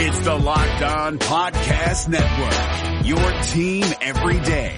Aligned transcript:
It's 0.00 0.20
the 0.20 0.32
Locked 0.32 0.82
On 0.82 1.18
Podcast 1.18 2.08
Network. 2.08 3.04
Your 3.04 3.42
team 3.42 3.84
every 4.00 4.38
day. 4.40 4.76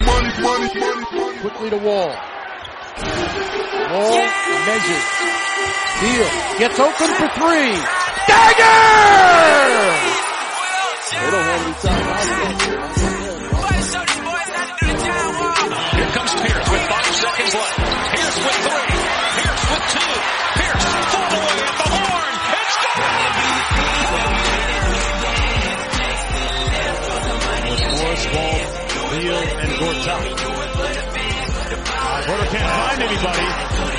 Money, 0.00 0.42
money, 0.42 0.80
money, 0.80 1.38
Quickly 1.38 1.70
to 1.70 1.76
Wall. 1.78 2.08
Wall 3.92 4.18
measures. 4.66 5.06
Deal. 6.00 6.28
Gets 6.58 6.80
open 6.80 7.08
for 7.14 7.28
three. 7.38 7.78
Dagger! 8.26 8.78
They 11.12 11.30
don't 11.30 11.46
want 11.46 11.62
to 11.62 12.98
be 12.98 13.01
Deal, 29.82 29.90
and 29.90 29.98
Porter 32.26 32.46
can't 32.46 32.70
find 32.70 33.02
anybody. 33.02 33.46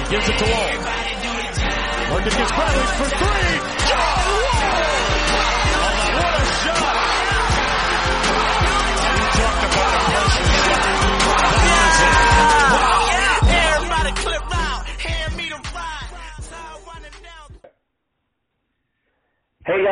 Gives 0.10 0.30
it 0.30 0.38
to 0.38 0.46
Wall. 0.46 0.72
Working 2.14 2.38
gets 2.38 2.52
Bradley 2.52 2.86
for 2.96 3.10
three. 3.18 3.83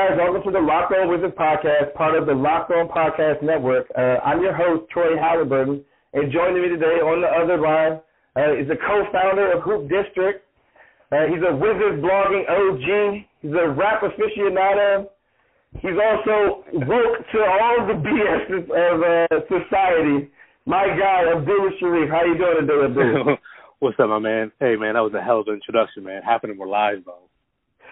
Guys, 0.07 0.17
welcome 0.17 0.41
to 0.41 0.51
the 0.51 0.65
Locked 0.65 0.93
On 0.97 1.09
Wizards 1.09 1.35
podcast, 1.37 1.93
part 1.93 2.17
of 2.17 2.25
the 2.25 2.33
Locked 2.33 2.71
On 2.71 2.87
Podcast 2.87 3.43
Network. 3.43 3.85
Uh, 3.95 4.17
I'm 4.25 4.41
your 4.41 4.55
host, 4.55 4.89
Troy 4.89 5.13
Halliburton, 5.19 5.83
and 6.13 6.31
joining 6.31 6.63
me 6.63 6.69
today 6.69 7.05
on 7.05 7.21
the 7.21 7.29
other 7.29 7.61
line 7.61 8.01
uh, 8.33 8.57
is 8.57 8.65
a 8.71 8.79
co-founder 8.81 9.53
of 9.53 9.61
Hoop 9.61 9.89
District. 9.89 10.41
Uh, 11.11 11.29
he's 11.29 11.43
a 11.45 11.53
Wizards 11.53 12.01
blogging 12.01 12.49
OG. 12.49 13.25
He's 13.41 13.51
a 13.51 13.69
rap 13.69 14.01
aficionado. 14.01 15.05
He's 15.85 15.99
also 16.01 16.65
woke 16.73 17.17
to 17.21 17.39
all 17.45 17.85
the 17.85 18.01
BS 18.01 18.57
of 18.57 18.95
uh, 19.05 19.37
society. 19.53 20.31
My 20.65 20.87
guy, 20.97 21.29
Abdullah 21.29 21.77
Sharif. 21.79 22.09
How 22.09 22.25
you 22.25 22.37
doing 22.41 22.65
today? 22.65 23.37
What's 23.79 23.99
up, 23.99 24.09
my 24.09 24.19
man? 24.19 24.51
Hey, 24.59 24.75
man, 24.77 24.95
that 24.95 25.05
was 25.05 25.13
a 25.13 25.21
hell 25.21 25.41
of 25.41 25.47
an 25.47 25.55
introduction, 25.55 26.03
man. 26.03 26.23
Happening 26.23 26.57
we're 26.57 26.67
live, 26.67 27.05
though. 27.05 27.20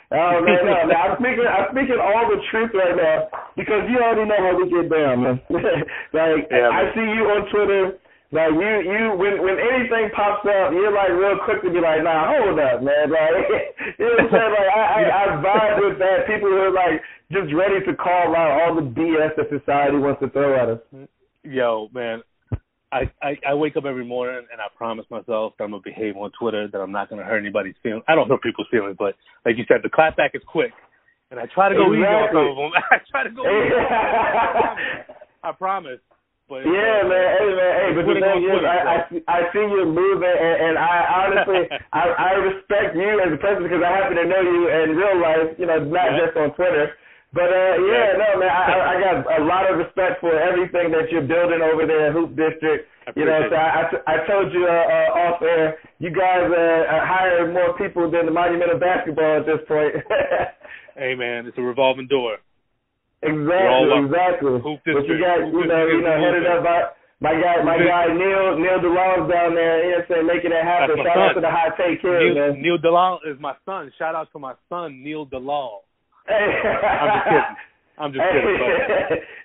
Oh 0.09 0.41
man, 0.41 0.65
no, 0.65 0.73
man, 0.89 0.97
I'm 0.97 1.13
speaking, 1.21 1.45
I'm 1.45 1.69
speaking 1.69 2.01
all 2.01 2.25
the 2.25 2.41
truth 2.49 2.73
right 2.73 2.97
now 2.97 3.29
because 3.53 3.85
you 3.85 4.01
already 4.01 4.25
know 4.25 4.41
how 4.41 4.57
we 4.57 4.65
get 4.65 4.89
down, 4.89 5.21
man. 5.21 5.37
like 6.17 6.49
Yeah, 6.49 6.73
I 6.73 6.89
see 6.97 7.05
you 7.13 7.29
on 7.29 7.45
Twitter, 7.53 7.93
like 8.31 8.53
you, 8.53 8.73
you, 8.85 9.01
when 9.17 9.41
when 9.41 9.57
anything 9.57 10.13
pops 10.13 10.45
up, 10.45 10.69
you're 10.69 10.93
like 10.93 11.09
real 11.09 11.41
quick 11.45 11.65
to 11.65 11.69
be 11.73 11.81
like, 11.81 12.01
nah, 12.05 12.29
hold 12.29 12.57
up, 12.57 12.81
man. 12.85 13.09
Like, 13.13 13.37
you 13.97 14.05
know 14.05 14.17
what 14.17 14.25
I'm 14.25 14.29
saying? 14.29 14.53
Like 14.53 14.69
I, 14.69 14.81
I, 14.81 15.01
I 15.09 15.23
vibe 15.41 15.77
with 15.89 15.97
that. 15.97 16.27
People 16.29 16.49
who 16.49 16.57
are 16.57 16.73
like 16.73 17.01
just 17.31 17.53
ready 17.53 17.83
to 17.85 17.93
call 17.95 18.35
out 18.37 18.61
all 18.61 18.75
the 18.75 18.85
BS 18.85 19.33
that 19.37 19.49
society 19.49 19.97
wants 19.97 20.21
to 20.21 20.29
throw 20.29 20.53
at 20.57 20.69
us. 20.69 20.81
Yo, 21.43 21.89
man, 21.93 22.21
I, 22.91 23.11
I 23.21 23.37
I 23.49 23.53
wake 23.53 23.77
up 23.77 23.85
every 23.85 24.05
morning 24.05 24.45
and 24.51 24.59
I 24.59 24.65
promise 24.75 25.05
myself 25.11 25.53
that 25.57 25.63
I'm 25.63 25.71
gonna 25.71 25.83
behave 25.83 26.17
on 26.17 26.31
Twitter, 26.39 26.67
that 26.67 26.79
I'm 26.81 26.91
not 26.91 27.09
gonna 27.09 27.23
hurt 27.23 27.37
anybody's 27.39 27.75
feelings. 27.83 28.03
I 28.07 28.15
don't 28.15 28.27
hurt 28.27 28.41
people's 28.41 28.67
feelings, 28.71 28.95
but 28.97 29.13
like 29.45 29.57
you 29.57 29.65
said, 29.67 29.81
the 29.83 29.89
clapback 29.93 30.33
is 30.33 30.41
quick, 30.47 30.71
and 31.29 31.39
I 31.39 31.45
try 31.53 31.69
to 31.69 31.75
go 31.75 31.93
easy 31.93 32.01
on 32.01 32.29
some 32.33 32.47
of 32.49 32.57
them. 32.57 32.71
I 32.91 32.97
try 33.11 33.23
to 33.23 33.29
go 33.29 33.43
easy. 33.45 33.75
I 35.43 35.51
promise. 35.53 35.99
But 36.49 36.65
Yeah, 36.65 37.05
uh, 37.05 37.09
man. 37.13 37.27
Hey, 37.37 37.49
man. 37.53 37.73
Hey, 37.77 37.89
but 37.93 38.05
the 38.09 38.15
thing 38.25 38.41
is, 38.49 38.61
I, 38.65 38.77
I, 38.81 38.97
see- 39.05 39.25
I 39.29 39.39
see 39.53 39.61
you 39.69 39.85
moving, 39.85 40.33
and, 40.33 40.57
and 40.65 40.75
I 40.81 40.95
honestly, 41.29 41.61
I, 41.93 42.03
I 42.09 42.31
respect 42.41 42.97
you 42.97 43.21
as 43.21 43.29
a 43.29 43.37
person 43.37 43.61
because 43.69 43.85
I 43.85 43.91
happen 43.93 44.17
to 44.17 44.25
know 44.25 44.41
you 44.41 44.65
in 44.65 44.97
real 44.97 45.21
life. 45.21 45.53
You 45.61 45.69
know, 45.69 45.77
not 45.85 46.09
Yeah. 46.09 46.25
just 46.25 46.33
on 46.41 46.49
Twitter. 46.57 46.97
But 47.31 47.53
uh, 47.53 47.73
yeah, 47.85 48.17
no, 48.17 48.41
man. 48.41 48.49
I, 48.49 48.73
I 48.73 48.95
got 48.97 49.15
a 49.21 49.43
lot 49.45 49.69
of 49.69 49.77
respect 49.77 50.17
for 50.17 50.33
everything 50.33 50.89
that 50.97 51.13
you're 51.13 51.29
building 51.29 51.61
over 51.61 51.85
there 51.85 52.09
at 52.09 52.13
Hoop 52.13 52.33
District. 52.33 52.89
You 53.15 53.25
know, 53.25 53.41
so 53.49 53.55
I, 53.55 53.85
I, 53.85 54.13
I 54.13 54.15
told 54.25 54.53
you 54.53 54.65
uh, 54.65 54.73
uh, 54.73 55.21
off 55.29 55.41
air, 55.41 55.77
you 55.97 56.09
guys 56.09 56.45
uh, 56.45 56.53
uh, 56.53 57.05
hire 57.05 57.51
more 57.51 57.77
people 57.77 58.09
than 58.09 58.25
the 58.25 58.31
Monumental 58.33 58.77
Basketball 58.77 59.41
at 59.41 59.45
this 59.45 59.61
point. 59.67 59.93
hey, 60.97 61.13
man, 61.13 61.45
it's 61.45 61.57
a 61.57 61.61
revolving 61.61 62.07
door. 62.07 62.37
Exactly, 63.21 63.93
exactly. 64.05 64.61
Hoop 64.61 64.79
but 64.85 65.05
you 65.05 65.17
got, 65.21 65.41
Hoop 65.41 65.53
you 65.53 65.65
know, 65.69 65.85
district 65.85 66.01
you 66.01 66.01
know, 66.01 66.17
headed 66.17 66.45
up 66.49 66.63
by 66.63 66.79
my 67.19 67.33
guy, 67.35 67.61
my 67.63 67.77
guy 67.77 68.07
Neil 68.15 68.57
Neil 68.57 68.79
DeLong's 68.79 69.29
down 69.29 69.53
there. 69.53 69.83
You 69.83 69.91
know, 69.97 70.03
saying 70.07 70.25
making 70.25 70.51
it 70.51 70.63
happen. 70.63 70.97
Shout 71.03 71.17
out 71.17 71.33
to 71.33 71.41
the 71.41 71.51
high 71.51 71.75
take 71.75 72.01
kid, 72.01 72.09
Neil, 72.09 72.33
man. 72.33 72.61
Neil 72.61 72.77
DeLong 72.77 73.19
is 73.27 73.37
my 73.39 73.53
son. 73.65 73.91
Shout 73.99 74.15
out 74.15 74.31
to 74.31 74.39
my 74.39 74.53
son, 74.69 75.03
Neil 75.03 75.27
DeLong. 75.27 75.83
I'm 76.29 77.09
just 77.09 77.25
kidding. 77.25 77.55
I'm 77.99 78.11
just 78.13 78.23
kidding. 78.23 78.57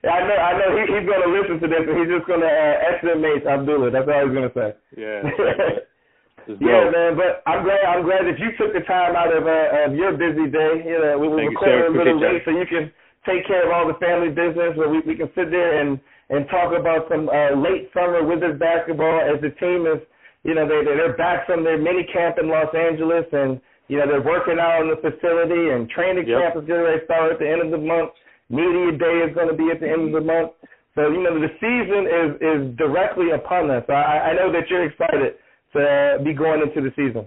But 0.04 0.10
I 0.14 0.18
know, 0.28 0.38
I 0.38 0.52
know. 0.54 0.68
He, 0.78 0.82
he's 0.94 1.06
gonna 1.08 1.30
listen 1.32 1.56
to 1.58 1.68
this, 1.68 1.84
and 1.88 1.96
he's 1.98 2.12
just 2.12 2.26
gonna 2.28 2.46
uh, 2.46 2.88
estimate 2.92 3.42
Abdullah. 3.42 3.90
That's 3.90 4.06
all 4.06 4.22
he's 4.28 4.36
gonna 4.36 4.54
say. 4.54 4.68
yeah, 4.94 5.20
Yeah, 6.60 6.92
man, 6.92 7.16
but 7.16 7.40
I'm 7.48 7.64
glad 7.64 7.82
I'm 7.88 8.04
glad 8.04 8.28
that 8.28 8.36
you 8.36 8.52
took 8.60 8.76
the 8.76 8.84
time 8.84 9.16
out 9.16 9.32
of 9.32 9.48
uh, 9.48 9.88
of 9.88 9.96
your 9.96 10.12
busy 10.12 10.46
day. 10.52 10.84
You 10.84 11.00
know, 11.00 11.16
we 11.16 11.28
were 11.28 11.40
recording 11.40 11.88
a 11.88 11.96
little 11.96 12.20
late, 12.20 12.44
so 12.44 12.52
you 12.52 12.68
can 12.68 12.92
take 13.24 13.48
care 13.48 13.64
of 13.64 13.72
all 13.72 13.88
the 13.88 13.96
family 13.96 14.28
business. 14.28 14.76
But 14.76 14.92
we 14.92 15.00
we 15.08 15.16
can 15.16 15.32
sit 15.32 15.48
there 15.48 15.80
and 15.80 15.96
and 16.28 16.44
talk 16.52 16.76
about 16.76 17.08
some 17.08 17.32
uh, 17.32 17.56
late 17.56 17.88
summer 17.96 18.20
Wizards 18.22 18.60
basketball 18.60 19.24
as 19.24 19.40
the 19.40 19.56
team 19.56 19.88
is, 19.88 20.04
you 20.44 20.52
know, 20.54 20.68
they 20.68 20.84
they're 20.84 21.16
back 21.16 21.46
from 21.48 21.64
their 21.64 21.80
mini 21.80 22.04
camp 22.12 22.36
in 22.38 22.48
Los 22.48 22.70
Angeles 22.76 23.24
and. 23.32 23.60
You 23.88 23.98
know, 23.98 24.06
they're 24.08 24.24
working 24.24 24.58
out 24.58 24.82
in 24.82 24.88
the 24.88 24.96
facility 24.96 25.70
and 25.70 25.88
training 25.90 26.26
Yep. 26.26 26.40
camp 26.40 26.54
is 26.62 26.68
going 26.68 26.84
to 26.84 27.04
start 27.04 27.32
at 27.32 27.38
the 27.38 27.48
end 27.48 27.60
of 27.60 27.70
the 27.70 27.78
month. 27.78 28.12
Media 28.48 28.92
day 28.96 29.24
is 29.28 29.34
going 29.34 29.48
to 29.48 29.56
be 29.56 29.70
at 29.70 29.80
the 29.80 29.88
end 29.88 30.08
of 30.08 30.12
the 30.12 30.24
month. 30.24 30.52
So, 30.94 31.08
you 31.10 31.22
know, 31.22 31.36
the 31.40 31.50
season 31.58 32.06
is, 32.06 32.30
is 32.40 32.60
directly 32.78 33.30
upon 33.34 33.70
us. 33.70 33.84
I, 33.88 34.30
I 34.30 34.32
know 34.34 34.52
that 34.52 34.70
you're 34.70 34.84
excited 34.88 35.34
to 35.74 36.18
be 36.24 36.32
going 36.32 36.62
into 36.62 36.80
the 36.80 36.94
season. 36.94 37.26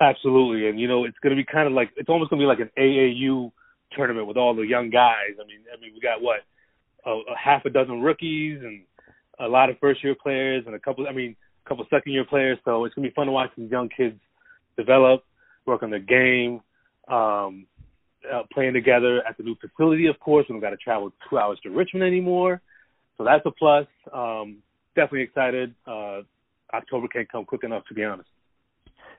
Absolutely, 0.00 0.68
and 0.68 0.78
you 0.78 0.88
know 0.88 1.04
it's 1.04 1.16
going 1.22 1.34
to 1.34 1.42
be 1.42 1.46
kind 1.50 1.66
of 1.66 1.72
like 1.72 1.88
it's 1.96 2.10
almost 2.10 2.28
going 2.28 2.38
to 2.38 2.44
be 2.44 2.46
like 2.46 2.60
an 2.60 2.70
AAU 2.76 3.50
tournament 3.92 4.26
with 4.26 4.36
all 4.36 4.54
the 4.54 4.60
young 4.62 4.90
guys. 4.90 5.32
I 5.40 5.46
mean, 5.46 5.60
I 5.72 5.80
mean 5.80 5.92
we 5.94 6.00
got 6.00 6.20
what 6.20 6.40
a, 7.06 7.10
a 7.10 7.36
half 7.42 7.64
a 7.64 7.70
dozen 7.70 8.02
rookies 8.02 8.60
and 8.62 8.82
a 9.40 9.48
lot 9.48 9.70
of 9.70 9.78
first 9.78 10.04
year 10.04 10.14
players 10.22 10.64
and 10.66 10.74
a 10.74 10.78
couple. 10.78 11.06
I 11.08 11.12
mean, 11.12 11.34
a 11.64 11.68
couple 11.68 11.86
second 11.88 12.12
year 12.12 12.26
players. 12.26 12.58
So 12.66 12.84
it's 12.84 12.94
going 12.94 13.04
to 13.04 13.10
be 13.10 13.14
fun 13.14 13.26
to 13.26 13.32
watch 13.32 13.50
these 13.56 13.70
young 13.70 13.88
kids 13.88 14.20
develop, 14.76 15.24
work 15.66 15.82
on 15.82 15.90
their 15.90 16.00
game, 16.00 16.60
um, 17.08 17.66
uh, 18.32 18.42
playing 18.52 18.74
together 18.74 19.22
at 19.28 19.36
the 19.36 19.42
new 19.42 19.56
facility. 19.56 20.06
Of 20.06 20.18
course, 20.20 20.46
we 20.48 20.54
don't 20.54 20.60
got 20.60 20.70
to 20.70 20.76
travel 20.76 21.12
two 21.28 21.38
hours 21.38 21.58
to 21.62 21.70
Richmond 21.70 22.04
anymore, 22.04 22.60
so 23.18 23.24
that's 23.24 23.44
a 23.46 23.50
plus. 23.50 23.86
Um, 24.12 24.58
definitely 24.94 25.22
excited. 25.22 25.74
Uh, 25.86 26.22
October 26.72 27.08
can't 27.08 27.30
come 27.30 27.44
quick 27.44 27.64
enough, 27.64 27.84
to 27.88 27.94
be 27.94 28.04
honest. 28.04 28.28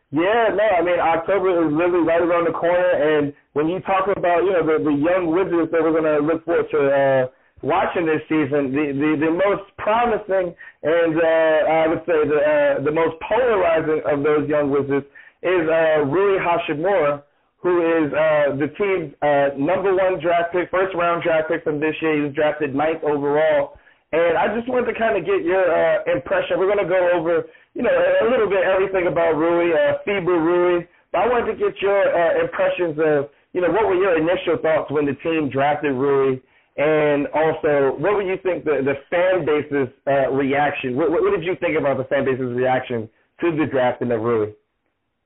Yeah, 0.10 0.56
no, 0.56 0.64
I 0.64 0.82
mean 0.84 1.00
October 1.00 1.68
is 1.68 1.74
really 1.74 2.00
right 2.00 2.22
around 2.22 2.48
the 2.48 2.56
corner, 2.56 2.96
and 2.96 3.34
when 3.54 3.68
you 3.68 3.82
talk 3.82 4.08
about 4.08 4.44
you 4.44 4.54
know 4.54 4.64
the, 4.64 4.80
the 4.80 4.96
young 4.96 5.28
Wizards 5.36 5.70
that 5.72 5.84
we're 5.84 5.92
going 5.92 6.08
to 6.08 6.24
look 6.24 6.46
forward 6.46 6.72
to 6.72 6.80
uh, 6.88 7.28
watching 7.62 8.06
this 8.06 8.24
season, 8.32 8.72
the 8.72 8.96
the, 8.96 9.28
the 9.28 9.32
most 9.36 9.68
promising 9.78 10.56
and 10.84 11.14
uh, 11.20 11.60
I 11.68 11.88
would 11.92 12.04
say 12.08 12.24
the 12.24 12.40
uh, 12.40 12.84
the 12.88 12.92
most 12.92 13.20
polarizing 13.28 14.00
of 14.08 14.24
those 14.24 14.48
young 14.48 14.72
Wizards 14.72 15.06
is 15.44 15.70
uh, 15.70 16.06
Rui 16.06 16.40
Hachimura, 16.40 17.24
who 17.58 17.82
is 17.82 18.14
uh, 18.14 18.56
the 18.56 18.70
team's 18.78 19.14
uh, 19.22 19.58
number 19.58 19.94
one 19.94 20.22
draft 20.22 20.54
pick, 20.54 20.70
first 20.70 20.96
round 20.96 21.24
draft 21.24 21.50
pick 21.50 21.64
from 21.64 21.80
this 21.80 21.96
year. 22.02 22.16
He 22.16 22.22
was 22.22 22.34
drafted 22.34 22.76
ninth 22.76 23.04
overall. 23.04 23.78
And 24.12 24.38
I 24.38 24.48
just 24.56 24.70
wanted 24.70 24.94
to 24.94 24.98
kind 24.98 25.18
of 25.18 25.26
get 25.26 25.44
your 25.44 25.68
uh, 25.68 26.08
impression. 26.08 26.60
We're 26.60 26.72
going 26.72 26.86
to 26.86 26.88
go 26.88 27.10
over, 27.12 27.44
you 27.74 27.84
know, 27.84 27.92
a, 27.92 28.26
little 28.30 28.48
bit 28.48 28.64
everything 28.64 29.08
about 29.08 29.36
Rui, 29.36 29.74
uh, 29.76 30.00
FIBA 30.08 30.32
Rui. 30.32 30.88
But 31.12 31.22
I 31.22 31.28
wanted 31.28 31.52
to 31.52 31.58
get 31.60 31.76
your 31.82 32.02
uh, 32.08 32.40
impressions 32.40 32.96
of, 33.04 33.30
you 33.52 33.60
know, 33.60 33.68
what 33.68 33.86
were 33.86 34.00
your 34.00 34.16
initial 34.16 34.58
thoughts 34.62 34.90
when 34.92 35.06
the 35.06 35.16
team 35.20 35.50
drafted 35.52 35.92
Rui? 35.92 36.40
And 36.78 37.28
also, 37.34 37.98
what 37.98 38.16
would 38.16 38.28
you 38.28 38.38
think 38.44 38.64
the, 38.64 38.80
the 38.86 38.96
fan 39.10 39.44
base's 39.44 39.92
uh, 40.08 40.32
reaction? 40.32 40.96
What, 40.96 41.12
what 41.12 41.36
did 41.36 41.44
you 41.44 41.58
think 41.60 41.76
about 41.78 41.98
the 41.98 42.06
fan 42.06 42.24
base's 42.24 42.54
reaction 42.54 43.10
to 43.42 43.52
the 43.58 43.66
drafting 43.66 44.12
of 44.12 44.22
Rui? 44.22 44.54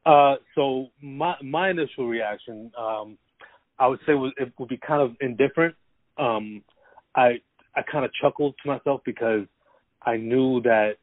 Uh, 0.05 0.35
so 0.55 0.87
my 1.01 1.35
my 1.43 1.69
initial 1.69 2.07
reaction, 2.07 2.71
um, 2.77 3.17
I 3.77 3.87
would 3.87 3.99
say 4.05 4.13
was 4.13 4.31
it 4.37 4.51
would 4.57 4.69
be 4.69 4.77
kind 4.77 5.01
of 5.01 5.15
indifferent. 5.21 5.75
Um, 6.17 6.63
I 7.15 7.39
I 7.75 7.81
kind 7.91 8.05
of 8.05 8.11
chuckled 8.19 8.55
to 8.63 8.69
myself 8.69 9.01
because 9.05 9.45
I 10.03 10.17
knew 10.17 10.61
that 10.61 10.93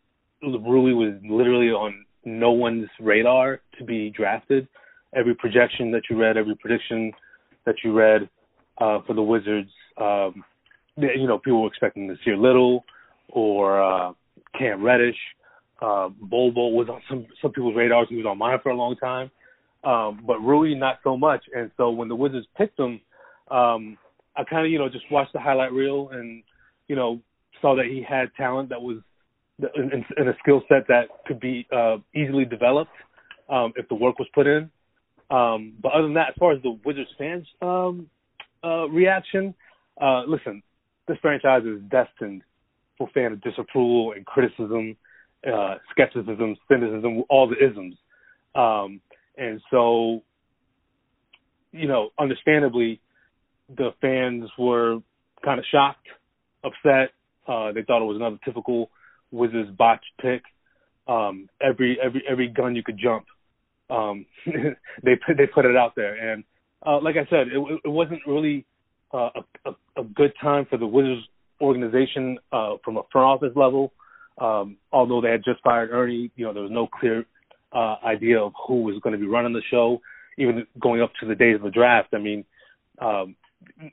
Rui 0.42 0.92
was 0.92 1.14
literally 1.28 1.68
on 1.68 2.04
no 2.24 2.50
one's 2.50 2.88
radar 3.00 3.60
to 3.78 3.84
be 3.84 4.10
drafted. 4.10 4.68
every 5.14 5.34
projection 5.34 5.90
that 5.92 6.02
you 6.10 6.20
read, 6.20 6.36
every 6.36 6.54
prediction 6.56 7.12
that 7.64 7.76
you 7.84 7.92
read 7.92 8.28
uh, 8.78 9.00
for 9.06 9.14
the 9.14 9.22
Wizards. 9.22 9.70
Um, 9.96 10.44
you 10.96 11.26
know, 11.26 11.38
people 11.38 11.62
were 11.62 11.68
expecting 11.68 12.08
Nassir 12.08 12.40
Little 12.40 12.84
or 13.28 13.82
uh, 13.82 14.12
Cam 14.58 14.82
Reddish. 14.82 15.16
Uh, 15.80 16.08
Bol 16.20 16.50
Bol 16.50 16.72
was 16.72 16.88
on 16.88 17.00
some 17.08 17.26
some 17.40 17.52
people's 17.52 17.76
radars. 17.76 18.08
He 18.08 18.16
was 18.16 18.26
on 18.26 18.38
mine 18.38 18.58
for 18.62 18.70
a 18.70 18.76
long 18.76 18.96
time, 18.96 19.30
um, 19.84 20.22
but 20.26 20.40
Rui 20.40 20.74
not 20.74 20.98
so 21.04 21.16
much. 21.16 21.44
And 21.54 21.70
so 21.76 21.90
when 21.90 22.08
the 22.08 22.16
Wizards 22.16 22.46
picked 22.56 22.78
him, 22.78 23.00
um, 23.50 23.96
I 24.36 24.44
kind 24.44 24.66
of 24.66 24.72
you 24.72 24.78
know 24.78 24.88
just 24.88 25.04
watched 25.10 25.32
the 25.32 25.40
highlight 25.40 25.72
reel 25.72 26.10
and 26.12 26.42
you 26.88 26.96
know 26.96 27.20
saw 27.60 27.76
that 27.76 27.86
he 27.86 28.04
had 28.08 28.30
talent 28.36 28.70
that 28.70 28.82
was 28.82 28.98
in, 29.74 30.04
in 30.16 30.28
a 30.28 30.36
skill 30.42 30.62
set 30.68 30.86
that 30.88 31.08
could 31.26 31.40
be 31.40 31.66
uh, 31.74 31.96
easily 32.14 32.44
developed 32.44 32.92
um, 33.48 33.72
if 33.76 33.88
the 33.88 33.94
work 33.94 34.18
was 34.18 34.28
put 34.34 34.46
in. 34.46 34.70
Um, 35.30 35.74
but 35.82 35.92
other 35.92 36.04
than 36.04 36.14
that, 36.14 36.30
as 36.30 36.34
far 36.38 36.52
as 36.52 36.62
the 36.62 36.78
Wizards 36.84 37.10
fans' 37.18 37.46
um, 37.60 38.08
uh, 38.64 38.88
reaction, 38.88 39.54
uh, 40.00 40.22
listen, 40.26 40.62
this 41.06 41.18
franchise 41.20 41.62
is 41.64 41.80
destined 41.90 42.42
for 42.96 43.08
fan 43.12 43.40
disapproval 43.44 44.12
and 44.12 44.24
criticism, 44.24 44.96
uh, 45.46 45.74
skepticism, 45.90 46.56
cynicism, 46.68 47.22
all 47.28 47.48
the 47.48 47.56
isms. 47.56 47.94
Um, 48.54 49.00
and 49.36 49.60
so, 49.70 50.22
you 51.72 51.86
know, 51.86 52.10
understandably, 52.18 53.00
the 53.76 53.90
fans 54.00 54.50
were 54.58 54.98
kind 55.44 55.58
of 55.58 55.64
shocked, 55.70 56.06
upset. 56.64 57.10
Uh, 57.46 57.72
they 57.72 57.82
thought 57.82 58.02
it 58.02 58.06
was 58.06 58.16
another 58.16 58.38
typical 58.44 58.90
Wizards 59.30 59.70
botch 59.76 60.04
pick. 60.20 60.42
Um, 61.06 61.48
every 61.62 61.98
every 62.02 62.22
every 62.28 62.48
gun 62.48 62.76
you 62.76 62.82
could 62.82 62.98
jump, 62.98 63.24
um, 63.90 64.26
they 64.46 65.16
put 65.26 65.36
they 65.36 65.46
put 65.46 65.64
it 65.64 65.76
out 65.76 65.94
there. 65.96 66.32
And 66.32 66.44
uh, 66.84 67.00
like 67.00 67.16
I 67.16 67.28
said, 67.30 67.48
it, 67.48 67.80
it 67.84 67.88
wasn't 67.88 68.20
really 68.26 68.66
uh, 69.12 69.30
a, 69.64 69.70
a, 69.70 70.00
a 70.02 70.04
good 70.04 70.32
time 70.40 70.66
for 70.68 70.76
the 70.76 70.86
Wizards 70.86 71.22
organization 71.60 72.38
uh, 72.52 72.74
from 72.84 72.96
a 72.98 73.02
front 73.10 73.26
office 73.26 73.56
level. 73.56 73.92
Um, 74.40 74.76
although 74.92 75.20
they 75.20 75.30
had 75.30 75.44
just 75.44 75.62
fired 75.62 75.90
Ernie, 75.90 76.30
you 76.36 76.44
know 76.44 76.52
there 76.52 76.62
was 76.62 76.72
no 76.72 76.86
clear 76.86 77.26
uh, 77.72 77.96
idea 78.04 78.40
of 78.40 78.52
who 78.66 78.82
was 78.82 79.00
going 79.02 79.12
to 79.12 79.18
be 79.18 79.26
running 79.26 79.52
the 79.52 79.62
show. 79.70 80.00
Even 80.38 80.66
going 80.78 81.02
up 81.02 81.10
to 81.20 81.26
the 81.26 81.34
days 81.34 81.56
of 81.56 81.62
the 81.62 81.70
draft, 81.70 82.10
I 82.14 82.18
mean, 82.18 82.44
um, 83.00 83.34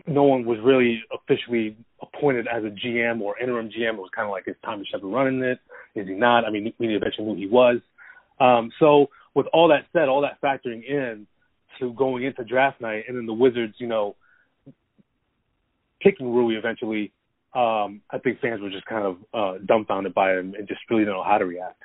no 0.05 0.23
one 0.23 0.45
was 0.45 0.59
really 0.63 1.01
officially 1.11 1.75
appointed 2.01 2.47
as 2.47 2.63
a 2.63 2.67
GM 2.67 3.21
or 3.21 3.39
interim 3.39 3.69
GM. 3.69 3.93
It 3.93 3.97
was 3.97 4.11
kind 4.15 4.27
of 4.27 4.31
like, 4.31 4.47
is 4.47 4.55
Tommy 4.63 4.87
Sheppard 4.89 5.11
running 5.11 5.41
it? 5.41 5.59
Is 5.95 6.07
he 6.07 6.13
not? 6.13 6.45
I 6.45 6.51
mean, 6.51 6.71
we 6.79 6.95
eventually 6.95 7.25
knew 7.27 7.35
he 7.35 7.47
was. 7.47 7.77
Um, 8.39 8.71
so 8.79 9.07
with 9.33 9.47
all 9.53 9.69
that 9.69 9.85
said, 9.93 10.07
all 10.07 10.21
that 10.21 10.41
factoring 10.41 10.83
in 10.87 11.25
to 11.79 11.93
going 11.93 12.23
into 12.23 12.43
draft 12.43 12.79
night, 12.81 13.05
and 13.07 13.17
then 13.17 13.25
the 13.25 13.33
Wizards, 13.33 13.75
you 13.79 13.87
know, 13.87 14.15
picking 16.01 16.33
Rui 16.33 16.55
eventually, 16.55 17.11
um, 17.55 18.01
I 18.11 18.17
think 18.19 18.39
fans 18.41 18.61
were 18.61 18.69
just 18.69 18.85
kind 18.85 19.05
of 19.05 19.17
uh, 19.33 19.57
dumbfounded 19.65 20.13
by 20.13 20.33
him 20.33 20.53
and 20.57 20.67
just 20.67 20.81
Rui 20.89 21.01
didn't 21.01 21.13
know 21.13 21.23
how 21.23 21.37
to 21.37 21.45
react. 21.45 21.81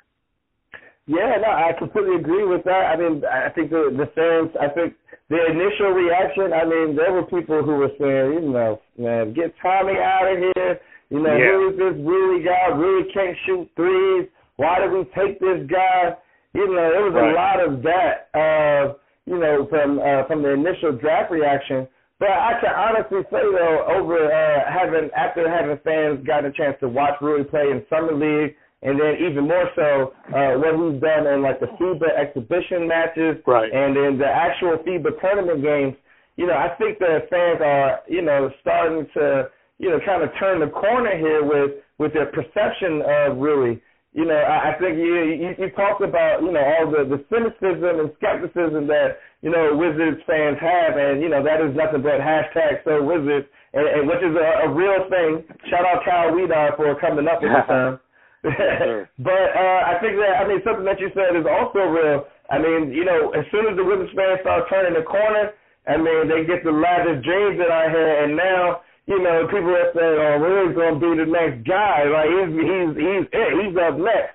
Yeah, 1.07 1.35
no, 1.43 1.49
I 1.51 1.73
completely 1.79 2.17
agree 2.17 2.45
with 2.45 2.63
that. 2.65 2.87
I 2.93 2.97
mean, 2.97 3.23
I 3.25 3.49
think 3.51 3.71
the 3.71 3.91
the 3.91 4.07
fans, 4.15 4.55
I 4.61 4.69
think 4.73 4.95
the 5.29 5.39
initial 5.51 5.91
reaction, 5.91 6.53
I 6.53 6.65
mean, 6.65 6.95
there 6.95 7.13
were 7.13 7.25
people 7.25 7.63
who 7.63 7.75
were 7.77 7.91
saying, 7.99 8.45
you 8.45 8.51
know, 8.53 8.81
man, 8.99 9.33
get 9.33 9.55
Tommy 9.63 9.95
out 9.99 10.31
of 10.31 10.39
here. 10.39 10.81
You 11.09 11.19
know, 11.21 11.35
Yeah. 11.37 11.51
who 11.51 11.69
is 11.71 11.77
this 11.79 11.95
really 12.07 12.45
guy? 12.45 12.69
Rui 12.69 13.11
can't 13.13 13.37
shoot 13.47 13.69
threes. 13.75 14.29
Why 14.57 14.79
did 14.79 14.93
we 14.93 15.05
take 15.17 15.41
this 15.41 15.67
guy? 15.67 16.15
You 16.53 16.67
know, 16.69 16.91
there 16.93 17.03
was 17.03 17.15
Right. 17.15 17.31
a 17.31 17.35
lot 17.35 17.61
of 17.61 17.83
that, 17.83 18.29
uh, 18.35 18.95
you 19.27 19.39
know, 19.39 19.67
from 19.67 19.99
uh, 19.99 20.25
from 20.25 20.43
the 20.43 20.51
initial 20.51 20.93
draft 20.93 21.31
reaction. 21.33 21.89
But 22.21 22.29
I 22.37 22.53
can 22.61 22.69
honestly 22.77 23.25
say 23.33 23.41
though, 23.41 23.89
over 23.97 24.29
uh, 24.29 24.71
having 24.71 25.09
after 25.17 25.49
having 25.49 25.79
fans 25.83 26.21
gotten 26.27 26.51
a 26.51 26.53
chance 26.53 26.77
to 26.81 26.89
watch 26.89 27.17
Rui 27.23 27.45
play 27.45 27.73
in 27.73 27.83
summer 27.89 28.13
league, 28.13 28.55
and 28.83 29.01
then 29.01 29.17
even 29.25 29.49
more 29.49 29.69
so 29.75 30.13
uh, 30.29 30.53
what 30.61 30.77
he's 30.77 31.01
done 31.01 31.27
in 31.27 31.41
like 31.41 31.61
the 31.61 31.67
FIBA 31.81 32.13
exhibition 32.21 32.87
matches, 32.87 33.41
Right. 33.47 33.73
and 33.73 33.97
then 33.97 34.19
the 34.19 34.29
actual 34.29 34.77
FIBA 34.85 35.19
tournament 35.21 35.63
games. 35.63 35.97
You 36.37 36.47
know, 36.47 36.55
I 36.55 36.69
think 36.77 36.99
the 36.99 37.25
fans 37.29 37.61
are, 37.65 38.01
you 38.07 38.23
know, 38.23 38.51
starting 38.61 39.07
to, 39.15 39.49
you 39.79 39.89
know, 39.89 39.99
kind 40.05 40.23
of 40.23 40.29
turn 40.39 40.61
the 40.61 40.69
corner 40.69 41.17
here 41.17 41.43
with 41.43 41.81
with 41.97 42.13
their 42.13 42.27
perception 42.27 43.01
of 43.01 43.39
Rui. 43.39 43.77
You 44.13 44.27
know, 44.27 44.35
I, 44.35 44.75
I 44.75 44.79
think 44.83 44.99
you, 44.99 45.23
you 45.39 45.55
you 45.55 45.71
talked 45.79 46.03
about 46.03 46.43
you 46.43 46.51
know 46.51 46.59
all 46.59 46.91
the 46.91 47.07
the 47.07 47.23
cynicism 47.31 48.03
and 48.03 48.11
skepticism 48.19 48.91
that 48.91 49.23
you 49.39 49.55
know 49.55 49.71
Wizards 49.79 50.19
fans 50.27 50.59
have, 50.59 50.99
and 50.99 51.23
you 51.23 51.31
know 51.31 51.47
that 51.47 51.63
is 51.63 51.71
nothing 51.79 52.03
but 52.03 52.19
hashtag 52.19 52.83
so 52.83 52.99
Wizards, 53.07 53.47
and, 53.71 53.87
and 53.87 54.03
which 54.11 54.19
is 54.19 54.35
a, 54.35 54.67
a 54.67 54.69
real 54.75 55.07
thing. 55.07 55.47
Shout 55.71 55.87
out 55.87 56.03
Kyle 56.03 56.35
Weedar 56.35 56.75
for 56.75 56.99
coming 56.99 57.31
up 57.31 57.39
with 57.39 57.55
the 57.55 57.63
term. 57.71 57.95
Sure. 58.43 59.05
but 59.21 59.47
uh, 59.53 59.81
I 59.85 60.01
think 60.03 60.19
that 60.19 60.43
I 60.43 60.49
mean 60.49 60.59
something 60.67 60.89
that 60.91 60.99
you 60.99 61.15
said 61.15 61.39
is 61.39 61.47
also 61.47 61.87
real. 61.87 62.27
I 62.51 62.59
mean, 62.59 62.91
you 62.91 63.07
know, 63.07 63.31
as 63.31 63.47
soon 63.55 63.71
as 63.71 63.79
the 63.79 63.85
Wizards 63.87 64.11
fans 64.17 64.43
start 64.43 64.67
turning 64.67 64.99
the 64.99 65.07
corner, 65.07 65.55
I 65.87 65.95
mean 66.01 66.27
they 66.27 66.43
get 66.51 66.67
the 66.67 66.75
lavish 66.75 67.23
dreams 67.23 67.63
that 67.63 67.71
I 67.71 67.87
had, 67.87 68.27
and 68.27 68.35
now 68.35 68.83
you 69.07 69.19
know 69.23 69.47
people 69.49 69.71
are 69.75 69.91
saying, 69.95 70.19
"Oh, 70.21 70.37
Rui's 70.39 70.77
gonna 70.77 71.01
be 71.01 71.13
the 71.19 71.27
next 71.31 71.67
guy." 71.67 72.05
Like 72.05 72.29
he's 72.31 72.51
he's 72.55 72.91
he's 72.97 73.25
it. 73.33 73.51
He's 73.65 73.77
up 73.77 73.97
next. 73.99 74.35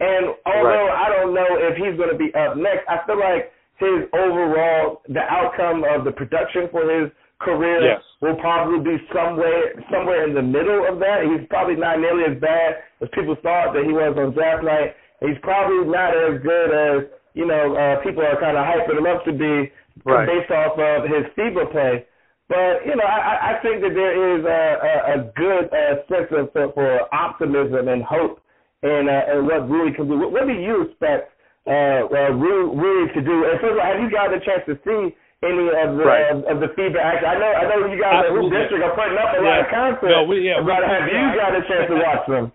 And 0.00 0.34
although 0.44 0.88
I 0.92 1.08
don't 1.08 1.32
know 1.34 1.46
if 1.56 1.76
he's 1.76 1.96
gonna 1.98 2.18
be 2.18 2.32
up 2.34 2.56
next, 2.56 2.84
I 2.88 3.00
feel 3.06 3.18
like 3.18 3.52
his 3.78 4.08
overall 4.12 5.02
the 5.08 5.20
outcome 5.20 5.84
of 5.84 6.04
the 6.04 6.12
production 6.12 6.68
for 6.72 6.84
his 6.88 7.10
career 7.38 7.82
Yes. 7.84 8.02
will 8.20 8.36
probably 8.36 8.80
be 8.80 8.96
somewhere 9.12 9.74
somewhere 9.92 10.24
in 10.26 10.32
the 10.34 10.42
middle 10.42 10.86
of 10.88 10.98
that. 11.00 11.24
He's 11.24 11.46
probably 11.48 11.76
not 11.76 12.00
nearly 12.00 12.24
as 12.24 12.40
bad 12.40 12.76
as 13.02 13.08
people 13.12 13.36
thought 13.42 13.74
that 13.74 13.84
he 13.84 13.92
was 13.92 14.16
on 14.16 14.32
draft 14.32 14.64
night. 14.64 14.96
He's 15.20 15.36
probably 15.42 15.84
not 15.88 16.16
as 16.16 16.40
good 16.42 16.70
as 16.72 17.04
you 17.34 17.46
know 17.46 17.76
uh, 17.76 18.00
people 18.02 18.22
are 18.24 18.40
kind 18.40 18.56
of 18.56 18.64
hyping 18.64 18.98
him 18.98 19.06
up 19.06 19.24
to 19.24 19.32
be 19.32 19.70
Right. 20.04 20.26
based 20.28 20.50
off 20.50 20.78
of 20.78 21.04
his 21.08 21.24
FIBA 21.36 21.72
play. 21.72 22.04
But 22.48 22.86
you 22.86 22.94
know, 22.94 23.04
I, 23.04 23.56
I- 23.56 23.62
think 23.62 23.82
that 23.82 23.94
there 23.94 24.14
is 24.38 24.44
a, 24.44 24.62
a, 24.78 24.92
a 25.18 25.18
good 25.34 25.66
uh, 25.74 26.06
sense 26.06 26.30
of 26.30 26.52
for, 26.52 26.70
for 26.72 27.14
optimism 27.14 27.88
and 27.88 28.02
hope, 28.04 28.38
and 28.82 29.08
uh, 29.08 29.22
and 29.34 29.46
what 29.46 29.68
Rui 29.68 29.92
can 29.94 30.06
do. 30.06 30.18
What, 30.18 30.30
what 30.32 30.46
do 30.46 30.52
you 30.54 30.82
expect 30.86 31.32
uh, 31.66 32.06
uh, 32.06 32.30
Rui, 32.38 32.70
Rui 32.76 33.12
to 33.14 33.20
do? 33.22 33.44
And 33.50 33.58
first 33.60 33.72
of 33.74 33.78
all, 33.78 33.86
have 33.86 33.98
you 34.00 34.10
gotten 34.10 34.38
a 34.38 34.44
chance 34.44 34.62
to 34.70 34.78
see 34.86 35.10
any 35.42 35.66
of 35.74 35.98
the 35.98 36.04
Right. 36.06 36.30
of, 36.30 36.44
of 36.46 36.60
the 36.62 36.70
action? 36.70 37.26
I 37.26 37.34
know 37.34 37.50
I 37.50 37.64
know 37.66 37.78
you 37.90 37.98
guys 38.00 38.24
at 38.24 38.30
Hoop 38.30 38.52
District 38.52 38.84
are 38.84 38.94
putting 38.94 39.18
up 39.18 39.34
a 39.34 39.42
lot 39.42 39.60
of 39.60 39.66
Yeah. 39.66 39.74
content. 39.74 40.12
No, 40.14 40.22
we- 40.24 40.46
yeah, 40.46 40.60
we- 40.60 40.66
but 40.70 40.86
have 40.86 41.08
you 41.10 41.18
yeah, 41.18 41.34
I- 41.34 41.36
got 41.36 41.56
a 41.56 41.62
chance 41.66 41.86
to 41.90 41.96
watch 41.98 42.24
them? 42.28 42.52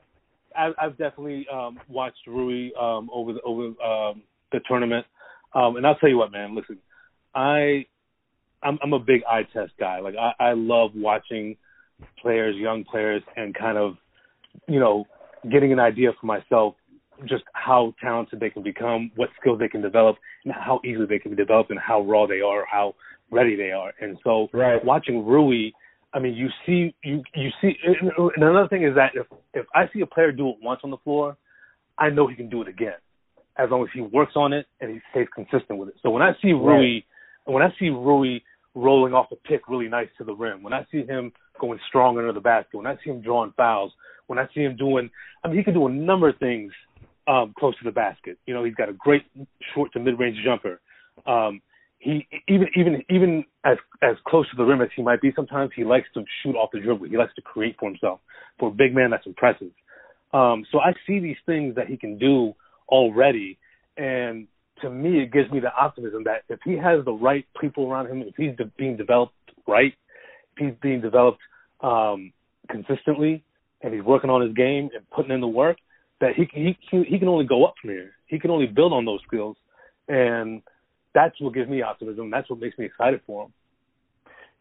I, 0.55 0.71
I've 0.79 0.98
definitely 0.98 1.48
um, 1.51 1.79
watched 1.88 2.27
Rui 2.27 2.71
um, 2.79 3.10
over 3.12 3.33
the, 3.33 3.41
over 3.43 3.75
um, 3.83 4.21
the 4.51 4.60
tournament, 4.67 5.05
um, 5.55 5.75
and 5.77 5.88
I'll 5.88 5.95
tell 5.95 6.10
you 6.10 6.17
what, 6.17 6.31
man. 6.31 6.55
Listen, 6.55 6.77
I 7.36 7.86
I'm, 8.63 8.77
I'm 8.84 8.94
a 8.94 9.00
big 9.00 9.22
eye 9.30 9.44
test 9.53 9.74
guy. 9.80 10.00
Like 10.00 10.15
I, 10.15 10.32
I 10.44 10.53
love 10.53 10.91
watching 10.96 11.56
players, 12.22 12.56
young 12.56 12.84
players, 12.84 13.24
and 13.36 13.56
kind 13.56 13.77
of 13.77 13.96
you 14.68 14.80
know 14.80 15.06
getting 15.51 15.72
an 15.72 15.80
idea 15.80 16.12
for 16.20 16.27
myself 16.27 16.75
just 17.27 17.44
how 17.53 17.94
talented 18.01 18.39
they 18.39 18.50
can 18.50 18.63
become, 18.63 19.12
what 19.15 19.30
skills 19.39 19.60
they 19.60 19.68
can 19.68 19.82
develop, 19.82 20.18
and 20.44 20.53
how 20.53 20.80
easily 20.84 21.06
they 21.06 21.20
can 21.20 21.32
be 21.32 21.38
developed, 21.38 21.70
and 21.70 21.80
how 21.80 22.01
raw 22.01 22.25
they 22.25 22.41
are, 22.41 22.65
how 22.70 22.96
ready 23.32 23.56
they 23.56 23.72
are. 23.72 23.94
And 24.01 24.18
so, 24.24 24.50
Right. 24.53 24.84
watching 24.84 25.25
Rui, 25.25 25.72
I 26.13 26.20
mean, 26.20 26.34
you 26.34 26.50
see, 26.65 26.94
you 27.03 27.24
you 27.36 27.50
see, 27.62 27.77
and 27.84 28.12
another 28.36 28.68
thing 28.68 28.84
is 28.84 28.96
that 28.96 29.12
if 29.15 29.27
if 29.53 29.65
I 29.74 29.88
see 29.94 30.01
a 30.01 30.06
player 30.06 30.32
do 30.32 30.50
it 30.50 30.58
once 30.62 30.82
on 30.84 30.91
the 30.91 30.98
floor, 30.98 31.38
I 31.98 32.10
know 32.10 32.27
he 32.27 32.36
can 32.36 32.50
do 32.50 32.62
it 32.62 32.68
again, 32.68 33.00
as 33.58 33.70
long 33.70 33.84
as 33.84 33.89
he 33.94 34.01
works 34.01 34.34
on 34.36 34.51
it 34.51 34.65
and 34.82 34.91
he 34.91 35.00
stays 35.12 35.27
consistent 35.34 35.80
with 35.80 35.89
it. 35.89 35.96
So 36.01 36.10
when 36.10 36.22
I 36.22 36.34
see 36.41 36.51
Rui, 36.51 37.03
when 37.46 37.63
I 37.63 37.70
see 37.80 37.89
Rui 37.89 38.39
rolling 38.74 39.13
off 39.13 39.28
a 39.32 39.36
pick 39.36 39.68
really 39.68 39.88
nice 39.88 40.08
to 40.18 40.24
the 40.24 40.34
rim, 40.34 40.63
when 40.63 40.74
I 40.74 40.86
see 40.92 41.06
him 41.06 41.32
going 41.60 41.80
strong 41.88 42.18
under 42.18 42.34
the 42.34 42.40
basket, 42.40 42.78
when 42.78 42.88
I 42.88 42.96
see 43.04 43.10
him 43.10 43.22
drawing 43.22 43.54
fouls, 43.58 43.92
when 44.28 44.40
I 44.40 44.48
see 44.54 44.62
him 44.62 44.75
doing, 44.78 45.10
I 45.44 45.48
mean, 45.48 45.58
he 45.58 45.63
can 45.63 45.74
do 45.74 45.88
a 45.88 45.92
number 45.92 46.30
of 46.30 46.38
things 46.38 46.72
um, 47.28 47.54
close 47.58 47.78
to 47.80 47.84
the 47.84 47.92
basket. 47.92 48.38
You 48.46 48.54
know, 48.54 48.63
he's 48.63 48.75
got 48.75 48.90
a 48.90 48.94
great 48.94 49.24
short 49.74 49.94
to 49.94 50.00
mid 50.00 50.20
range 50.20 50.38
jumper. 50.44 50.80
Um, 51.25 51.62
he 52.00 52.28
even 52.48 52.68
even 52.75 53.04
even 53.10 53.46
as 53.63 53.78
as 54.01 54.16
close 54.25 54.50
to 54.50 54.58
the 54.58 54.63
rim 54.63 54.82
as 54.82 54.90
he 54.96 55.04
might 55.04 55.22
be, 55.22 55.32
sometimes 55.36 55.70
he 55.75 55.84
likes 55.84 56.08
to 56.16 56.24
shoot 56.42 56.56
off 56.56 56.70
the 56.74 56.80
dribble. 56.80 57.08
He 57.08 57.18
likes 57.18 57.34
to 57.36 57.42
create 57.42 57.75
for 57.80 57.90
himself. 57.90 58.20
For 58.60 58.70
a 58.70 58.72
big 58.72 58.96
man, 58.96 59.12
that's 59.12 59.28
impressive. 59.28 59.72
Um, 60.34 60.66
so 60.72 60.80
I 60.80 60.94
see 61.06 61.20
these 61.20 61.38
things 61.46 61.75
that 61.75 61.88
he 61.88 61.98
can 61.98 62.18
do 62.18 62.56
already, 62.90 63.60
and 63.98 64.48
to 64.81 64.89
me, 64.89 65.21
it 65.21 65.31
gives 65.31 65.51
me 65.51 65.59
the 65.59 65.73
optimism 65.73 66.23
that 66.25 66.43
if 66.50 66.59
he 66.63 66.77
has 66.77 67.03
the 67.05 67.13
right 67.13 67.45
people 67.59 67.89
around 67.89 68.07
him, 68.07 68.21
if 68.21 68.35
he's 68.35 68.55
de- 68.57 68.71
being 68.77 68.97
developed 68.97 69.33
right, 69.67 69.93
if 70.55 70.67
he's 70.67 70.75
being 70.81 71.01
developed 71.01 71.39
um, 71.81 72.31
consistently, 72.69 73.43
and 73.81 73.93
he's 73.93 74.03
working 74.03 74.29
on 74.29 74.41
his 74.41 74.53
game 74.53 74.89
and 74.95 75.09
putting 75.09 75.31
in 75.31 75.41
the 75.41 75.47
work, 75.47 75.77
that 76.19 76.31
he 76.35 76.47
he 76.53 76.77
he, 76.91 77.19
can 77.19 77.27
only 77.27 77.45
go 77.45 77.65
up 77.65 77.73
from 77.81 77.89
here. 77.89 78.11
He 78.27 78.39
can 78.39 78.51
only 78.51 78.67
build 78.67 78.93
on 78.93 79.05
those 79.05 79.19
skills, 79.27 79.57
and 80.07 80.61
that's 81.13 81.39
what 81.41 81.53
gives 81.53 81.69
me 81.69 81.81
optimism. 81.81 82.29
That's 82.29 82.50
what 82.50 82.59
makes 82.59 82.77
me 82.77 82.85
excited 82.85 83.21
for 83.25 83.45
him. 83.45 83.53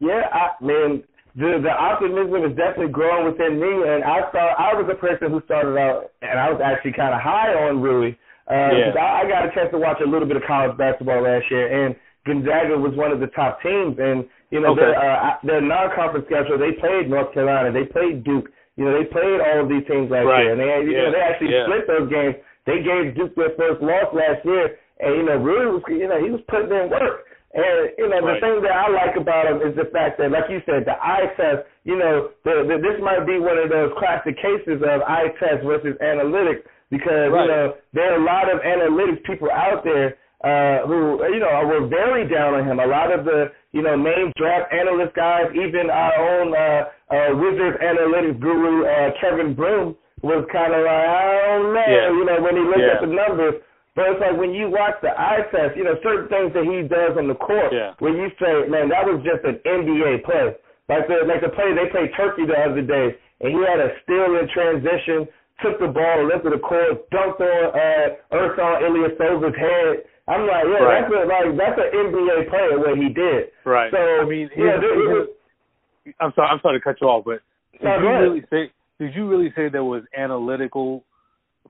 Yeah, 0.01 0.23
I 0.33 0.65
mean, 0.65 1.05
the 1.37 1.61
the 1.63 1.71
optimism 1.71 2.51
is 2.51 2.57
definitely 2.57 2.93
growing 2.93 3.31
within 3.31 3.61
me, 3.61 3.69
and 3.69 4.03
I 4.03 4.23
thought 4.33 4.57
I 4.59 4.75
was 4.75 4.89
a 4.91 4.97
person 4.99 5.31
who 5.31 5.43
started 5.45 5.77
out, 5.77 6.11
and 6.23 6.41
I 6.41 6.51
was 6.51 6.61
actually 6.65 6.93
kind 6.93 7.15
of 7.15 7.21
high 7.21 7.53
on 7.53 7.81
Rui. 7.81 8.17
Uh, 8.51 8.75
Yeah. 8.75 8.99
I, 8.99 9.23
I 9.23 9.29
got 9.29 9.47
a 9.47 9.51
chance 9.55 9.71
to 9.71 9.79
watch 9.79 10.01
a 10.05 10.09
little 10.09 10.27
bit 10.27 10.37
of 10.37 10.43
college 10.45 10.77
basketball 10.77 11.23
last 11.23 11.47
year, 11.51 11.71
and 11.71 11.95
Gonzaga 12.27 12.77
was 12.77 12.93
one 12.97 13.13
of 13.13 13.21
the 13.21 13.29
top 13.29 13.63
teams, 13.63 13.97
and 13.99 14.27
you 14.51 14.61
know 14.61 14.73
Okay. 14.75 14.83
their 14.83 14.99
uh, 14.99 15.39
their 15.45 15.61
non-conference 15.63 16.27
schedule, 16.27 16.59
they 16.59 16.73
played 16.73 17.09
North 17.09 17.33
Carolina, 17.33 17.71
they 17.73 17.85
played 17.87 18.25
Duke, 18.25 18.51
you 18.77 18.85
know 18.85 18.93
they 18.99 19.07
played 19.07 19.41
all 19.41 19.61
of 19.65 19.69
these 19.71 19.87
teams 19.87 20.11
last 20.11 20.27
Right. 20.27 20.43
year, 20.45 20.53
and 20.53 20.61
they 20.61 20.91
you 20.91 20.99
know 20.99 21.11
they 21.15 21.21
actually 21.23 21.55
Yeah. 21.55 21.65
split 21.65 21.87
those 21.87 22.09
games. 22.11 22.35
They 22.67 22.83
gave 22.83 23.15
Duke 23.15 23.35
their 23.37 23.51
first 23.57 23.81
loss 23.81 24.13
last 24.13 24.45
year, 24.45 24.77
and 25.01 25.15
you 25.17 25.23
know 25.23 25.37
Rui 25.39 25.67
was 25.79 25.83
you 25.89 26.09
know 26.11 26.19
he 26.19 26.31
was 26.31 26.43
putting 26.51 26.73
in 26.75 26.91
work. 26.91 27.27
And 27.55 27.91
you 27.99 28.07
know 28.09 28.21
the 28.21 28.27
Right. 28.37 28.41
thing 28.43 28.63
that 28.63 28.71
I 28.77 28.87
like 28.91 29.17
about 29.17 29.47
him 29.47 29.63
is 29.63 29.75
the 29.75 29.87
fact 29.87 30.19
that, 30.19 30.31
like 30.31 30.49
you 30.51 30.61
said, 30.67 30.85
the 30.85 30.95
eye 31.03 31.27
test. 31.37 31.67
You 31.85 31.97
know, 31.97 32.31
the, 32.45 32.63
the, 32.69 32.77
this 32.79 33.01
might 33.03 33.25
be 33.27 33.39
one 33.41 33.57
of 33.59 33.71
those 33.71 33.91
classic 33.99 34.37
cases 34.37 34.83
of 34.83 35.03
eye 35.03 35.29
test 35.41 35.65
versus 35.65 35.97
analytics 35.99 36.63
because 36.91 37.31
Right. 37.33 37.43
you 37.43 37.49
know 37.49 37.75
there 37.93 38.13
are 38.13 38.17
a 38.21 38.25
lot 38.25 38.51
of 38.53 38.61
analytics 38.61 39.23
people 39.25 39.51
out 39.51 39.85
there 39.85 40.17
uh, 40.45 40.87
who 40.87 41.23
you 41.33 41.39
know 41.41 41.51
were 41.67 41.87
very 41.87 42.27
down 42.29 42.55
on 42.55 42.65
him. 42.67 42.81
A 42.81 42.87
lot 42.87 43.13
of 43.13 43.25
the 43.25 43.53
you 43.73 43.83
know 43.83 43.97
name 43.97 44.33
draft 44.37 44.73
analyst 44.73 45.15
guys, 45.15 45.47
even 45.55 45.91
our 45.91 46.15
own 46.17 46.55
uh, 46.55 46.89
uh, 47.15 47.37
Wizards 47.37 47.79
analytics 47.83 48.41
guru 48.41 48.85
uh, 48.87 49.11
Kevin 49.21 49.55
Broom 49.55 49.97
was 50.23 50.45
kind 50.53 50.73
of 50.75 50.85
like 50.85 51.07
I 51.09 51.57
don't 51.57 51.73
know, 51.75 51.85
Yeah. 51.89 52.11
you 52.11 52.25
know, 52.25 52.39
when 52.43 52.57
he 52.57 52.63
looked 52.63 52.79
Yeah. 52.81 52.95
at 52.97 53.01
the 53.01 53.07
numbers. 53.13 53.55
But 53.97 54.07
it's 54.11 54.21
like 54.21 54.37
when 54.39 54.55
you 54.55 54.71
watch 54.71 54.95
the 55.03 55.11
eye 55.19 55.43
test, 55.51 55.77
you 55.77 55.83
know, 55.85 55.99
certain 56.03 56.29
things 56.29 56.53
that 56.55 56.63
he 56.65 56.83
does 56.87 57.19
on 57.19 57.27
the 57.27 57.35
court 57.35 57.73
Yeah. 57.73 57.93
where 57.99 58.15
you 58.15 58.31
say, 58.41 58.69
man, 58.69 58.89
that 58.89 59.05
was 59.05 59.21
just 59.23 59.43
an 59.45 59.59
NBA 59.67 60.19
play. 60.25 60.55
Like 60.89 61.07
the 61.09 61.25
like 61.27 61.41
the 61.43 61.49
play 61.51 61.73
they 61.75 61.87
played 61.91 62.15
Turkey 62.15 62.47
the 62.47 62.57
other 62.59 62.81
day, 62.83 63.17
and 63.43 63.49
he 63.53 63.61
had 63.65 63.81
a 63.81 63.91
steal 64.03 64.37
in 64.39 64.47
transition, 64.49 65.27
took 65.63 65.79
the 65.81 65.89
ball, 65.89 66.27
lifted 66.27 66.53
the 66.53 66.59
court, 66.59 67.09
dunked 67.11 67.41
on 67.41 67.75
uh, 67.75 68.37
Ersan 68.37 68.83
Ilyasova's 68.87 69.57
head. 69.57 70.05
I'm 70.29 70.47
like, 70.47 70.65
yeah, 70.65 70.85
Right. 70.85 71.03
that's 71.03 71.13
a 71.13 71.27
like 71.27 71.57
that's 71.59 71.79
an 71.81 71.91
NBA 72.07 72.49
player 72.51 72.79
what 72.79 72.97
he 72.99 73.09
did. 73.09 73.51
Right. 73.65 73.91
So 73.91 73.99
I 73.99 74.25
mean, 74.25 74.49
yeah, 74.57 74.79
here's- 74.79 74.81
there- 74.81 74.95
it 74.95 75.19
was- 75.19 76.15
I'm 76.21 76.33
sorry. 76.35 76.49
I'm 76.49 76.61
sorry 76.61 76.79
to 76.79 76.85
cut 76.85 76.97
you 77.01 77.09
off, 77.09 77.25
but 77.25 77.41
did 77.73 77.83
you 77.83 77.89
go 78.03 78.21
really 78.21 78.45
say? 78.51 78.71
Did 78.99 79.15
you 79.15 79.29
really 79.29 79.53
say 79.57 79.69
there 79.69 79.85
was 79.85 80.03
analytical 80.17 81.05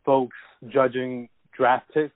folks 0.04 0.36
judging 0.68 1.28
draft 1.56 1.86
picks? 1.94 2.14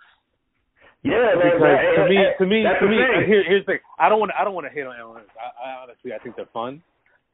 yeah, 1.03 1.13
man. 1.35 1.37
Because 1.37 1.61
that- 1.61 1.97
to 1.97 2.09
me, 2.09 2.17
that- 2.17 2.39
to 2.39 2.47
me, 2.47 2.63
that's 2.63 2.81
to 2.81 2.87
me, 2.89 2.97
here, 2.97 3.43
here's 3.45 3.65
the 3.67 3.73
thing. 3.73 3.81
I 3.99 4.09
don't 4.09 4.21
want 4.21 4.33
to. 4.33 4.41
I 4.41 4.45
don't 4.45 4.55
want 4.55 4.67
to 4.67 4.73
hate 4.73 4.87
on 4.87 4.95
analytics. 4.97 5.33
I, 5.39 5.69
I 5.71 5.83
honestly, 5.83 6.13
I 6.13 6.19
think 6.19 6.37
they're 6.37 6.47
fun. 6.53 6.83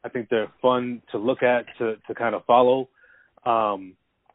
I 0.05 0.09
think 0.09 0.29
they're 0.29 0.49
fun 0.63 1.03
to 1.13 1.19
look 1.19 1.43
at, 1.43 1.67
to 1.79 1.97
to 2.07 2.15
kind 2.15 2.35
of 2.35 2.45
follow. 2.47 2.89
Um, 3.45 3.95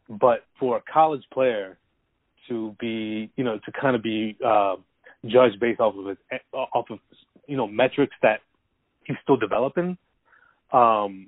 but 0.09 0.45
for 0.59 0.77
a 0.77 0.81
college 0.91 1.23
player 1.33 1.77
to 2.47 2.75
be, 2.79 3.31
you 3.35 3.43
know, 3.43 3.59
to 3.65 3.71
kind 3.71 3.95
of 3.95 4.03
be 4.03 4.37
uh, 4.45 4.75
judged 5.25 5.59
based 5.59 5.79
off 5.79 5.95
of 5.97 6.05
his, 6.05 6.17
off 6.53 6.85
of, 6.89 6.99
you 7.47 7.57
know, 7.57 7.67
metrics 7.67 8.15
that 8.21 8.41
he's 9.05 9.17
still 9.23 9.37
developing, 9.37 9.97
um, 10.71 11.27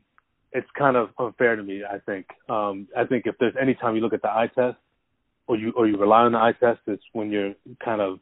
it's 0.54 0.68
kind 0.78 0.96
of 0.96 1.10
unfair 1.20 1.56
to 1.56 1.64
me. 1.64 1.84
I 1.84 2.00
think. 2.00 2.28
Um, 2.50 2.88
I 2.98 3.06
think 3.06 3.26
if 3.26 3.36
there's 3.40 3.56
any 3.60 3.76
time 3.76 3.96
you 3.96 4.02
look 4.02 4.14
at 4.14 4.22
the 4.22 4.30
eye 4.30 4.50
test, 4.54 4.78
or 5.48 5.58
you 5.58 5.72
or 5.76 5.88
you 5.88 5.98
rely 5.98 6.22
on 6.22 6.32
the 6.34 6.38
eye 6.38 6.54
test, 6.60 6.80
it's 6.88 7.04
when 7.14 7.32
you're 7.32 7.54
kind 7.84 8.02
of 8.02 8.20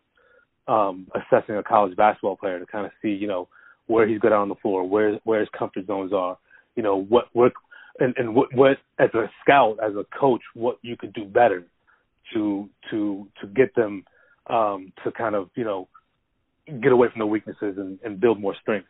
um, 0.68 1.08
assessing 1.16 1.56
a 1.56 1.64
college 1.64 1.96
basketball 1.96 2.36
player 2.36 2.60
to 2.60 2.66
kind 2.66 2.86
of 2.86 2.92
see, 3.02 3.10
you 3.10 3.28
know, 3.28 3.48
where 3.88 4.08
he's 4.08 4.20
good 4.20 4.32
on 4.32 4.50
the 4.50 4.56
floor, 4.56 4.88
where 4.88 5.20
where 5.24 5.40
his 5.40 5.50
comfort 5.58 5.86
zones 5.88 6.14
are, 6.14 6.38
you 6.76 6.84
know, 6.84 7.04
what 7.04 7.26
what 7.34 7.54
and 8.00 8.14
and 8.18 8.36
what 8.36 8.54
what 8.54 8.78
as 9.00 9.10
a 9.14 9.30
scout, 9.42 9.78
as 9.84 9.94
a 9.96 10.06
coach, 10.18 10.42
what 10.54 10.78
you 10.82 10.98
could 10.98 11.14
do 11.14 11.26
better 11.26 11.66
to 12.34 12.70
to 12.90 13.28
to 13.42 13.48
get 13.48 13.74
them 13.76 14.04
um, 14.48 14.92
to 15.04 15.12
kind 15.12 15.36
of 15.36 15.50
you 15.56 15.64
know 15.64 15.88
get 16.82 16.92
away 16.92 17.08
from 17.12 17.20
the 17.20 17.26
weaknesses 17.26 17.78
and, 17.78 18.00
and 18.04 18.20
build 18.20 18.40
more 18.40 18.56
strength. 18.62 18.88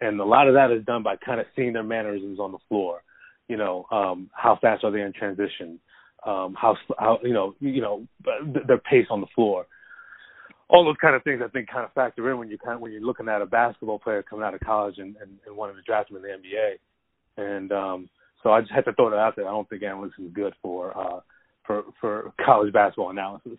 And 0.00 0.20
a 0.20 0.24
lot 0.24 0.46
of 0.46 0.54
that 0.54 0.70
is 0.70 0.84
done 0.84 1.02
by 1.02 1.16
kind 1.16 1.40
of 1.40 1.46
seeing 1.56 1.72
their 1.72 1.82
mannerisms 1.82 2.38
on 2.38 2.52
the 2.52 2.58
floor. 2.68 3.02
You 3.48 3.56
know, 3.56 3.86
um, 3.90 4.30
how 4.32 4.56
fast 4.60 4.84
are 4.84 4.90
they 4.90 5.00
in 5.00 5.12
transition? 5.12 5.80
Um, 6.26 6.54
how 6.58 6.76
how 6.98 7.18
you 7.22 7.32
know 7.32 7.54
you 7.60 7.80
know 7.80 8.06
their 8.66 8.78
pace 8.78 9.06
on 9.10 9.20
the 9.20 9.26
floor. 9.34 9.66
All 10.70 10.84
those 10.84 10.96
kind 11.00 11.16
of 11.16 11.24
things 11.24 11.40
I 11.42 11.48
think 11.48 11.68
kind 11.70 11.84
of 11.84 11.92
factor 11.94 12.30
in 12.30 12.38
when 12.38 12.50
you 12.50 12.58
kind 12.58 12.74
of, 12.74 12.82
when 12.82 12.92
you're 12.92 13.00
looking 13.00 13.28
at 13.28 13.40
a 13.40 13.46
basketball 13.46 13.98
player 13.98 14.22
coming 14.22 14.44
out 14.44 14.52
of 14.52 14.60
college 14.60 14.98
and, 14.98 15.16
and, 15.16 15.38
and 15.46 15.56
wanting 15.56 15.76
to 15.76 15.82
draft 15.82 16.10
him 16.10 16.18
in 16.18 16.22
the 16.22 16.28
NBA. 16.28 16.74
And 17.38 17.72
um, 17.72 18.10
so 18.42 18.50
I 18.50 18.60
just 18.60 18.72
had 18.72 18.84
to 18.86 18.92
throw 18.92 19.10
that 19.10 19.18
out 19.18 19.36
there. 19.36 19.46
I 19.46 19.50
don't 19.50 19.68
think 19.68 19.82
analytics 19.82 20.18
is 20.18 20.32
good 20.32 20.54
for 20.62 20.96
uh, 20.96 21.20
for 21.66 21.84
for 22.00 22.32
college 22.44 22.72
basketball 22.72 23.10
analysis. 23.10 23.58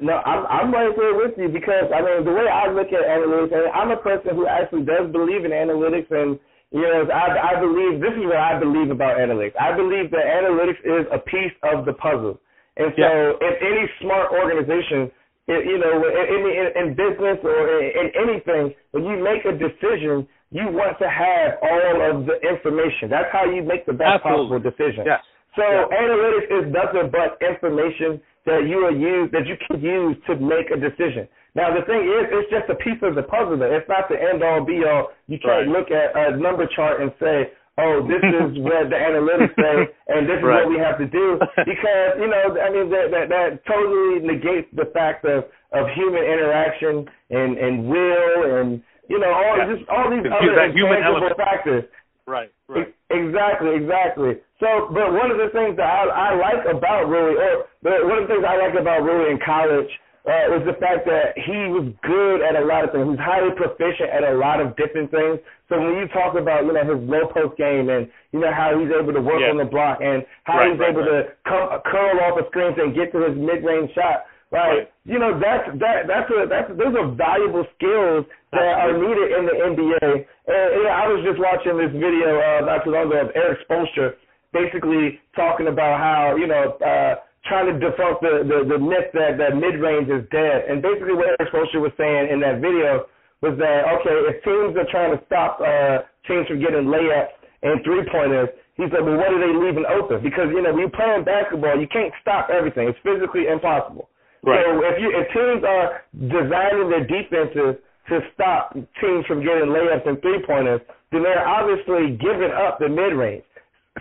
No, 0.00 0.22
I'm 0.22 0.46
I'm 0.46 0.72
right 0.72 0.94
there 0.96 1.16
with 1.16 1.34
you 1.36 1.48
because 1.48 1.90
I 1.94 2.00
mean 2.00 2.24
the 2.24 2.32
way 2.32 2.46
I 2.46 2.70
look 2.70 2.92
at 2.94 3.02
analytics, 3.02 3.52
and 3.52 3.72
I'm 3.74 3.90
a 3.90 3.98
person 3.98 4.36
who 4.36 4.46
actually 4.46 4.82
does 4.82 5.10
believe 5.10 5.44
in 5.44 5.50
analytics, 5.50 6.10
and 6.10 6.38
you 6.70 6.82
know 6.82 7.10
I 7.10 7.56
I 7.56 7.60
believe 7.60 8.00
this 8.00 8.14
is 8.14 8.24
what 8.24 8.38
I 8.38 8.58
believe 8.58 8.90
about 8.90 9.18
analytics. 9.18 9.58
I 9.58 9.74
believe 9.74 10.10
that 10.12 10.24
analytics 10.24 10.80
is 10.86 11.06
a 11.10 11.18
piece 11.18 11.52
of 11.66 11.84
the 11.86 11.94
puzzle, 11.94 12.38
and 12.76 12.94
so 12.94 13.34
if 13.42 13.54
any 13.60 13.84
smart 14.00 14.30
organization, 14.30 15.10
you 15.48 15.78
know, 15.82 16.06
in, 16.06 16.46
in, 16.46 16.66
in 16.78 16.86
business 16.94 17.38
or 17.42 17.82
in, 17.82 17.90
in 17.90 18.06
anything, 18.14 18.74
when 18.92 19.04
you 19.04 19.18
make 19.18 19.42
a 19.44 19.52
decision, 19.52 20.28
you 20.50 20.66
want 20.66 20.98
to 20.98 21.08
have 21.08 21.58
all 21.62 21.94
of 22.10 22.26
the 22.26 22.36
information. 22.42 23.06
That's 23.10 23.30
how 23.32 23.46
you 23.46 23.62
make 23.62 23.86
the 23.86 23.94
best 23.94 24.22
Absolutely. 24.24 24.58
possible 24.58 24.70
decision. 24.70 25.02
Yes. 25.06 25.22
So 25.56 25.62
Yeah. 25.62 25.86
analytics 26.02 26.48
is 26.50 26.64
nothing 26.72 27.10
but 27.10 27.38
information 27.42 28.20
that 28.46 28.64
you 28.66 28.84
are 28.86 28.90
use 28.90 29.30
that 29.30 29.46
you 29.46 29.56
can 29.66 29.80
use 29.80 30.16
to 30.26 30.34
make 30.36 30.70
a 30.70 30.76
decision. 30.76 31.28
Now 31.54 31.74
the 31.74 31.82
thing 31.82 32.02
is, 32.02 32.22
it's 32.30 32.50
just 32.50 32.68
a 32.70 32.74
piece 32.76 33.02
of 33.02 33.14
the 33.14 33.22
puzzle. 33.22 33.56
Though. 33.58 33.70
It's 33.74 33.88
not 33.88 34.08
the 34.08 34.20
end 34.20 34.42
all 34.42 34.62
be 34.64 34.84
all. 34.84 35.12
You 35.28 35.38
can't 35.38 35.66
Right. 35.66 35.68
look 35.68 35.90
at 35.90 36.16
a 36.16 36.36
number 36.36 36.66
chart 36.66 37.00
and 37.00 37.12
say, 37.20 37.50
"Oh, 37.78 38.02
this 38.02 38.22
is 38.22 38.58
what 38.66 38.90
the 38.90 38.96
analytics 38.96 39.54
say, 39.56 39.76
and 40.08 40.28
this 40.28 40.38
is 40.38 40.44
Right. 40.44 40.62
what 40.64 40.68
we 40.70 40.78
have 40.78 40.98
to 40.98 41.06
do," 41.06 41.38
because 41.66 42.18
you 42.20 42.26
know, 42.28 42.56
I 42.60 42.70
mean, 42.70 42.88
that 42.90 43.10
that, 43.10 43.28
that 43.30 43.64
totally 43.66 44.20
negates 44.20 44.68
the 44.74 44.86
fact 44.86 45.24
of 45.24 45.44
of 45.72 45.88
human 45.90 46.22
interaction 46.24 47.08
and 47.30 47.58
and 47.58 47.88
will 47.88 48.56
and 48.60 48.82
you 49.10 49.18
know 49.18 49.32
all 49.34 49.58
Yeah. 49.58 49.74
just 49.74 49.84
all 49.90 50.06
these 50.08 50.24
other 50.24 50.54
that 50.54 50.70
human 50.72 51.02
element. 51.02 51.36
factors. 51.36 51.84
Right. 52.26 52.50
E- 52.76 52.94
Exactly, 53.10 53.74
exactly. 53.74 54.38
So, 54.62 54.86
but 54.94 55.10
one 55.12 55.32
of 55.34 55.38
the 55.42 55.50
things 55.50 55.74
that 55.82 55.90
I, 55.90 56.30
I 56.30 56.30
like 56.38 56.62
about 56.70 57.10
Rui, 57.10 57.34
or 57.34 57.66
but 57.82 58.06
one 58.06 58.22
of 58.22 58.28
the 58.28 58.34
things 58.38 58.44
I 58.46 58.54
like 58.56 58.78
about 58.78 59.02
Rui 59.02 59.26
in 59.34 59.38
college, 59.42 59.90
uh, 60.30 60.46
was 60.54 60.62
the 60.62 60.78
fact 60.78 61.10
that 61.10 61.34
he 61.34 61.66
was 61.74 61.90
good 62.06 62.38
at 62.46 62.54
a 62.54 62.62
lot 62.62 62.84
of 62.86 62.92
things. 62.94 63.08
He's 63.10 63.18
highly 63.18 63.50
proficient 63.58 64.14
at 64.14 64.22
a 64.22 64.36
lot 64.38 64.60
of 64.62 64.76
different 64.78 65.10
things. 65.10 65.42
So 65.68 65.80
when 65.82 65.98
you 65.98 66.06
talk 66.14 66.38
about 66.38 66.66
you 66.66 66.72
know 66.76 66.86
his 66.86 67.02
low 67.02 67.26
post 67.34 67.58
game 67.58 67.90
and 67.90 68.06
you 68.30 68.38
know 68.38 68.52
how 68.54 68.78
he's 68.78 68.92
able 68.94 69.10
to 69.12 69.20
work 69.24 69.40
Yeah. 69.42 69.50
on 69.50 69.58
the 69.58 69.66
block 69.66 69.98
and 69.98 70.22
how 70.46 70.58
Right, 70.62 70.70
he's 70.70 70.78
right, 70.78 70.90
able 70.94 71.02
right. 71.02 71.26
to 71.26 71.34
come 71.50 71.66
curl 71.90 72.14
off 72.22 72.38
the 72.38 72.46
screens 72.54 72.78
and 72.78 72.94
get 72.94 73.10
to 73.10 73.26
his 73.26 73.34
mid 73.34 73.64
range 73.66 73.90
shot. 73.98 74.30
Right. 74.54 74.86
Right. 74.86 74.92
You 75.02 75.18
know 75.18 75.34
that's 75.40 75.66
that 75.82 76.06
that's 76.06 76.30
a 76.30 76.46
that's 76.46 76.70
those 76.78 76.94
are 76.94 77.10
valuable 77.10 77.66
skills 77.74 78.22
that 78.52 78.74
are 78.82 78.94
needed 79.04 79.28
in 79.34 79.42
the 79.46 79.56
NBA. 79.74 80.08
And 80.10 80.68
know, 80.84 80.92
I 80.92 81.06
was 81.08 81.22
just 81.26 81.38
watching 81.38 81.78
this 81.78 81.92
video 81.94 82.38
uh, 82.38 82.66
not 82.66 82.84
too 82.84 82.92
long 82.92 83.06
ago 83.08 83.28
of 83.28 83.30
Erik 83.34 83.62
Spoelstra 83.66 84.14
basically 84.52 85.22
talking 85.38 85.70
about 85.70 86.02
how 86.02 86.34
you 86.34 86.46
know 86.46 86.74
uh, 86.82 87.22
trying 87.46 87.70
to 87.70 87.76
debunk 87.78 88.20
the 88.20 88.42
the, 88.42 88.58
the 88.66 88.78
myth 88.78 89.14
that 89.14 89.38
that 89.38 89.54
mid 89.54 89.78
range 89.78 90.10
is 90.10 90.26
dead. 90.30 90.66
And 90.66 90.82
basically, 90.82 91.14
what 91.14 91.34
Erik 91.38 91.52
Spoelstra 91.52 91.80
was 91.80 91.94
saying 91.96 92.30
in 92.30 92.40
that 92.40 92.58
video 92.58 93.06
was 93.40 93.56
that 93.56 93.86
okay, 94.00 94.16
if 94.28 94.42
teams 94.44 94.74
are 94.76 94.90
trying 94.90 95.16
to 95.16 95.20
stop 95.26 95.62
uh, 95.62 96.04
teams 96.26 96.46
from 96.46 96.60
getting 96.60 96.90
layups 96.90 97.40
and 97.62 97.80
three 97.84 98.02
pointers. 98.10 98.48
He 98.80 98.88
said, 98.88 99.04
well, 99.04 99.20
what 99.20 99.28
are 99.28 99.40
they 99.40 99.52
leaving 99.52 99.84
open? 99.84 100.24
Because, 100.24 100.48
you 100.48 100.64
know, 100.64 100.72
when 100.72 100.88
you're 100.88 100.96
playing 100.96 101.24
basketball, 101.24 101.76
you 101.76 101.88
can't 101.92 102.12
stop 102.24 102.48
everything. 102.48 102.88
It's 102.88 102.98
physically 103.04 103.44
impossible. 103.52 104.08
Right. 104.40 104.64
So 104.64 104.80
if 104.88 104.96
you 104.96 105.12
if 105.12 105.28
teams 105.36 105.60
are 105.68 106.00
designing 106.16 106.88
their 106.88 107.04
defenses 107.04 107.76
to 108.10 108.20
stop 108.34 108.74
teams 108.74 109.24
from 109.26 109.40
getting 109.40 109.70
layups 109.70 110.06
and 110.06 110.20
three 110.20 110.42
pointers, 110.46 110.82
then 111.10 111.22
they're 111.22 111.46
obviously 111.46 112.18
giving 112.18 112.50
up 112.50 112.78
the 112.78 112.88
mid 112.88 113.14
range. 113.14 113.46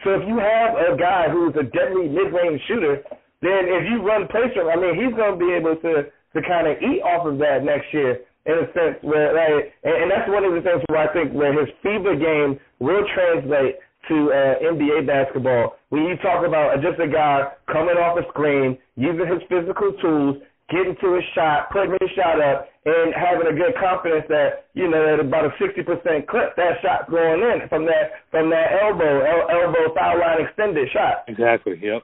So 0.04 0.18
if 0.18 0.28
you 0.28 0.38
have 0.38 0.78
a 0.78 0.98
guy 0.98 1.30
who's 1.30 1.54
a 1.58 1.66
deadly 1.70 2.10
mid 2.10 2.34
range 2.34 2.62
shooter, 2.68 3.02
then 3.42 3.70
if 3.70 3.86
you 3.90 4.02
run 4.02 4.28
placement, 4.28 4.70
I 4.70 4.76
mean 4.76 4.98
he's 4.98 5.16
gonna 5.16 5.38
be 5.38 5.54
able 5.54 5.78
to 5.78 6.10
to 6.10 6.40
kind 6.46 6.68
of 6.68 6.78
eat 6.82 7.02
off 7.02 7.26
of 7.26 7.38
that 7.40 7.64
next 7.64 7.90
year 7.94 8.22
in 8.46 8.54
a 8.54 8.68
sense 8.74 8.98
where 9.02 9.34
like 9.34 9.74
and, 9.84 9.96
and 10.06 10.08
that's 10.12 10.30
one 10.30 10.46
of 10.46 10.54
the 10.54 10.62
things 10.62 10.82
where 10.90 11.06
I 11.06 11.10
think 11.14 11.34
where 11.34 11.54
his 11.54 11.70
FIBA 11.86 12.18
game 12.18 12.60
will 12.80 13.06
translate 13.14 13.78
to 14.08 14.32
uh, 14.32 14.74
NBA 14.74 15.06
basketball. 15.06 15.78
When 15.90 16.04
you 16.04 16.16
talk 16.18 16.46
about 16.46 16.82
just 16.82 17.00
a 17.00 17.08
guy 17.08 17.52
coming 17.68 17.98
off 17.98 18.18
a 18.18 18.28
screen, 18.30 18.78
using 18.96 19.28
his 19.28 19.42
physical 19.50 19.94
tools, 20.02 20.38
getting 20.72 20.96
to 21.02 21.16
his 21.16 21.26
shot, 21.36 21.70
putting 21.72 21.92
his 22.00 22.10
shot 22.16 22.42
up, 22.42 22.70
and 22.86 23.14
having 23.14 23.48
a 23.48 23.56
good 23.56 23.76
confidence 23.80 24.26
that 24.30 24.70
you 24.74 24.90
know 24.90 25.14
at 25.14 25.20
about 25.20 25.46
a 25.46 25.54
sixty 25.60 25.84
percent 25.84 26.28
clip 26.28 26.56
that 26.56 26.80
shot 26.82 27.10
going 27.10 27.42
in 27.42 27.68
from 27.70 27.86
that 27.86 28.26
from 28.32 28.50
that 28.50 28.74
elbow 28.82 29.22
el- 29.22 29.50
elbow 29.50 29.94
foul 29.94 30.20
line 30.20 30.46
extended 30.46 30.88
shot. 30.92 31.26
Exactly. 31.28 31.78
Yep. 31.82 32.04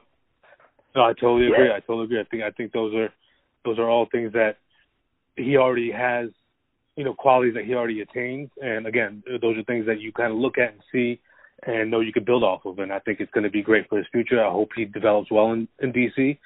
No, 0.94 1.02
I 1.02 1.12
totally 1.12 1.46
agree. 1.48 1.68
Yeah. 1.68 1.76
I 1.76 1.80
totally 1.80 2.04
agree. 2.04 2.20
I 2.20 2.24
think 2.30 2.42
I 2.42 2.50
think 2.50 2.72
those 2.72 2.94
are 2.94 3.08
those 3.64 3.78
are 3.78 3.88
all 3.88 4.06
things 4.10 4.32
that 4.32 4.56
he 5.36 5.56
already 5.56 5.90
has, 5.92 6.30
you 6.96 7.04
know, 7.04 7.14
qualities 7.14 7.54
that 7.54 7.64
he 7.64 7.74
already 7.74 8.00
attains. 8.00 8.48
And 8.62 8.86
again, 8.86 9.22
those 9.42 9.58
are 9.58 9.64
things 9.64 9.86
that 9.86 10.00
you 10.00 10.12
kind 10.12 10.32
of 10.32 10.38
look 10.38 10.58
at 10.58 10.72
and 10.72 10.82
see 10.90 11.20
and 11.66 11.90
know 11.90 12.00
you 12.00 12.12
can 12.12 12.24
build 12.24 12.42
off 12.42 12.64
of. 12.64 12.78
And 12.78 12.92
I 12.92 12.98
think 13.00 13.20
it's 13.20 13.30
going 13.32 13.44
to 13.44 13.50
be 13.50 13.62
great 13.62 13.88
for 13.88 13.98
his 13.98 14.06
future. 14.12 14.44
I 14.44 14.50
hope 14.50 14.70
he 14.74 14.84
develops 14.84 15.30
well 15.30 15.52
in, 15.52 15.68
in 15.82 15.92
DC. 15.92 16.38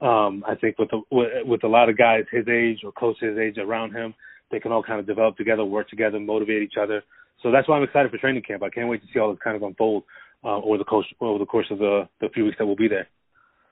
Um, 0.00 0.44
I 0.46 0.54
think 0.56 0.78
with, 0.78 0.90
with 1.10 1.28
with 1.46 1.64
a 1.64 1.68
lot 1.68 1.88
of 1.88 1.96
guys 1.96 2.24
his 2.30 2.46
age 2.48 2.80
or 2.84 2.92
close 2.92 3.18
to 3.20 3.26
his 3.26 3.38
age 3.38 3.58
around 3.58 3.92
him, 3.92 4.14
they 4.50 4.60
can 4.60 4.72
all 4.72 4.82
kind 4.82 5.00
of 5.00 5.06
develop 5.06 5.36
together, 5.36 5.64
work 5.64 5.88
together, 5.88 6.18
motivate 6.18 6.62
each 6.62 6.74
other. 6.80 7.02
So 7.42 7.50
that's 7.50 7.68
why 7.68 7.76
I'm 7.76 7.82
excited 7.82 8.10
for 8.10 8.18
training 8.18 8.42
camp. 8.42 8.62
I 8.62 8.70
can't 8.70 8.88
wait 8.88 9.02
to 9.02 9.08
see 9.12 9.20
all 9.20 9.30
this 9.30 9.40
kind 9.42 9.56
of 9.56 9.62
unfold 9.62 10.04
uh, 10.44 10.60
over 10.60 10.78
the 10.78 10.84
course 10.84 11.06
over 11.20 11.38
the 11.38 11.46
course 11.46 11.66
of 11.70 11.78
the 11.78 12.08
the 12.20 12.28
few 12.30 12.44
weeks 12.44 12.56
that 12.58 12.66
we'll 12.66 12.76
be 12.76 12.88
there. 12.88 13.08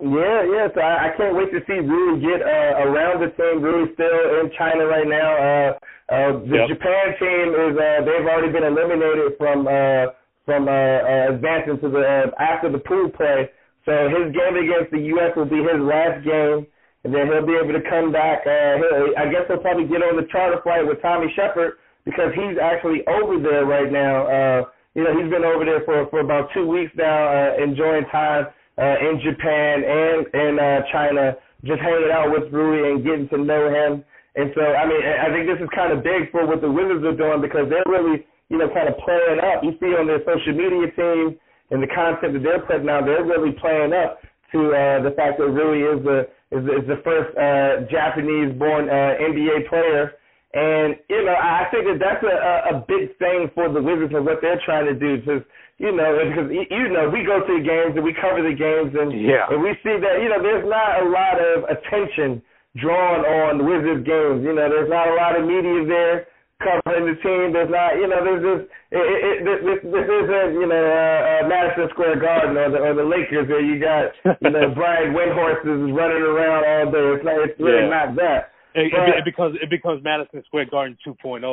Yeah, 0.01 0.43
yeah. 0.51 0.67
So 0.75 0.81
I, 0.81 1.13
I 1.13 1.17
can't 1.17 1.37
wait 1.37 1.53
to 1.53 1.61
see 1.67 1.79
Rui 1.79 2.19
get 2.21 2.43
uh, 2.43 2.91
around 2.91 3.23
the 3.23 3.31
team. 3.39 3.63
Rui's 3.63 3.95
still 3.95 4.41
in 4.41 4.51
China 4.59 4.87
right 4.87 5.07
now. 5.07 5.31
Uh, 5.39 5.71
uh, 6.11 6.33
the 6.43 6.59
Yep. 6.59 6.69
Japan 6.75 7.07
team 7.23 7.47
is 7.55 7.75
uh, 7.79 8.03
they've 8.03 8.27
already 8.27 8.51
been 8.51 8.65
eliminated 8.65 9.39
from 9.39 9.67
uh, 9.67 10.11
from 10.45 10.67
uh, 10.67 10.73
uh, 10.73 11.35
advancing 11.35 11.79
to 11.81 11.89
the 11.89 12.03
uh, 12.03 12.43
after 12.43 12.71
the 12.71 12.79
pool 12.79 13.11
play. 13.11 13.49
So 13.85 13.93
his 14.09 14.31
game 14.31 14.55
against 14.55 14.95
the 14.95 15.03
U.S. 15.19 15.35
will 15.35 15.51
be 15.51 15.59
his 15.59 15.81
last 15.83 16.23
game, 16.23 16.67
and 17.03 17.11
then 17.11 17.27
he'll 17.27 17.47
be 17.47 17.59
able 17.59 17.75
to 17.75 17.83
come 17.91 18.15
back. 18.15 18.47
Uh, 18.47 18.79
he'll, 18.79 19.15
I 19.19 19.27
guess 19.27 19.51
he'll 19.51 19.59
probably 19.59 19.91
get 19.91 20.07
on 20.07 20.15
the 20.15 20.27
charter 20.31 20.63
flight 20.63 20.87
with 20.87 21.03
Tommy 21.03 21.27
Sheppard 21.35 21.83
because 22.05 22.31
he's 22.35 22.59
actually 22.63 23.03
over 23.11 23.43
there 23.43 23.67
right 23.67 23.91
now. 23.91 24.27
Uh, 24.27 24.61
you 24.95 25.03
know, 25.03 25.13
he's 25.19 25.31
been 25.31 25.43
over 25.43 25.65
there 25.65 25.83
for 25.85 26.07
for 26.11 26.21
about 26.21 26.51
two 26.55 26.67
weeks 26.67 26.93
now, 26.95 27.27
uh, 27.27 27.59
enjoying 27.59 28.07
time 28.13 28.47
uh, 28.79 28.97
in 29.03 29.19
Japan 29.19 29.83
and 29.83 30.21
in 30.31 30.53
uh, 30.59 30.81
China, 30.93 31.35
just 31.65 31.81
hanging 31.81 32.13
out 32.13 32.31
with 32.31 32.53
Rui 32.53 32.91
and 32.93 33.03
getting 33.03 33.29
to 33.31 33.39
know 33.39 33.67
him. 33.67 34.05
And 34.35 34.49
so, 34.57 34.63
I 34.65 34.89
mean, 34.89 35.03
I 35.05 35.29
think 35.29 35.45
this 35.45 35.61
is 35.61 35.69
kind 35.77 35.93
of 35.93 36.01
big 36.01 36.33
for 36.33 36.47
what 36.47 36.65
the 36.65 36.71
Wizards 36.71 37.05
are 37.05 37.17
doing 37.17 37.45
because 37.45 37.69
they're 37.69 37.85
really, 37.85 38.25
you 38.49 38.57
know, 38.57 38.69
kind 38.73 38.89
of 38.89 38.97
playing 39.05 39.45
up. 39.45 39.61
You 39.61 39.77
see 39.77 39.93
on 39.93 40.09
their 40.09 40.25
social 40.25 40.57
media 40.57 40.89
team 40.97 41.37
and 41.73 41.83
the 41.83 41.89
content 41.89 42.37
that 42.37 42.45
they're 42.45 42.61
putting 42.69 42.89
out, 42.89 43.09
they're 43.09 43.25
really 43.25 43.57
playing 43.57 43.97
up 43.97 44.21
to 44.53 44.77
uh, 44.77 45.01
the 45.01 45.17
fact 45.17 45.41
that 45.41 45.49
Rui 45.49 45.81
is 45.81 46.05
the 46.05 46.29
is, 46.53 46.63
is 46.69 46.85
the 46.85 47.01
first 47.01 47.33
uh, 47.41 47.89
Japanese-born 47.89 48.93
uh, 48.93 49.17
NBA 49.17 49.73
player. 49.73 50.13
And 50.53 51.01
you 51.09 51.25
know, 51.25 51.33
I 51.33 51.65
think 51.73 51.89
that 51.89 51.97
that's 51.97 52.21
a, 52.21 52.77
a 52.77 52.85
big 52.85 53.17
thing 53.17 53.49
for 53.57 53.73
the 53.73 53.81
Wizards 53.81 54.13
and 54.13 54.29
what 54.29 54.45
they're 54.45 54.61
trying 54.69 54.85
to 54.85 54.93
do. 54.93 55.17
Because 55.17 55.41
you 55.81 55.97
know, 55.97 56.13
because 56.29 56.53
you 56.53 56.69
you 56.69 56.93
know, 56.93 57.09
we 57.09 57.25
go 57.25 57.41
to 57.41 57.53
the 57.57 57.65
games 57.65 57.97
and 57.97 58.05
we 58.05 58.13
cover 58.21 58.45
the 58.45 58.53
games, 58.53 58.93
and 58.93 59.09
Yeah. 59.17 59.49
and 59.49 59.65
we 59.65 59.73
see 59.81 59.97
that 59.97 60.21
you 60.21 60.29
know, 60.29 60.45
there's 60.45 60.69
not 60.69 61.01
a 61.01 61.09
lot 61.09 61.41
of 61.41 61.65
attention 61.73 62.45
drawn 62.77 63.25
on 63.25 63.57
the 63.57 63.65
Wizards 63.65 64.05
games. 64.05 64.45
You 64.45 64.53
know, 64.53 64.69
there's 64.69 64.93
not 64.93 65.09
a 65.09 65.17
lot 65.17 65.41
of 65.41 65.49
media 65.49 65.89
there 65.89 66.29
covering 66.63 67.05
the 67.11 67.19
team. 67.21 67.53
There's 67.53 67.69
not, 67.71 67.99
you 68.01 68.07
know, 68.07 68.23
there's 68.25 68.43
just 68.43 68.65
it, 68.95 69.03
it, 69.03 69.37
this, 69.45 69.59
this 69.67 69.81
this 69.93 70.07
isn't 70.07 70.51
you 70.59 70.67
know 70.71 70.79
uh, 70.83 71.43
uh, 71.45 71.49
Madison 71.51 71.87
Square 71.95 72.19
Garden 72.23 72.57
or 72.57 72.69
the 72.71 72.79
or 72.81 72.93
the 72.95 73.05
Lakers 73.07 73.47
where 73.51 73.63
you 73.63 73.77
got 73.83 74.11
you 74.41 74.51
know 74.51 74.71
Brian 74.79 75.13
Windhorsts 75.13 75.67
running 75.67 76.23
around 76.25 76.63
all 76.65 76.87
day. 76.95 77.07
It's 77.19 77.25
not, 77.27 77.37
it's 77.43 77.59
really 77.61 77.87
Yeah. 77.87 77.95
not 77.95 78.09
that. 78.17 78.41
It, 78.75 78.89
it, 78.89 78.93
But- 78.97 79.19
it 79.21 79.25
becomes 79.29 79.53
it 79.61 79.69
becomes 79.69 80.01
Madison 80.03 80.41
Square 80.49 80.73
Garden 80.73 80.97
2.0 81.07 81.45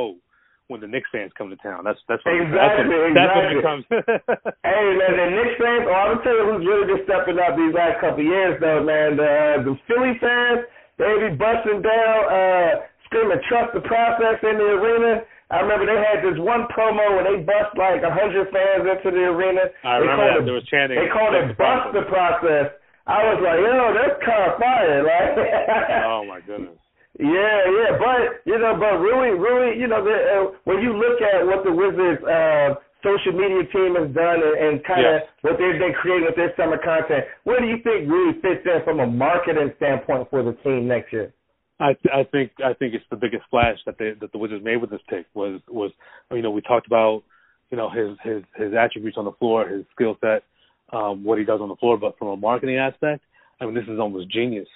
when 0.69 0.79
the 0.81 0.87
Knicks 0.87 1.09
fans 1.11 1.33
come 1.35 1.49
to 1.49 1.57
town. 1.65 1.81
That's 1.83 1.97
that's 2.07 2.21
what, 2.23 2.37
Exactly, 2.37 2.85
that's 2.85 2.93
what, 2.93 3.09
exactly. 3.09 3.17
that's 3.17 3.35
what 3.35 3.49
it 3.49 3.59
becomes. 3.59 3.83
Hey 4.69 4.85
man, 4.95 5.11
the 5.17 5.27
Knicks 5.33 5.57
fans. 5.57 5.83
Oh, 5.89 5.97
I'm 5.97 6.09
gonna 6.13 6.23
tell 6.23 6.37
you 6.37 6.45
who's 6.45 6.63
really 6.69 6.87
been 6.93 7.01
stepping 7.09 7.41
up 7.41 7.57
these 7.57 7.73
last 7.73 7.97
couple 7.99 8.21
of 8.21 8.29
years, 8.29 8.53
though, 8.61 8.85
man. 8.85 9.17
The 9.17 9.25
uh, 9.25 9.57
the 9.65 9.73
Philly 9.89 10.13
fans, 10.21 10.69
they 11.01 11.09
be 11.25 11.33
busting 11.35 11.81
down, 11.81 12.19
uh, 12.29 12.71
screaming 13.09 13.41
"Trust 13.49 13.73
the 13.73 13.81
process" 13.81 14.37
in 14.45 14.55
the 14.61 14.69
arena. 14.77 15.25
I 15.49 15.65
remember 15.65 15.89
they 15.89 15.97
had 15.97 16.21
this 16.21 16.37
one 16.37 16.69
promo 16.69 17.17
when 17.17 17.25
they 17.25 17.41
bust 17.41 17.73
like 17.73 18.05
a 18.05 18.13
hundred 18.13 18.53
fans 18.53 18.85
into 18.85 19.09
the 19.09 19.25
arena. 19.33 19.65
I 19.83 19.97
They 19.97 20.05
remember 20.05 20.21
called 20.21 20.29
that. 20.29 20.41
it- 20.41 20.45
There 20.45 20.53
was 20.61 20.67
chanting. 20.69 20.97
They 21.01 21.09
called 21.09 21.33
it 21.33 21.57
"Bust 21.57 21.89
the 21.97 22.05
process." 22.05 22.77
I 23.09 23.25
was 23.33 23.41
like, 23.41 23.57
yo, 23.57 23.89
that's 23.97 24.21
kind 24.21 24.43
of 24.45 24.59
fire? 24.61 25.01
Oh 26.05 26.23
my 26.29 26.39
goodness. 26.45 26.77
Yeah, 27.17 27.25
yeah, 27.65 27.97
but 27.97 28.45
you 28.45 28.59
know, 28.59 28.77
but 28.79 29.01
Rui, 29.01 29.33
really, 29.33 29.79
you 29.81 29.87
know, 29.87 30.05
the, 30.05 30.13
uh, 30.13 30.57
when 30.63 30.79
you 30.79 30.93
look 30.93 31.19
at 31.19 31.41
what 31.45 31.65
the 31.65 31.71
Wizards 31.73 32.21
uh, 32.23 32.75
social 33.03 33.33
media 33.33 33.65
team 33.73 33.95
has 33.97 34.13
done 34.13 34.39
and, 34.45 34.55
and 34.61 34.73
kind 34.85 35.01
of 35.03 35.13
Yes. 35.19 35.23
what 35.41 35.57
they've 35.57 35.79
been 35.81 35.91
creating 35.99 36.25
with 36.29 36.35
their 36.37 36.53
summer 36.55 36.77
content, 36.77 37.25
where 37.43 37.59
do 37.59 37.65
you 37.67 37.81
think 37.83 38.07
really 38.07 38.39
fits 38.45 38.61
in 38.63 38.79
from 38.85 38.99
a 39.01 39.07
marketing 39.07 39.73
standpoint 39.77 40.29
for 40.29 40.43
the 40.43 40.53
team 40.63 40.87
next 40.87 41.11
year? 41.11 41.33
I 41.79 41.93
th- 41.93 42.13
I 42.13 42.23
think 42.23 42.51
I 42.63 42.73
think 42.73 42.93
it's 42.93 43.05
the 43.09 43.15
biggest 43.15 43.45
splash 43.45 43.77
that 43.85 43.97
they 43.97 44.11
that 44.19 44.31
the 44.31 44.37
Wizards 44.37 44.63
made 44.63 44.77
with 44.77 44.89
this 44.89 45.01
pick 45.09 45.25
was 45.33 45.61
was 45.67 45.91
you 46.31 46.41
know 46.41 46.51
we 46.51 46.61
talked 46.61 46.87
about 46.87 47.23
you 47.71 47.77
know 47.77 47.89
his 47.89 48.17
his 48.23 48.43
his 48.55 48.73
attributes 48.73 49.17
on 49.17 49.25
the 49.25 49.31
floor, 49.33 49.67
his 49.67 49.85
skill 49.95 50.17
set, 50.19 50.43
um, 50.91 51.23
what 51.23 51.39
he 51.39 51.45
does 51.45 51.61
on 51.61 51.69
the 51.69 51.75
floor, 51.77 51.97
but 51.97 52.17
from 52.17 52.29
a 52.29 52.37
marketing 52.37 52.77
aspect, 52.77 53.23
I 53.61 53.65
mean 53.65 53.75
this 53.75 53.87
is 53.87 53.99
almost 53.99 54.29
genius. 54.29 54.67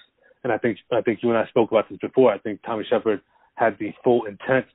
And 0.44 0.52
I 0.52 0.58
think 0.58 0.78
I 0.92 1.02
think 1.02 1.20
you 1.22 1.30
and 1.30 1.38
I 1.38 1.46
spoke 1.48 1.70
about 1.70 1.88
this 1.90 1.98
before. 1.98 2.32
I 2.32 2.38
think 2.38 2.60
Tommy 2.62 2.86
Sheppard 2.88 3.20
had 3.54 3.76
the 3.78 3.92
full 4.02 4.24
intent 4.24 4.66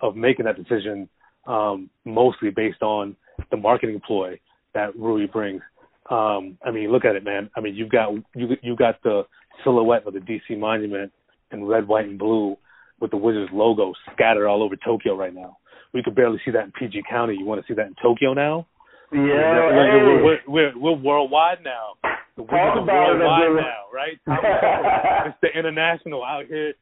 of 0.00 0.14
making 0.14 0.44
that 0.44 0.56
decision, 0.56 1.08
um, 1.46 1.90
mostly 2.04 2.50
based 2.50 2.82
on 2.82 3.16
the 3.50 3.56
marketing 3.56 4.00
ploy 4.06 4.38
that 4.74 4.94
Rui 4.96 5.26
brings. 5.26 5.62
Um, 6.10 6.56
I 6.64 6.70
mean, 6.70 6.90
look 6.90 7.04
at 7.04 7.16
it, 7.16 7.24
man. 7.24 7.50
I 7.56 7.60
mean, 7.60 7.74
you've 7.74 7.90
got 7.90 8.12
you 8.34 8.56
you 8.62 8.76
got 8.76 9.02
the 9.02 9.22
silhouette 9.64 10.06
of 10.06 10.12
the 10.12 10.20
DC 10.20 10.58
monument 10.58 11.12
in 11.52 11.64
red, 11.64 11.88
white, 11.88 12.06
and 12.06 12.18
blue 12.18 12.56
with 13.00 13.10
the 13.10 13.16
Wizards 13.16 13.50
logo 13.52 13.92
scattered 14.12 14.48
all 14.48 14.62
over 14.62 14.76
Tokyo 14.76 15.14
right 15.16 15.34
now. 15.34 15.56
We 15.94 16.02
could 16.02 16.14
barely 16.14 16.40
see 16.44 16.50
that 16.50 16.64
in 16.64 16.72
PG 16.72 17.04
County. 17.08 17.36
You 17.38 17.46
want 17.46 17.60
to 17.60 17.66
see 17.66 17.74
that 17.74 17.86
in 17.86 17.94
Tokyo 18.02 18.34
now? 18.34 18.66
Yeah, 19.10 19.18
we're, 19.20 20.24
we're, 20.24 20.38
we're, 20.46 20.78
we're, 20.78 20.96
worldwide 20.96 21.58
now. 21.64 21.94
The 22.36 22.42
Talk 22.44 22.52
Wizards 22.52 22.90
are 22.90 23.16
about 23.16 23.16
it, 23.16 23.18
worldwide 23.18 23.42
Abdullah. 23.42 23.62
now, 23.62 23.82
right? 23.92 24.18
It's 25.28 25.38
the 25.42 25.58
international 25.58 26.24
out 26.24 26.46
here, 26.46 26.74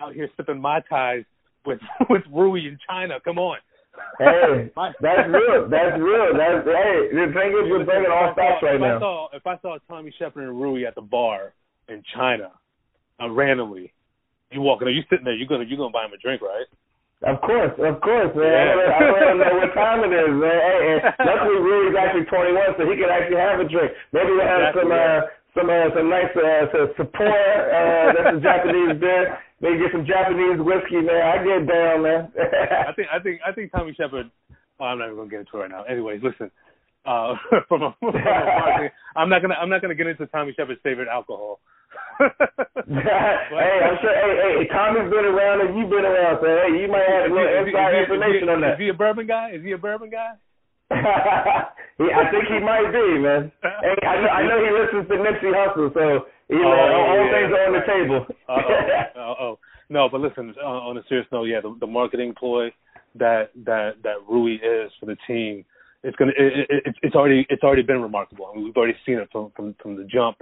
out 0.00 0.14
here 0.14 0.28
sipping 0.36 0.60
mai 0.60 0.80
tais 0.88 1.24
with 1.66 1.80
with 2.10 2.22
Rui 2.32 2.60
in 2.66 2.78
China. 2.88 3.14
Come 3.24 3.38
on. 3.38 3.58
hey, 4.18 4.70
that's 4.76 5.28
real. 5.28 5.68
That's 5.68 5.98
real. 5.98 6.32
That's 6.38 6.64
hey. 6.66 7.10
The 7.12 7.32
thing 7.34 7.50
is, 7.50 7.70
we're 7.70 7.84
bringing 7.84 8.10
all 8.10 8.32
facts 8.34 8.62
right 8.62 8.76
if 8.76 8.82
I 8.82 8.88
now. 8.88 8.98
saw 9.00 9.28
if 9.32 9.46
I 9.46 9.58
saw 9.60 9.78
Tommy 9.88 10.14
Sheppard 10.18 10.44
and 10.44 10.60
Rui 10.60 10.86
at 10.86 10.94
the 10.94 11.02
bar 11.02 11.52
in 11.88 12.02
China, 12.14 12.52
uh, 13.20 13.28
randomly, 13.28 13.92
you 14.52 14.60
walking, 14.62 14.88
are 14.88 14.94
you 14.94 15.02
sitting 15.10 15.24
there? 15.24 15.34
You 15.34 15.46
gonna 15.46 15.64
you 15.64 15.76
gonna 15.76 15.92
buy 15.92 16.04
him 16.04 16.12
a 16.12 16.18
drink, 16.20 16.42
right? 16.42 16.66
Of 17.22 17.38
course, 17.40 17.70
of 17.78 18.00
course, 18.02 18.34
man. 18.34 18.50
Yeah. 18.50 18.98
I 18.98 19.20
don't- 19.22 19.38
know 19.38 19.54
what 19.62 19.72
time 19.74 20.02
it 20.02 20.10
is, 20.12 20.32
man. 20.34 20.58
Hey, 20.58 20.78
and 20.98 21.00
luckily 21.28 21.58
Rui's 21.62 21.94
actually 21.94 22.26
21, 22.26 22.74
so 22.78 22.82
he 22.90 22.98
can 22.98 23.10
actually 23.10 23.38
have 23.38 23.60
a 23.62 23.66
drink. 23.68 23.92
Maybe 24.12 24.30
we'll 24.34 24.42
have 24.42 24.74
Exactly, 24.74 24.82
some 24.82 24.92
uh, 24.92 25.20
some 25.54 25.68
uh, 25.70 25.88
some 25.94 26.08
nice 26.10 26.32
uh, 26.34 26.66
some 26.74 26.88
Sapporo. 26.98 27.30
Uh, 27.30 28.06
that's 28.18 28.36
a 28.36 28.40
Japanese 28.48 28.98
beer. 28.98 29.38
Maybe 29.62 29.78
get 29.86 29.92
some 29.94 30.02
Japanese 30.04 30.58
whiskey, 30.58 30.98
man. 30.98 31.22
I 31.22 31.36
get 31.46 31.62
down, 31.70 32.02
man. 32.02 32.22
I 32.34 32.90
think 32.98 33.06
I 33.14 33.18
think 33.22 33.38
I 33.46 33.50
think 33.54 33.70
Tommy 33.70 33.94
Sheppard. 33.94 34.26
Oh, 34.80 34.84
I'm 34.84 34.98
not 34.98 35.06
even 35.06 35.16
gonna 35.22 35.30
get 35.30 35.46
into 35.46 35.54
it 35.56 35.60
right 35.60 35.70
now. 35.70 35.84
Anyways, 35.86 36.20
listen. 36.26 36.50
Uh, 37.06 37.34
from 37.68 37.82
a, 37.82 37.94
from 38.02 38.14
a 38.18 38.90
I'm 39.14 39.28
not 39.30 39.42
gonna 39.42 39.54
I'm 39.54 39.70
not 39.70 39.80
gonna 39.82 39.94
get 39.94 40.06
into 40.08 40.26
Tommy 40.26 40.52
Sheppard's 40.58 40.80
favorite 40.82 41.08
alcohol. 41.08 41.60
hey, 42.22 43.76
I'm 43.82 43.96
sure. 44.00 44.14
Hey, 44.14 44.32
hey, 44.62 44.68
Tommy's 44.68 45.10
been 45.10 45.26
around 45.26 45.66
and 45.66 45.76
you've 45.78 45.90
been 45.90 46.04
around, 46.06 46.38
so 46.40 46.46
hey, 46.46 46.76
you 46.80 46.86
might 46.88 47.06
have 47.08 47.30
a 47.30 47.34
little 47.34 47.48
Is 47.48 47.66
he- 47.66 47.72
inside 47.72 47.94
he- 47.94 48.02
information 48.04 48.46
he, 48.48 48.52
on 48.54 48.60
that. 48.62 48.74
Is 48.74 48.80
he 48.80 48.88
a 48.88 48.94
bourbon 48.94 49.26
guy? 49.26 49.50
Is 49.54 49.62
he 49.62 49.72
a 49.72 49.78
bourbon 49.78 50.10
guy? 50.10 50.32
he, 50.92 52.04
I 52.12 52.28
think 52.30 52.44
he 52.52 52.60
might 52.60 52.92
be, 52.92 53.18
man. 53.18 53.50
Hey, 53.62 53.96
I 54.06 54.20
know, 54.20 54.28
I 54.28 54.42
know 54.44 54.58
he 54.60 54.70
listens 54.70 55.08
to 55.08 55.16
Nipsey 55.16 55.50
Hussle, 55.56 55.88
so 55.94 56.26
you 56.52 56.60
know 56.60 56.68
Oh, 56.68 56.92
all, 56.92 57.16
all 57.16 57.24
yeah, 57.24 57.32
things 57.32 57.50
are 57.50 57.64
on 57.64 57.72
the 57.72 57.86
table. 57.88 58.26
Uh 58.48 59.34
oh. 59.40 59.58
No, 59.88 60.08
but 60.08 60.20
listen. 60.20 60.54
Uh, 60.62 60.66
on 60.66 60.96
a 60.98 61.02
serious 61.08 61.26
note, 61.32 61.44
yeah, 61.44 61.60
the, 61.60 61.76
the 61.80 61.86
marketing 61.86 62.34
ploy 62.38 62.70
that 63.14 63.50
that 63.64 64.02
that 64.02 64.16
Rui 64.28 64.54
is 64.56 64.92
for 65.00 65.06
the 65.06 65.16
team, 65.26 65.64
it's 66.02 66.16
gonna. 66.16 66.32
It, 66.36 66.66
it, 66.70 66.82
it's 66.86 66.98
it's 67.02 67.14
already 67.14 67.46
it's 67.48 67.62
already 67.62 67.82
been 67.82 68.02
remarkable. 68.02 68.46
I 68.50 68.56
mean, 68.56 68.64
we've 68.66 68.76
already 68.76 68.96
seen 69.06 69.16
it 69.18 69.28
from 69.32 69.50
from 69.56 69.74
from 69.82 69.96
the 69.96 70.04
jump. 70.04 70.36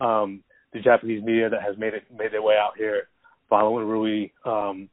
Um, 0.00 0.42
the 0.72 0.80
Japanese 0.80 1.22
media 1.22 1.50
that 1.50 1.62
has 1.62 1.76
made 1.78 1.94
it 1.94 2.04
made 2.16 2.32
their 2.32 2.42
way 2.42 2.54
out 2.54 2.72
here, 2.76 3.08
following 3.48 3.86
Rui 3.86 4.30
um, 4.44 4.88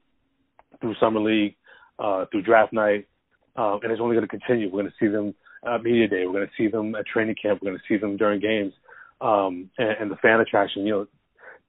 through 0.82 0.96
summer 1.00 1.20
league, 1.20 1.56
uh, 1.98 2.26
through 2.32 2.44
draft 2.44 2.74
night, 2.74 3.08
um, 3.56 3.80
and 3.84 3.92
it's 3.92 4.02
only 4.02 4.16
going 4.16 4.28
to 4.28 4.38
continue. 4.38 4.68
We're 4.68 4.82
going 4.82 4.92
to 4.92 5.06
see 5.06 5.12
them 5.12 5.34
at 5.66 5.84
media 5.84 6.08
day. 6.08 6.26
We're 6.26 6.34
going 6.34 6.48
to 6.48 6.54
see 6.58 6.68
them 6.70 6.96
at 6.96 7.06
training 7.06 7.36
camp. 7.42 7.60
We're 7.62 7.72
going 7.72 7.80
to 7.80 7.94
see 7.94 8.00
them 8.00 8.18
during 8.18 8.40
games, 8.40 8.74
um, 9.22 9.70
and, 9.78 9.92
and 10.00 10.12
the 10.12 10.18
fan 10.18 10.40
attraction. 10.40 10.86
You 10.86 10.92
know, 10.92 11.08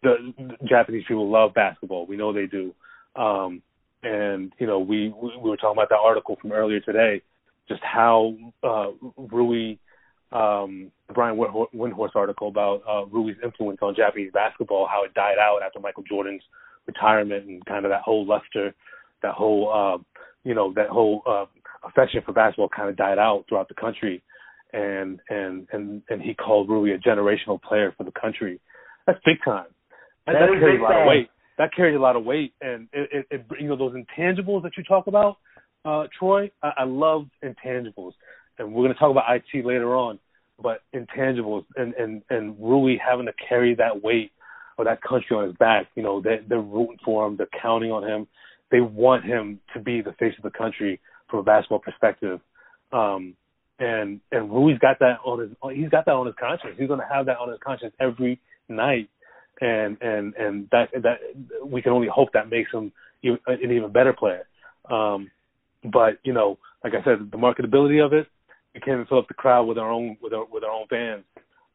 the, 0.02 0.34
the 0.38 0.66
Japanese 0.68 1.04
people 1.06 1.30
love 1.30 1.54
basketball. 1.54 2.06
We 2.06 2.16
know 2.16 2.32
they 2.32 2.46
do. 2.46 2.74
Um, 3.16 3.62
and 4.02 4.52
you 4.58 4.66
know, 4.66 4.78
we 4.78 5.08
we 5.08 5.50
were 5.50 5.56
talking 5.56 5.78
about 5.78 5.90
that 5.90 6.00
article 6.02 6.36
from 6.40 6.52
earlier 6.52 6.80
today, 6.80 7.22
just 7.68 7.82
how 7.82 8.34
uh, 8.62 8.88
Rui, 9.16 9.76
um, 10.32 10.92
the 11.08 11.14
Brian 11.14 11.36
Windhorst 11.36 12.14
article 12.14 12.48
about 12.48 12.82
uh, 12.88 13.06
Rui's 13.06 13.36
influence 13.42 13.78
on 13.82 13.94
Japanese 13.96 14.30
basketball, 14.32 14.86
how 14.90 15.04
it 15.04 15.12
died 15.14 15.38
out 15.40 15.60
after 15.64 15.80
Michael 15.80 16.04
Jordan's 16.08 16.42
retirement, 16.86 17.46
and 17.46 17.64
kind 17.66 17.84
of 17.84 17.90
that 17.90 18.02
whole 18.02 18.26
luster, 18.26 18.74
that 19.22 19.34
whole 19.34 19.72
uh, 19.72 19.98
you 20.44 20.54
know 20.54 20.72
that 20.74 20.88
whole 20.88 21.22
uh, 21.26 21.46
affection 21.86 22.22
for 22.24 22.32
basketball 22.32 22.68
kind 22.68 22.88
of 22.88 22.96
died 22.96 23.18
out 23.18 23.44
throughout 23.48 23.68
the 23.68 23.74
country, 23.74 24.22
and 24.72 25.20
and 25.28 25.66
and 25.72 26.02
and 26.08 26.22
he 26.22 26.34
called 26.34 26.68
Rui 26.68 26.92
a 26.92 26.98
generational 26.98 27.60
player 27.60 27.92
for 27.96 28.04
the 28.04 28.12
country. 28.12 28.60
That's 29.06 29.18
big 29.24 29.38
time. 29.44 29.66
That, 30.26 30.34
That 30.34 30.40
that 30.40 30.60
carries 30.60 30.80
a 30.80 30.82
lot 30.82 30.90
time. 30.90 31.02
of 31.02 31.08
weight. 31.08 31.30
That 31.58 31.74
carries 31.74 31.96
a 31.96 32.00
lot 32.00 32.16
of 32.16 32.24
weight, 32.24 32.54
and 32.60 32.88
it, 32.92 33.08
it, 33.12 33.26
it 33.30 33.46
you 33.60 33.68
know 33.68 33.76
those 33.76 33.94
intangibles 33.94 34.62
that 34.62 34.72
you 34.76 34.84
talk 34.84 35.08
about, 35.08 35.38
uh, 35.84 36.04
Troy. 36.18 36.50
I, 36.62 36.70
I 36.78 36.84
love 36.84 37.26
intangibles, 37.44 38.12
and 38.60 38.72
we're 38.72 38.84
going 38.84 38.94
to 38.94 38.98
talk 38.98 39.10
about 39.10 39.24
IT 39.34 39.64
later 39.64 39.96
on. 39.96 40.18
But 40.62 40.82
intangibles 40.94 41.64
and 41.76 41.94
and 41.94 42.22
and 42.28 42.54
Rui 42.60 42.98
having 42.98 43.26
to 43.26 43.32
carry 43.48 43.74
that 43.76 44.02
weight 44.02 44.30
of 44.78 44.84
that 44.84 45.00
country 45.02 45.34
on 45.34 45.46
his 45.46 45.56
back. 45.56 45.86
You 45.94 46.02
know 46.02 46.20
they 46.20 46.40
they're 46.46 46.60
rooting 46.60 46.98
for 47.02 47.26
him. 47.26 47.38
They're 47.38 47.48
counting 47.62 47.90
on 47.90 48.06
him. 48.06 48.26
They 48.70 48.82
want 48.82 49.24
him 49.24 49.60
to 49.72 49.80
be 49.80 50.02
the 50.02 50.12
face 50.12 50.34
of 50.36 50.42
the 50.42 50.56
country 50.56 51.00
from 51.30 51.40
a 51.40 51.42
basketball 51.42 51.78
perspective. 51.78 52.40
Um, 52.92 53.34
and 53.78 54.20
and 54.30 54.50
Rui's 54.50 54.78
got 54.78 54.98
that 54.98 55.20
on 55.24 55.40
his 55.40 55.50
he's 55.74 55.88
got 55.88 56.04
that 56.04 56.12
on 56.12 56.26
his 56.26 56.34
conscience. 56.38 56.74
He's 56.78 56.88
going 56.88 57.00
to 57.00 57.06
have 57.10 57.26
that 57.26 57.38
on 57.38 57.48
his 57.48 57.58
conscience 57.64 57.94
every 57.98 58.38
night, 58.68 59.08
and 59.62 59.96
and 60.02 60.34
and 60.34 60.68
that 60.72 60.90
that 60.92 61.20
we 61.64 61.80
can 61.80 61.92
only 61.92 62.08
hope 62.08 62.34
that 62.34 62.50
makes 62.50 62.70
him 62.70 62.92
an 63.22 63.58
even 63.62 63.90
better 63.90 64.12
player. 64.12 64.46
Um, 64.90 65.30
but 65.82 66.18
you 66.22 66.34
know, 66.34 66.58
like 66.84 66.92
I 66.94 67.02
said, 67.02 67.30
the 67.30 67.38
marketability 67.38 68.04
of 68.04 68.12
it, 68.12 68.26
we 68.74 68.80
can't 68.80 69.08
fill 69.08 69.18
up 69.18 69.28
the 69.28 69.34
crowd 69.34 69.64
with 69.64 69.78
our 69.78 69.90
own 69.90 70.16
with 70.20 70.32
our 70.32 70.44
with 70.46 70.64
our 70.64 70.70
own 70.70 70.86
fans, 70.88 71.24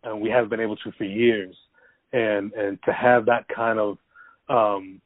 and 0.03 0.21
we 0.21 0.29
haven't 0.29 0.49
been 0.49 0.59
able 0.59 0.77
to 0.77 0.91
for 0.97 1.03
years. 1.03 1.55
And 2.13 2.53
and 2.53 2.79
to 2.85 2.93
have 2.93 3.25
that 3.25 3.47
kind 3.53 3.79
of 3.79 3.97
um, 4.49 5.01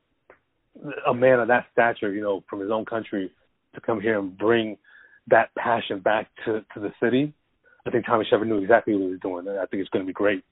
a 1.08 1.14
man 1.14 1.40
of 1.40 1.48
that 1.48 1.66
stature, 1.72 2.14
you 2.14 2.22
know, 2.22 2.44
from 2.50 2.60
his 2.60 2.72
own 2.72 2.86
country, 2.86 3.32
to 3.74 3.82
come 3.82 4.00
here 4.00 4.20
and 4.20 4.38
bring 4.38 4.78
that 5.28 5.54
passion 5.56 6.00
back 6.00 6.30
to 6.46 6.64
to 6.74 6.80
the 6.80 6.92
city, 7.02 7.34
I 7.86 7.90
think 7.90 8.06
Tommy 8.06 8.26
Sheppard 8.30 8.48
knew 8.48 8.62
exactly 8.62 8.94
what 8.94 9.06
he 9.06 9.12
was 9.12 9.20
doing. 9.22 9.48
and 9.48 9.60
I 9.60 9.66
think 9.66 9.82
it's 9.82 9.90
going 9.90 10.06
to 10.06 10.08
be 10.08 10.14
great. 10.14 10.44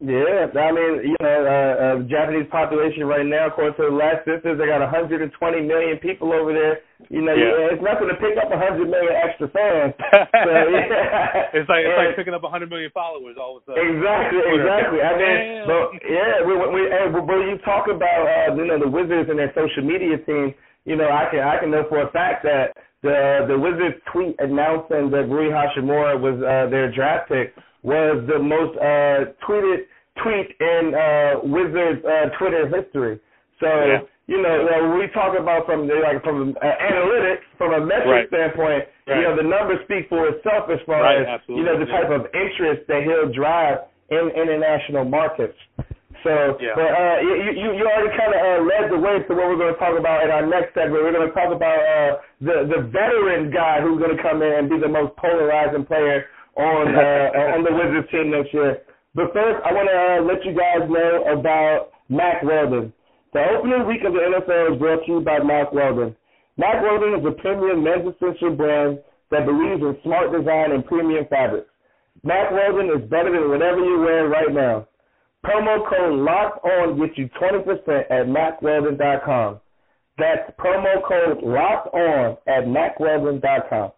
Yeah, 0.00 0.48
I 0.56 0.72
mean, 0.72 1.12
you 1.12 1.16
know, 1.20 1.36
uh, 1.44 1.74
uh, 1.84 1.96
Japanese 2.08 2.48
population 2.48 3.04
right 3.04 3.26
now, 3.28 3.52
according 3.52 3.76
to 3.76 3.92
the 3.92 3.92
last 3.92 4.24
census, 4.24 4.56
they 4.56 4.64
got 4.64 4.80
120 4.80 5.28
million 5.68 6.00
people 6.00 6.32
over 6.32 6.56
there. 6.56 6.80
You 7.12 7.20
know, 7.20 7.36
Yeah. 7.36 7.68
yeah. 7.68 7.72
it's 7.76 7.84
nothing 7.84 8.08
to 8.08 8.16
pick 8.16 8.32
up 8.40 8.48
100 8.48 8.88
million 8.88 9.12
extra 9.12 9.52
fans. 9.52 9.92
So, 10.40 10.48
yeah. 10.72 11.52
it's 11.52 11.68
like 11.68 11.84
it's 11.84 11.92
And- 11.92 12.00
like 12.00 12.16
picking 12.16 12.32
up 12.32 12.40
100 12.42 12.72
million 12.72 12.88
followers 12.96 13.36
all 13.36 13.60
of 13.60 13.68
a 13.68 13.76
sudden. 13.76 13.84
Exactly, 13.92 14.40
exactly. 14.40 15.00
I 15.04 15.12
mean, 15.20 15.36
Damn. 15.36 15.68
but 15.68 15.84
yeah, 16.08 16.32
we, 16.48 16.52
we, 16.56 16.80
but 17.12 17.24
when 17.28 17.40
you 17.52 17.58
talk 17.60 17.92
about 17.92 18.24
uh, 18.24 18.56
you 18.56 18.64
know 18.72 18.80
the 18.80 18.88
Wizards 18.88 19.28
and 19.28 19.36
their 19.38 19.52
social 19.52 19.84
media 19.84 20.16
team, 20.24 20.54
you 20.88 20.96
know 20.96 21.12
I 21.12 21.28
can 21.28 21.40
I 21.44 21.60
can 21.60 21.68
know 21.70 21.84
for 21.92 22.00
a 22.00 22.10
fact 22.10 22.40
that 22.48 22.72
the 23.04 23.44
the 23.52 23.58
Wizards 23.58 24.00
tweet 24.12 24.32
announcing 24.40 25.12
that 25.12 25.28
Rui 25.28 25.52
Hachimura 25.52 26.16
was 26.16 26.40
uh, 26.40 26.70
their 26.72 26.88
draft 26.92 27.28
pick 27.28 27.52
was 27.82 28.24
the 28.28 28.38
most 28.38 28.76
uh, 28.78 29.32
tweeted 29.46 29.86
tweet 30.22 30.48
in 30.60 30.92
uh, 30.94 31.40
Wizards 31.44 32.04
uh, 32.04 32.28
Twitter 32.38 32.68
history. 32.68 33.18
So 33.60 33.66
Yeah. 33.68 34.00
you 34.26 34.38
know, 34.42 34.54
you 34.62 34.68
know, 34.70 34.88
when 34.90 34.98
we 35.00 35.06
talk 35.12 35.32
about 35.38 35.66
from 35.66 35.86
the, 35.88 35.94
like 36.02 36.22
from 36.22 36.54
uh, 36.60 36.64
analytics, 36.64 37.42
from 37.58 37.74
a 37.74 37.80
metric 37.84 38.06
Right. 38.06 38.28
standpoint, 38.28 38.84
you 39.06 39.22
know 39.26 39.34
the 39.36 39.42
numbers 39.42 39.80
speak 39.84 40.08
for 40.08 40.28
itself 40.28 40.70
as 40.70 40.78
far 40.86 41.02
Right, 41.02 41.22
as 41.22 41.26
absolutely, 41.26 41.56
you 41.58 41.64
know 41.66 41.76
the 41.82 41.88
yeah. 41.90 42.00
type 42.00 42.10
of 42.10 42.22
interest 42.34 42.86
that 42.88 43.02
he'll 43.02 43.32
drive 43.32 43.78
in 44.10 44.28
international 44.34 45.04
markets. 45.04 45.56
So, 46.22 46.58
Yeah. 46.60 46.74
but 46.76 46.90
uh, 46.92 47.16
you 47.24 47.32
you 47.64 47.68
you 47.80 47.84
already 47.88 48.12
kind 48.16 48.32
of 48.36 48.40
uh, 48.44 48.60
led 48.68 48.90
the 48.92 48.98
way 49.00 49.18
to 49.24 49.30
what 49.34 49.48
we're 49.48 49.56
going 49.56 49.72
to 49.72 49.80
talk 49.80 49.96
about 49.98 50.22
in 50.24 50.30
our 50.30 50.44
next 50.44 50.74
segment. 50.74 51.00
We're 51.02 51.16
going 51.16 51.26
to 51.26 51.34
talk 51.34 51.50
about 51.50 51.80
uh, 51.80 52.10
the 52.44 52.56
the 52.68 52.80
veteran 52.92 53.50
guy 53.50 53.80
who's 53.80 53.98
going 53.98 54.14
to 54.14 54.22
come 54.22 54.42
in 54.42 54.52
and 54.52 54.68
be 54.68 54.78
the 54.78 54.88
most 54.88 55.16
polarizing 55.16 55.84
player 55.86 56.26
on 56.56 56.84
uh, 56.94 57.54
on 57.54 57.64
the 57.64 57.72
Wizards 57.72 58.10
team 58.10 58.30
next 58.30 58.54
year. 58.54 58.82
But 59.14 59.32
first, 59.32 59.58
I 59.66 59.72
want 59.74 59.90
to 59.90 59.96
uh, 59.98 60.20
let 60.22 60.40
you 60.46 60.54
guys 60.54 60.86
know 60.86 61.38
about 61.38 61.90
Mack 62.08 62.42
Weldon. 62.42 62.92
The 63.32 63.42
opening 63.54 63.86
week 63.86 64.02
of 64.06 64.12
the 64.12 64.22
NFL 64.22 64.74
is 64.74 64.78
brought 64.78 65.06
to 65.06 65.12
you 65.12 65.20
by 65.20 65.38
Mack 65.42 65.72
Weldon. 65.72 66.14
Mack 66.56 66.82
Weldon 66.82 67.18
is 67.18 67.26
a 67.26 67.34
premium 67.40 67.82
men's 67.82 68.06
essential 68.06 68.54
brand 68.54 68.98
that 69.30 69.46
believes 69.46 69.82
in 69.82 69.96
smart 70.02 70.30
design 70.30 70.72
and 70.72 70.84
premium 70.84 71.26
fabrics. 71.30 71.70
Mac 72.22 72.50
Weldon 72.50 72.90
is 72.90 73.08
better 73.08 73.30
than 73.30 73.48
whatever 73.48 73.78
you're 73.78 74.00
wearing 74.00 74.30
right 74.30 74.52
now. 74.52 74.86
Promo 75.44 75.88
code 75.88 76.18
LOCKED 76.20 76.60
ON 76.64 76.98
gets 77.00 77.16
you 77.16 77.28
20% 77.40 78.10
at 78.10 78.26
MackWeldon.com. 78.26 79.60
That's 80.18 80.50
promo 80.58 81.00
code 81.08 81.42
LOCKED 81.42 81.94
ON 81.94 82.36
at 82.46 82.64
MackWeldon.com. 82.64 83.92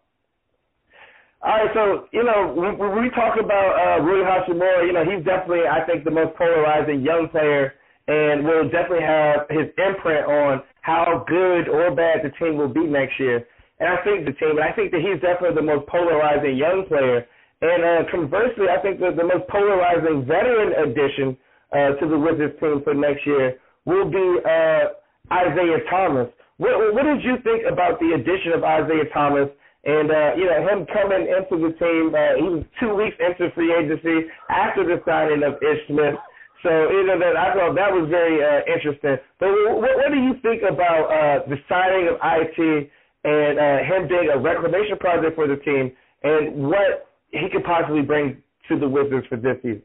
All 1.42 1.50
right, 1.50 1.74
so 1.74 2.06
you 2.14 2.22
know 2.22 2.54
when, 2.54 2.78
we 2.78 3.10
talk 3.18 3.34
about 3.34 3.74
uh, 3.74 3.98
Rui 4.06 4.22
Hachimura, 4.22 4.86
you 4.86 4.94
know 4.94 5.02
he's 5.02 5.26
definitely 5.26 5.66
I 5.66 5.82
think 5.82 6.06
the 6.06 6.14
most 6.14 6.38
polarizing 6.38 7.02
young 7.02 7.26
player, 7.34 7.74
and 8.06 8.46
will 8.46 8.70
definitely 8.70 9.02
have 9.02 9.50
his 9.50 9.66
imprint 9.74 10.22
on 10.30 10.62
how 10.86 11.26
good 11.26 11.66
or 11.66 11.90
bad 11.90 12.22
the 12.22 12.30
team 12.38 12.54
will 12.54 12.70
be 12.70 12.86
next 12.86 13.18
year. 13.18 13.42
And 13.82 13.90
I 13.90 13.98
think 14.06 14.22
the 14.22 14.38
team, 14.38 14.54
and 14.54 14.62
I 14.62 14.70
think 14.70 14.94
that 14.94 15.02
he's 15.02 15.18
definitely 15.18 15.58
the 15.58 15.66
most 15.66 15.90
polarizing 15.90 16.54
young 16.54 16.86
player. 16.86 17.26
And 17.58 17.82
uh, 17.82 18.06
conversely, 18.14 18.70
I 18.70 18.78
think 18.78 19.02
that 19.02 19.18
the 19.18 19.26
most 19.26 19.50
polarizing 19.50 20.22
veteran 20.22 20.78
addition 20.78 21.34
uh, 21.74 21.98
to 21.98 22.06
the 22.06 22.18
Wizards 22.22 22.54
team 22.62 22.86
for 22.86 22.94
next 22.94 23.26
year 23.26 23.58
will 23.82 24.06
be 24.06 24.26
uh, 24.46 24.94
Isaiah 25.34 25.82
Thomas. 25.90 26.30
What, 26.62 26.78
what 26.94 27.02
did 27.02 27.26
you 27.26 27.42
think 27.42 27.66
about 27.66 27.98
the 27.98 28.14
addition 28.14 28.54
of 28.54 28.62
Isaiah 28.62 29.10
Thomas? 29.10 29.50
And 29.84 30.10
uh, 30.10 30.30
you 30.38 30.46
know 30.46 30.62
him 30.62 30.86
coming 30.86 31.26
into 31.26 31.58
the 31.58 31.74
team, 31.74 32.14
uh, 32.14 32.38
he 32.38 32.46
was 32.46 32.64
two 32.78 32.94
weeks 32.94 33.16
into 33.18 33.50
free 33.54 33.74
agency 33.74 34.30
after 34.48 34.86
the 34.86 35.02
signing 35.04 35.42
of 35.42 35.58
Ish 35.58 35.82
Smith. 35.88 36.14
So 36.62 36.70
you 36.70 37.02
know 37.02 37.18
that 37.18 37.34
I 37.34 37.50
thought 37.54 37.74
that 37.74 37.90
was 37.90 38.06
very 38.08 38.38
uh, 38.38 38.62
interesting. 38.70 39.18
But 39.40 39.50
what, 39.74 39.98
what 39.98 40.10
do 40.14 40.18
you 40.22 40.38
think 40.38 40.62
about 40.62 41.10
uh, 41.10 41.48
the 41.50 41.58
signing 41.66 42.06
of 42.06 42.22
IT 42.22 42.90
and 43.26 43.58
uh, 43.58 43.82
him 43.82 44.06
being 44.06 44.30
a 44.30 44.38
reclamation 44.38 44.98
project 44.98 45.34
for 45.34 45.48
the 45.48 45.56
team, 45.56 45.90
and 46.22 46.62
what 46.70 47.10
he 47.30 47.48
could 47.50 47.64
possibly 47.64 48.02
bring 48.02 48.38
to 48.68 48.78
the 48.78 48.88
Wizards 48.88 49.26
for 49.26 49.36
this 49.36 49.56
season? 49.62 49.82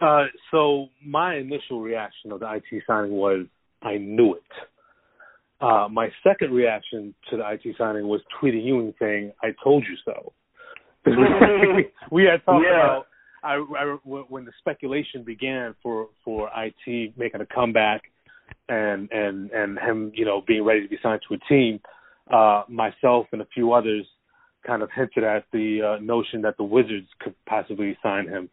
Uh, 0.00 0.24
so 0.50 0.88
my 1.04 1.36
initial 1.36 1.82
reaction 1.82 2.32
of 2.32 2.40
the 2.40 2.50
IT 2.50 2.82
signing 2.86 3.12
was 3.12 3.44
I 3.82 3.98
knew 3.98 4.34
it. 4.34 4.42
Uh, 5.62 5.88
my 5.88 6.10
second 6.24 6.52
reaction 6.52 7.14
to 7.30 7.36
the 7.36 7.50
IT 7.50 7.76
signing 7.78 8.08
was 8.08 8.20
tweeting 8.40 8.64
you 8.64 8.80
and 8.80 8.94
saying 9.00 9.32
I 9.42 9.54
told 9.62 9.84
you 9.88 9.96
so." 10.04 10.32
we, 12.10 12.24
had 12.24 12.44
talked 12.44 12.64
Yeah. 12.64 12.84
about 12.84 13.06
I, 13.42 13.54
I 13.54 13.96
when 14.04 14.44
the 14.44 14.52
speculation 14.58 15.24
began 15.24 15.74
for 15.82 16.08
for 16.24 16.50
IT 16.56 17.16
making 17.16 17.40
a 17.40 17.46
comeback 17.46 18.02
and 18.68 19.10
and 19.10 19.50
and 19.50 19.78
him 19.78 20.12
you 20.14 20.24
know 20.24 20.42
being 20.46 20.64
ready 20.64 20.82
to 20.82 20.88
be 20.88 20.98
signed 21.02 21.20
to 21.28 21.34
a 21.34 21.38
team. 21.48 21.80
Uh, 22.30 22.62
myself 22.68 23.26
and 23.32 23.42
a 23.42 23.46
few 23.52 23.72
others 23.72 24.06
kind 24.64 24.82
of 24.82 24.88
hinted 24.94 25.24
at 25.24 25.44
the 25.52 25.80
uh, 25.82 26.00
notion 26.00 26.40
that 26.42 26.56
the 26.56 26.62
Wizards 26.62 27.08
could 27.18 27.34
possibly 27.46 27.98
sign 28.00 28.28
him, 28.28 28.48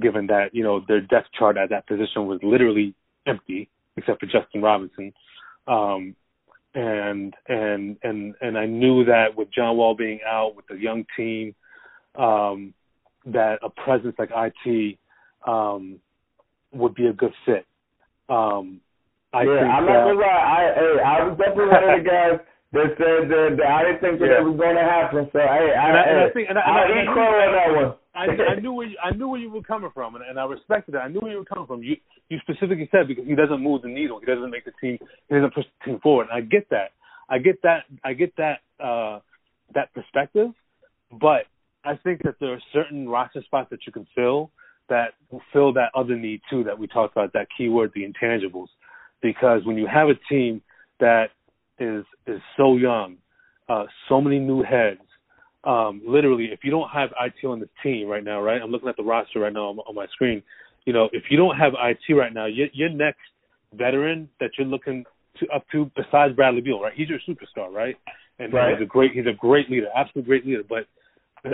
given 0.00 0.26
that 0.28 0.54
you 0.54 0.62
know 0.62 0.80
their 0.86 1.00
depth 1.00 1.28
chart 1.36 1.56
at 1.56 1.70
that 1.70 1.86
position 1.86 2.26
was 2.26 2.38
literally 2.42 2.94
empty 3.26 3.68
except 3.96 4.20
for 4.20 4.26
Justin 4.26 4.62
Robinson. 4.62 5.12
Um, 5.66 6.14
and 6.74 7.34
and 7.48 7.96
and 8.02 8.34
and 8.40 8.58
I 8.58 8.66
knew 8.66 9.04
that 9.04 9.36
with 9.36 9.48
John 9.50 9.76
Wall 9.76 9.94
being 9.94 10.20
out, 10.26 10.54
with 10.56 10.66
the 10.68 10.76
young 10.76 11.04
team, 11.16 11.54
um, 12.16 12.74
that 13.26 13.58
a 13.62 13.70
presence 13.70 14.14
like 14.18 14.30
IT 14.34 14.98
um, 15.46 15.98
would 16.72 16.94
be 16.94 17.06
a 17.06 17.12
good 17.12 17.32
fit. 17.44 17.66
Um, 18.28 18.80
I 19.32 19.42
yeah, 19.42 19.50
I'm 19.50 19.86
that, 19.86 19.92
not 19.92 20.04
gonna 20.04 20.20
lie. 20.20 20.26
I 20.26 20.74
hey, 20.74 21.02
I 21.04 21.24
was 21.24 21.38
definitely 21.38 21.66
one 21.66 21.84
of 21.84 22.04
the 22.04 22.08
guys 22.08 22.40
that 22.72 22.94
said 22.98 23.28
that, 23.30 23.56
that 23.58 23.66
I 23.66 23.82
didn't 23.84 24.00
think 24.00 24.20
that 24.20 24.28
Yeah. 24.28 24.40
it 24.40 24.44
was 24.44 24.56
going 24.56 24.76
to 24.76 24.82
happen. 24.82 25.28
So 25.32 25.38
hey, 25.38 25.72
I, 25.74 25.88
And 25.88 25.96
I- 25.96 26.02
and 26.02 26.18
I 26.20 26.30
think- 26.30 26.48
and 26.50 26.58
I- 26.58 26.62
and 26.62 26.76
I- 26.76 26.82
I 26.82 27.02
knew- 27.02 27.10
on 27.10 27.52
that 27.52 27.74
one. 27.76 27.94
I, 28.14 28.52
I 28.52 28.54
knew 28.60 28.72
where 28.72 28.86
you, 28.88 28.96
I 29.02 29.10
knew 29.12 29.28
where 29.28 29.40
you 29.40 29.48
were 29.50 29.62
coming 29.62 29.90
from, 29.94 30.16
and, 30.16 30.24
and 30.24 30.40
I 30.40 30.44
respected 30.44 30.94
it. 30.96 30.98
I 30.98 31.08
knew 31.08 31.20
where 31.20 31.30
you 31.30 31.38
were 31.38 31.44
coming 31.44 31.66
from. 31.66 31.82
You 31.82 31.96
you 32.28 32.38
specifically 32.40 32.88
said 32.90 33.08
because 33.08 33.24
he 33.26 33.34
doesn't 33.34 33.62
move 33.62 33.80
the 33.82 33.88
needle, 33.88 34.18
he 34.20 34.26
doesn't 34.26 34.50
make 34.50 34.64
the 34.66 34.72
team, 34.80 34.98
he 35.28 35.34
doesn't 35.34 35.54
push 35.54 35.64
the 35.64 35.84
team 35.92 36.00
forward. 36.00 36.26
And 36.30 36.36
I 36.36 36.40
get 36.42 36.68
that. 36.70 36.90
I 37.30 37.38
get 37.38 37.62
that. 37.62 37.84
I 38.04 38.12
get 38.12 38.34
that. 38.36 38.60
Uh, 38.80 39.20
that 39.74 39.92
perspective, 39.94 40.50
but 41.20 41.44
I 41.84 41.94
think 41.96 42.22
that 42.22 42.36
there 42.40 42.52
are 42.54 42.60
certain 42.72 43.06
roster 43.08 43.42
spots 43.42 43.68
that 43.70 43.86
you 43.86 43.92
can 43.92 44.06
fill 44.14 44.50
that 44.88 45.12
will 45.30 45.42
fill 45.52 45.72
that 45.74 45.90
other 45.94 46.16
need 46.16 46.40
too 46.48 46.64
that 46.64 46.78
we 46.78 46.86
talked 46.86 47.14
about 47.14 47.32
that 47.34 47.48
keyword 47.56 47.92
the 47.94 48.02
intangibles 48.10 48.68
because 49.20 49.64
when 49.66 49.76
you 49.76 49.86
have 49.86 50.08
a 50.08 50.14
team 50.28 50.62
that 51.00 51.30
is 51.80 52.04
is 52.26 52.40
so 52.56 52.76
young 52.76 53.16
uh 53.68 53.84
so 54.08 54.20
many 54.20 54.38
new 54.38 54.62
heads. 54.62 55.00
Um 55.64 56.00
literally 56.06 56.46
if 56.46 56.60
you 56.62 56.70
don't 56.70 56.88
have 56.90 57.10
IT 57.20 57.46
on 57.46 57.60
the 57.60 57.68
team 57.82 58.08
right 58.08 58.24
now 58.24 58.40
right 58.40 58.60
I'm 58.60 58.70
looking 58.70 58.88
at 58.88 58.96
the 58.96 59.04
roster 59.04 59.40
right 59.40 59.52
now 59.52 59.68
on, 59.70 59.78
on 59.80 59.94
my 59.94 60.06
screen 60.08 60.42
you 60.86 60.92
know 60.92 61.08
if 61.12 61.24
you 61.30 61.36
don't 61.36 61.56
have 61.56 61.72
IT 61.74 62.12
right 62.14 62.32
now 62.32 62.46
your 62.46 62.68
your 62.72 62.88
next 62.88 63.20
veteran 63.74 64.28
that 64.40 64.50
you're 64.56 64.66
looking 64.66 65.04
to 65.38 65.46
up 65.48 65.64
to 65.72 65.90
besides 65.94 66.34
Bradley 66.34 66.60
Beal 66.60 66.80
right 66.80 66.92
he's 66.94 67.08
your 67.08 67.20
superstar 67.28 67.72
right? 67.72 67.96
And 68.38 68.52
Right. 68.52 68.74
he's 68.74 68.82
a 68.82 68.86
great 68.86 69.12
he's 69.12 69.26
a 69.26 69.32
great 69.32 69.68
leader 69.70 69.88
absolute 69.94 70.26
great 70.26 70.46
leader. 70.46 70.62
But 70.68 70.86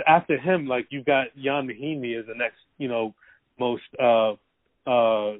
after 0.07 0.37
him, 0.37 0.67
like 0.67 0.87
you've 0.89 1.05
got 1.05 1.27
Ian 1.37 1.67
Mahinmi 1.67 2.19
as 2.19 2.25
the 2.27 2.35
next, 2.35 2.57
you 2.77 2.87
know, 2.87 3.13
most 3.59 3.83
uh 3.99 4.33
uh 4.89 5.37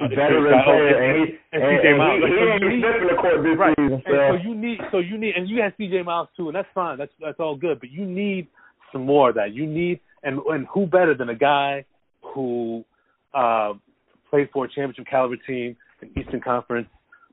veteran 0.00 0.62
player, 0.64 0.96
and- 0.98 1.38
and 1.52 1.62
and 1.62 1.86
and, 1.88 1.98
Miles. 1.98 2.22
he, 2.22 2.28
he 2.28 2.34
So 2.34 2.54
you 2.54 2.68
need- 2.70 2.82
sniffing 2.82 3.08
the 3.08 3.14
court 3.20 3.42
this 3.42 3.58
right. 3.58 3.76
season. 3.78 4.02
So. 4.06 4.12
so 4.12 4.34
you 4.48 4.54
need 4.54 4.78
so 4.92 4.98
you 4.98 5.18
need 5.18 5.34
and 5.36 5.48
you 5.48 5.62
have 5.62 5.72
CJ 5.78 6.04
Miles 6.04 6.28
too, 6.36 6.48
and 6.48 6.54
that's 6.56 6.68
fine. 6.74 6.98
That's 6.98 7.12
that's 7.20 7.40
all 7.40 7.56
good. 7.56 7.80
But 7.80 7.90
you 7.90 8.04
need 8.04 8.46
some 8.92 9.04
more 9.04 9.30
of 9.30 9.34
that. 9.36 9.52
You 9.52 9.66
need 9.66 10.00
and 10.22 10.38
and 10.46 10.66
who 10.72 10.86
better 10.86 11.14
than 11.14 11.28
a 11.30 11.34
guy 11.34 11.84
who 12.22 12.84
uh 13.34 13.72
played 14.30 14.48
for 14.52 14.66
a 14.66 14.68
championship 14.68 15.06
caliber 15.10 15.36
team, 15.46 15.76
an 16.02 16.10
Eastern 16.16 16.40
Conference 16.40 16.86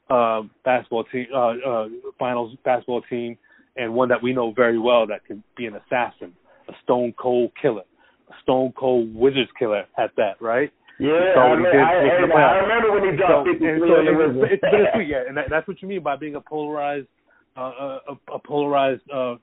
uh, 0.09 0.43
basketball 0.63 1.03
team, 1.05 1.25
uh, 1.33 1.53
uh, 1.67 1.87
finals 2.17 2.55
basketball 2.63 3.01
team, 3.09 3.37
and 3.75 3.93
one 3.93 4.07
that 4.09 4.21
we 4.23 4.31
know 4.33 4.51
very 4.53 4.79
well 4.79 5.05
that 5.07 5.25
can 5.25 5.43
be 5.57 5.65
an 5.65 5.75
assassin, 5.75 6.31
a 6.69 6.73
stone 6.83 7.13
cold 7.19 7.51
killer, 7.61 7.81
a 8.29 8.33
stone 8.43 8.71
cold 8.77 9.13
Wizards 9.13 9.49
killer 9.59 9.83
at 9.97 10.11
that, 10.15 10.39
right? 10.39 10.71
Yeah, 10.99 11.11
I, 11.11 11.55
mean, 11.55 11.65
I, 11.67 12.23
was 12.23 12.31
I 12.31 12.55
remember 12.63 12.91
when 12.93 13.11
he 13.11 13.17
dropped 13.17 13.47
So, 13.47 13.51
53 13.51 13.67
and 13.67 13.81
so 13.83 14.43
it's, 14.45 14.53
it's 14.53 14.63
bittersweet, 14.63 15.09
yeah, 15.09 15.23
and 15.27 15.35
that, 15.35 15.45
that's 15.49 15.67
what 15.67 15.81
you 15.81 15.87
mean 15.87 16.01
by 16.01 16.15
being 16.15 16.35
a 16.35 16.41
polarized, 16.41 17.07
uh, 17.57 17.99
a, 18.07 18.33
a 18.33 18.39
polarized 18.39 19.01
uh, 19.13 19.35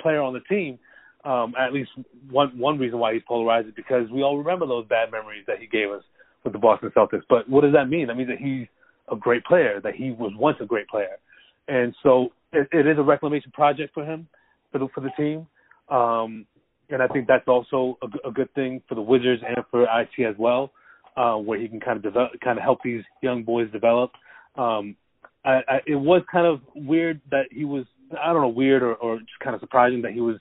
player 0.00 0.20
on 0.20 0.34
the 0.34 0.40
team. 0.48 0.78
Um, 1.24 1.54
at 1.58 1.72
least 1.72 1.90
one 2.30 2.56
one 2.56 2.78
reason 2.78 3.00
why 3.00 3.12
he's 3.12 3.22
polarized 3.26 3.66
is 3.68 3.74
because 3.74 4.08
we 4.10 4.22
all 4.22 4.38
remember 4.38 4.66
those 4.66 4.86
bad 4.86 5.10
memories 5.10 5.44
that 5.48 5.58
he 5.58 5.66
gave 5.66 5.90
us 5.90 6.02
with 6.44 6.52
the 6.52 6.58
Boston 6.58 6.92
Celtics. 6.96 7.22
But 7.28 7.48
what 7.48 7.62
does 7.62 7.72
that 7.72 7.88
mean? 7.88 8.06
That 8.06 8.16
means 8.16 8.28
that 8.28 8.38
he's 8.38 8.68
a 9.10 9.16
great 9.16 9.44
player, 9.44 9.80
that 9.82 9.94
he 9.94 10.12
was 10.12 10.32
once 10.36 10.58
a 10.60 10.66
great 10.66 10.88
player, 10.88 11.18
and 11.68 11.94
so 12.02 12.28
it, 12.52 12.68
it 12.72 12.86
is 12.86 12.98
a 12.98 13.02
reclamation 13.02 13.50
project 13.52 13.94
for 13.94 14.04
him, 14.04 14.28
for 14.70 14.78
the 14.78 14.88
for 14.94 15.00
the 15.00 15.10
team. 15.16 15.46
Um, 15.88 16.46
and 16.90 17.02
I 17.02 17.08
think 17.08 17.26
that's 17.26 17.46
also 17.48 17.98
a, 18.02 18.28
a 18.28 18.32
good 18.32 18.52
thing 18.54 18.82
for 18.88 18.94
the 18.94 19.02
Wizards 19.02 19.42
and 19.46 19.64
for 19.70 19.82
IT 19.82 20.24
as 20.24 20.34
well, 20.38 20.70
uh, 21.16 21.36
where 21.36 21.58
he 21.58 21.68
can 21.68 21.80
kind 21.80 21.96
of 21.96 22.02
develop, 22.02 22.32
kind 22.42 22.58
of 22.58 22.62
help 22.62 22.80
these 22.84 23.02
young 23.22 23.42
boys 23.42 23.70
develop. 23.72 24.12
Um, 24.56 24.96
I, 25.44 25.60
I, 25.68 25.80
it 25.86 25.96
was 25.96 26.22
kind 26.30 26.46
of 26.46 26.60
weird 26.74 27.20
that 27.30 27.44
he 27.50 27.64
was, 27.64 27.84
I 28.20 28.32
don't 28.32 28.42
know, 28.42 28.48
weird 28.48 28.82
or, 28.82 28.94
or 28.94 29.18
just 29.18 29.38
kind 29.42 29.54
of 29.54 29.60
surprising 29.60 30.02
that 30.02 30.12
he 30.12 30.20
was, 30.20 30.36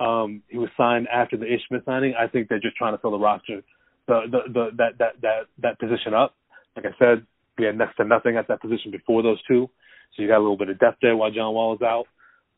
um, 0.00 0.42
he 0.48 0.58
was 0.58 0.70
signed 0.76 1.06
after 1.08 1.36
the 1.36 1.46
Ish 1.46 1.60
Smith 1.68 1.82
signing. 1.84 2.14
I 2.18 2.26
think 2.26 2.48
they're 2.48 2.60
just 2.60 2.76
trying 2.76 2.94
to 2.94 2.98
fill 2.98 3.12
the 3.12 3.18
roster, 3.18 3.62
the, 4.06 4.22
the, 4.30 4.52
the 4.52 4.68
that 4.78 4.98
that 4.98 5.20
that 5.22 5.40
that 5.62 5.78
position 5.78 6.14
up. 6.14 6.34
Like 6.76 6.86
I 6.86 6.98
said, 6.98 7.26
we 7.58 7.64
had 7.64 7.76
next 7.76 7.96
to 7.96 8.04
nothing 8.04 8.36
at 8.36 8.48
that 8.48 8.60
position 8.60 8.90
before 8.90 9.22
those 9.22 9.42
two, 9.48 9.68
so 10.16 10.22
you 10.22 10.28
got 10.28 10.38
a 10.38 10.40
little 10.44 10.56
bit 10.56 10.68
of 10.68 10.78
depth 10.78 10.98
there 11.02 11.16
while 11.16 11.30
John 11.30 11.52
Wall 11.52 11.74
is 11.74 11.82
out. 11.82 12.06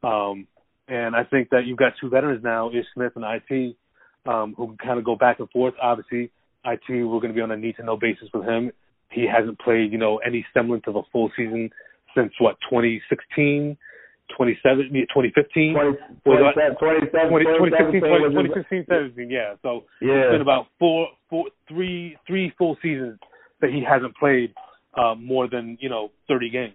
Um, 0.02 0.46
and 0.86 1.16
I 1.16 1.24
think 1.24 1.50
that 1.50 1.64
you've 1.66 1.78
got 1.78 1.94
two 2.00 2.10
veterans 2.10 2.44
now, 2.44 2.70
Ish 2.70 2.84
Smith 2.94 3.12
and 3.16 3.24
IT, 3.24 3.76
um, 4.26 4.54
who 4.56 4.68
can 4.68 4.76
kind 4.76 4.98
of 4.98 5.04
go 5.04 5.16
back 5.16 5.40
and 5.40 5.48
forth. 5.50 5.74
Obviously, 5.80 6.30
IT, 6.64 6.82
we're 6.88 7.20
going 7.20 7.28
to 7.28 7.34
be 7.34 7.40
on 7.40 7.50
a 7.50 7.56
need 7.56 7.76
to 7.76 7.84
know 7.84 7.96
basis 7.96 8.28
with 8.32 8.44
him. 8.44 8.72
He 9.10 9.26
hasn't 9.26 9.58
played, 9.58 9.92
you 9.92 9.98
know, 9.98 10.18
any 10.18 10.46
semblance 10.54 10.84
of 10.86 10.96
a 10.96 11.02
full 11.12 11.30
season 11.36 11.70
since 12.14 12.32
what 12.38 12.56
2016, 12.68 13.76
27, 14.36 14.90
yeah, 14.92 15.00
2015, 15.12 15.74
20, 15.74 15.98
27, 16.24 16.76
27, 16.78 17.28
20, 17.28 17.44
2015, 17.44 18.00
2017 18.00 18.22
was 18.22 18.32
2016, 18.32 18.84
17. 18.88 19.30
Yeah, 19.30 19.54
so 19.62 19.84
Yeah. 20.00 20.14
it's 20.14 20.32
been 20.32 20.40
about 20.40 20.66
four, 20.78 21.08
four, 21.28 21.46
three, 21.68 22.16
three 22.26 22.52
full 22.56 22.76
seasons 22.82 23.18
that 23.60 23.70
he 23.70 23.82
hasn't 23.82 24.14
played 24.16 24.54
uh, 24.94 25.14
more 25.14 25.48
than 25.48 25.78
you 25.80 25.88
know 25.88 26.10
30 26.28 26.50
games. 26.50 26.74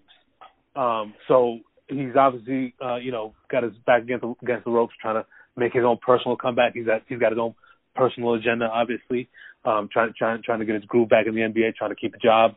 Um, 0.75 1.13
so 1.27 1.59
he's 1.87 2.15
obviously 2.15 2.73
uh, 2.83 2.95
you 2.95 3.11
know 3.11 3.33
got 3.49 3.63
his 3.63 3.73
back 3.85 4.03
against 4.03 4.21
the, 4.21 4.35
against 4.41 4.65
the 4.65 4.71
ropes, 4.71 4.93
trying 5.01 5.15
to 5.15 5.25
make 5.57 5.73
his 5.73 5.83
own 5.83 5.97
personal 6.05 6.35
comeback. 6.37 6.73
He's 6.73 6.85
got 6.85 7.01
he's 7.07 7.19
got 7.19 7.31
his 7.31 7.39
own 7.39 7.55
personal 7.95 8.33
agenda, 8.33 8.65
obviously, 8.65 9.29
um, 9.65 9.89
trying 9.91 10.13
trying 10.17 10.41
trying 10.43 10.59
to 10.59 10.65
get 10.65 10.75
his 10.75 10.85
groove 10.85 11.09
back 11.09 11.25
in 11.27 11.35
the 11.35 11.41
NBA, 11.41 11.75
trying 11.75 11.89
to 11.89 11.95
keep 11.95 12.13
a 12.13 12.19
job. 12.19 12.55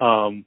Um, 0.00 0.44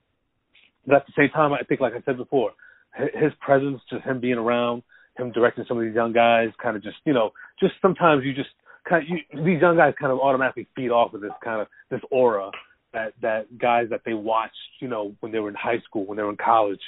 but 0.86 0.98
at 0.98 1.06
the 1.06 1.14
same 1.18 1.30
time, 1.30 1.54
I 1.54 1.64
think, 1.64 1.82
like 1.82 1.94
I 1.94 2.02
said 2.06 2.18
before, 2.18 2.52
his 2.96 3.32
presence, 3.40 3.80
just 3.90 4.04
him 4.04 4.20
being 4.20 4.38
around, 4.38 4.84
him 5.18 5.32
directing 5.32 5.66
some 5.68 5.78
of 5.78 5.84
these 5.84 5.96
young 5.96 6.14
guys, 6.14 6.50
kind 6.62 6.76
of 6.76 6.84
just 6.84 6.98
you 7.06 7.14
know, 7.14 7.32
just 7.60 7.74
sometimes 7.82 8.24
you 8.26 8.34
just 8.34 8.50
kind 8.88 9.04
of 9.04 9.10
you, 9.10 9.46
these 9.46 9.62
young 9.62 9.78
guys 9.78 9.94
kind 10.00 10.12
of 10.12 10.20
automatically 10.20 10.68
feed 10.76 10.90
off 10.90 11.14
of 11.14 11.22
this 11.22 11.32
kind 11.44 11.62
of 11.62 11.68
this 11.92 12.02
aura 12.12 12.50
that 12.94 13.14
that 13.22 13.58
guys 13.58 13.88
that 13.92 14.02
they 14.06 14.14
watched, 14.14 14.56
you 14.82 14.88
know, 14.88 15.16
when 15.20 15.32
they 15.32 15.40
were 15.40 15.50
in 15.50 15.56
high 15.56 15.80
school, 15.86 16.06
when 16.06 16.18
they 16.18 16.24
were 16.24 16.32
in 16.32 16.38
college, 16.38 16.82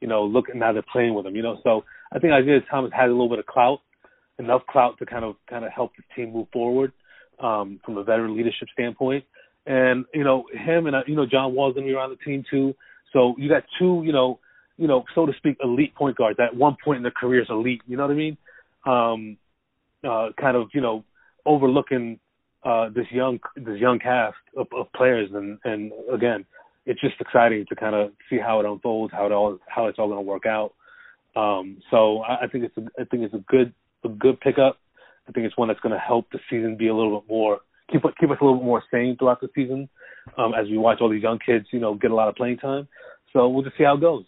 you 0.00 0.06
know, 0.06 0.24
look 0.24 0.46
now 0.54 0.72
they're 0.72 0.82
playing 0.92 1.14
with 1.14 1.26
him, 1.26 1.34
you 1.34 1.42
know. 1.42 1.58
So 1.64 1.84
I 2.12 2.18
think 2.20 2.32
Isaiah 2.32 2.60
Thomas 2.70 2.92
has 2.94 3.06
a 3.06 3.12
little 3.12 3.28
bit 3.28 3.40
of 3.40 3.46
clout, 3.46 3.80
enough 4.38 4.62
clout 4.70 4.98
to 4.98 5.06
kind 5.06 5.24
of 5.24 5.34
kind 5.50 5.64
of 5.64 5.72
help 5.72 5.92
the 5.96 6.04
team 6.14 6.32
move 6.32 6.46
forward 6.52 6.92
um, 7.40 7.80
from 7.84 7.96
a 7.96 8.04
veteran 8.04 8.36
leadership 8.36 8.68
standpoint. 8.72 9.24
And 9.66 10.06
you 10.14 10.24
know, 10.24 10.44
him 10.52 10.86
and 10.86 10.96
uh, 10.96 11.02
you 11.06 11.14
know 11.14 11.26
John 11.26 11.54
Wall's 11.54 11.74
gonna 11.74 11.86
be 11.86 11.92
around 11.92 12.10
the 12.10 12.24
team 12.24 12.44
too. 12.50 12.74
So 13.12 13.34
you 13.38 13.48
got 13.48 13.64
two, 13.78 14.02
you 14.04 14.12
know, 14.12 14.38
you 14.76 14.86
know, 14.86 15.04
so 15.14 15.26
to 15.26 15.32
speak, 15.36 15.56
elite 15.62 15.94
point 15.94 16.16
guards. 16.16 16.38
At 16.40 16.54
one 16.54 16.76
point 16.82 16.98
in 16.98 17.02
their 17.02 17.12
careers, 17.12 17.48
elite. 17.50 17.82
You 17.86 17.96
know 17.96 18.06
what 18.06 18.12
I 18.12 18.14
mean? 18.14 18.36
Um, 18.86 19.36
uh, 20.08 20.28
kind 20.40 20.56
of, 20.56 20.68
you 20.72 20.80
know, 20.80 21.04
overlooking 21.44 22.20
uh, 22.64 22.88
this 22.90 23.06
young 23.10 23.40
this 23.56 23.78
young 23.78 23.98
cast 23.98 24.36
of, 24.56 24.66
of 24.76 24.92
players, 24.92 25.30
and 25.32 25.58
and 25.64 25.92
again, 26.12 26.44
it's 26.86 27.00
just 27.00 27.14
exciting 27.20 27.66
to 27.68 27.76
kind 27.76 27.94
of 27.94 28.12
see 28.30 28.38
how 28.38 28.60
it 28.60 28.66
unfolds, 28.66 29.12
how 29.12 29.26
it 29.26 29.32
all 29.32 29.58
how 29.66 29.86
it's 29.86 29.98
all 29.98 30.08
going 30.08 30.18
to 30.18 30.22
work 30.22 30.46
out. 30.46 30.72
Um, 31.36 31.78
so 31.90 32.20
I, 32.20 32.44
I 32.44 32.46
think 32.46 32.64
it's 32.64 32.76
a, 32.76 33.00
I 33.00 33.04
think 33.04 33.24
it's 33.24 33.34
a 33.34 33.44
good 33.48 33.72
a 34.04 34.08
good 34.08 34.40
pickup. 34.40 34.78
I 35.28 35.32
think 35.32 35.46
it's 35.46 35.56
one 35.56 35.68
that's 35.68 35.80
going 35.80 35.92
to 35.92 36.00
help 36.00 36.30
the 36.32 36.38
season 36.48 36.76
be 36.76 36.88
a 36.88 36.94
little 36.94 37.20
bit 37.20 37.28
more 37.28 37.60
keep 37.90 38.02
keep 38.20 38.30
us 38.30 38.38
a 38.40 38.44
little 38.44 38.58
bit 38.58 38.66
more 38.66 38.82
sane 38.90 39.16
throughout 39.18 39.40
the 39.40 39.48
season 39.54 39.88
um, 40.36 40.52
as 40.54 40.68
we 40.68 40.78
watch 40.78 40.98
all 41.00 41.08
these 41.08 41.22
young 41.22 41.38
kids, 41.44 41.66
you 41.72 41.80
know, 41.80 41.94
get 41.94 42.10
a 42.10 42.14
lot 42.14 42.28
of 42.28 42.36
playing 42.36 42.58
time. 42.58 42.88
So 43.32 43.48
we'll 43.48 43.64
just 43.64 43.76
see 43.76 43.84
how 43.84 43.96
it 43.96 44.00
goes. 44.00 44.24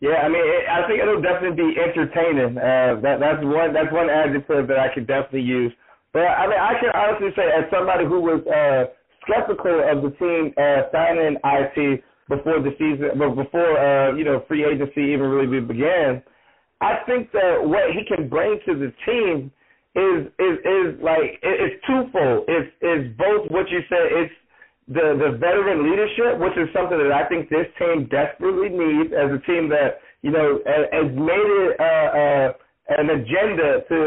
Yeah, 0.00 0.24
I 0.24 0.28
mean, 0.28 0.40
it, 0.40 0.64
I 0.64 0.88
think 0.88 1.00
it'll 1.00 1.20
definitely 1.20 1.60
be 1.60 1.76
entertaining. 1.76 2.56
Uh, 2.56 3.00
that 3.04 3.20
that's 3.20 3.44
one 3.44 3.72
that's 3.76 3.92
one 3.92 4.08
adjective 4.08 4.68
that 4.68 4.80
I 4.80 4.88
could 4.94 5.06
definitely 5.06 5.44
use. 5.44 5.72
But 6.12 6.24
I 6.24 6.48
mean, 6.48 6.56
I 6.56 6.72
can 6.80 6.90
honestly 6.96 7.28
say, 7.36 7.44
as 7.52 7.68
somebody 7.68 8.08
who 8.08 8.20
was 8.20 8.40
uh, 8.48 8.88
skeptical 9.28 9.84
of 9.84 10.00
the 10.00 10.12
team 10.16 10.56
uh, 10.56 10.88
signing 10.88 11.36
IT 11.44 12.02
before 12.32 12.64
the 12.64 12.72
season, 12.80 13.20
but 13.20 13.36
before 13.36 13.76
uh, 13.76 14.16
you 14.16 14.24
know 14.24 14.42
free 14.48 14.64
agency 14.64 15.12
even 15.12 15.28
really 15.28 15.60
began, 15.60 16.22
I 16.80 17.04
think 17.04 17.30
that 17.32 17.60
what 17.60 17.92
he 17.92 18.00
can 18.08 18.28
bring 18.28 18.58
to 18.64 18.72
the 18.72 18.92
team 19.04 19.52
is 19.94 20.26
is 20.38 20.56
is 20.62 20.88
like 21.02 21.42
it's 21.42 21.74
twofold. 21.86 22.44
It's 22.46 22.70
it's 22.80 23.16
both 23.18 23.50
what 23.50 23.68
you 23.70 23.80
said. 23.88 24.06
It's 24.22 24.34
the 24.86 25.18
the 25.18 25.38
veteran 25.38 25.82
leadership, 25.90 26.38
which 26.38 26.54
is 26.54 26.70
something 26.72 26.98
that 26.98 27.10
I 27.10 27.26
think 27.26 27.50
this 27.50 27.66
team 27.78 28.06
desperately 28.06 28.70
needs 28.70 29.10
as 29.10 29.34
a 29.34 29.40
team 29.46 29.68
that 29.70 29.98
you 30.22 30.30
know 30.30 30.62
has 30.66 31.10
made 31.10 31.50
it 31.66 31.80
uh, 31.80 32.08
uh, 32.14 32.48
an 33.02 33.10
agenda 33.10 33.82
to 33.90 34.00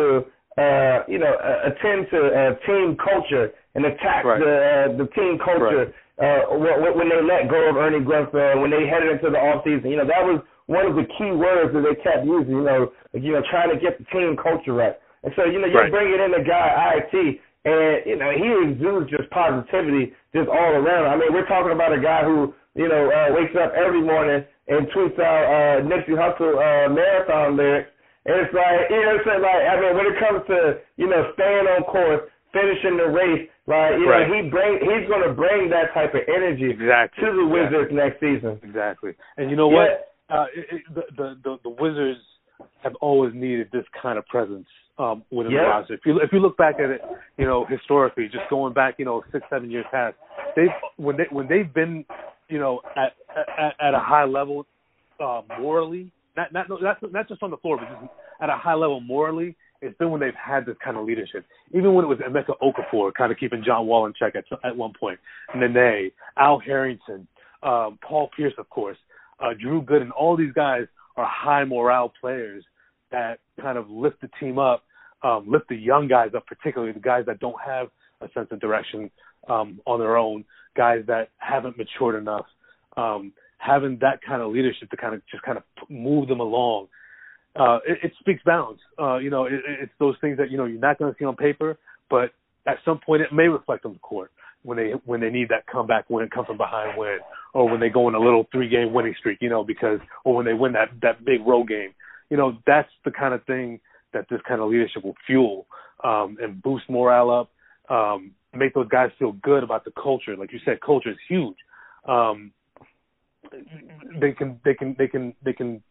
uh, 0.56 1.04
you 1.08 1.20
know 1.20 1.36
uh, 1.36 1.72
attend 1.72 2.08
to 2.12 2.20
uh, 2.32 2.56
team 2.64 2.96
culture 2.96 3.52
and 3.76 3.86
attack 3.86 4.24
Right. 4.24 4.40
the 4.40 4.54
uh, 4.56 4.98
the 4.98 5.08
team 5.12 5.38
culture. 5.44 5.94
Uh, 6.14 6.46
when 6.94 7.10
they 7.10 7.20
let 7.26 7.50
go 7.50 7.72
of 7.72 7.76
Ernie 7.76 8.06
Grunfeld, 8.06 8.62
when 8.62 8.70
they 8.70 8.86
headed 8.86 9.18
into 9.18 9.32
the 9.32 9.38
off 9.38 9.66
season, 9.66 9.90
you 9.90 9.98
know 9.98 10.06
that 10.06 10.22
was 10.24 10.40
one 10.68 10.86
of 10.86 10.96
the 10.96 11.04
key 11.18 11.32
words 11.32 11.74
that 11.74 11.82
they 11.82 11.96
kept 12.04 12.24
using. 12.24 12.54
You 12.54 12.64
know, 12.64 12.92
like, 13.12 13.24
you 13.24 13.34
know, 13.34 13.42
trying 13.50 13.74
to 13.74 13.82
get 13.82 13.98
the 13.98 14.06
team 14.14 14.38
culture 14.38 14.74
right. 14.74 14.94
And 15.24 15.34
so, 15.36 15.46
you 15.46 15.60
know, 15.60 15.68
you're 15.68 15.84
Right. 15.84 15.92
bringing 15.92 16.20
in 16.20 16.34
a 16.34 16.44
guy, 16.44 17.00
IT, 17.00 17.40
and, 17.66 18.06
you 18.06 18.16
know, 18.18 18.32
he 18.32 18.72
exudes 18.72 19.10
just 19.10 19.30
positivity 19.32 20.14
just 20.36 20.50
all 20.50 20.74
around. 20.76 21.08
I 21.08 21.16
mean, 21.16 21.32
we're 21.34 21.46
talking 21.48 21.72
about 21.72 21.94
a 21.94 22.00
guy 22.00 22.24
who, 22.24 22.54
you 22.76 22.88
know, 22.88 23.10
uh, 23.10 23.34
wakes 23.34 23.56
up 23.56 23.72
every 23.74 24.02
morning 24.02 24.44
and 24.68 24.88
tweets 24.92 25.20
out 25.20 25.44
uh, 25.46 25.82
Nipsey 25.88 26.16
Hussle 26.16 26.56
uh, 26.60 26.90
marathon 26.90 27.56
lyrics. 27.56 27.90
And 28.26 28.36
it's 28.40 28.54
like, 28.54 28.90
you 28.90 29.02
know 29.02 29.08
what 29.08 29.20
I'm 29.20 29.26
saying? 29.28 29.42
Like, 29.42 29.64
I 29.68 29.80
mean, 29.82 29.96
when 29.96 30.06
it 30.08 30.20
comes 30.20 30.48
to, 30.48 30.80
you 30.98 31.08
know, 31.08 31.32
staying 31.36 31.68
on 31.68 31.84
course, 31.84 32.30
finishing 32.52 32.98
the 32.98 33.08
race, 33.08 33.50
like, 33.68 33.96
you 34.00 34.10
Right. 34.10 34.28
know, 34.28 34.34
he 34.44 34.50
bring, 34.50 34.80
he's 34.80 35.08
going 35.08 35.24
to 35.28 35.34
bring 35.34 35.70
that 35.70 35.94
type 35.94 36.14
of 36.16 36.22
energy 36.28 36.70
Exactly. 36.70 37.24
to 37.26 37.32
the 37.32 37.44
Yeah. 37.44 37.54
Wizards 37.54 37.92
next 37.94 38.20
season. 38.20 38.60
Exactly. 38.64 39.14
And 39.38 39.50
you 39.50 39.56
know 39.56 39.68
what? 39.70 40.10
Uh, 40.30 40.48
it, 40.56 40.66
it, 40.72 40.82
the, 40.96 41.04
the 41.18 41.38
the 41.44 41.58
the 41.64 41.70
Wizards 41.70 42.20
have 42.82 42.96
always 43.02 43.34
needed 43.34 43.70
this 43.72 43.86
kind 44.02 44.18
of 44.18 44.26
presence 44.28 44.68
um, 44.98 45.24
within 45.32 45.54
Yeah. 45.54 45.64
the 45.64 45.68
roster. 45.70 45.94
If 45.96 46.06
you 46.06 46.20
if 46.20 46.32
you 46.32 46.40
look 46.40 46.58
back 46.58 46.76
at 46.80 46.90
it, 46.90 47.02
you 47.38 47.46
know, 47.46 47.66
historically, 47.66 48.28
just 48.28 48.50
going 48.50 48.74
back, 48.74 48.96
you 49.00 49.06
know, 49.06 49.24
six 49.32 49.46
seven 49.50 49.72
years 49.72 49.86
past, 49.92 50.16
they've 50.56 50.70
when 50.98 51.18
they 51.18 51.26
when 51.32 51.48
they've 51.48 51.72
been, 51.74 52.06
you 52.50 52.60
know, 52.60 52.82
at 52.96 53.14
at, 53.58 53.74
at 53.80 53.94
a 53.94 54.00
high 54.00 54.26
level, 54.26 54.66
uh, 55.20 55.42
morally, 55.60 56.12
not 56.38 56.54
not 56.54 56.70
not 56.70 57.12
not 57.12 57.28
just 57.28 57.42
on 57.42 57.52
the 57.52 57.58
floor, 57.58 57.78
but 57.78 57.88
just 57.90 58.12
at 58.42 58.50
a 58.50 58.56
high 58.56 58.74
level 58.76 59.00
morally, 59.00 59.56
it's 59.82 59.98
been 59.98 60.12
when 60.12 60.22
they've 60.22 60.34
had 60.36 60.66
this 60.66 60.76
kind 60.84 60.98
of 60.98 61.06
leadership. 61.06 61.46
Even 61.74 61.94
when 61.94 62.06
it 62.06 62.08
was 62.08 62.20
Emeka 62.20 62.54
Okafor 62.62 63.14
kind 63.14 63.32
of 63.32 63.38
keeping 63.38 63.64
John 63.64 63.88
Wall 63.88 64.06
in 64.06 64.14
check 64.14 64.36
at 64.36 64.46
at 64.64 64.76
one 64.76 64.94
point, 65.00 65.20
Nene, 65.56 66.12
Al 66.38 66.60
Harrington, 66.60 67.28
um, 67.64 67.98
Paul 68.02 68.30
Pierce, 68.36 68.54
of 68.58 68.70
course, 68.70 68.98
uh, 69.40 69.54
Drew 69.60 69.82
Gooden, 69.82 70.10
all 70.18 70.38
these 70.38 70.54
guys 70.54 70.86
are 71.18 71.26
high 71.26 71.64
morale 71.64 72.12
players 72.20 72.64
that 73.14 73.40
kind 73.62 73.78
of 73.78 73.90
lift 73.90 74.20
the 74.20 74.30
team 74.40 74.60
up, 74.60 74.84
um, 75.24 75.46
lift 75.48 75.70
the 75.70 75.76
young 75.76 76.10
guys 76.10 76.32
up, 76.36 76.46
particularly 76.46 76.92
the 76.92 77.00
guys 77.00 77.24
that 77.28 77.40
don't 77.40 77.56
have 77.66 77.88
a 78.20 78.28
sense 78.34 78.50
of 78.52 78.60
direction 78.60 79.10
um, 79.50 79.80
on 79.88 80.00
their 80.00 80.18
own, 80.18 80.44
guys 80.76 81.04
that 81.08 81.30
haven't 81.38 81.78
matured 81.78 82.16
enough. 82.16 82.46
Um, 82.98 83.32
having 83.58 83.98
that 84.02 84.20
kind 84.28 84.42
of 84.42 84.52
leadership 84.52 84.90
to 84.90 84.98
kind 84.98 85.16
of 85.16 85.22
just 85.32 85.44
kind 85.44 85.58
of 85.58 85.64
move 85.90 86.28
them 86.28 86.42
along, 86.42 86.88
uh, 87.56 87.80
it, 87.88 88.00
it 88.04 88.12
speaks 88.20 88.42
balance. 88.44 88.80
Uh, 89.00 89.18
you 89.18 89.30
know, 89.30 89.46
it, 89.46 89.54
it's 89.82 89.94
those 90.00 90.16
things 90.20 90.38
that 90.38 90.52
you 90.52 90.58
know 90.58 90.66
you're 90.66 90.80
not 90.80 90.98
going 91.00 91.12
to 91.12 91.18
see 91.18 91.26
on 91.26 91.36
paper, 91.36 91.78
but 92.10 92.32
at 92.66 92.78
some 92.84 93.00
point 93.06 93.22
it 93.22 93.32
may 93.32 93.48
reflect 93.48 93.86
on 93.86 93.94
the 93.94 94.00
court 94.00 94.32
when 94.64 94.78
they 94.78 94.92
when 95.06 95.22
they 95.22 95.30
need 95.30 95.50
that 95.50 95.68
comeback 95.68 96.10
win, 96.10 96.30
come 96.30 96.46
from 96.46 96.58
behind 96.58 96.98
win, 96.98 97.20
or 97.54 97.70
when 97.70 97.80
they 97.80 97.90
go 97.90 98.08
on 98.08 98.16
a 98.16 98.20
little 98.20 98.48
three 98.52 98.70
game 98.70 98.94
winning 98.94 99.16
streak, 99.20 99.38
you 99.42 99.50
know, 99.50 99.64
because 99.64 100.00
or 100.24 100.36
when 100.36 100.46
they 100.46 100.54
win 100.54 100.74
that 100.74 100.90
that 101.02 101.24
big 101.24 101.46
road 101.46 101.68
game, 101.68 101.94
you 102.34 102.38
know, 102.38 102.58
that's 102.66 102.90
the 103.06 103.12
kind 103.12 103.32
of 103.36 103.46
thing 103.46 103.80
that 104.12 104.26
this 104.28 104.40
kind 104.48 104.60
of 104.60 104.68
leadership 104.68 105.04
will 105.04 105.14
fuel 105.28 105.68
um, 106.04 106.36
and 106.42 106.64
boost 106.64 106.90
morale 106.90 107.30
up, 107.30 107.52
um, 107.96 108.32
make 108.56 108.74
those 108.74 108.88
guys 108.88 109.12
feel 109.20 109.34
good 109.34 109.64
about 109.64 109.86
the 109.86 109.92
culture. 109.92 110.36
Like 110.36 110.52
you 110.52 110.58
said, 110.66 110.82
culture 110.82 111.12
is 111.12 111.18
huge. 111.30 111.58
Um, 112.08 112.52
they 114.20 114.32
can 114.32 114.60
they 114.66 114.74
can 114.74 114.96
they 114.98 115.08
can 115.08 115.36
they 115.46 115.54
can 115.54 115.84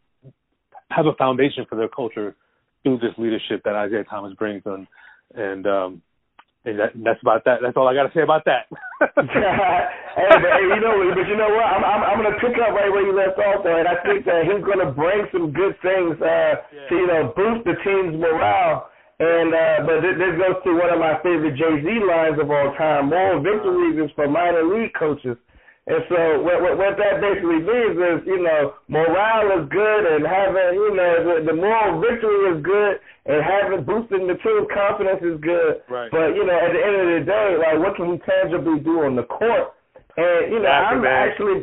have 0.90 1.07
a 1.07 1.14
foundation 1.14 1.64
for 1.70 1.76
their 1.76 1.87
culture 1.87 2.35
through 2.83 2.98
this 2.98 3.12
leadership 3.18 3.62
that 3.64 3.76
Isaiah 3.76 4.02
Thomas 4.02 4.35
brings 4.35 4.64
them, 4.64 4.88
and 5.37 5.64
um, 5.64 6.02
and 6.64 6.79
that, 6.79 6.94
that's 6.94 7.22
about 7.22 7.44
that. 7.44 7.59
That's 7.62 7.77
all 7.77 7.88
I 7.90 7.94
got 7.94 8.07
to 8.07 8.14
say 8.14 8.22
about 8.22 8.46
that. 8.46 8.70
hey, 9.03 9.16
but, 9.18 10.51
hey, 10.55 10.66
you 10.70 10.79
know, 10.79 10.94
but 11.11 11.27
you 11.27 11.35
know 11.35 11.51
what? 11.51 11.66
I'm 11.66 11.83
I'm, 11.83 12.03
I'm 12.07 12.18
going 12.22 12.31
to 12.31 12.38
pick 12.38 12.55
up 12.62 12.70
right 12.70 12.90
where 12.90 13.03
you 13.03 13.14
left 13.14 13.38
off, 13.42 13.66
though, 13.66 13.79
and 13.79 13.90
I 13.90 13.98
think 14.07 14.22
that 14.31 14.46
he's 14.46 14.62
going 14.62 14.79
to 14.79 14.94
bring 14.94 15.27
some 15.35 15.51
good 15.51 15.75
things 15.83 16.14
uh, 16.22 16.62
to 16.87 16.92
you 16.94 17.07
know 17.11 17.35
boost 17.35 17.66
the 17.66 17.75
team's 17.83 18.14
morale. 18.14 18.88
And 19.18 19.51
uh, 19.51 19.87
but 19.87 20.07
this, 20.07 20.14
this 20.18 20.35
goes 20.38 20.59
to 20.62 20.70
one 20.79 20.90
of 20.90 20.98
my 21.03 21.18
favorite 21.22 21.59
Jay 21.59 21.83
Z 21.83 21.87
lines 22.07 22.38
of 22.38 22.46
all 22.46 22.75
time: 22.79 23.11
"Moral 23.11 23.42
victories 23.42 23.98
is 23.98 24.11
for 24.14 24.31
minor 24.31 24.62
league 24.62 24.94
coaches." 24.94 25.37
And 25.90 25.99
so 26.07 26.38
what, 26.47 26.62
what, 26.62 26.79
what 26.79 26.95
that 26.95 27.18
basically 27.18 27.59
means 27.59 27.99
is, 27.99 28.18
you 28.23 28.38
know, 28.38 28.79
morale 28.87 29.51
is 29.59 29.66
good 29.66 30.03
and 30.14 30.23
having, 30.23 30.79
you 30.79 30.95
know, 30.95 31.12
the, 31.27 31.35
the 31.51 31.57
moral 31.59 31.99
victory 31.99 32.55
is 32.55 32.62
good 32.62 33.03
and 33.27 33.42
having 33.42 33.83
boosting 33.83 34.31
the 34.31 34.38
team's 34.47 34.71
confidence 34.71 35.18
is 35.27 35.42
good. 35.42 35.83
Right. 35.90 36.07
But 36.14 36.38
you 36.38 36.47
know, 36.47 36.55
at 36.55 36.71
the 36.71 36.83
end 36.87 36.97
of 37.03 37.07
the 37.18 37.23
day, 37.27 37.49
like, 37.59 37.83
what 37.83 37.99
can 37.99 38.14
we 38.14 38.23
tangibly 38.23 38.79
do 38.79 39.03
on 39.03 39.18
the 39.18 39.27
court? 39.27 39.75
And 40.14 40.55
you 40.55 40.62
know, 40.62 40.71
Exactly, 40.71 40.87
I'm 40.87 41.03
man. 41.03 41.18
actually, 41.18 41.59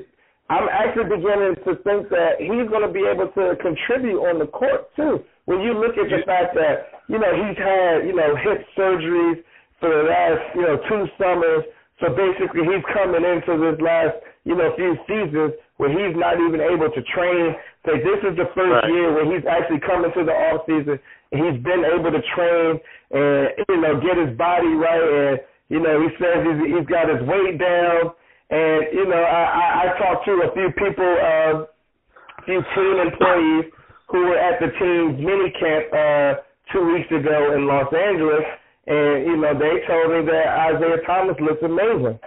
I'm 0.51 0.67
actually 0.67 1.07
beginning 1.15 1.55
to 1.63 1.71
think 1.87 2.11
that 2.11 2.43
he's 2.43 2.67
going 2.67 2.83
to 2.83 2.91
be 2.91 3.07
able 3.07 3.31
to 3.39 3.55
contribute 3.63 4.19
on 4.19 4.35
the 4.39 4.51
court 4.51 4.91
too. 4.99 5.23
When 5.47 5.63
you 5.63 5.79
look 5.79 5.95
at 5.95 6.11
the 6.11 6.27
fact 6.27 6.59
that 6.59 6.91
you 7.07 7.23
know 7.23 7.31
he's 7.39 7.55
had 7.55 8.03
you 8.03 8.15
know 8.19 8.35
hip 8.35 8.67
surgeries 8.75 9.39
for 9.79 9.87
the 9.87 10.03
last 10.11 10.43
you 10.59 10.63
know 10.67 10.75
two 10.91 11.07
summers. 11.15 11.63
So 11.99 12.15
basically, 12.15 12.63
he's 12.63 12.83
coming 12.95 13.23
into 13.27 13.59
this 13.59 13.77
last, 13.83 14.15
you 14.47 14.55
know, 14.55 14.71
few 14.75 14.95
seasons 15.07 15.53
where 15.77 15.91
he's 15.91 16.15
not 16.15 16.39
even 16.39 16.59
able 16.63 16.87
to 16.91 17.01
train. 17.11 17.55
So 17.85 17.95
this 17.99 18.19
is 18.23 18.35
the 18.35 18.47
first 18.55 18.71
Right. 18.83 18.91
year 18.91 19.11
where 19.13 19.27
he's 19.27 19.45
actually 19.45 19.79
coming 19.79 20.11
to 20.15 20.23
the 20.23 20.31
off 20.31 20.65
season 20.65 20.99
and 21.31 21.37
he's 21.43 21.59
been 21.63 21.83
able 21.85 22.11
to 22.11 22.21
train 22.35 22.79
and 23.11 23.49
you 23.67 23.77
know 23.79 23.99
get 23.99 24.17
his 24.17 24.35
body 24.37 24.71
right. 24.75 25.01
And 25.01 25.39
you 25.69 25.79
know, 25.79 26.01
he 26.01 26.09
says 26.17 26.43
he's, 26.43 26.75
he's 26.75 26.87
got 26.87 27.07
his 27.07 27.21
weight 27.27 27.59
down. 27.59 28.11
And 28.49 28.79
you 28.91 29.05
know, 29.05 29.21
I, 29.21 29.43
I, 29.43 29.65
I 29.83 29.85
talked 29.99 30.25
to 30.25 30.33
a 30.43 30.51
few 30.53 30.69
people, 30.75 31.05
uh, 31.05 31.53
a 31.63 32.43
few 32.45 32.59
team 32.75 32.95
employees 32.99 33.65
who 34.09 34.19
were 34.25 34.37
at 34.39 34.59
the 34.59 34.71
team's 34.79 35.19
mini 35.21 35.53
camp 35.59 35.85
uh, 35.93 36.41
two 36.73 36.83
weeks 36.91 37.11
ago 37.11 37.53
in 37.55 37.67
Los 37.67 37.93
Angeles. 37.93 38.43
And 38.89 39.25
you 39.29 39.37
know 39.37 39.53
they 39.53 39.85
told 39.85 40.07
me 40.11 40.25
that 40.33 40.47
Isaiah 40.73 41.01
Thomas 41.05 41.37
looks 41.39 41.61
amazing. 41.61 42.17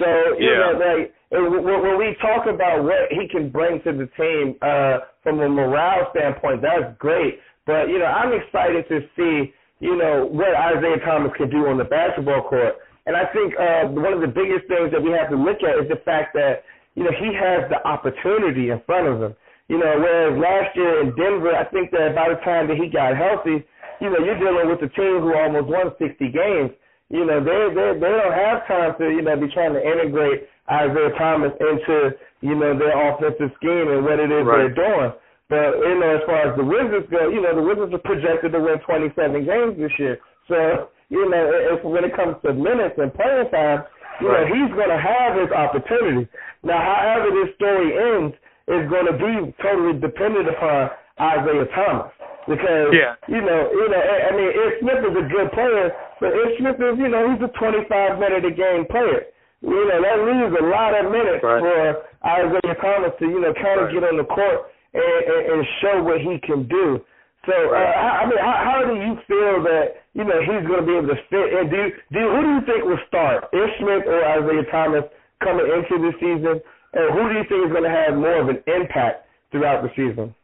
So 0.00 0.08
you 0.40 0.48
Yeah. 0.50 0.72
know, 0.72 0.72
like 0.80 1.12
when 1.30 1.62
when 1.84 1.98
we 1.98 2.14
talk 2.20 2.46
about 2.46 2.82
what 2.84 3.12
he 3.12 3.28
can 3.28 3.50
bring 3.50 3.80
to 3.82 3.92
the 3.92 4.06
team 4.16 4.56
uh, 4.62 5.00
from 5.22 5.40
a 5.40 5.48
morale 5.48 6.08
standpoint, 6.16 6.62
that's 6.62 6.96
great. 6.98 7.40
But 7.66 7.88
you 7.90 7.98
know, 7.98 8.06
I'm 8.06 8.32
excited 8.32 8.88
to 8.88 9.04
see 9.16 9.52
you 9.80 9.96
know 9.96 10.24
what 10.24 10.54
Isaiah 10.54 10.98
Thomas 11.04 11.32
can 11.36 11.50
do 11.50 11.68
on 11.68 11.76
the 11.76 11.84
basketball 11.84 12.42
court. 12.48 12.76
And 13.06 13.14
I 13.16 13.24
think 13.26 13.54
uh, 13.58 13.84
one 13.88 14.12
of 14.12 14.20
the 14.20 14.28
biggest 14.28 14.66
things 14.68 14.90
that 14.92 15.02
we 15.02 15.10
have 15.12 15.28
to 15.30 15.36
look 15.36 15.62
at 15.62 15.78
is 15.82 15.88
the 15.88 16.00
fact 16.04 16.32
that 16.34 16.64
you 16.94 17.04
know 17.04 17.12
he 17.12 17.34
has 17.36 17.68
the 17.68 17.80
opportunity 17.86 18.70
in 18.70 18.80
front 18.86 19.06
of 19.08 19.20
him. 19.22 19.34
You 19.68 19.76
know, 19.76 19.92
whereas 20.00 20.32
last 20.40 20.74
year 20.74 21.02
in 21.02 21.14
Denver, 21.14 21.52
I 21.54 21.64
think 21.68 21.90
that 21.90 22.14
by 22.14 22.30
the 22.32 22.40
time 22.40 22.68
that 22.68 22.78
he 22.78 22.88
got 22.88 23.14
healthy, 23.14 23.62
you 24.00 24.10
know, 24.10 24.18
you're 24.24 24.38
dealing 24.38 24.68
with 24.68 24.82
a 24.82 24.90
team 24.94 25.20
who 25.22 25.34
almost 25.34 25.68
won 25.68 25.90
60 25.98 26.18
games. 26.30 26.70
You 27.10 27.24
know, 27.24 27.40
they 27.40 27.72
they 27.74 27.88
they 27.98 28.12
don't 28.12 28.36
have 28.36 28.66
time 28.68 28.92
to 29.00 29.04
you 29.08 29.22
know 29.22 29.36
be 29.36 29.48
trying 29.52 29.72
to 29.72 29.80
integrate 29.80 30.44
Isaiah 30.70 31.12
Thomas 31.16 31.52
into 31.58 32.12
you 32.44 32.54
know 32.54 32.76
their 32.78 32.92
offensive 32.92 33.50
scheme 33.56 33.88
and 33.88 34.04
what 34.04 34.20
it 34.20 34.28
is 34.30 34.44
Right. 34.44 34.68
they're 34.68 34.76
doing. 34.76 35.12
But 35.48 35.80
you 35.80 35.96
know, 35.98 36.20
as 36.20 36.22
far 36.28 36.52
as 36.52 36.56
the 36.60 36.64
Wizards 36.64 37.08
go, 37.10 37.32
you 37.32 37.40
know, 37.40 37.56
the 37.56 37.64
Wizards 37.64 37.94
are 37.96 38.04
projected 38.04 38.52
to 38.52 38.60
win 38.60 38.76
27 38.84 39.16
games 39.48 39.80
this 39.80 39.92
year. 39.98 40.20
So 40.48 40.90
you 41.08 41.24
know, 41.30 41.42
if 41.72 41.80
when 41.84 42.04
it 42.04 42.12
comes 42.14 42.36
to 42.44 42.52
minutes 42.52 43.00
and 43.00 43.08
playing 43.16 43.48
time, 43.50 43.88
you 44.20 44.28
know, 44.28 44.44
he's 44.44 44.68
going 44.76 44.92
to 44.92 45.00
have 45.00 45.40
his 45.40 45.48
opportunity. 45.48 46.28
Now, 46.62 46.76
however 46.76 47.32
this 47.32 47.54
story 47.56 47.96
ends 47.96 48.36
is 48.68 48.84
going 48.92 49.08
to 49.08 49.16
be 49.16 49.54
totally 49.64 49.96
dependent 49.96 50.52
upon 50.52 50.90
Isaiah 51.16 51.64
Thomas. 51.72 52.12
Because 52.48 52.94
Yeah. 52.94 53.14
you 53.28 53.40
know, 53.40 53.70
you 53.70 53.88
know, 53.88 54.00
I 54.00 54.30
mean, 54.32 54.48
Ish 54.48 54.80
Smith 54.80 55.04
is 55.04 55.16
a 55.16 55.26
good 55.28 55.52
player, 55.52 55.94
but 56.18 56.32
Ish 56.34 56.58
Smith 56.58 56.80
is, 56.80 56.98
you 56.98 57.08
know, 57.08 57.30
he's 57.30 57.42
a 57.42 57.48
25 57.48 58.18
minute 58.18 58.44
a 58.44 58.50
game 58.50 58.86
player. 58.86 59.26
You 59.60 59.84
know, 59.86 60.00
that 60.00 60.18
leaves 60.24 60.54
a 60.58 60.64
lot 60.64 60.94
of 60.94 61.12
minutes 61.12 61.44
Right. 61.44 61.60
for 61.60 62.02
Isaiah 62.24 62.74
Thomas 62.80 63.12
to, 63.18 63.26
you 63.28 63.40
know, 63.40 63.52
kind 63.54 63.80
of 63.80 63.86
Right. 63.86 63.94
get 64.00 64.04
on 64.04 64.16
the 64.16 64.24
court 64.24 64.72
and, 64.94 65.02
and, 65.04 65.42
and 65.52 65.66
show 65.80 66.02
what 66.02 66.20
he 66.20 66.38
can 66.38 66.62
do. 66.64 67.04
So, 67.46 67.52
uh, 67.52 67.70
Right. 67.70 67.96
I 67.96 68.22
I 68.22 68.26
mean, 68.26 68.38
how, 68.38 68.56
how 68.64 68.84
do 68.84 68.94
you 68.96 69.16
feel 69.28 69.62
that 69.62 70.02
you 70.14 70.24
know 70.24 70.40
he's 70.40 70.66
going 70.66 70.80
to 70.80 70.86
be 70.86 70.96
able 70.96 71.08
to 71.14 71.20
fit? 71.28 71.52
And 71.52 71.70
do 71.70 71.76
you, 71.76 71.92
do 72.12 72.18
you, 72.20 72.28
who 72.30 72.40
do 72.42 72.48
you 72.54 72.60
think 72.62 72.84
will 72.84 73.00
start, 73.06 73.48
Ish 73.52 73.78
Smith 73.78 74.06
or 74.06 74.24
Isaiah 74.24 74.64
Thomas 74.70 75.04
coming 75.44 75.66
into 75.66 75.98
the 76.00 76.12
season? 76.18 76.60
And 76.94 77.12
who 77.12 77.28
do 77.28 77.34
you 77.36 77.44
think 77.44 77.66
is 77.66 77.72
going 77.72 77.84
to 77.84 77.90
have 77.90 78.16
more 78.16 78.40
of 78.40 78.48
an 78.48 78.62
impact 78.66 79.26
throughout 79.52 79.82
the 79.82 79.90
season? 79.96 80.34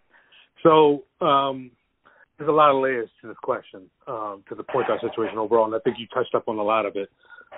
So 0.62 1.02
um, 1.20 1.70
there's 2.38 2.48
a 2.48 2.52
lot 2.52 2.70
of 2.70 2.82
layers 2.82 3.08
to 3.20 3.28
this 3.28 3.36
question, 3.42 3.82
um, 4.06 4.42
to 4.48 4.54
the 4.54 4.64
point 4.64 4.88
guard 4.88 5.00
situation 5.00 5.38
overall, 5.38 5.66
and 5.66 5.74
I 5.74 5.78
think 5.80 5.96
you 5.98 6.06
touched 6.12 6.34
up 6.34 6.48
on 6.48 6.58
a 6.58 6.62
lot 6.62 6.84
of 6.86 6.96
it 6.96 7.08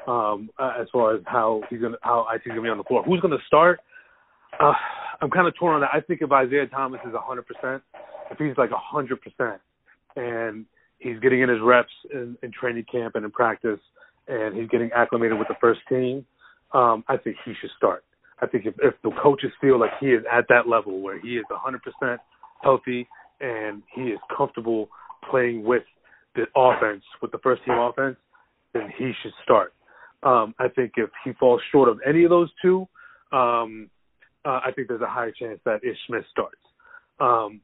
um, 0.06 0.50
as 0.60 0.86
far 0.92 1.14
as 1.14 1.22
how 1.26 1.62
he's 1.70 1.80
gonna 1.80 1.96
how 2.02 2.26
IT's 2.34 2.46
gonna 2.46 2.62
be 2.62 2.68
on 2.68 2.78
the 2.78 2.84
floor. 2.84 3.02
Who's 3.02 3.20
gonna 3.20 3.36
start? 3.46 3.80
Uh, 4.60 4.72
I'm 5.20 5.30
kind 5.30 5.48
of 5.48 5.56
torn 5.56 5.74
on 5.74 5.80
that. 5.80 5.90
I 5.92 6.00
think 6.00 6.20
if 6.20 6.30
Isaiah 6.30 6.66
Thomas 6.66 7.00
is 7.06 7.14
100%, 7.14 7.80
if 8.30 8.38
he's 8.38 8.56
like 8.58 8.70
100%, 8.70 9.58
and 10.16 10.66
he's 10.98 11.18
getting 11.20 11.40
in 11.40 11.48
his 11.48 11.58
reps 11.62 11.92
in, 12.12 12.36
in 12.42 12.52
training 12.52 12.84
camp 12.90 13.14
and 13.16 13.24
in 13.24 13.30
practice, 13.30 13.80
and 14.28 14.56
he's 14.56 14.68
getting 14.68 14.90
acclimated 14.92 15.38
with 15.38 15.48
the 15.48 15.56
first 15.60 15.80
team, 15.88 16.24
um, 16.72 17.04
I 17.08 17.16
think 17.16 17.36
he 17.44 17.52
should 17.60 17.70
start. 17.76 18.04
I 18.40 18.46
think 18.46 18.66
if, 18.66 18.74
if 18.82 18.94
the 19.02 19.10
coaches 19.22 19.52
feel 19.60 19.80
like 19.80 19.92
he 20.00 20.08
is 20.08 20.22
at 20.30 20.46
that 20.48 20.68
level 20.68 21.00
where 21.00 21.18
he 21.18 21.36
is 21.36 21.44
100% 21.50 22.18
healthy 22.62 23.08
and 23.40 23.82
he 23.94 24.02
is 24.02 24.18
comfortable 24.36 24.88
playing 25.30 25.64
with 25.64 25.82
the 26.34 26.44
offense, 26.54 27.02
with 27.22 27.32
the 27.32 27.38
first 27.38 27.64
team 27.64 27.74
offense, 27.78 28.16
then 28.72 28.92
he 28.96 29.12
should 29.22 29.32
start. 29.42 29.72
Um, 30.22 30.54
I 30.58 30.68
think 30.68 30.92
if 30.96 31.10
he 31.24 31.32
falls 31.34 31.60
short 31.72 31.88
of 31.88 32.00
any 32.06 32.24
of 32.24 32.30
those 32.30 32.50
two, 32.62 32.86
um, 33.32 33.90
uh, 34.44 34.60
I 34.64 34.70
think 34.74 34.88
there's 34.88 35.00
a 35.00 35.06
higher 35.06 35.32
chance 35.32 35.60
that 35.64 35.84
Ish 35.84 35.96
Smith 36.06 36.24
starts. 36.30 36.56
Um, 37.20 37.60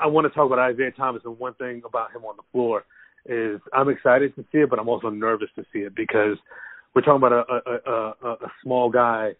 I 0.00 0.06
want 0.06 0.26
to 0.26 0.30
talk 0.30 0.46
about 0.46 0.58
Isaiah 0.58 0.92
Thomas, 0.96 1.22
and 1.24 1.38
one 1.38 1.54
thing 1.54 1.82
about 1.86 2.14
him 2.14 2.24
on 2.24 2.36
the 2.36 2.42
floor 2.52 2.84
is 3.26 3.60
I'm 3.72 3.88
excited 3.88 4.34
to 4.36 4.44
see 4.50 4.58
it, 4.58 4.70
but 4.70 4.78
I'm 4.78 4.88
also 4.88 5.10
nervous 5.10 5.48
to 5.56 5.64
see 5.72 5.80
it 5.80 5.94
because 5.94 6.36
we're 6.94 7.02
talking 7.02 7.26
about 7.26 7.32
a, 7.32 7.70
a, 7.70 7.92
a, 7.92 8.32
a, 8.32 8.52
small 8.62 8.90
guy 8.90 9.32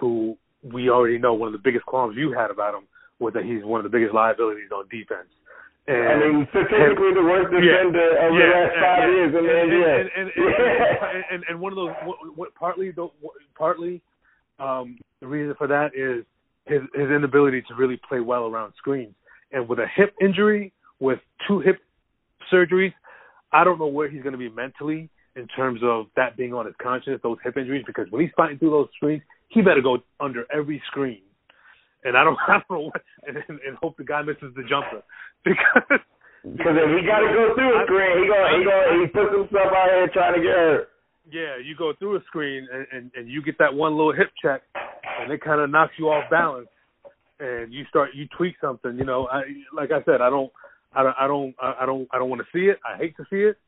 who 0.00 0.36
we 0.62 0.90
already 0.90 1.18
know 1.18 1.34
one 1.34 1.48
of 1.48 1.52
the 1.52 1.58
biggest 1.62 1.86
qualms 1.86 2.16
you 2.16 2.32
had 2.32 2.50
about 2.50 2.74
him 2.74 2.87
was 3.18 3.34
that 3.34 3.44
he's 3.44 3.64
one 3.64 3.80
of 3.80 3.84
the 3.84 3.94
biggest 3.94 4.14
liabilities 4.14 4.70
on 4.74 4.86
defense. 4.88 5.28
And, 5.88 6.06
I 6.06 6.16
mean, 6.20 6.46
statistically 6.50 7.16
the 7.16 7.24
worst 7.24 7.48
defender 7.48 8.08
of 8.20 8.28
the 8.28 8.44
last 8.44 8.72
five 8.76 9.08
yeah. 9.08 9.14
years 9.16 9.32
in 9.32 9.42
the 9.42 9.54
and, 9.56 9.70
NBA. 9.72 10.00
And, 10.00 10.08
and, 10.16 10.28
and, 10.36 11.24
and, 11.32 11.44
and, 11.48 11.60
one 11.60 11.72
of 11.72 11.76
those, 11.76 11.94
what, 12.04 12.18
what, 12.36 12.54
partly, 12.54 12.90
though, 12.90 13.12
partly, 13.56 14.02
um, 14.58 14.98
the 15.20 15.26
reason 15.26 15.54
for 15.56 15.66
that 15.66 15.96
is 15.96 16.26
his 16.66 16.82
his 16.94 17.10
inability 17.10 17.62
to 17.68 17.74
really 17.74 17.98
play 18.06 18.20
well 18.20 18.44
around 18.46 18.74
screens. 18.76 19.14
And 19.50 19.66
with 19.66 19.78
a 19.78 19.86
hip 19.96 20.14
injury, 20.20 20.74
with 21.00 21.20
two 21.46 21.60
hip 21.60 21.78
surgeries, 22.52 22.92
I 23.52 23.64
don't 23.64 23.78
know 23.78 23.86
where 23.86 24.10
he's 24.10 24.22
going 24.22 24.32
to 24.32 24.38
be 24.38 24.50
mentally 24.50 25.08
in 25.36 25.46
terms 25.48 25.80
of 25.82 26.06
that 26.16 26.36
being 26.36 26.52
on 26.52 26.66
his 26.66 26.74
conscience, 26.82 27.20
those 27.22 27.38
hip 27.42 27.56
injuries, 27.56 27.84
because 27.86 28.06
when 28.10 28.20
he's 28.20 28.32
fighting 28.36 28.58
through 28.58 28.70
those 28.70 28.88
screens, 28.96 29.22
he 29.48 29.62
better 29.62 29.80
go 29.80 29.98
under 30.20 30.44
every 30.52 30.82
screen. 30.88 31.22
And 32.04 32.16
I 32.16 32.24
don't, 32.24 32.38
I 32.48 32.60
don't 32.60 32.70
know 32.70 32.84
what, 32.90 33.02
and, 33.26 33.36
and, 33.48 33.76
hope 33.82 33.96
the 33.96 34.04
guy 34.04 34.22
misses 34.22 34.54
the 34.54 34.62
jumper 34.68 35.02
because. 35.44 36.00
Because 36.44 36.78
if 36.78 36.90
he 36.94 37.02
got 37.02 37.18
to 37.18 37.34
go 37.34 37.50
through 37.58 37.74
a 37.74 37.84
screen, 37.84 38.22
he 38.22 38.30
go, 38.30 38.38
he 38.54 38.62
go, 38.62 38.76
he 38.94 39.06
puts 39.10 39.34
himself 39.34 39.74
out 39.74 39.90
here 39.90 40.08
trying 40.14 40.34
to 40.34 40.40
get 40.40 40.54
hurt. 40.54 40.88
Yeah, 41.30 41.58
you 41.62 41.74
go 41.76 41.92
through 41.98 42.16
a 42.16 42.20
screen 42.26 42.66
and, 42.72 42.86
and, 42.92 43.10
and 43.14 43.28
you 43.28 43.42
get 43.42 43.58
that 43.58 43.74
one 43.74 43.96
little 43.96 44.14
hip 44.14 44.30
check, 44.40 44.62
and 45.20 45.32
it 45.32 45.42
kind 45.42 45.60
of 45.60 45.68
knocks 45.68 45.92
you 45.98 46.06
off 46.06 46.30
balance, 46.30 46.68
and 47.40 47.72
you 47.72 47.84
start 47.90 48.10
you 48.14 48.26
tweak 48.36 48.54
something. 48.60 48.96
You 48.96 49.04
know, 49.04 49.26
I 49.26 49.42
like 49.74 49.90
I 49.90 50.02
said, 50.04 50.22
I 50.22 50.30
don't, 50.30 50.50
I 50.94 51.02
don't, 51.02 51.14
I 51.18 51.26
don't, 51.26 51.54
I 51.60 51.86
don't, 51.86 52.08
I 52.12 52.18
don't 52.18 52.30
want 52.30 52.40
to 52.40 52.48
see 52.56 52.66
it. 52.66 52.78
I 52.86 52.96
hate 52.96 53.16
to 53.16 53.24
see 53.28 53.42
it, 53.42 53.58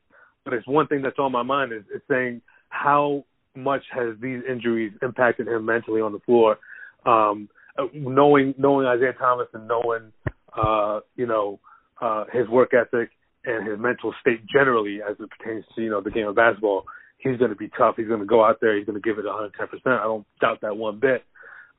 but 0.44 0.54
it's 0.54 0.66
one 0.66 0.86
thing 0.86 1.02
that's 1.02 1.18
on 1.18 1.32
my 1.32 1.42
mind 1.42 1.72
is, 1.72 1.82
is 1.94 2.00
saying 2.08 2.40
how 2.70 3.24
much 3.54 3.82
has 3.92 4.14
these 4.22 4.40
injuries 4.48 4.92
impacted 5.02 5.48
him 5.48 5.66
mentally 5.66 6.00
on 6.00 6.12
the 6.12 6.20
floor. 6.20 6.58
Um, 7.04 7.48
knowing 7.94 8.54
knowing 8.58 8.86
Isaiah 8.86 9.14
Thomas 9.18 9.48
and 9.52 9.68
knowing 9.68 10.12
uh, 10.56 11.00
you 11.16 11.26
know 11.26 11.60
uh, 12.00 12.24
his 12.32 12.48
work 12.48 12.72
ethic 12.74 13.10
and 13.44 13.66
his 13.66 13.78
mental 13.78 14.14
state 14.20 14.46
generally 14.46 15.00
as 15.02 15.16
it 15.18 15.28
pertains 15.38 15.64
to 15.74 15.82
you 15.82 15.90
know 15.90 16.00
the 16.00 16.10
game 16.10 16.26
of 16.26 16.36
basketball, 16.36 16.84
he's 17.18 17.36
going 17.36 17.50
to 17.50 17.56
be 17.56 17.70
tough. 17.76 17.94
He's 17.96 18.08
going 18.08 18.20
to 18.20 18.26
go 18.26 18.44
out 18.44 18.58
there. 18.60 18.76
He's 18.76 18.86
going 18.86 19.00
to 19.00 19.06
give 19.06 19.18
it 19.18 19.24
110 19.24 19.66
percent. 19.68 20.00
I 20.00 20.04
don't 20.04 20.26
doubt 20.40 20.60
that 20.62 20.76
one 20.76 20.98
bit. 20.98 21.24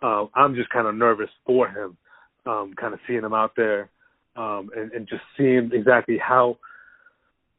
Um, 0.01 0.29
I'm 0.33 0.55
just 0.55 0.69
kind 0.69 0.87
of 0.87 0.95
nervous 0.95 1.29
for 1.45 1.67
him, 1.67 1.97
um, 2.45 2.73
kind 2.79 2.93
of 2.93 2.99
seeing 3.07 3.23
him 3.23 3.33
out 3.33 3.51
there 3.55 3.89
um, 4.35 4.71
and, 4.75 4.91
and 4.93 5.07
just 5.07 5.21
seeing 5.37 5.69
exactly 5.73 6.17
how 6.17 6.57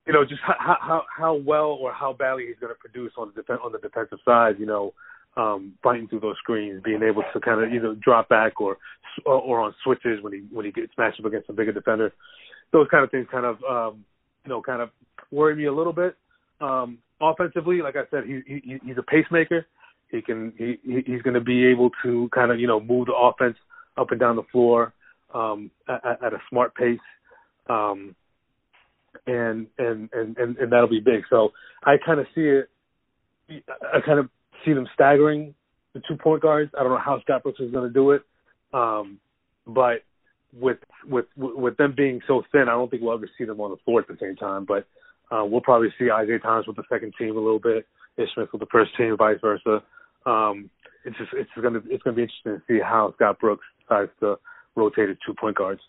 you 0.07 0.13
know, 0.13 0.25
just 0.25 0.41
how 0.43 0.77
how 0.81 1.03
how 1.17 1.35
well 1.35 1.79
or 1.81 1.93
how 1.93 2.13
badly 2.13 2.47
he's 2.47 2.59
going 2.61 2.73
to 2.73 2.79
produce 2.79 3.13
on 3.17 3.33
the 3.35 3.43
def- 3.43 3.61
on 3.63 3.73
the 3.73 3.79
defensive 3.79 4.19
side. 4.25 4.57
You 4.59 4.67
know, 4.67 4.95
um, 5.37 5.75
fighting 5.83 6.09
through 6.09 6.21
those 6.21 6.37
screens, 6.39 6.83
being 6.85 7.03
able 7.03 7.23
to 7.33 7.41
kind 7.41 7.63
of 7.63 7.73
either 7.73 7.95
drop 7.95 8.29
back 8.29 8.61
or 8.61 8.79
or 9.27 9.61
on 9.61 9.75
switches 9.85 10.23
when 10.23 10.33
he 10.33 10.41
when 10.51 10.65
he 10.65 10.73
gets 10.73 10.93
matched 10.97 11.21
up 11.21 11.27
against 11.27 11.49
a 11.49 11.53
bigger 11.53 11.73
defender. 11.73 12.13
Those 12.73 12.89
kind 12.91 13.05
of 13.05 13.11
things 13.11 13.27
kind 13.31 13.47
of 13.47 13.57
um, 13.65 14.05
you 14.45 14.51
know 14.51 14.63
kind 14.63 14.83
of 14.83 14.91
worry 15.31 15.55
me 15.55 15.67
a 15.67 15.73
little 15.73 15.93
bit. 15.93 16.17
Um, 16.61 16.99
offensively, 17.21 17.83
like 17.83 17.97
I 17.97 18.05
said, 18.11 18.25
he, 18.25 18.41
he 18.47 18.79
he's 18.85 18.99
a 18.99 19.03
pacemaker. 19.03 19.67
He 20.11 20.23
can 20.23 20.53
he 20.57 20.79
he's 20.85 21.23
going 21.23 21.35
to 21.35 21.41
be 21.41 21.67
able 21.67 21.91
to 22.03 22.29
kind 22.35 22.51
of 22.51 22.61
you 22.61 22.67
know 22.67 22.81
move 22.81 23.07
the 23.07 23.15
offense 23.15 23.57
up 23.97 24.11
and 24.11 24.21
down 24.21 24.37
the 24.37 24.43
floor 24.53 24.93
um, 25.35 25.71
at, 25.89 26.23
at 26.23 26.33
a 26.33 26.39
smart 26.51 26.75
pace. 26.75 26.99
Um, 27.69 28.15
and 29.27 29.67
and 29.79 30.09
and 30.13 30.37
and, 30.37 30.57
and 30.57 30.73
that'll 30.73 30.89
be 30.89 31.01
big. 31.01 31.23
So 31.31 31.53
I 31.85 31.97
kind 32.05 32.21
of 32.21 32.27
see 32.35 32.43
it. 32.43 32.69
I 33.95 34.01
kind 34.05 34.19
of 34.19 34.29
see 34.65 34.73
them 34.73 34.89
staggering 34.95 35.55
the 35.95 36.03
two 36.09 36.17
point 36.17 36.43
guards. 36.43 36.71
I 36.79 36.83
don't 36.83 36.93
know 36.93 36.99
how 36.99 37.21
Scott 37.21 37.43
Brooks 37.43 37.61
is 37.61 37.71
going 37.71 37.89
to 37.89 37.93
do 37.93 38.13
it, 38.13 38.23
um, 38.73 39.19
but 39.67 40.03
with 40.59 40.79
with 41.09 41.27
with 41.37 41.77
them 41.77 41.95
being 41.97 42.21
so 42.27 42.43
thin, 42.53 42.63
I 42.63 42.73
don't 42.73 42.91
think 42.91 43.03
we'll 43.03 43.15
ever 43.15 43.29
see 43.39 43.45
them 43.45 43.61
on 43.61 43.71
the 43.71 43.77
floor 43.85 44.01
at 44.01 44.09
the 44.09 44.17
same 44.21 44.37
time. 44.37 44.67
But 44.67 44.87
uh, 45.35 45.45
we'll 45.45 45.61
probably 45.61 45.89
see 45.99 46.11
Isaiah 46.11 46.39
Thomas 46.39 46.67
with 46.67 46.77
the 46.77 46.85
second 46.91 47.15
team 47.19 47.37
a 47.37 47.41
little 47.41 47.59
bit, 47.59 47.87
Ish 48.17 48.29
Smith 48.35 48.49
with 48.53 48.61
the 48.61 48.67
first 48.71 48.97
team, 48.97 49.17
vice 49.17 49.39
versa. 49.41 49.83
Um, 50.27 50.71
it's 51.05 51.17
just 51.19 51.31
it's 51.33 51.51
to 51.57 51.83
it's 51.91 52.05
to 52.05 52.13
be 52.13 52.23
interesting 52.23 52.61
to 52.61 52.63
see 52.69 52.81
how 52.81 53.13
Scott 53.17 53.41
Brooks 53.41 53.65
decides 53.81 54.11
to 54.21 54.37
rotate 54.77 55.09
his 55.09 55.19
two 55.27 55.35
point 55.35 55.57
guards. 55.57 55.81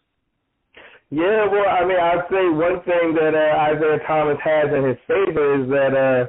Yeah, 1.10 1.46
well, 1.46 1.70
I 1.70 1.86
mean, 1.86 2.00
I'd 2.00 2.26
say 2.32 2.50
one 2.50 2.82
thing 2.90 3.14
that 3.14 3.38
uh, 3.38 3.70
Isaiah 3.70 4.00
Thomas 4.08 4.38
has 4.44 4.74
in 4.74 4.84
his 4.88 4.98
favor 5.06 5.62
is 5.62 5.70
that 5.70 5.94
uh, 5.94 6.26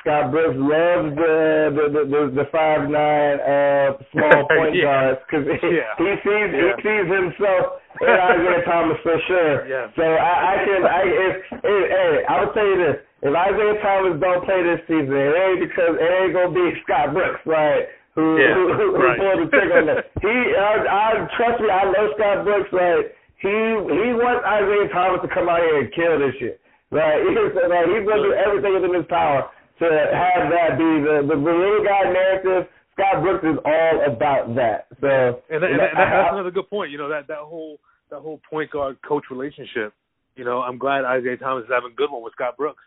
Scott 0.00 0.30
Brooks 0.30 0.56
loves 0.56 1.10
the 1.18 1.36
the 1.74 1.84
the, 1.90 2.02
the, 2.06 2.20
the 2.42 2.46
five 2.54 2.86
nine 2.88 3.36
uh, 3.42 3.98
small 4.14 4.46
point 4.54 4.74
yeah. 4.78 4.84
guards 4.86 5.20
because 5.26 5.44
Yeah. 5.62 5.92
he 5.98 6.08
sees 6.22 6.48
he 6.54 6.68
sees 6.86 7.06
himself 7.10 7.82
in 8.00 8.08
Isaiah 8.14 8.62
Thomas 8.70 8.98
for 9.02 9.18
sure. 9.26 9.66
Yeah. 9.66 9.90
So 9.98 10.04
I, 10.06 10.32
I 10.38 10.54
can 10.64 10.80
I 10.86 11.02
if, 11.02 11.34
if 11.50 11.82
hey 11.90 12.14
I 12.28 12.34
will 12.44 12.52
tell 12.54 12.66
you 12.66 12.78
this 12.78 12.96
if 13.26 13.32
Isaiah 13.34 13.78
Thomas 13.82 14.14
don't 14.22 14.42
play 14.46 14.62
this 14.62 14.80
season 14.86 15.10
it 15.14 15.34
ain't 15.34 15.60
because 15.66 15.94
it 15.98 16.10
ain't 16.22 16.32
gonna 16.34 16.54
be 16.54 16.66
Scott 16.86 17.10
Brooks 17.12 17.42
right 17.44 17.90
who 18.14 18.38
Yeah, 18.38 18.54
who, 18.54 18.62
who, 18.74 18.86
who 18.94 19.02
right. 19.02 19.18
pulled 19.18 19.46
the 19.46 19.50
trigger 19.50 19.82
on 19.82 19.86
that. 19.90 20.10
He 20.22 20.34
I, 20.54 20.72
I 20.86 21.06
trust 21.34 21.58
me 21.58 21.68
I 21.74 21.84
know 21.90 22.06
Scott 22.14 22.46
Brooks 22.46 22.70
right 22.70 23.10
he 23.42 23.50
he 23.50 24.06
wants 24.14 24.46
Isaiah 24.46 24.88
Thomas 24.94 25.20
to 25.26 25.28
come 25.34 25.50
out 25.50 25.58
here 25.62 25.82
and 25.82 25.90
kill 25.90 26.18
this 26.22 26.34
shit. 26.38 26.62
Right? 26.90 27.20
He's, 27.28 27.36
like, 27.68 27.84
he's 27.92 28.06
gonna 28.08 28.24
do 28.24 28.32
everything 28.32 28.72
within 28.80 28.94
his 28.96 29.04
power 29.12 29.50
to 29.78 29.86
have 30.12 30.50
that 30.50 30.78
be 30.78 30.90
the 31.06 31.22
the, 31.28 31.34
the 31.34 31.52
little 31.52 31.84
guy 31.84 32.10
narrative. 32.12 32.68
Scott 32.94 33.22
Brooks 33.22 33.44
is 33.46 33.58
all 33.64 33.94
about 34.10 34.54
that. 34.56 34.86
So 35.00 35.42
And, 35.50 35.62
that, 35.62 35.70
and, 35.70 35.78
that, 35.78 35.94
I- 35.96 36.10
that's 36.10 36.32
another 36.34 36.50
good 36.50 36.68
point. 36.68 36.90
You 36.90 36.98
know 36.98 37.08
that 37.08 37.28
that 37.28 37.38
whole 37.46 37.78
that 38.10 38.20
whole 38.20 38.40
point 38.50 38.70
guard 38.70 38.96
coach 39.06 39.24
relationship. 39.30 39.92
You 40.34 40.44
know, 40.44 40.62
I'm 40.62 40.78
glad 40.78 41.04
Isaiah 41.04 41.36
Thomas 41.36 41.64
is 41.64 41.70
having 41.72 41.92
a 41.92 41.94
good 41.94 42.10
one 42.10 42.22
with 42.22 42.32
Scott 42.34 42.56
Brooks. 42.56 42.82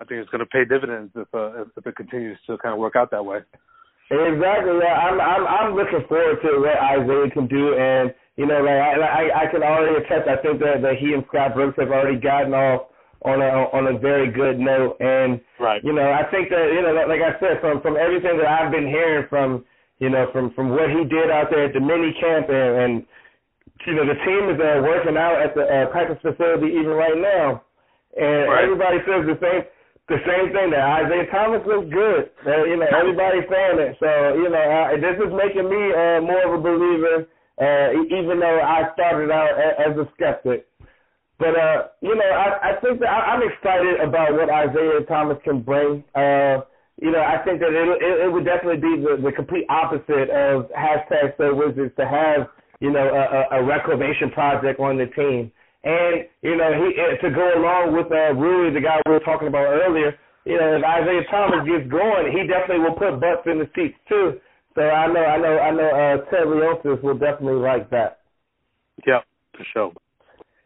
I 0.00 0.04
think 0.04 0.20
it's 0.20 0.30
going 0.30 0.40
to 0.42 0.46
pay 0.46 0.64
dividends 0.64 1.12
if 1.14 1.28
uh, 1.34 1.62
if 1.76 1.86
it 1.86 1.94
continues 1.96 2.38
to 2.48 2.58
kind 2.58 2.72
of 2.72 2.78
work 2.80 2.96
out 2.96 3.10
that 3.12 3.24
way. 3.24 3.38
Exactly. 4.10 4.74
Yeah, 4.82 4.94
I'm 5.00 5.20
I'm 5.20 5.46
I'm 5.46 5.70
looking 5.74 6.04
forward 6.08 6.36
to 6.42 6.50
what 6.60 6.76
Isaiah 6.76 7.30
can 7.30 7.46
do, 7.46 7.74
and 7.78 8.12
you 8.36 8.46
know, 8.46 8.60
like 8.60 8.74
I 8.74 8.94
I, 9.00 9.42
I 9.42 9.46
can 9.50 9.62
already 9.62 9.96
attest. 10.04 10.28
I 10.28 10.36
think 10.42 10.58
that 10.60 10.82
that 10.82 10.96
he 10.98 11.14
and 11.14 11.24
Scott 11.28 11.54
Brooks 11.54 11.78
have 11.78 11.88
already 11.90 12.18
gotten 12.20 12.52
off 12.52 12.90
on 13.24 13.40
a 13.40 13.52
on 13.72 13.88
a 13.88 13.98
very 13.98 14.30
good 14.30 14.58
note, 14.60 14.96
and 15.00 15.40
Right. 15.58 15.82
you 15.82 15.92
know, 15.92 16.04
I 16.12 16.24
think 16.30 16.50
that 16.50 16.72
you 16.72 16.82
know, 16.82 16.92
like 17.08 17.22
I 17.24 17.38
said, 17.40 17.60
from 17.60 17.80
from 17.80 17.96
everything 17.96 18.36
that 18.36 18.46
I've 18.46 18.70
been 18.70 18.86
hearing 18.86 19.26
from 19.28 19.64
you 19.98 20.10
know 20.10 20.28
from 20.32 20.52
from 20.52 20.70
what 20.70 20.90
he 20.90 21.04
did 21.04 21.30
out 21.30 21.48
there 21.50 21.64
at 21.64 21.72
the 21.72 21.80
mini 21.80 22.12
camp, 22.20 22.48
and, 22.48 22.72
and 22.76 22.92
you 23.86 23.94
know, 23.94 24.06
the 24.06 24.18
team 24.24 24.42
is 24.52 24.60
uh, 24.60 24.80
working 24.84 25.16
out 25.16 25.40
at 25.40 25.54
the 25.56 25.64
uh, 25.64 25.86
practice 25.90 26.20
facility 26.20 26.68
even 26.76 26.92
right 26.92 27.16
now, 27.16 27.64
and 28.16 28.48
Right. 28.52 28.64
everybody 28.64 28.98
says 29.08 29.24
the 29.24 29.38
same 29.40 29.64
the 30.06 30.20
same 30.28 30.52
thing 30.52 30.68
that 30.76 30.84
Isaiah 31.08 31.24
Thomas 31.32 31.64
looks 31.64 31.88
good. 31.88 32.28
Uh, 32.44 32.64
you 32.68 32.76
know, 32.76 32.84
everybody's 32.92 33.48
saying 33.48 33.80
it. 33.80 33.96
So 34.04 34.36
you 34.36 34.52
know, 34.52 34.60
uh, 34.60 35.00
this 35.00 35.16
is 35.16 35.32
making 35.32 35.64
me 35.64 35.80
uh, 35.96 36.20
more 36.20 36.44
of 36.44 36.52
a 36.52 36.62
believer, 36.62 37.24
uh, 37.56 37.88
even 38.12 38.36
though 38.36 38.60
I 38.60 38.92
started 38.92 39.32
out 39.32 39.56
a- 39.56 39.80
as 39.80 39.96
a 39.96 40.04
skeptic. 40.12 40.68
But 41.38 41.58
uh, 41.58 41.88
you 42.00 42.14
know, 42.14 42.30
I, 42.30 42.70
I 42.70 42.80
think 42.80 43.00
that 43.00 43.08
I, 43.08 43.34
I'm 43.34 43.42
excited 43.42 44.00
about 44.00 44.32
what 44.32 44.50
Isaiah 44.50 45.02
Thomas 45.08 45.38
can 45.42 45.62
bring. 45.62 46.04
Uh, 46.14 46.62
you 47.00 47.10
know, 47.10 47.20
I 47.20 47.42
think 47.44 47.58
that 47.58 47.74
it, 47.74 47.88
it, 48.02 48.26
it 48.26 48.32
would 48.32 48.44
definitely 48.44 48.78
be 48.78 49.02
the, 49.02 49.20
the 49.20 49.32
complete 49.32 49.66
opposite 49.68 50.30
of 50.30 50.70
hashtag 50.70 51.36
So 51.36 51.54
Wizards 51.54 51.92
to 51.98 52.06
have 52.06 52.48
you 52.80 52.90
know 52.90 53.02
a, 53.02 53.56
a, 53.56 53.60
a 53.60 53.64
reclamation 53.64 54.30
project 54.30 54.78
on 54.78 54.96
the 54.96 55.06
team. 55.06 55.50
And 55.82 56.24
you 56.42 56.56
know, 56.56 56.70
he 56.72 56.94
to 56.94 57.34
go 57.34 57.58
along 57.58 57.92
with 57.92 58.06
uh, 58.10 58.32
Rui, 58.34 58.72
the 58.72 58.80
guy 58.80 59.00
we 59.06 59.12
were 59.12 59.26
talking 59.26 59.48
about 59.48 59.66
earlier. 59.66 60.16
You 60.44 60.58
know, 60.58 60.76
if 60.76 60.84
Isaiah 60.84 61.24
Thomas 61.30 61.66
gets 61.66 61.90
going, 61.90 62.30
he 62.30 62.46
definitely 62.46 62.84
will 62.84 62.96
put 62.96 63.18
butts 63.20 63.42
in 63.46 63.58
the 63.58 63.68
seats 63.74 63.96
too. 64.08 64.38
So 64.74 64.82
I 64.82 65.06
know, 65.06 65.24
I 65.24 65.38
know, 65.38 65.58
I 65.58 65.70
know. 65.70 65.88
Uh, 65.88 66.30
Ted 66.30 66.46
Leonsis 66.46 67.02
will 67.02 67.18
definitely 67.18 67.60
like 67.60 67.90
that. 67.90 68.20
Yeah, 69.06 69.20
for 69.56 69.64
sure. 69.72 69.92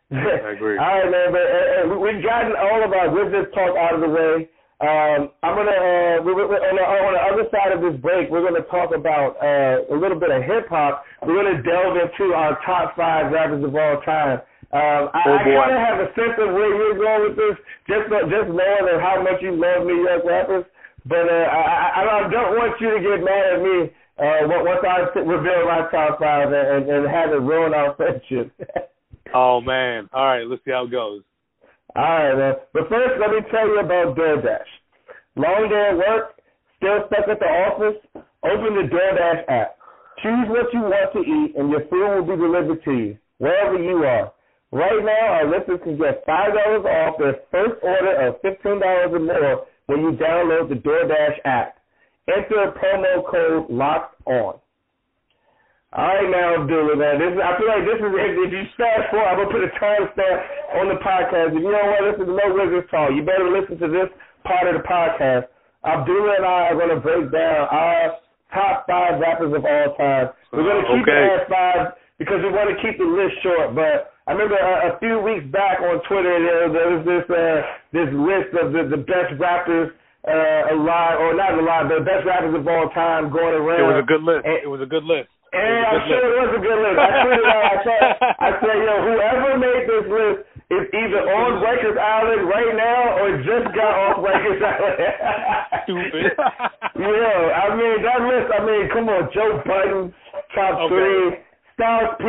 I 0.12 0.56
agree. 0.56 0.78
all 0.78 0.88
right, 1.04 1.10
man. 1.10 1.28
But 1.32 1.44
uh, 1.44 1.56
uh, 1.56 1.82
we- 1.92 2.00
we've 2.00 2.24
gotten 2.24 2.56
all 2.56 2.80
of 2.84 2.92
our 2.92 3.08
business 3.12 3.46
talk 3.54 3.76
out 3.76 3.94
of 3.94 4.00
the 4.00 4.08
way. 4.08 4.48
Um, 4.80 5.34
I'm 5.42 5.58
gonna 5.58 5.74
uh, 5.74 6.16
we, 6.22 6.30
we, 6.38 6.42
on, 6.46 6.74
the, 6.78 6.84
on 6.86 7.12
the 7.18 7.22
other 7.34 7.44
side 7.50 7.74
of 7.74 7.82
this 7.82 7.98
break, 8.00 8.30
we're 8.30 8.46
gonna 8.46 8.62
talk 8.70 8.94
about 8.94 9.34
uh, 9.42 9.90
a 9.90 9.96
little 9.98 10.16
bit 10.16 10.30
of 10.30 10.38
hip 10.46 10.70
hop. 10.70 11.02
We're 11.26 11.34
gonna 11.34 11.58
delve 11.66 11.98
into 11.98 12.30
our 12.32 12.54
top 12.62 12.94
five 12.94 13.32
rappers 13.34 13.58
of 13.66 13.74
all 13.74 13.98
time. 14.06 14.38
Um, 14.70 15.10
I, 15.12 15.20
Oh, 15.26 15.34
I 15.34 15.42
kind 15.44 15.74
of 15.74 15.82
have 15.82 15.98
a 15.98 16.08
sense 16.14 16.36
of 16.38 16.54
where 16.54 16.70
you're 16.70 16.94
going 16.94 17.22
with 17.26 17.36
this, 17.36 17.56
just 17.90 18.06
just 18.30 18.48
knowing 18.54 18.86
of 18.86 19.02
how 19.02 19.18
much 19.18 19.42
you 19.42 19.58
love 19.58 19.82
New 19.82 19.98
York 20.06 20.22
rappers. 20.24 20.64
But 21.10 21.26
uh, 21.26 21.46
I, 21.50 21.60
I, 21.98 22.00
I 22.06 22.30
don't 22.30 22.54
want 22.54 22.78
you 22.78 22.94
to 22.94 23.00
get 23.02 23.18
mad 23.26 23.44
at 23.56 23.60
me 23.64 23.76
uh, 24.22 24.46
once 24.62 24.84
I 24.86 25.10
reveal 25.26 25.66
my 25.66 25.90
top 25.90 26.22
five 26.22 26.52
and, 26.54 26.86
and 26.86 27.02
have 27.10 27.34
it 27.34 27.42
ruin 27.42 27.74
our 27.74 27.98
friendship. 27.98 28.54
Oh 29.38 29.60
man. 29.60 30.10
All 30.12 30.26
right, 30.26 30.42
let's 30.42 30.64
see 30.64 30.72
how 30.72 30.86
it 30.86 30.90
goes. 30.90 31.22
All 31.94 32.02
right, 32.02 32.34
man. 32.34 32.54
But 32.74 32.88
first, 32.88 33.14
let 33.22 33.30
me 33.30 33.38
tell 33.54 33.68
you 33.68 33.78
about 33.78 34.16
DoorDash. 34.18 34.70
Long 35.36 35.68
day 35.70 35.90
at 35.92 35.96
work, 35.96 36.34
still 36.76 37.06
stuck 37.06 37.28
at 37.30 37.38
the 37.38 37.46
office? 37.46 38.02
Open 38.42 38.74
the 38.74 38.90
DoorDash 38.90 39.46
app. 39.46 39.78
Choose 40.24 40.48
what 40.50 40.66
you 40.74 40.80
want 40.82 41.12
to 41.14 41.22
eat, 41.22 41.54
and 41.54 41.70
your 41.70 41.86
food 41.86 42.26
will 42.26 42.34
be 42.34 42.42
delivered 42.42 42.82
to 42.82 42.92
you 42.92 43.18
wherever 43.38 43.78
you 43.78 44.02
are. 44.02 44.32
Right 44.72 45.04
now, 45.06 45.26
our 45.38 45.46
listeners 45.46 45.78
can 45.84 45.96
get 45.96 46.26
five 46.26 46.50
dollars 46.58 46.84
off 46.84 47.18
their 47.22 47.36
first 47.52 47.78
order 47.80 48.18
of 48.26 48.40
fifteen 48.42 48.80
dollars 48.82 49.14
or 49.14 49.20
more 49.22 49.66
when 49.86 50.00
you 50.00 50.18
download 50.18 50.68
the 50.68 50.82
DoorDash 50.82 51.38
app. 51.44 51.78
Enter 52.26 52.74
promo 52.74 53.22
code 53.30 53.70
Locked 53.70 54.20
On. 54.26 54.58
All 55.88 56.04
right, 56.04 56.28
now, 56.28 56.60
Abdullah, 56.60 57.00
man. 57.00 57.16
This 57.16 57.32
is, 57.32 57.40
I 57.40 57.56
feel 57.56 57.70
like 57.72 57.84
this 57.88 57.96
is 57.96 58.12
if, 58.12 58.32
if 58.44 58.50
you 58.52 58.62
fast 58.76 59.08
forward, 59.08 59.24
I'm 59.24 59.40
gonna 59.40 59.48
put 59.56 59.64
a 59.64 59.72
timestamp 59.80 60.38
on 60.76 60.84
the 60.92 61.00
podcast. 61.00 61.56
If 61.56 61.64
you 61.64 61.72
don't 61.72 61.80
want 61.88 62.00
to 62.04 62.06
listen 62.12 62.24
to 62.28 62.34
No 62.36 62.46
Wizards 62.52 62.88
Talk, 62.92 63.08
you 63.16 63.24
better 63.24 63.48
listen 63.48 63.80
to 63.80 63.88
this 63.88 64.12
part 64.44 64.68
of 64.68 64.76
the 64.76 64.84
podcast. 64.84 65.48
Abdullah 65.88 66.44
and 66.44 66.44
I 66.44 66.60
are 66.68 66.76
gonna 66.76 67.00
break 67.00 67.32
down 67.32 67.72
our 67.72 68.20
top 68.52 68.84
five 68.84 69.16
rappers 69.16 69.48
of 69.56 69.64
all 69.64 69.88
time. 69.96 70.28
We're 70.52 70.68
gonna 70.68 70.84
keep 70.92 71.08
Okay. 71.08 71.24
it 71.24 71.40
at 71.40 71.48
five 71.48 71.96
because 72.20 72.44
we 72.44 72.52
want 72.52 72.68
to 72.68 72.76
keep 72.84 73.00
the 73.00 73.08
list 73.08 73.40
short. 73.40 73.72
But 73.72 74.12
I 74.28 74.36
remember 74.36 74.60
a, 74.60 74.92
a 74.92 75.00
few 75.00 75.24
weeks 75.24 75.48
back 75.48 75.80
on 75.80 76.04
Twitter 76.04 76.36
there, 76.36 76.68
there 76.68 76.88
was 77.00 77.02
this 77.08 77.24
uh, 77.32 77.64
this 77.96 78.12
list 78.12 78.52
of 78.60 78.76
the, 78.76 78.92
the 78.92 79.00
best 79.08 79.40
rappers 79.40 79.88
uh, 80.28 80.76
alive, 80.76 81.16
or 81.16 81.32
not 81.32 81.56
alive, 81.56 81.88
the 81.88 82.04
best 82.04 82.28
rappers 82.28 82.52
of 82.52 82.68
all 82.68 82.92
time 82.92 83.32
going 83.32 83.56
around. 83.56 83.80
It 83.80 83.88
was 83.88 84.04
a 84.04 84.08
good 84.10 84.20
list. 84.20 84.44
And- 84.44 84.60
It 84.60 84.68
was 84.68 84.84
a 84.84 84.90
good 84.90 85.04
list. 85.08 85.32
And 85.52 85.80
I'm 85.88 86.00
sure 86.08 86.20
it 86.20 86.34
was 86.44 86.52
a 86.56 86.60
good 86.60 86.80
list. 86.84 86.98
I 87.00 87.08
tweeted 87.24 87.48
out. 87.48 87.64
I 87.64 87.76
said, 87.80 88.00
I 88.20 88.48
said, 88.60 88.76
yo, 88.84 88.94
whoever 89.08 89.50
made 89.56 89.84
this 89.88 90.06
list 90.12 90.38
is 90.68 90.84
either 90.92 91.22
on 91.24 91.50
Rikers 91.64 91.96
Island 91.96 92.42
right 92.52 92.72
now 92.76 93.00
or 93.24 93.28
just 93.40 93.66
got 93.72 93.92
off 93.96 94.16
Rikers 94.20 94.60
Island. 94.60 94.98
Stupid. 95.88 96.36
Yo, 97.00 97.32
I 97.48 97.64
mean 97.72 97.96
that 98.04 98.20
list. 98.28 98.48
I 98.52 98.60
mean, 98.60 98.84
come 98.92 99.08
on, 99.08 99.24
Joe 99.32 99.62
Budden, 99.64 100.12
top 100.54 100.74
Okay. 100.84 100.92
three. 100.92 101.26
Styles 101.78 102.18
P. 102.18 102.24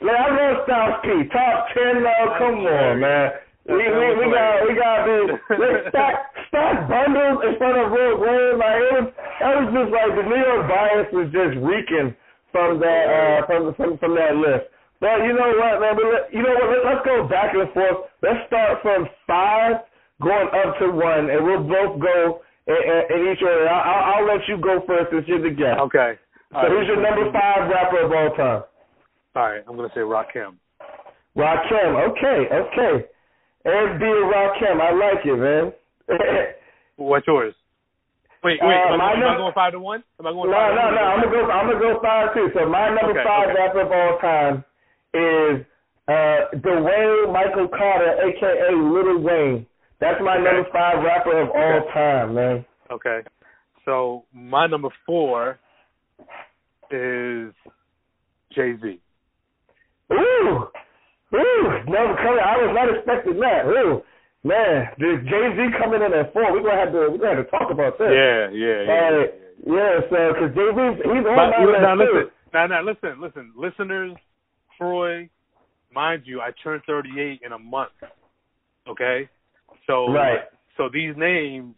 Like, 0.00 0.16
I 0.16 0.28
love 0.32 0.56
Styles 0.64 0.96
P. 1.04 1.08
Top 1.28 1.68
ten 1.76 2.02
now. 2.02 2.40
Come 2.40 2.64
on, 2.64 3.00
man. 3.04 3.30
We 3.68 3.76
we 3.84 4.06
we 4.16 4.24
got 4.32 4.52
we 4.64 4.72
got 4.80 4.98
the 5.04 5.18
let's 5.60 5.88
stack 5.92 6.32
stack 6.48 6.88
bundles 6.88 7.44
in 7.44 7.52
front 7.60 7.76
of 7.84 7.92
Road 7.92 8.16
Wayne. 8.20 8.56
Like 8.58 8.76
it 8.80 8.90
was 8.96 9.06
that 9.40 9.52
was 9.60 9.68
just 9.76 9.90
like 9.92 10.10
the 10.16 10.24
New 10.24 10.40
York 10.40 10.62
bias 10.68 11.08
was 11.12 11.28
just 11.36 11.54
reeking 11.60 12.16
from 12.54 12.78
that 12.78 13.04
uh 13.10 13.46
from 13.50 13.74
from 13.74 13.98
from 13.98 14.14
that 14.14 14.38
list. 14.38 14.70
But 15.02 15.26
you 15.26 15.34
know 15.34 15.50
what, 15.58 15.82
man? 15.82 15.98
But 15.98 16.06
let, 16.06 16.24
you 16.30 16.40
know 16.46 16.54
what? 16.54 16.70
Let, 16.70 16.82
let's 16.86 17.02
go 17.02 17.26
back 17.26 17.50
and 17.50 17.66
forth. 17.74 18.06
Let's 18.22 18.46
start 18.46 18.78
from 18.80 19.10
five 19.26 19.82
going 20.22 20.48
up 20.54 20.78
to 20.78 20.94
one, 20.94 21.34
and 21.34 21.42
we'll 21.42 21.66
both 21.66 21.98
go 21.98 22.46
in, 22.70 22.78
in, 22.78 23.00
in 23.10 23.20
each 23.34 23.42
order. 23.42 23.66
I'll, 23.66 23.82
I'll, 23.82 24.04
I'll 24.22 24.26
let 24.30 24.46
you 24.46 24.56
go 24.62 24.80
first 24.86 25.10
since 25.10 25.26
you're 25.26 25.42
the 25.42 25.50
guest. 25.50 25.82
Okay. 25.90 26.14
So 26.54 26.70
who's 26.70 26.86
your 26.86 27.02
number 27.02 27.26
five 27.34 27.66
rapper 27.66 28.06
of 28.06 28.12
all 28.14 28.30
time? 28.38 28.62
All 29.34 29.50
right, 29.50 29.64
I'm 29.66 29.74
gonna 29.74 29.90
say 29.90 30.06
Rakim. 30.06 30.54
Rakim. 31.36 31.90
Okay, 32.14 32.38
okay. 32.54 32.94
And 33.66 33.98
be 33.98 34.06
a 34.06 34.24
Rakim. 34.30 34.78
I 34.78 34.94
like 34.94 35.26
it, 35.26 35.36
man. 35.36 35.72
What's 36.96 37.26
yours? 37.26 37.54
Wait, 38.44 38.60
wait. 38.60 38.76
Uh, 38.76 38.92
am, 38.92 39.00
I, 39.00 39.12
am 39.14 39.24
I 39.24 39.36
going 39.36 39.54
five 39.54 39.72
to 39.72 39.80
one? 39.80 40.04
Am 40.20 40.26
I 40.26 40.30
no, 40.30 40.36
going 40.36 40.50
no, 40.50 40.56
no. 40.56 40.60
one? 40.60 40.98
I'm 41.00 41.20
gonna 41.24 41.32
go. 41.32 41.50
I'm 41.50 41.66
gonna 41.66 41.80
go 41.80 42.00
five 42.02 42.34
too. 42.34 42.48
So 42.52 42.68
my 42.68 42.88
number 42.88 43.16
Okay, 43.16 43.24
five 43.24 43.48
okay. 43.48 43.56
rapper 43.56 43.80
of 43.80 43.90
all 43.90 44.18
time 44.20 44.64
is 45.16 45.64
uh 46.08 46.52
Dwayne 46.60 47.32
Michael 47.32 47.68
Carter, 47.68 48.20
aka 48.20 48.76
Lil 48.76 49.20
Wayne. 49.24 49.66
That's 49.98 50.20
my 50.20 50.36
Okay. 50.36 50.44
number 50.44 50.68
five 50.70 51.02
rapper 51.02 51.40
of 51.40 51.48
all 51.56 51.88
time, 51.94 52.34
man. 52.34 52.66
Okay. 52.90 53.20
So 53.86 54.24
my 54.34 54.66
number 54.66 54.90
four 55.06 55.58
is 56.90 57.52
Jay 58.52 58.76
Z. 58.76 59.00
Ooh, 60.12 60.68
ooh, 61.32 61.64
never 61.88 62.14
coming. 62.20 62.44
I 62.44 62.60
was 62.60 62.72
not 62.74 62.94
expecting 62.94 63.40
that. 63.40 63.64
Ooh, 63.66 64.02
man, 64.44 64.88
the 64.98 65.18
Jay 65.24 65.46
Z 65.56 65.78
coming 65.80 66.02
in 66.02 66.12
at 66.12 66.32
four. 66.32 66.52
We're 66.52 66.62
gonna 66.62 66.78
have 66.78 66.92
to. 66.92 67.08
We're 67.10 67.18
gonna 67.18 67.36
have 67.36 67.44
to 67.44 67.50
talk 67.50 67.70
about 67.70 67.98
this. 67.98 68.08
Yeah, 68.12 68.50
yeah, 68.52 68.80
yeah. 68.84 68.92
Uh, 68.92 69.26
yeah, 69.66 69.94
so 70.10 70.16
because 70.32 70.52
Jay 70.54 70.68
Z, 70.70 70.80
he's 71.02 71.24
on 71.26 71.34
But, 71.34 71.50
my 71.50 71.64
list 71.64 71.80
now 71.82 71.94
too. 71.94 72.00
listen, 72.04 72.30
now, 72.52 72.66
now 72.66 72.82
listen, 72.82 73.20
listen, 73.20 73.52
listeners, 73.56 74.12
Troy, 74.78 75.28
mind 75.92 76.22
you, 76.26 76.40
I 76.40 76.50
turned 76.62 76.82
38 76.86 77.40
in 77.44 77.52
a 77.52 77.58
month. 77.58 77.90
Okay, 78.86 79.28
so 79.86 80.12
Right. 80.12 80.40
so 80.76 80.88
these 80.92 81.16
names, 81.16 81.74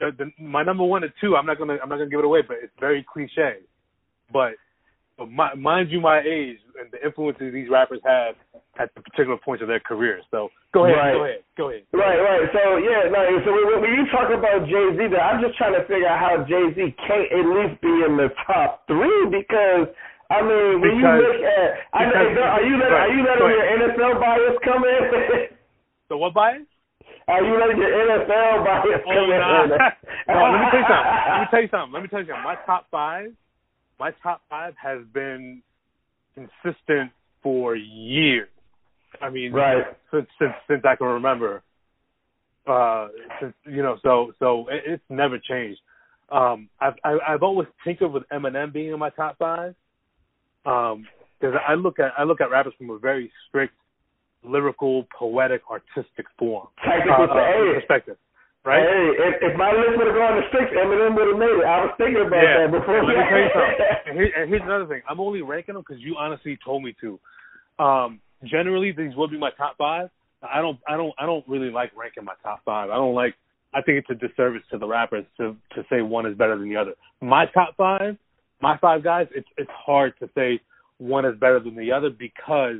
the, 0.00 0.10
the, 0.16 0.30
my 0.42 0.62
number 0.62 0.84
one 0.84 1.04
and 1.04 1.12
two, 1.20 1.36
I'm 1.36 1.44
not 1.46 1.58
gonna 1.58 1.76
I'm 1.82 1.88
not 1.88 1.98
gonna 1.98 2.08
give 2.10 2.20
it 2.20 2.24
away, 2.24 2.40
but 2.46 2.56
it's 2.62 2.72
very 2.80 3.04
cliche. 3.12 3.58
But, 4.32 4.52
but 5.18 5.28
my, 5.30 5.52
mind 5.54 5.90
you, 5.90 6.00
my 6.00 6.20
age 6.22 6.58
and 6.80 6.86
the 6.94 7.04
influences 7.04 7.52
these 7.52 7.68
rappers 7.68 7.98
have 8.06 8.36
at 8.78 8.94
the 8.94 9.02
particular 9.02 9.36
points 9.44 9.60
of 9.60 9.66
their 9.68 9.80
career. 9.82 10.22
So 10.30 10.48
go 10.72 10.86
ahead, 10.86 10.96
Right. 10.96 11.12
go 11.12 11.24
ahead, 11.26 11.42
go 11.58 11.64
ahead. 11.70 11.82
Right, 11.92 12.18
right. 12.22 12.46
So 12.54 12.78
yeah, 12.78 13.10
no. 13.10 13.20
So 13.44 13.50
when, 13.50 13.82
when 13.82 13.92
you 13.98 14.06
talk 14.14 14.30
about 14.30 14.64
Jay 14.70 14.86
Z, 14.94 15.10
I'm 15.18 15.42
just 15.42 15.58
trying 15.58 15.74
to 15.74 15.82
figure 15.90 16.06
out 16.06 16.22
how 16.22 16.46
Jay 16.46 16.70
Z 16.72 16.78
can't 17.02 17.26
at 17.34 17.44
least 17.50 17.82
be 17.82 17.90
in 18.06 18.14
the 18.16 18.30
top 18.46 18.86
three 18.86 19.26
because 19.34 19.90
I 20.30 20.42
mean, 20.44 20.80
when 20.80 20.92
you 20.96 21.02
Because- 21.02 21.24
look 21.24 21.40
at, 21.42 21.70
I 21.96 22.04
know, 22.04 22.42
are 22.46 22.62
you 22.62 22.76
letting, 22.78 22.94
are 23.00 23.10
you 23.10 23.22
letting 23.24 23.44
Right. 23.48 23.58
your 23.58 23.88
NFL 23.90 24.20
bias 24.20 24.56
come 24.62 24.84
in? 24.84 25.02
So 26.08 26.16
what 26.18 26.32
bias? 26.34 26.62
are 27.28 27.42
you 27.44 27.58
letting 27.60 27.76
your 27.76 27.90
NFL 27.92 28.64
bias 28.64 29.02
Oh, 29.04 29.12
come 29.12 29.30
nah. 29.30 29.62
in? 29.64 29.68
no, 30.28 30.42
let 30.52 30.60
me 30.60 30.66
tell 30.70 30.80
you 30.80 30.86
something. 30.88 31.12
Let 31.28 31.40
me 31.40 31.46
tell 31.50 31.62
you 31.62 31.68
something. 31.68 31.92
Let 31.92 32.02
me 32.02 32.08
tell 32.08 32.20
you 32.20 32.26
something. 32.28 32.44
My 32.44 32.56
top 32.64 32.86
five, 32.90 33.32
my 33.98 34.10
top 34.22 34.42
five 34.48 34.74
has 34.82 35.00
been 35.12 35.62
consistent 36.34 37.12
for 37.42 37.74
years. 37.76 38.48
I 39.20 39.30
mean, 39.30 39.52
Right. 39.52 39.84
since 40.10 40.26
since 40.38 40.52
since 40.68 40.84
I 40.84 40.96
can 40.96 41.06
remember. 41.06 41.62
Uh, 42.66 43.08
since 43.40 43.54
you 43.64 43.82
know, 43.82 43.98
so 44.02 44.32
so 44.38 44.68
it, 44.68 44.82
it's 44.86 45.04
never 45.08 45.38
changed. 45.38 45.80
Um, 46.30 46.68
I've 46.80 46.94
I, 47.04 47.18
I've 47.26 47.42
always 47.42 47.68
tinkered 47.84 48.12
with 48.12 48.24
Eminem 48.30 48.72
being 48.72 48.92
in 48.92 48.98
my 48.98 49.10
top 49.10 49.38
five. 49.38 49.74
Um, 50.66 51.06
because 51.40 51.56
I 51.66 51.74
look 51.74 51.98
at 51.98 52.12
I 52.18 52.24
look 52.24 52.40
at 52.40 52.50
rappers 52.50 52.74
from 52.76 52.90
a 52.90 52.98
very 52.98 53.30
strict, 53.48 53.74
lyrical, 54.42 55.06
poetic, 55.16 55.62
artistic 55.70 56.26
form 56.38 56.68
uh, 56.86 57.12
uh, 57.12 57.74
perspective, 57.74 58.16
right? 58.64 58.82
Hey, 58.82 59.04
if, 59.18 59.52
if 59.52 59.54
my 59.58 59.70
list 59.72 59.98
would 59.98 60.06
have 60.06 60.16
gone 60.16 60.36
to 60.38 60.44
six, 60.50 60.70
Eminem 60.74 61.14
would 61.14 61.28
have 61.28 61.40
made 61.40 61.56
it. 61.58 61.66
I 61.66 61.84
was 61.84 61.94
thinking 61.98 62.24
about 62.26 62.42
yeah. 62.42 62.66
that 62.66 62.70
before. 62.72 63.04
Let 63.04 63.16
me 63.16 63.24
tell 63.28 63.42
you 63.42 63.52
something. 63.54 63.86
And, 64.08 64.16
here, 64.16 64.32
and 64.36 64.48
here's 64.48 64.62
another 64.62 64.86
thing. 64.86 65.02
I'm 65.08 65.20
only 65.20 65.42
ranking 65.42 65.74
them 65.74 65.84
because 65.86 66.02
you 66.02 66.16
honestly 66.16 66.58
told 66.64 66.82
me 66.82 66.94
to. 67.02 67.20
Um, 67.78 68.20
generally, 68.44 68.90
these 68.92 69.14
would 69.16 69.30
be 69.30 69.38
my 69.38 69.50
top 69.56 69.76
five. 69.76 70.08
I 70.42 70.62
don't, 70.62 70.78
I 70.88 70.96
don't, 70.96 71.12
I 71.18 71.26
don't 71.26 71.46
really 71.46 71.70
like 71.70 71.92
ranking 71.96 72.24
my 72.24 72.34
top 72.42 72.62
five. 72.64 72.90
I 72.90 72.94
don't 72.94 73.14
like. 73.14 73.34
I 73.74 73.82
think 73.82 73.98
it's 73.98 74.08
a 74.10 74.14
disservice 74.14 74.62
to 74.70 74.78
the 74.78 74.86
rappers 74.86 75.26
to 75.36 75.56
to 75.74 75.84
say 75.90 76.00
one 76.00 76.26
is 76.26 76.36
better 76.38 76.56
than 76.58 76.68
the 76.70 76.76
other. 76.76 76.94
My 77.20 77.44
top 77.52 77.76
five, 77.76 78.16
my 78.62 78.78
five 78.78 79.04
guys. 79.04 79.26
It's 79.34 79.48
it's 79.58 79.70
hard 79.70 80.14
to 80.20 80.30
say 80.34 80.60
one 80.98 81.24
is 81.26 81.38
better 81.38 81.60
than 81.60 81.76
the 81.76 81.92
other 81.92 82.10
because 82.10 82.76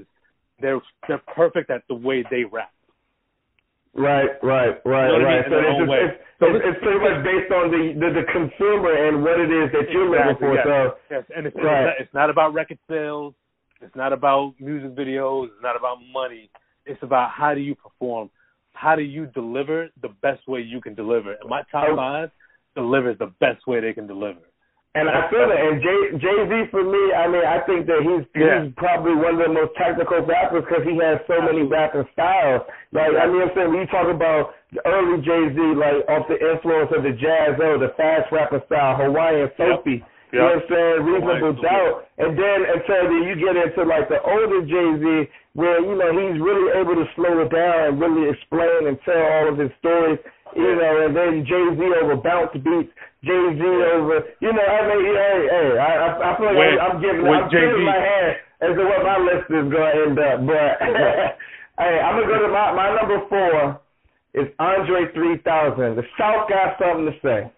they're 0.61 0.81
they're 1.07 1.23
perfect 1.35 1.71
at 1.71 1.83
the 1.89 1.95
way 1.95 2.25
they 2.31 2.45
rap. 2.45 2.73
Right, 3.95 4.31
right, 4.43 4.77
right, 4.85 5.11
You 5.11 5.19
know 5.19 5.25
what 5.25 5.33
I 5.33 5.39
right. 5.39 5.51
mean? 5.51 5.59
So 5.59 5.83
it's, 5.83 5.91
way. 5.91 5.99
it's, 6.05 6.17
So 6.39 6.45
it's, 6.55 6.65
it's 6.69 6.81
pretty 6.83 7.01
much 7.01 7.19
based 7.25 7.51
on 7.53 7.71
the, 7.71 7.83
the 7.99 8.09
the 8.23 8.27
consumer 8.31 8.93
and 9.09 9.23
what 9.23 9.41
it 9.41 9.51
is 9.51 9.73
that 9.73 9.91
you're 9.91 10.09
looking 10.09 10.37
for. 10.39 10.55
yes. 10.55 10.65
So 10.67 10.95
Yes, 11.11 11.25
and 11.35 11.47
it's, 11.47 11.57
Right. 11.57 11.65
it's, 11.65 11.87
not, 11.89 11.95
it's 12.01 12.15
not 12.15 12.31
about 12.31 12.55
record 12.55 12.79
sales. 12.89 13.35
It's 13.81 13.95
not 13.97 14.13
about 14.13 14.55
music 14.61 14.95
videos. 14.95 15.47
It's 15.47 15.63
not 15.63 15.77
about 15.77 15.99
money. 16.13 16.51
It's 16.87 17.03
about 17.03 17.31
how 17.31 17.55
do 17.55 17.61
you 17.61 17.75
perform? 17.75 18.31
How 18.73 18.95
do 18.95 19.03
you 19.03 19.27
deliver 19.27 19.89
the 20.03 20.09
best 20.23 20.47
way 20.47 20.61
you 20.61 20.81
can 20.81 20.95
deliver? 20.95 21.33
And 21.33 21.49
my 21.49 21.63
top 21.73 21.87
Oh. 21.91 21.97
five 21.97 22.31
delivers 22.77 23.19
the 23.19 23.33
best 23.41 23.67
way 23.67 23.81
they 23.81 23.93
can 23.93 24.07
deliver. 24.07 24.41
And 24.95 25.09
I 25.09 25.29
feel 25.31 25.47
it. 25.53 25.61
And 25.61 25.83
Jay 25.83 26.01
Jay 26.19 26.39
Z 26.49 26.71
for 26.71 26.83
me, 26.83 27.13
I 27.13 27.29
mean, 27.29 27.45
I 27.45 27.61
think 27.69 27.87
that 27.87 28.01
he's 28.03 28.25
Yeah. 28.35 28.65
he's 28.65 28.73
probably 28.77 29.15
one 29.15 29.37
of 29.37 29.47
the 29.47 29.53
most 29.53 29.77
technical 29.77 30.21
rappers 30.23 30.65
because 30.65 30.83
he 30.85 30.97
has 30.99 31.21
so 31.29 31.41
many 31.43 31.63
rapping 31.63 32.09
styles. 32.13 32.63
Like 32.93 33.13
I 33.15 33.27
mean, 33.27 33.43
I'm 33.43 33.51
saying 33.55 33.69
when 33.69 33.81
you 33.85 33.87
talk 33.87 34.09
about 34.09 34.55
the 34.73 34.81
early 34.89 35.21
Jay 35.23 35.55
Z, 35.55 35.61
like 35.77 36.09
off 36.09 36.27
the 36.27 36.41
influence 36.41 36.91
of 36.97 37.03
the 37.05 37.13
Jaz, 37.13 37.61
oh, 37.61 37.79
the 37.79 37.93
fast 37.97 38.33
rapper 38.33 38.63
style, 38.67 38.97
Hawaiian 38.97 39.51
Sophie. 39.57 40.03
You 40.33 40.39
know 40.39 40.45
what 40.45 40.61
I'm 40.61 40.69
saying? 40.69 40.97
Reasonable 41.09 41.57
doubt. 41.63 41.95
And 42.19 42.37
then 42.37 42.59
until 42.69 43.03
then 43.09 43.23
you 43.25 43.35
get 43.41 43.57
into 43.57 43.83
like 43.89 44.09
the 44.13 44.21
older 44.21 44.61
Jay 44.69 44.89
Z 45.01 45.05
where, 45.57 45.81
you 45.81 45.95
know, 45.97 46.11
he's 46.13 46.37
really 46.41 46.69
able 46.77 46.95
to 46.95 47.07
slow 47.17 47.41
it 47.43 47.51
down 47.51 47.77
and 47.89 47.95
really 48.01 48.29
explain 48.29 48.87
and 48.93 48.99
tell 49.09 49.17
all 49.17 49.49
of 49.49 49.57
his 49.59 49.73
stories. 49.81 50.21
You 50.57 50.65
know, 50.77 50.93
and 51.05 51.13
then 51.17 51.45
Jay 51.45 51.65
Z 51.77 51.81
over 52.01 52.17
bounce 52.17 52.53
beats, 52.57 52.93
Jay 53.25 53.45
Z 53.57 53.61
over 53.61 54.25
you 54.41 54.53
know, 54.53 54.65
I 54.65 54.81
mean 54.89 55.13
hey, 55.17 55.39
hey, 55.49 55.71
I 55.77 55.91
I, 55.97 56.09
I 56.25 56.31
feel 56.41 56.53
like 56.57 56.73
With- 56.73 56.85
I'm, 56.85 56.97
giving 57.05 57.25
I'm 57.29 57.49
giving 57.53 57.85
Jay-Z. 57.85 57.85
my 57.85 58.01
hand 58.01 58.33
as 58.65 58.73
to 58.77 58.83
what 58.85 59.01
my 59.05 59.19
list 59.21 59.47
is 59.49 59.67
gonna 59.69 59.93
end 60.09 60.17
up. 60.17 60.37
But 60.49 60.71
hey, 61.85 61.97
I'm 62.01 62.17
gonna 62.17 62.33
go 62.33 62.39
to 62.45 62.53
my 62.53 62.73
my 62.73 62.89
number 62.97 63.19
four 63.29 63.81
is 64.35 64.49
Andre 64.59 65.13
three 65.13 65.37
thousand. 65.45 65.97
The 65.97 66.05
South 66.17 66.49
got 66.49 66.77
something 66.81 67.13
to 67.13 67.17
say. 67.21 67.53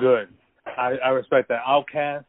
Good. 0.00 0.28
I, 0.76 0.96
I 1.04 1.08
respect 1.10 1.48
that. 1.48 1.60
Outkast, 1.66 2.24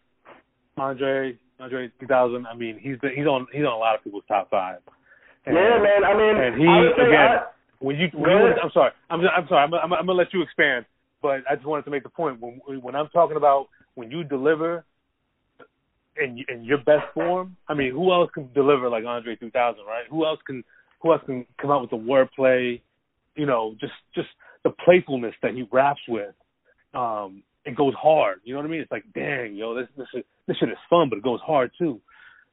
Andre, 0.77 1.37
Andre 1.59 1.91
3000. 1.99 2.45
I 2.45 2.55
mean, 2.55 2.79
he's 2.79 2.97
the, 3.01 3.09
he's 3.15 3.25
on 3.25 3.47
he's 3.51 3.63
on 3.63 3.73
a 3.73 3.77
lot 3.77 3.95
of 3.95 4.03
people's 4.03 4.23
top 4.27 4.49
five. 4.49 4.79
And, 5.45 5.55
yeah, 5.55 5.77
man. 5.81 6.03
I 6.03 6.17
mean, 6.17 6.43
and 6.43 6.61
he 6.61 6.67
I 6.67 6.79
would 6.79 6.91
say 6.97 7.07
again. 7.07 7.19
I, 7.19 7.45
when 7.79 7.97
you, 7.97 8.07
when 8.13 8.31
you. 8.31 8.53
I'm 8.63 8.71
sorry, 8.73 8.91
I'm 9.09 9.21
I'm 9.21 9.47
sorry, 9.47 9.63
I'm, 9.63 9.73
I'm, 9.73 9.93
I'm 9.93 10.05
gonna 10.05 10.13
let 10.13 10.33
you 10.33 10.41
expand, 10.41 10.85
but 11.21 11.41
I 11.49 11.55
just 11.55 11.67
wanted 11.67 11.85
to 11.85 11.91
make 11.91 12.03
the 12.03 12.09
point 12.09 12.39
when 12.39 12.59
when 12.81 12.95
I'm 12.95 13.09
talking 13.09 13.37
about 13.37 13.67
when 13.95 14.11
you 14.11 14.23
deliver 14.23 14.85
in 16.17 16.43
in 16.49 16.63
your 16.63 16.77
best 16.79 17.05
form. 17.13 17.55
I 17.67 17.73
mean, 17.73 17.91
who 17.91 18.11
else 18.11 18.29
can 18.33 18.49
deliver 18.53 18.89
like 18.89 19.05
Andre 19.05 19.35
3000, 19.35 19.83
right? 19.85 20.03
Who 20.09 20.25
else 20.25 20.39
can 20.45 20.63
who 21.01 21.11
else 21.11 21.21
can 21.25 21.45
come 21.61 21.71
out 21.71 21.81
with 21.81 21.89
the 21.89 21.97
wordplay? 21.97 22.81
You 23.35 23.45
know, 23.45 23.75
just 23.79 23.93
just 24.13 24.29
the 24.63 24.71
playfulness 24.83 25.35
that 25.41 25.53
he 25.53 25.67
raps 25.71 26.01
with. 26.07 26.33
Um, 26.93 27.43
it 27.65 27.75
goes 27.75 27.93
hard. 27.99 28.39
You 28.43 28.53
know 28.53 28.59
what 28.61 28.67
I 28.67 28.69
mean? 28.71 28.81
It's 28.81 28.91
like, 28.91 29.05
dang, 29.13 29.55
yo, 29.55 29.73
this 29.75 29.87
this 29.97 30.07
shit, 30.13 30.25
this 30.47 30.57
shit 30.57 30.69
is 30.69 30.77
fun, 30.89 31.09
but 31.09 31.17
it 31.17 31.23
goes 31.23 31.39
hard 31.45 31.71
too. 31.77 31.99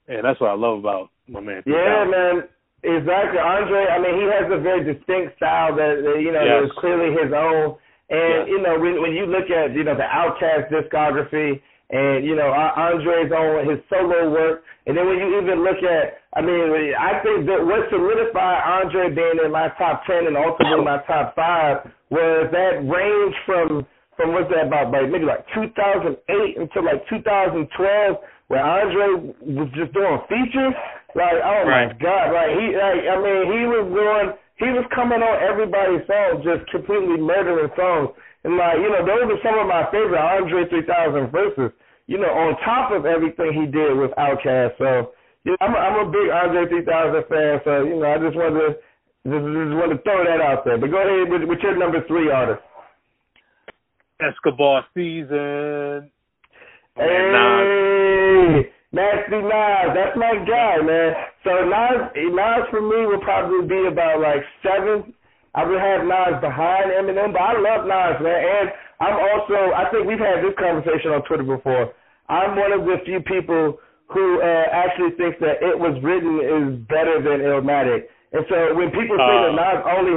And 0.08 0.24
that's 0.24 0.40
what 0.40 0.50
I 0.50 0.54
love 0.54 0.78
about 0.78 1.10
my 1.28 1.40
man. 1.40 1.62
Yeah, 1.66 2.04
3000. 2.04 2.10
man. 2.10 2.36
Exactly. 2.82 3.38
Andre, 3.38 3.86
I 3.86 3.98
mean, 4.02 4.14
he 4.18 4.26
has 4.26 4.50
a 4.50 4.58
very 4.58 4.82
distinct 4.82 5.36
style 5.38 5.70
that, 5.78 6.02
that 6.02 6.18
you 6.18 6.32
know, 6.34 6.42
Yes. 6.42 6.66
is 6.66 6.72
clearly 6.82 7.14
his 7.14 7.30
own. 7.30 7.78
And, 8.10 8.34
Yes. 8.42 8.48
you 8.50 8.58
know, 8.60 8.74
when, 8.74 9.00
when 9.00 9.12
you 9.14 9.26
look 9.30 9.46
at, 9.54 9.70
you 9.72 9.84
know, 9.86 9.94
the 9.94 10.02
Outkast 10.02 10.66
discography 10.74 11.62
and, 11.94 12.26
you 12.26 12.34
know, 12.34 12.50
Andre's 12.50 13.30
own, 13.30 13.70
his 13.70 13.78
solo 13.88 14.30
work, 14.34 14.64
and 14.86 14.98
then 14.98 15.06
when 15.06 15.18
you 15.22 15.38
even 15.40 15.62
look 15.62 15.78
at, 15.86 16.18
I 16.34 16.40
mean, 16.42 16.74
I 16.98 17.22
think 17.22 17.46
that 17.46 17.62
what 17.62 17.86
solidified 17.88 18.60
Andre 18.66 19.14
being 19.14 19.38
in 19.44 19.52
my 19.52 19.68
top 19.78 20.02
10 20.10 20.26
and 20.26 20.36
ultimately 20.36 20.82
my 20.84 20.98
top 21.06 21.36
5 21.38 21.86
was 22.10 22.50
that 22.50 22.82
range 22.82 23.36
from, 23.46 23.86
from 24.16 24.32
what's 24.32 24.50
that 24.52 24.68
about, 24.68 24.92
like 24.92 25.08
maybe 25.10 25.24
like 25.24 25.44
2008 25.54 26.58
until 26.58 26.84
like 26.84 27.02
2012 27.08 27.68
where 28.52 28.60
Andre 28.60 29.32
was 29.40 29.68
just 29.72 29.96
doing 29.96 30.20
features. 30.28 30.76
Like, 31.16 31.40
oh 31.40 31.64
my 31.64 31.92
God! 31.96 32.32
Like 32.32 32.52
he, 32.56 32.66
like 32.76 33.04
I 33.08 33.16
mean, 33.20 33.42
he 33.48 33.60
was 33.68 33.84
going, 33.88 34.28
he 34.60 34.68
was 34.72 34.84
coming 34.92 35.20
on 35.20 35.36
everybody's 35.40 36.04
songs, 36.08 36.44
just 36.44 36.64
completely 36.72 37.20
murdering 37.20 37.72
songs. 37.76 38.16
And 38.44 38.56
like, 38.56 38.80
you 38.80 38.88
know, 38.90 39.04
those 39.04 39.28
are 39.28 39.42
some 39.44 39.56
of 39.60 39.68
my 39.68 39.88
favorite 39.92 40.20
Andre 40.20 40.68
3000 40.68 41.30
verses. 41.30 41.70
You 42.10 42.18
know, 42.18 42.28
on 42.28 42.58
top 42.66 42.90
of 42.90 43.06
everything 43.06 43.54
he 43.54 43.70
did 43.70 43.96
with 43.96 44.10
Outkast. 44.18 44.76
So, 44.76 45.14
you 45.44 45.52
know, 45.54 45.60
I'm 45.62 45.72
a, 45.72 45.78
I'm 45.78 45.96
a 46.02 46.10
big 46.10 46.28
Andre 46.28 46.68
3000 46.68 47.24
fan. 47.30 47.60
So, 47.64 47.72
you 47.86 47.96
know, 48.00 48.08
I 48.10 48.18
just 48.18 48.36
wanted 48.36 48.58
to 48.58 48.68
just, 49.22 49.44
just 49.46 49.76
wanted 49.78 49.96
to 49.96 50.02
throw 50.02 50.20
that 50.26 50.42
out 50.42 50.66
there. 50.66 50.76
But 50.76 50.90
go 50.90 50.98
ahead 50.98 51.30
with, 51.30 51.46
with 51.46 51.60
your 51.62 51.78
number 51.78 52.02
three 52.10 52.28
artist. 52.28 52.60
Escobar 54.24 54.84
season. 54.94 56.10
Man, 56.96 57.24
Nas. 57.32 57.64
Hey, 57.64 58.70
Nasty 58.92 59.40
Nas, 59.40 59.96
that's 59.96 60.16
my 60.20 60.36
guy, 60.44 60.76
man. 60.84 61.14
So 61.44 61.64
Nas, 61.64 62.12
Nas 62.12 62.68
for 62.70 62.82
me 62.84 63.06
would 63.08 63.22
probably 63.22 63.66
be 63.66 63.88
about 63.88 64.20
like 64.20 64.44
seven. 64.60 65.14
I 65.54 65.64
would 65.64 65.80
have 65.80 66.04
Nas 66.04 66.40
behind 66.40 66.92
Eminem, 66.92 67.32
but 67.32 67.40
I 67.40 67.52
love 67.56 67.88
Nas, 67.88 68.20
man. 68.20 68.36
And 68.36 68.66
I'm 69.00 69.16
also, 69.16 69.72
I 69.72 69.88
think 69.90 70.06
we've 70.06 70.20
had 70.20 70.44
this 70.44 70.52
conversation 70.60 71.12
on 71.12 71.24
Twitter 71.24 71.44
before. 71.44 71.92
I'm 72.28 72.56
one 72.56 72.72
of 72.72 72.84
the 72.84 73.00
few 73.04 73.20
people 73.20 73.80
who 74.12 74.40
uh, 74.40 74.64
actually 74.72 75.16
thinks 75.16 75.40
that 75.40 75.64
It 75.64 75.76
Was 75.76 75.96
Written 76.04 76.36
is 76.44 76.84
better 76.88 77.16
than 77.20 77.40
Illmatic. 77.40 78.12
And 78.32 78.44
so 78.48 78.76
when 78.76 78.92
people 78.92 79.16
say 79.16 79.36
that 79.40 79.52
Uh. 79.52 79.60
Nas 79.60 79.80
only, 79.88 80.12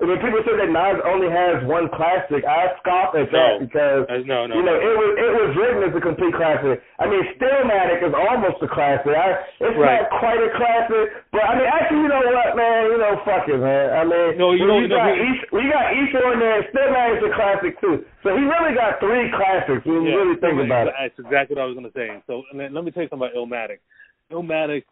when 0.00 0.16
people 0.24 0.40
say 0.48 0.56
that 0.56 0.72
Nas 0.72 0.96
only 1.04 1.28
has 1.28 1.60
one 1.68 1.92
classic, 1.92 2.40
I 2.48 2.72
scoff 2.80 3.12
at 3.14 3.28
that 3.30 3.60
because 3.60 4.08
Uh, 4.08 4.24
no, 4.24 4.48
no, 4.48 4.56
you 4.56 4.64
know, 4.64 4.72
no. 4.72 4.80
it 4.80 4.94
was 4.96 5.10
it 5.20 5.30
was 5.36 5.50
written 5.60 5.80
as 5.84 5.92
a 5.92 6.00
complete 6.00 6.32
classic. 6.34 6.80
I 6.98 7.04
mean, 7.04 7.20
Stillmatic 7.36 8.00
is 8.00 8.14
almost 8.16 8.64
a 8.64 8.68
classic. 8.68 9.12
I, 9.12 9.36
it's 9.60 9.76
Right. 9.76 10.00
not 10.00 10.08
quite 10.16 10.40
a 10.40 10.50
classic, 10.56 11.04
but 11.32 11.44
I 11.44 11.52
mean, 11.60 11.68
actually, 11.68 12.00
you 12.00 12.08
know 12.08 12.24
what, 12.32 12.56
man? 12.56 12.80
You 12.90 12.98
know, 12.98 13.12
fuck 13.28 13.44
it, 13.48 13.60
man. 13.60 13.86
I 13.92 14.02
mean, 14.08 14.38
No, 14.40 14.52
you 14.56 14.64
when 14.64 14.68
know- 14.68 14.80
you 14.80 14.88
no, 14.88 14.96
got 14.96 15.12
he- 15.12 15.20
East, 15.20 15.44
we 15.52 15.62
got 15.68 15.92
Ether 15.92 16.24
on 16.26 16.40
there. 16.40 16.62
Stillmatic's 16.72 17.24
a 17.28 17.32
classic 17.36 17.80
too. 17.80 18.04
So 18.24 18.36
he 18.36 18.42
really 18.44 18.74
got 18.74 19.00
three 19.00 19.28
classics 19.36 19.84
when 19.84 20.02
you 20.08 20.16
really 20.16 20.36
think 20.40 20.56
no, 20.56 20.64
about 20.64 20.88
it. 20.88 20.94
That's 20.98 21.18
exactly 21.20 21.56
what 21.56 21.62
I 21.62 21.66
was 21.68 21.76
going 21.76 21.88
to 21.88 21.96
say. 21.96 22.08
So 22.26 22.42
let 22.52 22.72
me 22.72 22.90
tell 22.90 23.04
you 23.04 23.08
something 23.12 23.28
about 23.28 23.36
Illmatic. 23.36 23.78
Illmatic, 24.32 24.84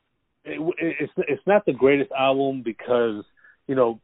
it, 0.45 0.61
it, 0.61 0.97
it's 1.01 1.13
it's 1.29 1.47
not 1.47 1.65
the 1.67 1.73
greatest 1.73 2.11
album 2.13 2.63
because 2.65 3.25
you 3.69 3.75
know 3.75 4.01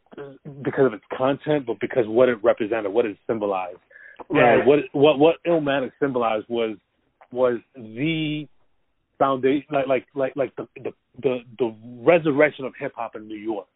because 0.63 0.87
of 0.87 0.93
its 0.93 1.05
content, 1.17 1.67
but 1.67 1.81
because 1.81 2.07
what 2.07 2.29
it 2.29 2.39
represented, 2.45 2.93
what 2.93 3.07
it 3.07 3.17
symbolized. 3.27 3.79
Right. 4.31 4.59
And 4.59 4.67
what 4.67 4.79
what 4.93 5.19
what 5.19 5.37
Illmatic 5.45 5.91
symbolized 6.01 6.47
was 6.49 6.77
was 7.33 7.59
the 7.75 8.47
foundation, 9.19 9.67
like 9.73 9.87
like 9.89 10.07
like 10.15 10.37
like 10.37 10.57
the 10.57 10.69
the 10.77 10.93
the, 11.23 11.39
the 11.59 11.75
resurrection 12.01 12.65
of 12.65 12.75
hip 12.79 12.93
hop 12.95 13.17
in 13.17 13.27
New 13.27 13.39
York, 13.39 13.67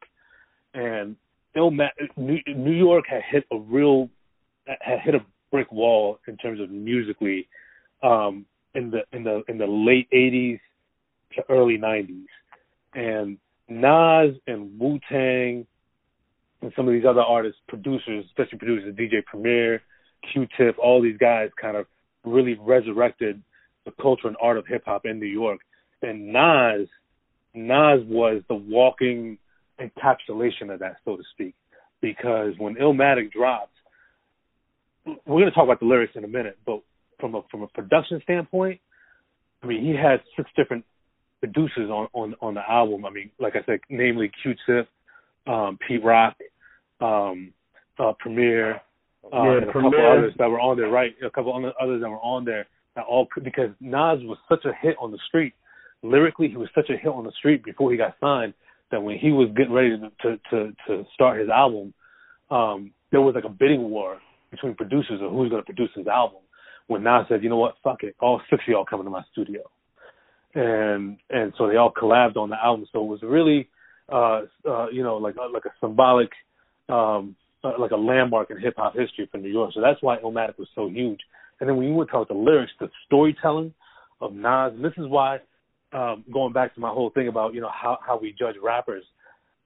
and 0.74 1.16
Illmatic, 1.56 2.10
New, 2.16 2.38
New 2.46 2.72
York 2.72 3.04
had 3.08 3.22
hit 3.28 3.44
a 3.50 3.58
real 3.58 4.08
had 4.66 5.00
hit 5.00 5.14
a 5.14 5.24
brick 5.50 5.72
wall 5.72 6.18
in 6.28 6.36
terms 6.36 6.60
of 6.60 6.70
musically 6.70 7.48
um 8.02 8.44
in 8.74 8.90
the 8.90 9.00
in 9.12 9.24
the 9.24 9.42
in 9.48 9.56
the 9.56 9.66
late 9.66 10.08
80s 10.12 10.60
to 11.34 11.42
early 11.48 11.78
90s 11.78 12.26
and 12.94 13.38
Nas 13.68 14.34
and 14.46 14.78
Wu 14.78 14.98
Tang 15.08 15.66
and 16.62 16.72
some 16.74 16.88
of 16.88 16.94
these 16.94 17.04
other 17.08 17.20
artists, 17.20 17.60
producers, 17.68 18.24
especially 18.26 18.58
producers, 18.58 18.94
DJ 18.94 19.24
Premier, 19.24 19.82
Q-Tip, 20.32 20.76
all 20.78 21.00
these 21.00 21.16
guys 21.18 21.50
kind 21.60 21.76
of 21.76 21.86
really 22.24 22.58
resurrected 22.60 23.42
the 23.84 23.92
culture 24.02 24.26
and 24.26 24.36
art 24.40 24.58
of 24.58 24.66
hip 24.66 24.82
hop 24.84 25.06
in 25.06 25.18
New 25.20 25.26
York. 25.26 25.60
And 26.02 26.32
Nas, 26.32 26.88
Nas 27.54 28.00
was 28.06 28.42
the 28.48 28.54
walking 28.54 29.38
encapsulation 29.80 30.72
of 30.72 30.80
that, 30.80 30.96
so 31.04 31.16
to 31.16 31.22
speak, 31.32 31.54
because 32.00 32.54
when 32.58 32.74
Illmatic 32.74 33.32
dropped, 33.32 33.72
we're 35.06 35.40
going 35.40 35.44
to 35.46 35.52
talk 35.52 35.64
about 35.64 35.80
the 35.80 35.86
lyrics 35.86 36.14
in 36.16 36.24
a 36.24 36.28
minute, 36.28 36.58
but 36.66 36.82
from 37.18 37.34
a 37.34 37.42
from 37.50 37.62
a 37.62 37.66
production 37.68 38.20
standpoint, 38.22 38.80
I 39.62 39.66
mean, 39.66 39.84
he 39.84 39.90
had 39.90 40.20
six 40.36 40.50
different 40.56 40.84
producers 41.40 41.90
on 41.90 42.08
on 42.12 42.34
on 42.40 42.54
the 42.54 42.70
album. 42.70 43.04
I 43.04 43.10
mean, 43.10 43.30
like 43.38 43.54
I 43.56 43.64
said, 43.64 43.80
namely 43.88 44.30
Q-Tip, 44.42 44.88
um, 45.46 45.78
Pete 45.86 46.04
Rock, 46.04 46.36
um, 47.00 47.52
uh, 47.98 48.12
Premier, 48.18 48.80
uh, 49.32 49.42
Yeah, 49.44 49.56
and 49.58 49.62
a 49.64 49.72
couple 49.72 49.88
others 49.88 50.34
that 50.38 50.48
were 50.48 50.60
on 50.60 50.76
there, 50.76 50.88
right? 50.88 51.14
A 51.24 51.30
couple 51.30 51.54
other 51.54 51.72
others 51.80 52.02
that 52.02 52.08
were 52.08 52.20
on 52.20 52.44
there 52.44 52.66
that 52.96 53.04
all 53.04 53.28
because 53.42 53.70
Nas 53.80 54.20
was 54.22 54.38
such 54.48 54.64
a 54.64 54.72
hit 54.80 54.96
on 55.00 55.12
the 55.12 55.18
street. 55.28 55.54
Lyrically, 56.02 56.48
he 56.48 56.56
was 56.56 56.68
such 56.74 56.90
a 56.90 56.96
hit 56.96 57.08
on 57.08 57.24
the 57.24 57.32
street 57.32 57.64
before 57.64 57.90
he 57.90 57.96
got 57.96 58.14
signed 58.20 58.54
that 58.90 59.02
when 59.02 59.18
he 59.18 59.30
was 59.30 59.48
getting 59.56 59.72
ready 59.72 59.98
to 59.98 60.10
to 60.22 60.40
to, 60.50 60.72
to 60.86 61.04
start 61.14 61.40
his 61.40 61.48
album, 61.48 61.92
um, 62.50 62.92
there 63.10 63.20
was 63.20 63.34
like 63.34 63.44
a 63.44 63.48
bidding 63.48 63.90
war 63.90 64.18
between 64.50 64.74
producers 64.74 65.20
of 65.22 65.30
who's 65.30 65.50
going 65.50 65.62
to 65.62 65.66
produce 65.66 65.90
his 65.94 66.06
album. 66.06 66.40
When 66.86 67.02
Nas 67.02 67.26
said, 67.28 67.42
"You 67.42 67.50
know 67.50 67.58
what? 67.58 67.74
Fuck 67.84 68.02
it, 68.02 68.16
all 68.20 68.40
six 68.50 68.62
of 68.66 68.68
y'all 68.68 68.84
coming 68.84 69.04
to 69.04 69.10
my 69.10 69.22
studio," 69.32 69.60
and 70.54 71.18
and 71.30 71.52
so 71.58 71.68
they 71.68 71.76
all 71.76 71.92
collabed 71.92 72.36
on 72.36 72.50
the 72.50 72.56
album. 72.56 72.86
So 72.92 73.02
it 73.02 73.06
was 73.06 73.20
really, 73.22 73.68
uh, 74.08 74.42
uh, 74.68 74.88
you 74.90 75.02
know, 75.02 75.16
like 75.16 75.36
like 75.36 75.64
a 75.64 75.72
symbolic, 75.80 76.30
um, 76.88 77.36
uh, 77.62 77.72
like 77.78 77.90
a 77.90 77.96
landmark 77.96 78.50
in 78.50 78.58
hip 78.58 78.74
hop 78.76 78.94
history 78.96 79.28
for 79.30 79.38
New 79.38 79.50
York. 79.50 79.72
So 79.74 79.80
that's 79.80 80.02
why 80.02 80.18
Illmatic 80.18 80.58
was 80.58 80.68
so 80.74 80.88
huge. 80.88 81.20
And 81.60 81.68
then 81.68 81.76
when 81.76 81.88
you 81.88 81.94
would 81.94 82.08
talk 82.08 82.28
the 82.28 82.34
lyrics, 82.34 82.72
the 82.80 82.88
storytelling 83.06 83.74
of 84.20 84.32
Nas, 84.32 84.72
and 84.74 84.84
this 84.84 84.92
is 84.96 85.06
why, 85.06 85.38
um, 85.92 86.24
going 86.32 86.52
back 86.52 86.74
to 86.74 86.80
my 86.80 86.90
whole 86.90 87.10
thing 87.10 87.28
about 87.28 87.54
you 87.54 87.60
know 87.60 87.70
how 87.72 87.98
how 88.06 88.18
we 88.18 88.34
judge 88.38 88.54
rappers, 88.62 89.04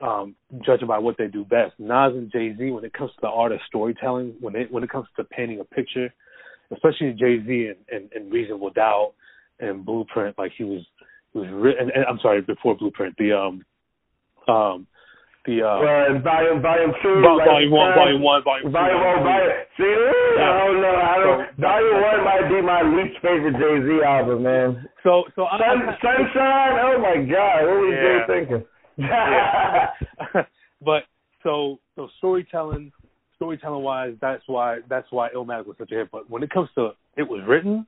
um, 0.01 0.35
judging 0.65 0.89
by 0.89 0.99
what 0.99 1.17
they 1.19 1.29
do 1.29 1.45
best. 1.45 1.73
Nas 1.79 2.13
and 2.15 2.31
Jay 2.33 2.55
Z, 2.57 2.71
when 2.71 2.85
it 2.85 2.93
comes 2.93 3.11
to 3.13 3.19
the 3.23 3.29
art 3.29 3.53
of 3.53 3.61
storytelling, 3.69 4.35
when 4.41 4.57
it 4.57 4.73
when 4.73 4.83
it 4.83 4.91
comes 4.91 5.07
to 5.17 5.25
painting 5.25 5.61
a 5.61 5.65
picture, 5.65 6.13
especially 6.73 7.13
Jay 7.13 7.39
Z 7.47 7.69
and, 7.69 7.77
and, 7.91 8.13
and 8.13 8.33
Reasonable 8.33 8.71
Doubt 8.71 9.13
and 9.61 9.85
Blueprint, 9.85 10.37
like 10.39 10.53
he 10.57 10.65
was 10.65 10.83
he 11.33 11.39
was 11.39 11.49
re- 11.53 11.77
and, 11.79 11.91
and 11.91 12.05
I'm 12.07 12.19
sorry 12.21 12.41
before 12.41 12.77
Blueprint, 12.77 13.17
the 13.19 13.33
um 13.33 13.65
um 14.49 14.87
the 15.45 15.59
uh, 15.61 15.67
Uh, 15.67 16.19
volume, 16.23 16.63
volume 16.63 16.93
two, 17.03 17.19
vol- 17.21 17.39
like, 17.39 17.47
volume 17.51 17.73
one, 17.73 17.95
volume 17.95 18.23
one, 18.23 18.45
volume 18.45 18.71
two, 18.71 18.71
Volume 18.71 19.03
one, 19.03 19.23
volume 19.23 19.25
volume. 19.27 19.53
See, 19.75 19.91
I 20.39 20.51
don't 20.63 20.81
know. 20.81 20.97
I 21.03 21.17
don't. 21.19 21.41
So- 21.51 21.63
volume 21.67 21.99
one 21.99 22.21
might 22.25 22.47
be 22.49 22.59
my 22.63 22.83
least 22.87 23.19
favorite 23.19 23.59
Jay 23.59 23.77
Z 23.83 24.05
album, 24.07 24.43
man. 24.45 24.87
So 25.03 25.25
so 25.35 25.47
I, 25.51 25.59
Sun, 25.59 25.83
I, 25.83 25.99
Sunshine. 25.99 26.75
Oh 26.79 26.99
my 27.03 27.17
God, 27.27 27.59
what 27.67 27.79
was 27.83 27.91
Yeah. 27.91 28.07
Jay 28.07 28.21
thinking? 28.31 28.63
yeah. 28.99 29.87
but 30.85 31.03
so 31.43 31.81
so 31.97 32.09
storytelling 32.19 32.93
storytelling 33.35 33.83
wise 33.83 34.15
that's 34.21 34.43
why 34.47 34.79
that's 34.89 35.11
why 35.11 35.29
Illmatic 35.31 35.67
was 35.67 35.77
such 35.79 35.91
a 35.91 35.95
hit 35.97 36.09
but 36.13 36.31
when 36.31 36.43
it 36.45 36.51
comes 36.51 36.69
to 36.77 36.91
it 37.17 37.23
was 37.29 37.41
written 37.49 37.85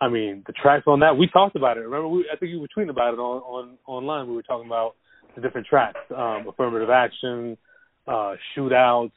I 0.00 0.08
mean 0.08 0.42
the 0.46 0.52
tracks 0.52 0.84
on 0.86 1.00
that 1.00 1.16
we 1.16 1.28
talked 1.28 1.56
about 1.56 1.76
it 1.76 1.80
remember 1.80 2.08
we 2.08 2.28
I 2.32 2.36
think 2.36 2.50
you 2.52 2.60
were 2.60 2.68
tweeting 2.76 2.90
about 2.90 3.14
it 3.14 3.18
on 3.20 3.40
on 3.42 3.78
online 3.86 4.28
we 4.28 4.34
were 4.34 4.42
talking 4.42 4.66
about 4.66 4.96
the 5.34 5.40
different 5.40 5.66
tracks 5.66 5.98
um 6.14 6.46
affirmative 6.48 6.90
action 6.90 7.56
uh 8.06 8.34
shootouts 8.56 9.12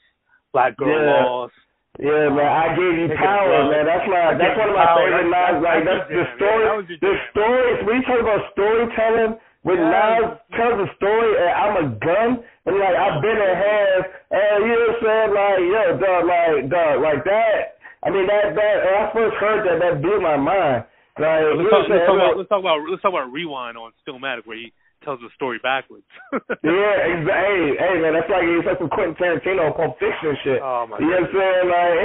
black 0.54 0.78
girl 0.78 0.90
Yeah. 0.90 1.24
loss 1.26 1.52
Yeah, 2.00 2.30
man, 2.30 2.46
I 2.46 2.78
gave 2.78 2.94
you 2.94 3.10
power, 3.18 3.74
man. 3.74 3.90
That's 3.90 4.06
I 4.06 4.38
that's 4.38 4.54
one 4.54 4.70
of 4.70 4.78
my 4.78 4.86
power. 4.86 5.02
favorite 5.02 5.30
lines. 5.34 5.60
Like 5.66 5.82
that's 5.82 6.06
that's 6.06 6.14
the 6.14 6.22
jam, 6.22 6.38
story, 6.38 6.62
man. 6.62 6.86
That 6.86 7.02
the 7.02 7.14
jam. 7.34 7.86
When 7.90 7.96
you 7.98 8.04
talk 8.06 8.22
about 8.22 8.42
storytelling, 8.54 9.32
when 9.66 9.80
Yes. 9.82 9.90
Nas 9.90 10.30
tells 10.54 10.78
a 10.78 10.90
story 10.94 11.32
and 11.42 11.52
I'm 11.58 11.76
a 11.82 11.86
gun 11.98 12.30
and 12.70 12.76
like 12.78 12.96
I've 13.02 13.18
been 13.26 13.34
in 13.42 13.54
hands 13.66 14.06
and 14.30 14.58
you 14.70 14.76
know 14.78 14.94
what 14.94 14.94
I'm 14.94 15.02
saying 15.02 15.32
like 15.42 15.60
yo 15.74 15.84
dog 15.98 16.22
like 16.30 16.58
dog 16.70 16.96
like 17.02 17.22
that 17.26 17.77
I 18.04 18.10
mean 18.10 18.28
that 18.28 18.54
that 18.54 18.76
when 18.86 18.96
I 18.98 19.06
first 19.14 19.36
heard 19.42 19.66
that 19.66 19.78
that 19.82 20.02
blew 20.02 20.22
my 20.22 20.38
mind. 20.38 20.86
Like 21.18 21.42
Let's 21.58 21.66
talk, 21.74 21.90
let's, 21.90 22.06
talk 22.06 22.14
about, 22.14 22.38
let's 22.38 22.50
talk 22.50 22.62
about 22.62 22.78
let's 22.86 23.02
talk 23.02 23.10
about 23.10 23.34
rewind 23.34 23.74
on 23.74 23.90
Stillmatic 24.06 24.46
where 24.46 24.58
he 24.58 24.70
tells 25.02 25.18
the 25.18 25.34
story 25.34 25.58
backwards. 25.66 26.06
yeah 26.62 26.94
exactly 27.10 27.34
hey 27.34 27.62
hey 27.74 27.96
man 27.98 28.14
that's 28.14 28.30
like 28.30 28.46
it's 28.46 28.70
like 28.70 28.78
some 28.78 28.90
Quentin 28.94 29.18
Tarantino 29.18 29.74
Pulp 29.74 29.98
Fiction 29.98 30.38
shit. 30.46 30.62
Oh, 30.62 30.86
my 30.86 31.02
you 31.02 31.10
know 31.10 31.26
what 31.26 31.26
I'm 31.26 31.34
saying? 31.34 31.66
Like 31.74 31.98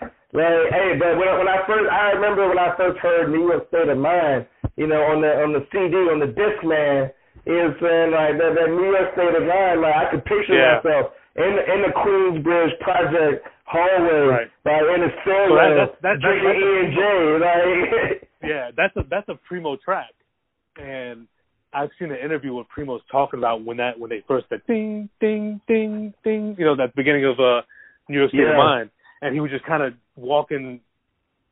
like 0.40 0.64
hey 0.72 0.88
but 0.96 1.12
when 1.20 1.28
I, 1.28 1.34
when 1.36 1.48
I 1.48 1.58
first 1.68 1.86
I 1.92 2.04
remember 2.16 2.48
when 2.48 2.56
I 2.60 2.72
first 2.80 2.96
heard 3.04 3.28
New 3.28 3.52
York 3.52 3.68
State 3.68 3.92
of 3.92 4.00
Mind 4.00 4.48
you 4.80 4.88
know 4.88 5.04
on 5.12 5.20
the 5.20 5.28
on 5.44 5.52
the 5.52 5.68
CD 5.68 5.92
on 6.08 6.16
the 6.24 6.32
Discman 6.32 7.12
you 7.44 7.52
know 7.52 7.68
what 7.68 7.76
I'm 7.76 7.84
saying? 7.84 8.10
Like 8.16 8.32
that 8.40 8.52
that 8.64 8.68
New 8.72 8.88
York 8.96 9.12
State 9.12 9.36
of 9.36 9.44
Mind 9.44 9.84
like 9.84 9.92
I 9.96 10.04
could 10.08 10.24
picture 10.24 10.56
Yeah. 10.56 10.80
myself 10.80 11.12
in 11.36 11.52
in 11.52 11.78
the 11.84 11.92
Queensbridge 11.92 12.80
project 12.80 13.44
hallway 13.68 14.26
Right. 14.26 14.50
like 14.64 14.82
in 14.94 15.00
the 15.02 15.10
So 15.12 15.20
stairwell 15.22 15.56
that- 15.56 15.74
that's- 15.76 15.98
that's- 16.02 16.20
drinking 16.20 16.56
E 16.56 16.80
and 16.84 16.92
J 16.94 17.00
like 17.38 18.28
yeah, 18.42 18.70
that's 18.76 18.96
a 18.96 19.02
that's 19.10 19.28
a 19.28 19.34
primo 19.46 19.76
track, 19.76 20.12
and 20.80 21.26
I've 21.72 21.90
seen 21.98 22.10
an 22.10 22.18
interview 22.18 22.54
with 22.54 22.66
Primo's 22.68 23.02
talking 23.12 23.38
about 23.38 23.62
when 23.62 23.76
that 23.76 23.98
when 23.98 24.08
they 24.10 24.22
first 24.26 24.48
said 24.48 24.62
ding 24.66 25.08
ding 25.20 25.60
ding 25.68 26.14
ding, 26.24 26.56
you 26.58 26.64
know, 26.64 26.76
that 26.76 26.94
beginning 26.94 27.24
of 27.26 27.38
uh 27.40 27.60
New 28.08 28.18
York 28.18 28.30
State 28.30 28.40
Yeah. 28.40 28.50
of 28.52 28.56
Mind, 28.56 28.90
and 29.20 29.34
he 29.34 29.40
was 29.40 29.50
just 29.50 29.64
kind 29.64 29.82
of 29.82 29.92
walking 30.16 30.80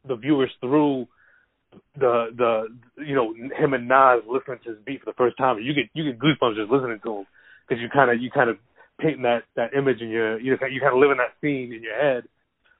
the 0.06 0.16
viewers 0.16 0.50
through 0.60 1.06
the 1.98 2.30
the 2.36 3.04
you 3.04 3.14
know 3.14 3.34
him 3.34 3.74
and 3.74 3.88
Nas 3.88 4.22
listening 4.26 4.58
to 4.64 4.70
his 4.70 4.78
beat 4.86 5.00
for 5.00 5.06
the 5.10 5.16
first 5.16 5.36
time. 5.36 5.58
You 5.58 5.74
get 5.74 5.90
you 5.92 6.04
get 6.10 6.18
goosebumps 6.18 6.56
just 6.56 6.70
listening 6.70 7.00
to 7.04 7.16
him 7.18 7.26
because 7.68 7.82
you 7.82 7.90
kind 7.90 8.10
of 8.10 8.22
you 8.22 8.30
kind 8.30 8.48
of 8.48 8.56
painting 9.00 9.22
that 9.22 9.42
that 9.56 9.74
image 9.74 10.00
in 10.00 10.08
your 10.08 10.38
you 10.40 10.52
know, 10.60 10.66
you 10.66 10.80
kind 10.80 10.94
of 10.94 11.00
living 11.00 11.18
that 11.18 11.34
scene 11.40 11.72
in 11.72 11.82
your 11.82 12.00
head 12.00 12.24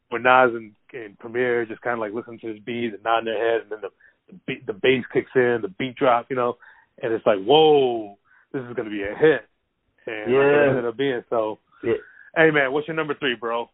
where 0.08 0.20
Nas 0.20 0.54
and, 0.54 0.72
and 0.92 1.18
Premier 1.18 1.66
just 1.66 1.80
kind 1.82 1.94
of 1.94 1.98
like 2.00 2.12
listen 2.12 2.38
to 2.40 2.46
his 2.48 2.60
beat 2.60 2.94
and 2.94 3.02
nod 3.04 3.26
their 3.26 3.36
head, 3.38 3.62
and 3.62 3.70
then 3.72 3.78
the 3.82 3.88
the, 4.28 4.38
beat, 4.46 4.66
the 4.66 4.72
bass 4.72 5.04
kicks 5.12 5.30
in, 5.36 5.60
the 5.62 5.72
beat 5.78 5.94
drop, 5.96 6.26
you 6.30 6.34
know, 6.36 6.56
and 7.00 7.12
it's 7.12 7.24
like, 7.26 7.38
whoa, 7.44 8.18
this 8.52 8.62
is 8.62 8.74
gonna 8.76 8.90
be 8.90 9.02
a 9.02 9.14
hit, 9.14 9.46
and 10.06 10.32
Yeah. 10.32 10.38
it 10.40 10.68
ended 10.70 10.84
up 10.86 10.96
being 10.96 11.22
so. 11.30 11.58
Yeah. 11.84 11.94
Hey 12.36 12.50
man, 12.50 12.72
what's 12.72 12.88
your 12.88 12.96
number 12.96 13.14
three, 13.14 13.34
bro? 13.34 13.68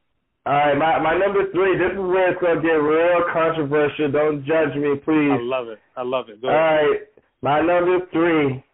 All 0.44 0.52
right, 0.52 0.76
my 0.76 0.98
my 0.98 1.16
number 1.18 1.50
three. 1.52 1.78
This 1.78 1.92
is 1.92 1.98
where 1.98 2.32
it's 2.32 2.40
gonna 2.42 2.60
get 2.62 2.72
real 2.82 3.24
controversial. 3.32 4.10
Don't 4.10 4.44
judge 4.44 4.74
me, 4.74 4.96
please. 5.04 5.30
I 5.32 5.38
love 5.40 5.68
it. 5.68 5.78
I 5.96 6.02
love 6.02 6.28
it. 6.28 6.40
Go 6.42 6.48
All 6.48 6.54
ahead. 6.54 6.84
right, 6.90 7.00
my 7.42 7.60
number 7.60 8.00
three. 8.12 8.64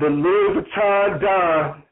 The 0.00 0.06
Louis 0.06 0.60
Vuitton 0.60 1.20
Don, 1.20 1.82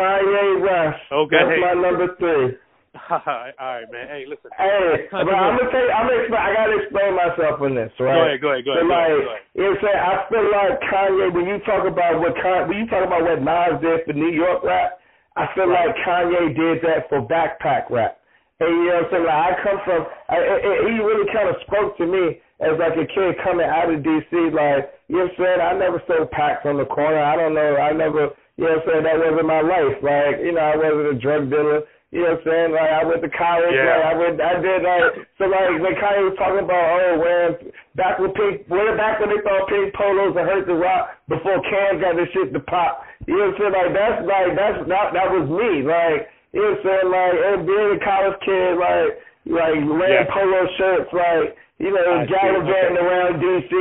Kanye 0.00 0.64
West. 0.64 1.04
Okay. 1.12 1.36
That's 1.36 1.60
my 1.60 1.74
number 1.76 2.08
three. 2.16 2.56
All 3.10 3.22
right, 3.22 3.86
man. 3.92 4.08
Hey, 4.10 4.24
listen. 4.26 4.50
Hey, 4.58 5.06
but 5.12 5.30
I'm 5.30 5.54
gonna 5.60 5.70
tell 5.70 5.84
you, 5.84 5.92
I'm 5.94 6.08
gonna 6.10 6.20
explain, 6.26 6.42
I 6.42 6.50
gotta 6.56 6.74
explain 6.82 7.10
myself 7.14 7.54
on 7.62 7.72
this, 7.78 7.92
right? 8.02 8.18
Go 8.18 8.22
ahead, 8.26 8.40
go 8.42 8.48
ahead, 8.50 8.64
go 8.66 8.70
ahead, 8.74 8.82
go 8.82 8.90
like, 8.90 9.14
go 9.14 9.30
ahead. 9.30 9.42
you 9.54 9.62
know 9.62 9.70
what 9.70 9.78
I'm 9.78 9.84
saying? 9.86 10.00
I 10.00 10.14
feel 10.26 10.46
like 10.50 10.74
Kanye, 10.90 11.26
when 11.30 11.46
you 11.46 11.58
talk 11.62 11.84
about 11.86 12.18
what 12.18 12.34
Kanye, 12.42 12.66
when 12.66 12.78
you 12.82 12.86
talk 12.90 13.04
about 13.06 13.22
what 13.22 13.38
Nas 13.46 13.78
did 13.78 13.98
for 14.10 14.14
New 14.18 14.34
York 14.34 14.64
rap, 14.66 14.98
I 15.38 15.46
feel 15.54 15.70
like 15.70 15.94
Kanye 16.02 16.50
did 16.50 16.82
that 16.82 17.06
for 17.06 17.22
backpack 17.22 17.86
rap. 17.94 18.18
And 18.58 18.68
you 18.74 18.90
know 18.90 19.06
what 19.06 19.06
I'm 19.06 19.10
saying? 19.14 19.26
Like 19.30 19.38
I 19.38 19.50
come 19.62 19.78
from, 19.86 20.00
I, 20.28 20.36
I, 20.42 20.54
I- 20.58 20.82
he 20.90 20.94
really 20.98 21.28
kind 21.30 21.46
of 21.46 21.56
spoke 21.70 21.94
to 22.02 22.06
me 22.10 22.42
as 22.58 22.74
like 22.76 22.98
a 22.98 23.06
kid 23.06 23.38
coming 23.46 23.70
out 23.70 23.86
of 23.86 24.02
DC. 24.02 24.34
Like 24.50 24.90
you 25.06 25.22
know 25.22 25.30
what 25.30 25.38
I'm 25.38 25.38
saying? 25.38 25.60
I 25.62 25.72
never 25.78 26.02
sold 26.10 26.26
packs 26.34 26.66
on 26.66 26.74
the 26.76 26.90
corner. 26.90 27.22
I 27.22 27.38
don't 27.38 27.54
know. 27.54 27.78
I 27.78 27.94
never, 27.94 28.34
you 28.60 28.68
know 28.68 28.76
what 28.76 28.84
I'm 28.84 28.88
saying? 28.92 29.04
That 29.08 29.16
wasn't 29.24 29.48
my 29.48 29.62
life. 29.64 29.96
Like 30.04 30.36
you 30.44 30.52
know, 30.52 30.60
I 30.60 30.76
wasn't 30.76 31.16
a 31.16 31.18
drug 31.18 31.48
dealer. 31.48 31.80
You 32.12 32.26
know 32.26 32.34
what 32.36 32.42
I'm 32.42 32.44
saying? 32.44 32.70
Like 32.76 32.90
I 32.90 33.00
went 33.08 33.22
to 33.24 33.30
college. 33.32 33.72
Yeah. 33.72 33.86
Like 33.88 34.04
I 34.04 34.14
went, 34.20 34.34
I 34.42 34.54
did 34.60 34.80
like 34.84 35.06
so. 35.40 35.44
Like 35.48 35.80
when 35.80 35.94
Kanye 35.96 36.26
was 36.28 36.36
talking 36.36 36.60
about 36.66 36.84
oh 37.00 37.12
wearing 37.22 37.54
back 37.96 38.18
when 38.20 38.34
pink, 38.36 38.66
when 38.68 38.98
back 39.00 39.16
when 39.22 39.30
they 39.32 39.40
thought 39.40 39.64
pink 39.70 39.94
polos 39.96 40.34
and 40.36 40.44
hurt 40.44 40.66
the 40.68 40.74
Roc 40.76 41.14
before 41.30 41.56
Cam 41.72 42.02
got 42.04 42.18
this 42.20 42.28
shit 42.36 42.52
to 42.52 42.60
pop. 42.68 43.06
You 43.24 43.38
know 43.38 43.54
what 43.54 43.62
I'm 43.62 43.72
saying? 43.72 43.74
Like 43.78 43.90
that's 43.96 44.18
like 44.28 44.50
that's 44.58 44.78
that 44.92 45.06
that 45.16 45.28
was 45.32 45.46
me. 45.48 45.86
Like 45.86 46.28
you 46.52 46.60
know 46.60 46.74
what 46.76 46.82
I'm 46.82 46.84
saying? 46.84 47.08
Like 47.14 47.34
and 47.48 47.58
being 47.64 47.90
a 47.96 48.00
college 48.04 48.38
kid, 48.44 48.70
like 48.76 49.08
like 49.48 49.78
wearing 49.88 50.26
Yeah. 50.26 50.34
polo 50.34 50.60
shirts, 50.76 51.10
like 51.16 51.46
you 51.80 51.94
know 51.94 52.26
gallivanting 52.28 52.98
Okay. 52.98 53.06
around 53.06 53.32
DC. 53.40 53.72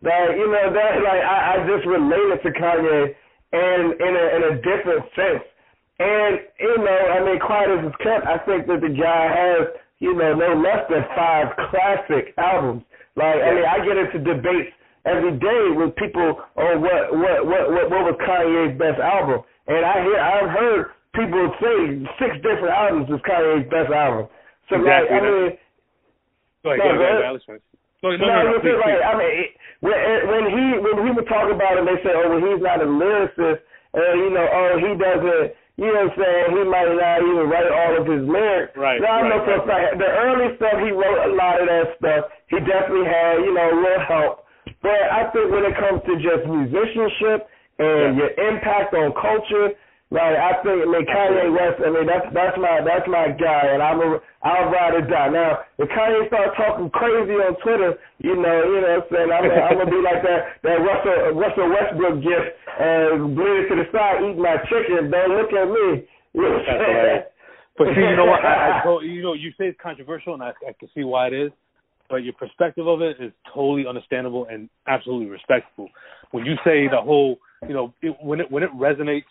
Like 0.00 0.32
you 0.34 0.48
know 0.48 0.66
that 0.72 0.92
like 1.04 1.22
I, 1.22 1.36
I 1.52 1.54
just 1.68 1.84
related 1.84 2.40
to 2.40 2.50
Kanye 2.56 3.14
and 3.52 3.94
in 4.00 4.12
a 4.16 4.24
in 4.36 4.42
a 4.50 4.54
different 4.62 5.04
sense. 5.14 5.44
And 5.98 6.40
you 6.60 6.76
know, 6.78 7.00
I 7.14 7.24
mean, 7.24 7.40
quiet 7.40 7.70
as 7.72 7.86
it's 7.88 7.96
kept, 8.04 8.26
I 8.26 8.38
think 8.44 8.66
that 8.66 8.80
the 8.80 8.92
guy 8.92 9.22
has 9.32 9.74
you 9.98 10.14
know 10.14 10.34
no 10.34 10.58
less 10.60 10.84
than 10.90 11.04
five 11.16 11.54
classic 11.70 12.34
albums. 12.36 12.82
Like 13.16 13.40
I 13.40 13.50
mean, 13.54 13.64
I 13.64 13.76
get 13.80 13.96
into 13.96 14.18
debates 14.20 14.76
every 15.06 15.38
day 15.38 15.62
with 15.72 15.96
people 15.96 16.42
on 16.56 16.82
what 16.82 17.16
what 17.16 17.38
what 17.46 17.64
what, 17.72 17.84
what 17.90 18.02
was 18.12 18.16
Kanye's 18.26 18.76
best 18.76 19.00
album, 19.00 19.40
and 19.68 19.82
I 19.86 20.04
hear 20.04 20.18
I've 20.20 20.50
heard 20.50 20.80
people 21.14 21.48
say 21.62 21.76
six 22.20 22.36
different 22.44 22.76
albums 22.76 23.08
is 23.08 23.22
Kanye's 23.24 23.64
best 23.72 23.88
album. 23.88 24.28
So 24.68 24.76
like 24.76 25.08
Exactly. 25.08 25.16
I 25.16 25.20
mean. 25.22 25.58
Go 26.66 26.72
ahead, 26.74 26.82
No, 26.82 26.98
go 26.98 27.04
ahead, 27.06 27.22
go 27.22 27.38
go 27.46 27.52
ahead. 27.54 27.62
Ahead. 28.10 28.20
Alex, 28.20 28.22
finish. 28.22 28.22
Go 28.22 28.22
ahead. 28.22 28.22
No, 28.22 28.22
No, 28.22 28.26
no, 28.30 28.50
no, 28.52 28.60
please, 28.60 28.78
like, 28.78 28.94
please. 28.94 29.04
I 29.06 29.12
mean, 29.18 29.34
when 29.80 29.98
when 30.30 30.44
he 30.52 30.64
when 30.80 30.96
he 31.06 31.10
would 31.16 31.28
talk 31.28 31.48
about 31.50 31.78
him, 31.78 31.84
they 31.86 31.98
say, 32.02 32.12
oh, 32.14 32.28
well, 32.30 32.42
he's 32.42 32.62
not 32.62 32.78
a 32.80 32.88
lyricist, 32.88 33.60
uh, 33.94 34.12
you 34.16 34.30
know, 34.32 34.46
oh, 34.46 34.72
he 34.80 34.90
doesn't, 34.96 35.46
you 35.76 35.90
know, 35.92 36.08
what 36.08 36.16
I'm 36.16 36.20
saying 36.20 36.44
he 36.56 36.62
might 36.64 36.90
not 36.96 37.20
even 37.20 37.44
write 37.50 37.68
all 37.68 37.92
of 38.00 38.04
his 38.08 38.22
lyrics. 38.24 38.72
Right, 38.76 39.00
Now, 39.00 39.20
I 39.20 39.28
know 39.28 39.40
right, 39.40 39.44
for 39.44 39.56
a 39.56 39.64
right, 39.64 39.92
fact 39.92 39.98
the 40.00 40.08
early 40.08 40.48
stuff 40.56 40.76
he 40.80 40.90
wrote 40.92 41.20
a 41.28 41.32
lot 41.36 41.60
of 41.60 41.66
that 41.68 41.86
stuff. 42.00 42.22
He 42.48 42.58
definitely 42.64 43.04
had, 43.08 43.44
you 43.44 43.52
know, 43.52 43.68
a 43.72 43.76
little 43.76 44.04
help. 44.08 44.34
But 44.82 45.02
I 45.12 45.28
think 45.32 45.50
when 45.52 45.64
it 45.66 45.76
comes 45.76 46.00
to 46.06 46.14
just 46.16 46.42
musicianship 46.48 47.48
and 47.78 48.16
your 48.16 48.32
impact 48.40 48.94
on 48.94 49.12
culture. 49.12 49.76
Like 50.06 50.38
I 50.38 50.54
think, 50.62 50.82
I 50.82 50.86
mean 50.86 51.02
Kanye 51.02 51.50
West. 51.50 51.82
I 51.82 51.90
mean 51.90 52.06
that's 52.06 52.30
that's 52.30 52.54
my 52.62 52.78
that's 52.86 53.10
my 53.10 53.26
guy, 53.34 53.74
and 53.74 53.82
I'm 53.82 53.98
a 53.98 54.22
I'll 54.46 54.70
ride 54.70 54.94
or 54.94 55.02
die. 55.02 55.34
Now 55.34 55.66
if 55.82 55.90
Kanye 55.90 56.30
start 56.30 56.54
talking 56.54 56.86
crazy 56.94 57.34
on 57.42 57.58
Twitter, 57.58 57.98
you 58.22 58.38
know, 58.38 58.56
you 58.70 58.86
know, 58.86 59.02
what 59.02 59.02
I'm 59.02 59.10
saying 59.10 59.30
I'm 59.34 59.44
I'm 59.50 59.76
gonna 59.82 59.90
be 59.90 59.98
like 59.98 60.22
that 60.22 60.62
that 60.62 60.78
Russell 60.78 61.34
Russell 61.34 61.68
Westbrook 61.74 62.22
gift, 62.22 62.48
and 62.78 63.34
bleed 63.34 63.66
it 63.66 63.68
to 63.72 63.76
the 63.82 63.86
side, 63.90 64.22
eat 64.22 64.38
my 64.38 64.62
chicken. 64.70 65.10
Don't 65.10 65.34
look 65.34 65.50
at 65.50 65.66
me. 65.74 66.06
You 66.38 66.42
know 66.42 66.54
what 66.54 66.70
I'm 66.70 66.78
saying? 66.78 67.22
But 67.78 67.86
see, 67.94 68.06
you 68.06 68.16
know 68.16 68.26
what? 68.26 68.44
I, 68.44 68.80
I 68.80 68.82
told, 68.84 69.04
you 69.04 69.22
know, 69.22 69.34
you 69.34 69.50
say 69.58 69.66
it's 69.66 69.80
controversial, 69.82 70.34
and 70.34 70.42
I, 70.42 70.50
I 70.66 70.72
can 70.78 70.88
see 70.94 71.04
why 71.04 71.28
it 71.28 71.34
is. 71.34 71.52
But 72.08 72.22
your 72.22 72.34
perspective 72.34 72.86
of 72.86 73.02
it 73.02 73.16
is 73.20 73.32
totally 73.52 73.86
understandable 73.86 74.46
and 74.48 74.68
absolutely 74.86 75.26
respectful. 75.26 75.88
When 76.30 76.46
you 76.46 76.54
say 76.64 76.86
the 76.88 77.00
whole, 77.00 77.38
you 77.66 77.74
know, 77.74 77.92
it, 78.00 78.16
when 78.22 78.40
it 78.40 78.50
when 78.50 78.62
it 78.62 78.70
resonates 78.74 79.24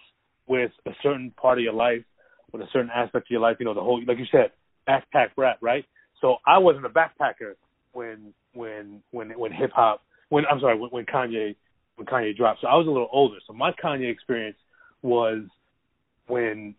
with 0.47 0.71
a 0.85 0.91
certain 1.01 1.31
part 1.31 1.57
of 1.57 1.63
your 1.63 1.73
life, 1.73 2.03
with 2.51 2.61
a 2.61 2.67
certain 2.71 2.91
aspect 2.93 3.27
of 3.27 3.31
your 3.31 3.41
life, 3.41 3.57
you 3.59 3.65
know, 3.65 3.73
the 3.73 3.81
whole, 3.81 4.01
like 4.07 4.17
you 4.17 4.25
said, 4.31 4.51
backpack 4.87 5.29
rap, 5.37 5.57
right? 5.61 5.85
So 6.21 6.37
I 6.45 6.59
wasn't 6.59 6.85
a 6.85 6.89
backpacker 6.89 7.55
when 7.93 8.33
when 8.53 9.01
when 9.11 9.37
when 9.37 9.51
hip 9.51 9.71
hop, 9.73 10.01
when 10.29 10.43
I'm 10.51 10.59
sorry, 10.59 10.79
when, 10.79 10.89
when 10.89 11.05
Kanye 11.05 11.55
when 11.95 12.07
Kanye 12.07 12.35
dropped. 12.35 12.61
So 12.61 12.67
I 12.67 12.75
was 12.75 12.87
a 12.87 12.91
little 12.91 13.09
older. 13.11 13.37
So 13.47 13.53
my 13.53 13.71
Kanye 13.71 14.11
experience 14.11 14.57
was 15.01 15.43
when 16.27 16.75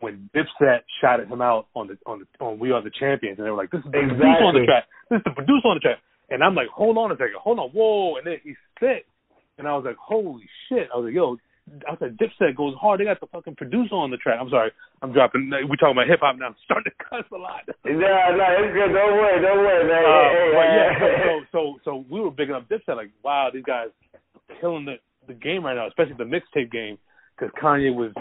when 0.00 0.30
Dipset 0.34 0.80
shouted 1.00 1.28
him 1.28 1.40
out 1.40 1.66
on 1.74 1.88
the 1.88 1.98
on 2.06 2.20
the 2.20 2.44
on 2.44 2.58
We 2.58 2.72
Are 2.72 2.82
the 2.82 2.90
Champions, 2.90 3.38
and 3.38 3.46
they 3.46 3.50
were 3.50 3.56
like, 3.56 3.70
"This 3.70 3.80
is 3.80 3.84
the 3.84 3.90
producer 3.90 4.44
on 4.44 4.54
the 4.54 4.64
track. 4.64 4.84
This 5.10 5.18
is 5.18 5.24
the 5.24 5.30
producer 5.36 5.68
on 5.68 5.76
the 5.76 5.80
track." 5.80 5.98
And 6.30 6.42
I'm 6.42 6.54
like, 6.54 6.68
"Hold 6.68 6.96
on 6.96 7.12
a 7.12 7.14
second, 7.14 7.36
hold 7.38 7.58
on, 7.58 7.70
whoa!" 7.70 8.16
And 8.16 8.26
then 8.26 8.38
he 8.42 8.54
spit, 8.76 9.04
and 9.58 9.68
I 9.68 9.76
was 9.76 9.84
like, 9.84 9.96
"Holy 9.96 10.48
shit!" 10.68 10.88
I 10.92 10.96
was 10.96 11.04
like, 11.06 11.14
"Yo." 11.14 11.36
I 11.88 11.96
said, 11.98 12.18
Dipset 12.18 12.56
goes 12.56 12.74
hard. 12.80 13.00
They 13.00 13.04
got 13.04 13.20
the 13.20 13.26
fucking 13.28 13.54
producer 13.56 13.94
on 13.94 14.10
the 14.10 14.16
track. 14.16 14.38
I'm 14.40 14.50
sorry. 14.50 14.72
I'm 15.02 15.12
dropping. 15.12 15.50
We 15.68 15.76
talking 15.76 15.92
about 15.96 16.08
hip 16.08 16.20
hop 16.20 16.36
now. 16.36 16.46
I'm 16.46 16.56
starting 16.64 16.90
to 16.90 17.04
cuss 17.04 17.24
a 17.32 17.36
lot. 17.38 17.62
No, 17.84 17.92
no, 17.94 18.44
it's 18.58 18.74
good. 18.74 18.92
Don't 18.92 19.14
worry, 19.18 19.40
don't 19.42 19.58
worry, 19.58 19.84
man. 19.86 20.04
Uh, 20.04 20.30
Hey, 20.30 20.50
hey, 20.52 20.76
yeah, 20.76 20.98
hey. 20.98 21.22
so, 21.24 21.40
so 21.50 21.50
so 21.52 21.80
so 21.84 22.04
we 22.10 22.20
were 22.20 22.30
bigging 22.30 22.54
up 22.54 22.68
Dipset 22.68 22.96
like, 22.96 23.10
wow, 23.22 23.50
these 23.52 23.64
guys 23.64 23.88
killing 24.60 24.84
the 24.84 24.96
the 25.26 25.34
game 25.34 25.64
right 25.64 25.74
now, 25.76 25.86
especially 25.86 26.14
the 26.18 26.24
mixtape 26.24 26.70
game, 26.72 26.98
because 27.38 27.52
Kanye 27.62 27.94
was 27.94 28.12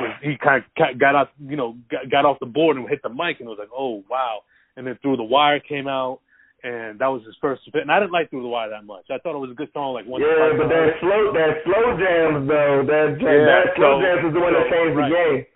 was 0.00 0.10
he 0.22 0.36
kind 0.42 0.62
of 0.64 0.98
got 0.98 1.14
out, 1.14 1.28
you 1.38 1.56
know, 1.56 1.76
got, 1.90 2.10
got 2.10 2.24
off 2.24 2.38
the 2.40 2.46
board 2.46 2.76
and 2.76 2.88
hit 2.88 3.02
the 3.02 3.08
mic, 3.10 3.38
and 3.40 3.46
it 3.46 3.50
was 3.50 3.58
like, 3.58 3.70
oh 3.76 4.02
wow, 4.10 4.40
and 4.76 4.86
then 4.86 4.98
Through 5.02 5.16
the 5.18 5.24
Wire 5.24 5.60
came 5.60 5.88
out, 5.88 6.20
and 6.64 6.98
that 6.98 7.06
was 7.08 7.22
his 7.26 7.36
first 7.40 7.62
fit, 7.70 7.82
and 7.86 7.92
I 7.92 8.00
didn't 8.00 8.12
like 8.12 8.30
Through 8.30 8.42
the 8.42 8.48
Wire 8.48 8.70
that 8.70 8.84
much. 8.84 9.04
I 9.10 9.18
thought 9.18 9.36
it 9.36 9.44
was 9.44 9.50
a 9.52 9.54
good 9.54 9.70
song, 9.72 9.94
like 9.94 10.06
one. 10.06 10.20
Yeah, 10.22 10.56
but 10.58 10.68
that 10.68 10.96
slow 11.00 11.30
that 11.32 11.62
slow 11.64 11.84
jams 12.00 12.48
though, 12.48 12.82
that 12.88 13.08
Yeah, 13.20 13.44
that 13.44 13.76
slow 13.76 14.00
so- 14.00 14.02
jams 14.02 14.24
is 14.28 14.32
the 14.34 14.40
one 14.40 14.52
that 14.54 14.66
so, 14.66 14.74
changed 14.74 14.96
right. 14.96 15.10
the 15.10 15.14
game. 15.14 15.46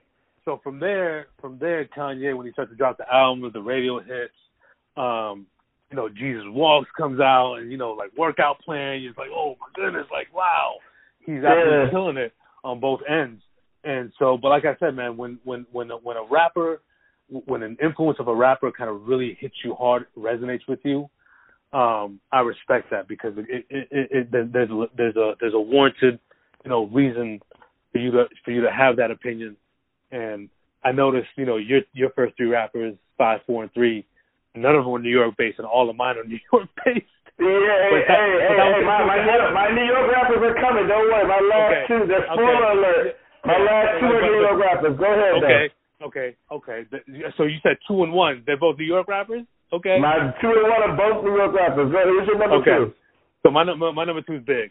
so 0.45 0.61
from 0.63 0.79
there, 0.79 1.27
from 1.41 1.59
there, 1.59 1.85
Kanye 1.87 2.37
when 2.37 2.47
he 2.47 2.53
starts 2.53 2.71
to 2.71 2.77
drop 2.77 2.99
the 2.99 3.09
albums, 3.13 3.53
the 3.53 3.61
radio 3.63 3.99
hits, 4.01 4.37
um, 4.97 5.47
you 5.91 5.97
know, 5.97 6.09
Jesus 6.11 6.45
Walks 6.49 6.91
comes 6.99 7.19
out, 7.21 7.55
and 7.57 7.73
you 7.73 7.79
know, 7.79 7.93
like 7.93 8.11
workout 8.17 8.61
plan. 8.61 9.01
You're 9.01 9.15
like, 9.17 9.31
oh 9.33 9.57
my 9.61 9.69
goodness, 9.75 10.07
like 10.13 10.29
wow, 10.35 10.75
he's 11.25 11.41
Yeah. 11.43 11.89
killing 11.91 12.19
it 12.19 12.33
on 12.65 12.81
both 12.81 13.01
ends. 13.09 13.41
And 13.85 14.13
so, 14.19 14.37
but 14.37 14.49
like 14.49 14.65
I 14.67 14.77
said, 14.81 14.95
man, 14.95 15.17
when 15.17 15.39
when 15.45 15.65
when 15.73 15.89
when 16.03 16.17
a 16.19 16.25
rapper, 16.29 16.83
when 17.31 17.63
an 17.63 17.77
influence 17.83 18.19
of 18.21 18.29
a 18.29 18.35
rapper 18.35 18.71
kind 18.73 18.91
of 18.91 19.07
really 19.07 19.37
hits 19.41 19.55
you 19.65 19.75
hard, 19.75 20.07
resonates 20.17 20.67
with 20.69 20.81
you, 20.85 21.09
um, 21.73 22.21
I 22.33 22.41
respect 22.41 22.91
that 22.91 23.09
because 23.09 23.35
it, 23.37 23.45
it, 23.69 23.89
it, 23.91 24.09
it 24.33 24.53
there's 24.53 24.71
a, 24.71 24.87
there's 24.97 25.17
a 25.17 25.35
there's 25.41 25.55
a 25.55 25.61
warranted, 25.61 26.19
you 26.65 26.71
know, 26.71 26.87
reason 26.87 27.41
for 27.93 27.99
you 27.99 28.11
to 28.13 28.25
for 28.45 28.51
you 28.53 28.63
to 28.63 28.73
have 28.73 28.97
that 28.97 29.11
opinion. 29.11 29.57
And 30.11 30.49
I 30.83 30.93
noticed, 30.93 31.29
you 31.37 31.45
know, 31.45 31.57
your 31.59 31.81
your 31.93 32.11
first 32.17 32.37
three 32.39 32.47
rappers, 32.49 32.95
five, 33.19 33.41
four, 33.47 33.63
and 33.65 33.73
three, 33.75 34.07
none 34.55 34.75
of 34.75 34.85
them 34.85 34.93
were 34.93 34.99
New 34.99 35.11
York 35.13 35.35
based, 35.37 35.59
and 35.59 35.67
all 35.67 35.91
of 35.91 35.97
mine 35.97 36.17
are 36.17 36.25
New 36.25 36.39
York 36.51 36.69
based. 36.85 37.05
Yeah, 37.39 37.45
hey, 37.47 38.03
that- 38.03 38.19
hey, 38.19 38.33
hey, 38.49 38.57
hey, 38.57 38.83
my, 38.89 39.05
my, 39.05 39.17
the- 39.21 39.53
my 39.55 39.69
New 39.71 39.85
York 39.85 40.11
rappers 40.11 40.41
are 40.43 40.57
coming. 40.59 40.89
Don't 40.89 41.05
worry. 41.07 41.29
My 41.29 41.39
last 41.39 41.69
Okay. 41.69 41.85
two, 41.87 42.01
that's 42.09 42.25
Okay. 42.25 42.35
spoiler 42.35 42.73
alert. 42.73 43.17
My 43.45 43.59
last 43.61 43.89
two 44.01 44.07
are 44.11 44.23
New 44.25 44.41
York 44.41 44.59
rappers. 44.59 44.97
Go 44.99 45.07
ahead, 45.07 45.35
Okay, 45.45 45.69
okay, 46.03 46.37
okay. 46.53 46.85
So 47.37 47.45
you 47.45 47.59
said 47.63 47.77
two 47.87 48.03
and 48.05 48.13
one. 48.13 48.43
They're 48.47 48.57
both 48.59 48.79
New 48.79 48.87
York 48.87 49.09
rappers. 49.09 49.43
Okay. 49.73 49.99
My 50.01 50.33
two 50.41 50.49
and 50.49 50.65
one 50.65 50.83
are 50.91 50.97
both 50.97 51.25
New 51.25 51.37
York 51.37 51.53
rappers. 51.55 51.93
Go. 51.93 51.99
Who's 52.07 52.27
your 52.27 52.39
number 52.39 52.57
Okay. 52.65 52.77
two? 52.89 52.95
So 53.45 53.51
my 53.51 53.65
number 53.65 53.93
my 53.93 54.05
number 54.05 54.23
two 54.23 54.37
is 54.37 54.45
big. 54.45 54.71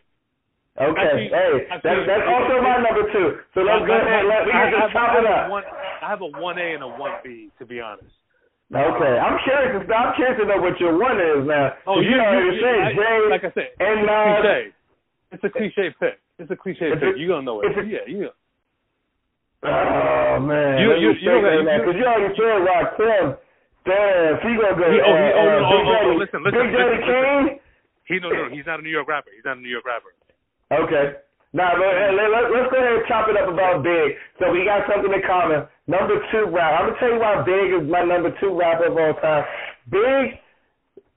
Okay. 0.78 0.94
Actually- 1.02 1.30
hey, 1.34 1.54
actually, 1.74 1.90
that's, 1.90 2.06
that's 2.06 2.28
also 2.30 2.62
my 2.62 2.78
number 2.78 3.06
two. 3.12 3.28
So 3.54 3.62
let's 3.62 3.82
go 3.86 3.94
ahead. 3.98 4.26
Let, 4.30 4.46
I, 4.54 4.70
just 4.70 4.94
chop 4.94 5.18
it 5.18 5.26
up. 5.26 5.48
a 5.48 5.52
one. 5.52 5.64
I 6.04 6.10
have 6.10 6.22
a 6.22 6.28
one 6.38 6.58
A 6.60 6.74
and 6.78 6.84
a 6.84 6.88
one 6.88 7.18
B. 7.24 7.50
To 7.60 7.66
be 7.66 7.82
honest. 7.82 8.14
Okay, 8.70 9.14
I'm 9.18 9.40
curious. 9.48 9.88
To, 9.88 9.94
I'm 9.96 10.14
curious 10.16 10.38
to 10.42 10.46
know 10.46 10.62
what 10.62 10.78
your 10.80 10.98
one 11.00 11.18
is 11.18 11.48
now. 11.48 11.72
Oh, 11.88 12.02
you, 12.02 12.10
you, 12.10 12.52
you, 12.52 12.62
said 12.62 12.82
I- 12.84 12.94
Jay 12.94 13.18
like 13.32 13.44
I 13.44 13.52
said, 13.56 13.70
and 13.80 14.04
it's 14.04 14.10
a 14.10 14.14
uh, 14.14 14.42
cliche. 14.42 14.74
It's 15.32 15.44
a 15.44 15.50
cliche 15.50 15.88
pick. 16.00 16.20
It's 16.38 16.52
a 16.52 16.56
cliche 16.56 16.92
If 16.92 17.00
pick. 17.00 17.16
it- 17.16 17.18
You 17.18 17.28
gonna 17.30 17.42
know 17.44 17.62
it. 17.62 17.72
yeah, 17.88 18.00
you. 18.06 18.30
Oh 19.64 20.40
man, 20.40 20.80
You- 20.80 20.94
you- 20.96 21.12
you 21.18 21.30
know 21.30 21.42
that 21.66 21.86
you- 21.88 21.92
you 21.98 22.06
already 22.06 22.36
said 22.36 22.62
Rakim. 22.62 23.38
Damn, 23.86 24.50
you 24.52 24.62
gonna 24.62 24.76
go? 24.76 24.92
He- 24.92 25.02
oh, 25.02 25.06
he- 25.06 25.12
uh, 25.12 25.34
oh, 25.34 25.40
uh, 25.40 25.44
no, 25.46 25.66
oh, 25.66 25.84
oh, 25.88 26.12
oh, 26.12 26.14
listen, 26.16 26.44
listen, 26.44 26.60
Big 26.62 26.72
Daddy 26.78 26.98
listen. 26.98 27.48
Kane. 27.48 27.60
He 28.06 28.20
no 28.20 28.30
no. 28.30 28.50
He's 28.50 28.66
not 28.66 28.80
a 28.80 28.84
New 28.84 28.90
York 28.90 29.08
rapper. 29.08 29.32
He's 29.36 29.44
not 29.46 29.58
a 29.58 29.60
New 29.62 29.70
York 29.70 29.86
rapper. 29.86 30.14
Okay. 30.72 31.16
Nah, 31.54 31.74
but 31.76 31.88
uh, 31.88 32.12
let, 32.12 32.30
let, 32.30 32.52
let's 32.52 32.72
go 32.72 32.78
ahead 32.78 32.94
and 32.94 33.06
chop 33.08 33.30
it 33.30 33.38
up 33.38 33.50
about 33.50 33.82
Big. 33.84 34.18
So 34.40 34.52
we 34.52 34.64
got 34.66 34.86
something 34.92 35.12
in 35.12 35.22
common. 35.26 35.66
Number 35.88 36.20
two 36.32 36.46
rap. 36.46 36.80
I'm 36.80 36.88
gonna 36.90 37.00
tell 37.00 37.14
you 37.14 37.20
why 37.20 37.42
Big 37.42 37.74
is 37.74 37.90
my 37.90 38.04
number 38.04 38.32
two 38.40 38.54
rapper 38.58 38.86
of 38.92 38.98
all 38.98 39.14
time. 39.16 39.46
Big, 39.90 40.38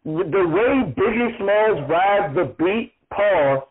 the 0.06 0.46
way 0.46 0.94
Biggie 0.96 1.36
Smalls 1.36 1.88
rides 1.90 2.34
the 2.34 2.44
beat, 2.58 2.92
pause, 3.10 3.62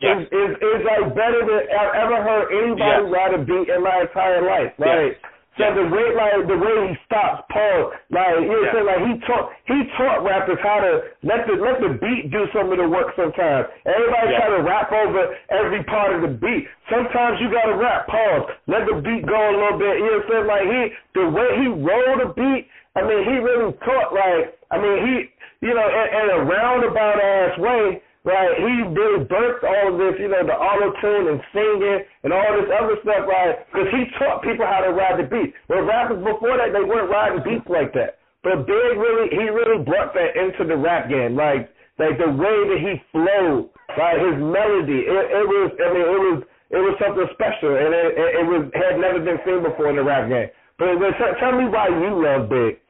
Yes. 0.00 0.22
is, 0.22 0.28
is 0.28 0.50
is 0.60 0.80
like 0.84 1.14
better 1.14 1.40
than 1.44 1.60
I've 1.72 1.94
ever 2.04 2.18
heard 2.22 2.46
anybody 2.52 3.02
Yes. 3.04 3.12
ride 3.12 3.34
a 3.34 3.38
beat 3.38 3.68
in 3.68 3.82
my 3.82 4.00
entire 4.02 4.42
life. 4.42 4.72
Like. 4.78 5.18
So 5.56 5.64
Yes. 5.64 5.72
the 5.72 5.88
way 5.88 6.12
like 6.12 6.36
the 6.52 6.58
way 6.60 6.76
he 6.84 6.92
stops, 7.08 7.48
pause, 7.48 7.96
like 8.12 8.44
you 8.44 8.52
know 8.52 8.60
what 8.60 8.60
I'm 8.60 8.64
Yes. 8.68 8.72
saying, 8.76 8.86
like 8.92 9.02
he 9.08 9.12
taught 9.24 9.46
he 9.64 9.78
taught 9.96 10.20
rappers 10.22 10.60
how 10.60 10.80
to 10.84 10.92
let 11.24 11.46
the 11.48 11.54
let 11.56 11.80
the 11.80 11.96
beat 11.96 12.28
do 12.30 12.44
some 12.52 12.68
of 12.70 12.76
the 12.76 12.84
work 12.86 13.16
sometimes. 13.16 13.64
Everybody 13.88 14.32
Yes. 14.32 14.40
try 14.40 14.48
to 14.52 14.62
rap 14.68 14.92
over 14.92 15.22
every 15.48 15.82
part 15.84 16.12
of 16.12 16.20
the 16.20 16.28
beat. 16.28 16.68
Sometimes 16.92 17.40
you 17.40 17.48
gotta 17.48 17.72
rap, 17.72 18.06
pause, 18.06 18.50
let 18.66 18.84
the 18.84 19.00
beat 19.00 19.24
go 19.24 19.32
a 19.48 19.52
little 19.56 19.78
bit. 19.78 19.96
You 19.96 20.04
know 20.04 20.12
what 20.12 20.24
I'm 20.24 20.28
saying? 20.28 20.46
Like 20.46 20.66
he 20.68 20.82
the 21.14 21.28
way 21.30 21.48
he 21.56 21.66
rolled 21.68 22.20
the 22.20 22.30
beat, 22.36 22.68
I 22.94 23.00
mean 23.08 23.24
he 23.24 23.38
really 23.40 23.72
taught 23.80 24.12
like 24.12 24.58
I 24.70 24.76
mean 24.76 25.06
he 25.08 25.30
you 25.62 25.72
know, 25.72 25.88
in, 25.88 26.06
in 26.20 26.30
a 26.36 26.44
roundabout 26.44 27.18
ass 27.18 27.58
way, 27.58 28.02
Right, 28.26 28.58
he 28.58 28.82
really 28.90 29.22
birthed 29.22 29.62
all 29.62 29.94
of 29.94 30.02
this, 30.02 30.18
you 30.18 30.26
know, 30.26 30.42
the 30.42 30.58
auto 30.58 30.90
tune 30.98 31.30
and 31.30 31.38
singing 31.54 32.02
and 32.26 32.34
all 32.34 32.58
this 32.58 32.66
other 32.74 32.98
stuff, 33.06 33.22
right? 33.22 33.54
Because 33.70 33.86
he 33.94 34.02
taught 34.18 34.42
people 34.42 34.66
how 34.66 34.82
to 34.82 34.90
ride 34.90 35.22
the 35.22 35.30
beat. 35.30 35.54
But 35.70 35.86
rappers 35.86 36.18
before 36.18 36.58
that, 36.58 36.74
they 36.74 36.82
weren't 36.82 37.06
riding 37.06 37.46
beats 37.46 37.70
like 37.70 37.94
that. 37.94 38.18
But 38.42 38.66
Big 38.66 38.98
really, 38.98 39.30
he 39.30 39.46
really 39.46 39.78
brought 39.86 40.10
that 40.18 40.34
into 40.34 40.66
the 40.66 40.74
rap 40.74 41.06
game, 41.06 41.38
like, 41.38 41.70
like 42.02 42.18
the 42.18 42.26
way 42.34 42.58
that 42.66 42.80
he 42.82 42.98
flowed, 43.14 43.70
right? 43.94 44.18
His 44.18 44.42
melody, 44.42 45.06
it, 45.06 45.24
it 45.30 45.46
was, 45.46 45.70
I 45.78 45.86
mean, 45.94 46.06
it 46.10 46.22
was, 46.26 46.38
it 46.74 46.82
was 46.82 46.94
something 46.98 47.30
special, 47.30 47.78
and 47.78 47.94
it, 47.94 48.10
it, 48.10 48.30
it 48.42 48.46
was 48.50 48.62
had 48.74 48.98
never 48.98 49.22
been 49.22 49.38
seen 49.46 49.62
before 49.62 49.94
in 49.94 49.96
the 49.96 50.06
rap 50.06 50.26
game. 50.26 50.50
But, 50.82 50.98
but 50.98 51.14
tell, 51.14 51.30
tell 51.38 51.54
me 51.54 51.70
why 51.70 51.94
you 51.94 52.10
love 52.10 52.50
Big. 52.50 52.82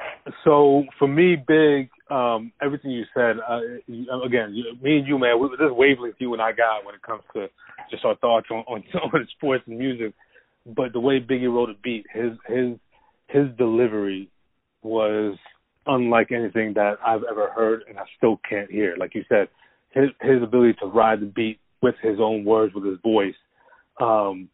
So 0.49 0.89
for 0.99 1.09
me, 1.09 1.37
big, 1.37 1.93
um, 2.11 2.53
everything 2.63 2.91
you 2.93 3.05
said, 3.15 3.37
uh, 3.49 3.61
you- 3.87 4.23
again, 4.25 4.55
me 4.83 4.99
and 4.99 5.07
you, 5.07 5.19
man, 5.19 5.41
we, 5.41 5.49
this 5.51 5.71
wavelength 5.71 6.17
you 6.19 6.33
and 6.33 6.43
I 6.43 6.53
got 6.53 6.85
when 6.85 6.95
it 6.95 7.03
comes 7.03 7.23
to 7.35 7.49
just 7.91 8.05
our 8.05 8.17
thoughts 8.17 8.47
on, 8.51 8.59
on, 8.69 8.85
on 9.13 9.29
sports 9.37 9.65
and 9.67 9.79
music. 9.79 10.15
But 10.67 10.93
the 10.93 11.01
way 11.01 11.21
Biggie 11.21 11.53
wrote 11.53 11.71
a 11.71 11.75
beat, 11.83 12.07
his 12.13 12.33
his 12.47 12.77
his 13.29 13.47
delivery 13.57 14.31
was 14.83 15.37
unlike 15.87 16.33
anything 16.33 16.75
that 16.75 16.97
I've 17.05 17.23
ever 17.31 17.51
heard, 17.51 17.83
and 17.89 17.99
I 17.99 18.03
still 18.17 18.41
can't 18.49 18.71
hear. 18.71 18.97
Like 18.99 19.15
you 19.15 19.25
said, 19.29 19.49
his 19.91 20.11
his 20.21 20.43
ability 20.43 20.75
to 20.81 20.87
ride 20.87 21.21
the 21.21 21.27
beat 21.27 21.61
with 21.83 21.95
his 22.03 22.19
own 22.21 22.45
words, 22.45 22.75
with 22.75 22.85
his 22.85 22.99
voice, 23.03 23.35
um, 24.01 24.49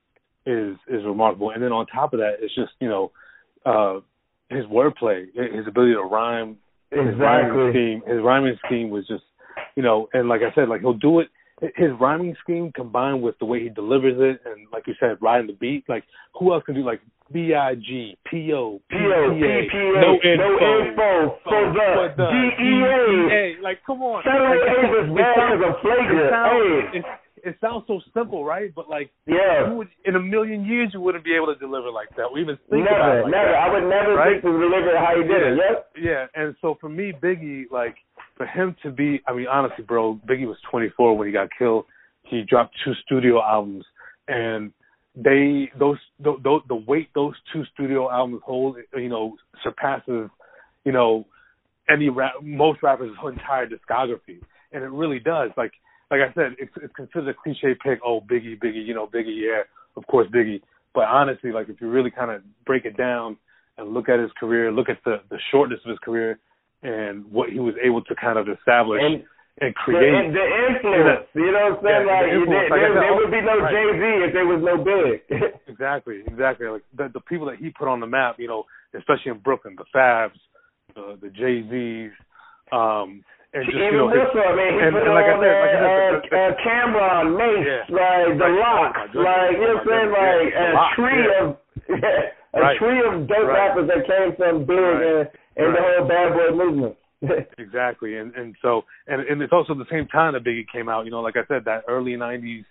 is 0.45 0.77
is 0.89 1.03
remarkable. 1.05 1.51
And 1.51 1.63
then 1.63 1.73
on 1.73 1.87
top 1.87 2.13
of 2.13 2.21
that, 2.21 2.37
it's 2.41 2.55
just 2.55 2.73
you 2.81 2.89
know. 2.89 3.11
Uh, 3.65 4.01
his 4.51 4.67
wordplay, 4.67 5.25
his 5.35 5.67
ability 5.67 5.95
to 5.95 6.03
rhyme, 6.03 6.59
his 6.93 7.19
rhyming 7.19 7.51
Exactly. 7.51 7.71
scheme, 7.73 8.03
his 8.07 8.23
rhyming 8.23 8.57
scheme 8.67 8.91
was 8.91 9.07
just, 9.09 9.25
you 9.77 9.83
know, 9.83 10.09
and 10.13 10.29
like 10.29 10.43
I 10.43 10.55
said, 10.55 10.69
like 10.69 10.81
he'll 10.83 10.93
do 10.95 11.21
it. 11.21 11.29
His 11.77 11.91
rhyming 12.01 12.35
scheme 12.43 12.73
combined 12.75 13.23
with 13.23 13.39
the 13.39 13.45
way 13.47 13.63
he 13.63 13.69
delivers 13.69 14.17
it, 14.19 14.41
and 14.45 14.67
like 14.73 14.87
you 14.89 14.95
said, 14.99 15.17
riding 15.21 15.47
the 15.47 15.53
beat. 15.55 15.85
Like 15.89 16.05
who 16.39 16.53
else 16.53 16.65
can 16.65 16.75
do 16.75 16.85
like 16.85 17.01
B 17.33 17.55
I 17.55 17.75
G 17.77 18.17
P 18.29 18.53
O 18.53 18.81
P 18.91 18.97
P.O., 18.99 19.39
P 19.39 19.47
A 19.47 19.63
no 20.03 20.03
no 20.03 20.13
info 20.21 20.73
info 20.83 21.39
for 21.45 22.15
the 22.17 22.27
D.E.A.. 22.29 23.63
Like 23.63 23.79
come 23.87 24.03
on, 24.03 24.23
Federal 24.25 24.51
Like, 24.51 24.69
agents, 24.69 25.09
it 25.09 25.15
man, 25.15 25.53
is 25.57 25.63
a 25.63 25.73
flagrant. 25.81 26.21
It 26.21 26.31
sounds, 26.31 27.07
Hey. 27.07 27.22
It, 27.45 27.57
sounds 27.61 27.85
so 27.87 28.01
simple, 28.15 28.45
right? 28.45 28.75
But 28.75 28.89
like 28.89 29.11
Yeah. 29.27 29.73
would, 29.73 29.89
in 30.05 30.17
a 30.17 30.21
million 30.21 30.65
years, 30.65 30.91
you 30.95 31.01
wouldn't 31.01 31.25
be 31.25 31.35
able 31.35 31.47
to 31.53 31.57
deliver 31.59 31.91
like 31.91 32.09
that, 32.17 32.33
We 32.33 32.41
even 32.43 32.57
think 32.71 32.85
never, 32.85 33.23
like 33.23 33.31
never. 33.31 33.53
that. 33.53 33.63
I 33.63 33.73
would 33.73 33.89
never 33.89 34.15
Right? 34.15 34.33
think 34.33 34.43
to 34.45 34.53
deliver 34.59 34.97
how 34.99 35.17
he 35.17 35.23
did 35.23 35.43
it. 35.43 35.57
Yep. 35.57 35.91
Yeah, 36.01 36.27
and 36.35 36.55
so 36.61 36.77
for 36.81 36.89
me, 36.89 37.13
Biggie, 37.13 37.71
like 37.71 37.97
for 38.37 38.47
him 38.47 38.77
to 38.83 38.91
be, 38.91 39.21
I 39.27 39.33
mean, 39.33 39.47
honestly, 39.47 39.85
bro, 39.85 40.21
Biggie 40.27 40.47
was 40.47 40.59
24 40.71 41.17
when 41.17 41.27
he 41.27 41.33
got 41.33 41.49
killed. 41.59 41.85
He 42.25 42.43
dropped 42.43 42.75
two 42.85 42.95
studio 43.05 43.43
albums, 43.43 43.85
and 44.29 44.73
they 45.15 45.71
those 45.79 45.99
the, 46.21 46.37
the, 46.43 46.61
the 46.69 46.75
weight 46.75 47.09
those 47.15 47.35
two 47.53 47.65
studio 47.75 48.11
albums 48.11 48.41
hold, 48.45 48.77
you 48.95 49.09
know, 49.09 49.37
surpasses, 49.63 50.31
you 50.85 50.93
know, 50.93 51.27
any 51.91 52.09
rap, 52.09 52.35
most 52.43 52.83
rappers' 52.83 53.11
entire 53.23 53.67
discography, 53.67 54.41
and 54.73 54.83
it 54.83 54.91
really 54.91 55.19
does. 55.19 55.51
Like 55.57 55.73
like 56.13 56.21
I 56.21 56.33
said, 56.35 56.53
it's, 56.59 56.73
it's 56.77 56.93
considered 56.95 57.29
a 57.29 57.35
cliche 57.35 57.73
pick. 57.83 58.01
Oh, 58.05 58.21
Biggie, 58.21 58.61
Biggie, 58.63 58.85
you 58.87 58.93
know, 58.93 59.07
Biggie, 59.07 59.41
yeah, 59.41 59.63
of 59.97 60.07
course, 60.07 60.29
Biggie. 60.29 60.61
But 60.95 61.05
honestly, 61.09 61.51
like 61.53 61.71
if 61.71 61.81
you 61.81 61.89
really 61.89 62.11
kind 62.11 62.31
of 62.31 62.43
break 62.67 62.85
it 62.85 62.99
down 62.99 63.39
and 63.79 63.95
look 63.95 64.11
at 64.11 64.21
his 64.21 64.31
career, 64.39 64.71
look 64.71 64.91
at 64.91 64.99
the 65.07 65.23
the 65.31 65.39
shortness 65.51 65.81
of 65.87 65.91
his 65.91 65.99
career, 66.01 66.39
and 66.83 67.25
what 67.33 67.49
he 67.49 67.61
was 67.61 67.75
able 67.83 68.03
to 68.05 68.15
kind 68.15 68.39
of 68.39 68.47
establish 68.47 69.01
And 69.03 69.25
and 69.61 69.73
the, 69.73 69.85
create. 69.85 70.33
the 70.33 70.47
influence, 70.69 71.29
you 71.35 71.53
know 71.53 71.77
what 71.77 71.81
I'm 71.81 71.85
saying? 71.85 72.05
Yeah, 72.05 72.13
like, 72.13 72.25
the 72.25 72.35
influence, 72.37 72.49
there, 72.53 72.69
like 72.69 72.81
there, 72.81 72.93
said, 72.93 73.03
there 73.05 73.15
would 73.17 73.33
be 73.33 73.41
no 73.41 73.57
right. 73.61 73.73
Jay 73.73 73.89
Z 73.97 74.03
if 74.29 74.33
there 74.37 74.49
was 74.49 74.61
no 74.61 74.75
Big. 74.85 75.17
Exactly, 75.73 76.21
exactly. 76.27 76.67
Like 76.69 76.85
the, 76.97 77.09
the 77.13 77.21
people 77.21 77.47
that 77.47 77.57
he 77.57 77.71
put 77.71 77.89
on 77.89 78.01
the 78.01 78.07
map, 78.07 78.37
you 78.39 78.49
know, 78.49 78.65
especially 78.95 79.33
in 79.33 79.39
Brooklyn, 79.41 79.77
the 79.77 79.89
Fabs, 79.95 80.37
the 80.95 81.17
the 81.21 81.31
Jay 81.33 81.65
Z's, 81.69 82.13
um, 82.71 83.25
and 83.55 83.65
just 83.67 83.77
Even 83.77 83.85
you 83.85 83.93
know, 83.99 84.09
more 84.09 84.17
his- 84.17 84.33
so, 84.33 84.41
I 84.41 84.57
mean, 84.57 84.73
he 84.73 84.81
and- 84.81 84.93
put 84.97 85.03
and 85.05 85.13
like 85.15 85.29
I 85.29 85.33
on 85.33 85.41
said, 85.45 85.57
like 85.61 85.77
I 85.77 85.83
said, 85.83 86.13
the- 86.25 86.37
uh, 86.37 86.51
Cam'ron, 86.65 87.27
Mase, 87.37 87.67
Yeah. 87.67 87.85
like 87.93 88.39
the 88.39 88.45
Right. 88.45 88.53
Oh, 88.53 88.61
LOX, 88.61 88.97
my 88.97 89.07
goodness. 89.07 89.27
like 89.27 89.53
you 89.53 89.59
know 89.61 89.69
Oh, 89.69 89.75
what 89.75 89.83
I'm 89.83 89.89
saying, 89.89 90.11
like. 90.13 90.55
A 90.57 90.95
tree 90.97 91.21
yeah. 91.23 91.41
of 91.43 91.57
a 92.55 92.61
Right. 92.61 92.79
tree 92.79 93.01
of 93.05 93.27
dope 93.29 93.39
Right. 93.39 93.53
rappers 93.53 93.87
that 93.89 94.07
came 94.07 94.37
from 94.37 94.65
Big 94.65 94.79
Right. 94.79 95.03
and, 95.03 95.29
and 95.57 95.75
the 95.77 95.81
whole 95.83 96.05
Bad 96.09 96.33
Boy 96.35 96.51
movement. 96.53 96.97
Exactly, 97.59 98.17
and 98.19 98.35
and 98.35 98.57
so 98.63 98.85
and 99.07 99.21
and 99.23 99.41
it's 99.43 99.53
also 99.53 99.75
the 99.75 99.87
same 99.91 100.09
time 100.09 100.33
that 100.33 100.43
Biggie 100.45 100.67
came 100.73 100.89
out. 100.89 101.05
You 101.05 101.13
know, 101.13 101.21
like 101.21 101.37
I 101.37 101.45
said, 101.47 101.65
that 101.67 101.85
early 101.87 102.13
'90s, 102.17 102.65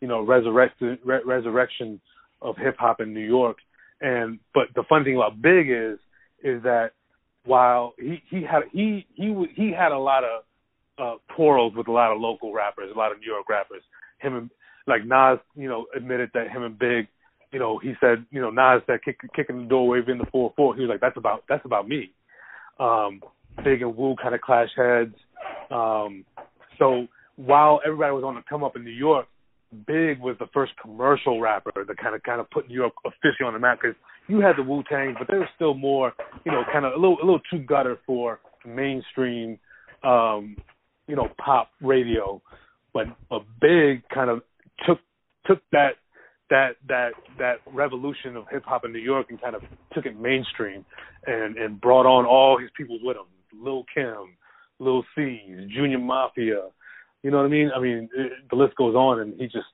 you 0.00 0.08
know, 0.08 0.22
resurrection 0.22 0.98
re- 1.04 1.20
resurrection 1.26 2.00
of 2.40 2.56
hip 2.56 2.76
hop 2.78 3.00
in 3.00 3.12
New 3.12 3.20
York. 3.26 3.58
And 4.00 4.38
but 4.54 4.68
the 4.74 4.82
fun 4.88 5.04
thing 5.04 5.16
about 5.16 5.42
Big 5.42 5.68
is 5.68 5.98
is 6.42 6.62
that 6.62 6.92
while 7.44 7.94
he 7.98 8.22
he 8.30 8.42
had 8.42 8.62
he 8.72 9.06
he 9.14 9.34
he 9.54 9.72
had 9.72 9.92
a 9.92 9.98
lot 9.98 10.24
of 10.24 10.42
uh 10.98 11.16
quarrels 11.34 11.72
with 11.76 11.88
a 11.88 11.92
lot 11.92 12.12
of 12.12 12.20
local 12.20 12.52
rappers, 12.52 12.90
a 12.94 12.98
lot 12.98 13.12
of 13.12 13.20
New 13.20 13.26
York 13.26 13.48
rappers. 13.48 13.82
Him 14.18 14.36
and 14.36 14.50
like 14.86 15.04
Nas, 15.04 15.38
you 15.54 15.68
know, 15.68 15.86
admitted 15.94 16.30
that 16.34 16.50
him 16.50 16.62
and 16.62 16.78
Big, 16.78 17.08
you 17.52 17.58
know, 17.58 17.78
he 17.78 17.92
said, 18.00 18.24
you 18.30 18.40
know, 18.40 18.50
Nas 18.50 18.82
said 18.86 19.00
kick, 19.04 19.20
kicking 19.34 19.62
the 19.62 19.68
door, 19.68 19.86
waving 19.86 20.18
the 20.18 20.26
four 20.32 20.52
four. 20.56 20.74
He 20.74 20.82
was 20.82 20.90
like, 20.90 21.00
that's 21.00 21.16
about 21.16 21.44
that's 21.48 21.64
about 21.64 21.88
me. 21.88 22.12
Um, 22.80 23.20
Big 23.64 23.82
and 23.82 23.96
Wu 23.96 24.16
kind 24.20 24.34
of 24.34 24.40
clash 24.40 24.68
heads. 24.76 25.14
Um, 25.70 26.24
so 26.78 27.06
while 27.36 27.80
everybody 27.84 28.12
was 28.12 28.24
on 28.24 28.34
the 28.34 28.42
come 28.48 28.64
up 28.64 28.76
in 28.76 28.84
New 28.84 28.90
York, 28.90 29.26
Big 29.86 30.20
was 30.20 30.36
the 30.38 30.46
first 30.54 30.72
commercial 30.80 31.40
rapper 31.40 31.72
that 31.76 31.96
kind 31.98 32.14
of 32.14 32.22
kind 32.22 32.40
of 32.40 32.50
put 32.50 32.68
New 32.68 32.74
York 32.74 32.94
officially 33.04 33.46
on 33.46 33.52
the 33.52 33.58
map 33.58 33.78
because 33.82 33.96
you 34.26 34.40
had 34.40 34.56
the 34.56 34.62
Wu 34.62 34.82
Tang, 34.88 35.14
but 35.18 35.28
there 35.28 35.40
was 35.40 35.48
still 35.54 35.74
more, 35.74 36.12
you 36.44 36.52
know, 36.52 36.62
kind 36.72 36.84
of 36.84 36.92
a 36.92 36.96
little 36.96 37.18
a 37.22 37.24
little 37.24 37.40
too 37.50 37.58
gutter 37.58 37.98
for 38.06 38.40
mainstream, 38.66 39.58
um, 40.04 40.56
you 41.06 41.16
know, 41.16 41.28
pop 41.42 41.70
radio. 41.82 42.40
But 42.94 43.06
but 43.28 43.42
Big 43.60 44.02
kind 44.08 44.30
of 44.30 44.42
took 44.86 45.00
took 45.46 45.60
that 45.72 45.96
that 46.50 46.76
that 46.88 47.10
that 47.38 47.56
revolution 47.72 48.36
of 48.36 48.44
hip 48.50 48.64
hop 48.64 48.84
in 48.84 48.92
New 48.92 48.98
York 48.98 49.26
and 49.30 49.40
kind 49.40 49.54
of 49.54 49.62
took 49.92 50.06
it 50.06 50.18
mainstream 50.18 50.84
and 51.26 51.56
and 51.56 51.80
brought 51.80 52.06
on 52.06 52.24
all 52.24 52.58
his 52.58 52.70
people 52.76 52.98
with 53.02 53.16
him, 53.16 53.24
Lil 53.62 53.84
Kim, 53.94 54.36
Lil 54.78 55.04
Cease, 55.14 55.70
Junior 55.74 55.98
Mafia. 55.98 56.68
You 57.22 57.30
know 57.30 57.38
what 57.38 57.46
I 57.46 57.48
mean? 57.48 57.70
I 57.74 57.80
mean, 57.80 58.08
it, 58.14 58.32
the 58.50 58.56
list 58.56 58.76
goes 58.76 58.94
on, 58.94 59.20
and 59.20 59.34
he 59.40 59.46
just, 59.46 59.66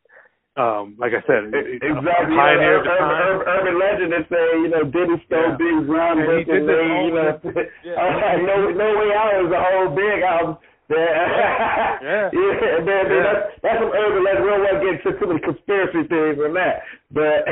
um, 0.57 0.97
like 0.99 1.13
I 1.13 1.21
said, 1.27 1.51
Exactly. 1.53 1.91
a 1.91 2.39
pioneer 2.39 2.79
of 2.79 2.85
the 2.85 2.91
urban, 2.91 3.05
time. 3.05 3.21
urban, 3.21 3.47
urban 3.49 3.75
legend 3.79 4.11
that 4.17 4.25
say, 4.33 4.45
you 4.65 4.71
know, 4.73 4.85
Diddy 4.89 5.19
stole 5.27 5.53
Yeah. 5.53 5.59
Big's 5.61 5.87
rhyme 5.91 6.19
And 6.19 6.29
he 6.31 6.45
book 6.45 6.47
did 6.47 6.57
and 6.57 6.69
they, 6.69 6.85
you 7.05 7.13
know, 7.13 7.31
yeah. 7.85 8.39
no, 8.49 8.55
no 8.73 8.89
way 8.97 9.11
out 9.13 9.35
is 9.45 9.53
a 9.53 9.61
whole 9.61 9.91
big 9.95 10.23
album. 10.25 10.57
Yeah, 10.89 10.97
Yeah. 12.03 12.31
yeah, 12.33 12.81
man, 12.81 12.85
man, 12.87 13.05
Yeah. 13.09 13.23
That's, 13.25 13.45
that's 13.63 13.79
some 13.83 13.93
urban 13.93 14.23
legend. 14.25 14.45
We 14.45 14.51
don't 14.51 14.63
want 14.65 14.77
to 14.79 14.85
get 14.85 14.95
into 15.05 15.11
too 15.19 15.27
many 15.29 15.41
conspiracy 15.41 16.09
theories 16.09 16.39
on 16.39 16.55
that, 16.55 16.81
but 17.11 17.45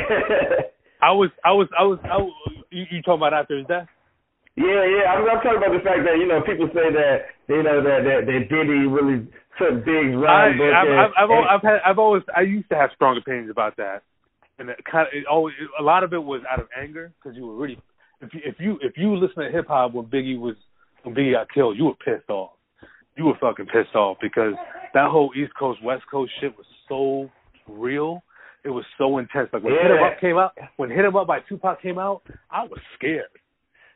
I 1.03 1.11
was, 1.13 1.31
I 1.45 1.53
was, 1.53 1.69
I 1.79 1.83
was, 1.85 1.99
I 2.05 2.17
was 2.17 2.33
you, 2.71 2.85
you 2.91 3.03
talking 3.03 3.21
about 3.21 3.35
after 3.35 3.59
his 3.59 3.67
death? 3.67 3.89
Yeah, 4.57 4.85
yeah. 4.85 5.05
I'm, 5.13 5.25
I'm 5.29 5.41
talking 5.43 5.57
about 5.59 5.73
the 5.73 5.85
fact 5.85 6.05
that 6.05 6.17
you 6.21 6.27
know 6.29 6.41
people 6.43 6.69
say 6.75 6.93
that 6.93 7.17
you 7.49 7.63
know 7.63 7.83
that 7.83 8.01
that, 8.05 8.21
that 8.27 8.43
Diddy 8.49 8.87
really 8.87 9.27
took 9.59 9.85
Big's 9.85 10.17
rhyme 10.17 10.59
book. 10.59 10.73
I've, 10.73 10.89
and, 10.89 11.01
I've, 11.01 11.13
I've, 11.17 11.31
and- 11.31 11.49
I've 11.49 11.63
had, 11.63 11.79
I've 11.87 11.99
always, 11.99 12.23
I 12.37 12.41
used 12.43 12.69
to 12.71 12.77
have 12.77 12.91
strong 12.95 13.17
opinions 13.17 13.51
about 13.51 13.77
that, 13.77 14.03
and 14.59 14.69
it 14.71 14.79
kind 14.91 15.07
of, 15.09 15.13
it 15.15 15.27
always, 15.27 15.55
a 15.79 15.83
lot 15.83 16.05
of 16.05 16.13
it 16.13 16.23
was 16.23 16.43
out 16.51 16.61
of 16.61 16.69
anger 16.81 17.13
because 17.23 17.37
you 17.37 17.47
were 17.47 17.57
really, 17.57 17.79
if 18.21 18.33
you, 18.33 18.41
if 18.45 18.55
you, 18.59 18.79
if 18.83 18.93
you 18.97 19.15
listen 19.17 19.43
to 19.45 19.51
hip 19.51 19.67
hop 19.69 19.93
when 19.93 20.07
Biggie 20.07 20.39
was, 20.39 20.57
when 21.03 21.15
Biggie 21.15 21.33
got 21.33 21.49
killed, 21.53 21.77
you 21.77 21.85
were 21.85 21.95
pissed 22.05 22.29
off. 22.31 22.53
You 23.17 23.27
were 23.27 23.37
fucking 23.41 23.67
pissed 23.67 23.95
off 23.95 24.17
because 24.23 24.55
that 24.95 25.11
whole 25.11 25.33
East 25.37 25.53
Coast 25.59 25.83
West 25.85 26.05
Coast 26.11 26.33
shit 26.41 26.57
was 26.57 26.65
so 26.89 27.31
real. 27.71 28.23
It 28.65 28.71
was 28.71 28.85
so 28.97 29.19
intense. 29.19 29.51
Like 29.53 29.63
when 29.65 29.75
Hit 29.75 29.91
'Em 29.91 29.99
Yeah. 30.01 30.07
Up 30.07 30.21
came 30.21 30.39
out, 30.39 30.53
when 30.77 30.89
Hit 30.89 31.05
'Em 31.05 31.15
Up 31.17 31.27
by 31.27 31.41
Tupac 31.41 31.83
came 31.83 31.99
out, 31.99 32.23
I 32.51 32.63
was 32.65 32.79
scared. 32.97 33.27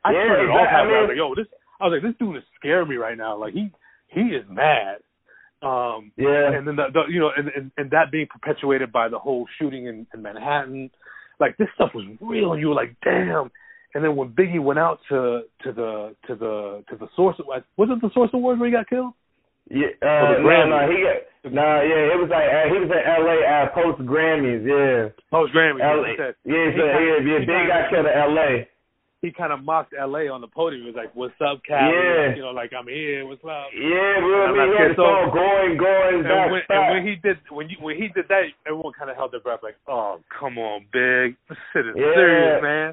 I 0.07 0.13
Yeah, 0.13 0.27
turned 0.31 0.49
it 0.49 0.53
off. 0.55 0.69
I 0.69 0.71
halfway. 0.71 0.95
I 0.95 1.01
was 1.03 1.11
like, 1.11 1.19
yo, 1.19 1.35
this. 1.35 1.51
I 1.81 1.85
was 1.85 1.93
like, 1.99 2.03
this 2.07 2.19
dude 2.19 2.37
is 2.37 2.43
scaring 2.59 2.89
me 2.89 2.97
right 2.97 3.19
now. 3.19 3.37
Like 3.37 3.53
he, 3.53 3.71
he 4.09 4.33
is 4.33 4.45
mad. 4.49 5.03
Um, 5.63 6.13
yeah. 6.17 6.53
and 6.55 6.67
then 6.67 6.77
the, 6.77 6.87
the 6.93 7.03
you 7.11 7.19
know, 7.19 7.31
and, 7.37 7.49
and 7.49 7.71
and 7.77 7.91
that 7.91 8.13
being 8.13 8.29
perpetuated 8.31 8.93
by 8.93 9.09
the 9.09 9.19
whole 9.19 9.47
shooting 9.59 9.87
in, 9.87 10.07
in 10.15 10.23
Manhattan, 10.23 10.91
like 11.41 11.57
this 11.57 11.69
stuff 11.75 11.91
was 11.95 12.05
real, 12.21 12.53
and 12.53 12.61
you 12.61 12.69
were 12.69 12.75
like, 12.75 12.95
damn. 13.03 13.51
And 13.95 14.05
then 14.05 14.15
when 14.15 14.29
Biggie 14.29 14.63
went 14.63 14.79
out 14.79 15.01
to 15.09 15.43
to 15.65 15.73
the 15.73 16.15
to 16.29 16.37
the 16.37 16.85
to 16.91 16.97
the 16.97 17.09
source, 17.17 17.37
was 17.41 17.89
it 17.91 18.01
the 18.01 18.11
Source 18.13 18.31
Awards 18.35 18.61
where 18.61 18.69
he 18.69 18.77
got 18.77 18.89
killed? 18.89 19.15
Yeah, 19.69 19.91
uh, 19.99 20.39
no, 20.39 20.69
no, 20.71 20.87
he 20.87 21.03
got 21.03 21.27
no, 21.51 21.83
yeah, 21.83 22.15
it 22.15 22.19
was 22.19 22.31
like 22.31 22.47
uh, 22.47 22.67
he 22.71 22.79
was 22.79 22.91
in 22.91 23.03
L.A. 23.03 23.39
at 23.43 23.75
post 23.75 23.99
Grammys, 24.03 24.63
yeah. 24.63 25.11
Post 25.31 25.55
Grammys, 25.55 25.83
L.A. 25.83 26.11
he 26.11 26.19
said 26.19 26.35
Yeah, 26.47 26.71
he 26.71 26.79
so, 26.79 26.85
yeah, 26.87 27.19
yeah, 27.23 27.39
he 27.39 27.47
Big 27.47 27.65
got 27.67 27.91
killed 27.91 28.07
in 28.07 28.15
L.A. 28.15 28.67
he 29.23 29.33
kind 29.33 29.53
of 29.53 29.65
mocked 29.65 29.95
L.A. 29.99 30.29
on 30.29 30.41
the 30.41 30.47
podium. 30.47 30.83
He 30.83 30.89
was 30.93 30.97
like, 30.97 31.15
"What's 31.17 31.35
up, 31.41 31.63
Cali?" 31.67 31.89
Yeah. 31.89 32.37
You 32.37 32.43
know, 32.43 32.53
like 32.53 32.73
I'm 32.77 32.87
here. 32.87 33.25
What's 33.27 33.43
up? 33.45 33.73
Yeah, 33.73 34.21
bro, 34.21 34.37
I 34.37 34.47
I'm 34.47 34.55
mean, 34.55 34.61
not 34.61 34.69
he 34.69 34.77
had 34.77 34.93
scared, 34.93 35.27
the 35.27 35.33
going, 35.33 35.73
going, 35.81 36.19
back, 36.23 36.33
And 36.37 36.53
when, 36.53 36.63
back. 36.69 36.77
and 36.77 36.85
when 36.93 37.03
he 37.09 37.15
did 37.25 37.37
when 37.51 37.67
you 37.73 37.77
when 37.81 37.97
he 37.97 38.09
did 38.13 38.29
that, 38.29 38.45
everyone 38.69 38.93
kind 38.93 39.11
of 39.11 39.17
held 39.17 39.33
their 39.33 39.41
breath, 39.41 39.61
like, 39.65 39.77
"Oh, 39.89 40.21
come 40.29 40.59
on, 40.61 40.85
Big, 40.93 41.35
this 41.49 41.59
shit 41.73 41.87
is 41.89 41.95
Yeah. 41.97 42.15
serious, 42.15 42.63
man." 42.63 42.89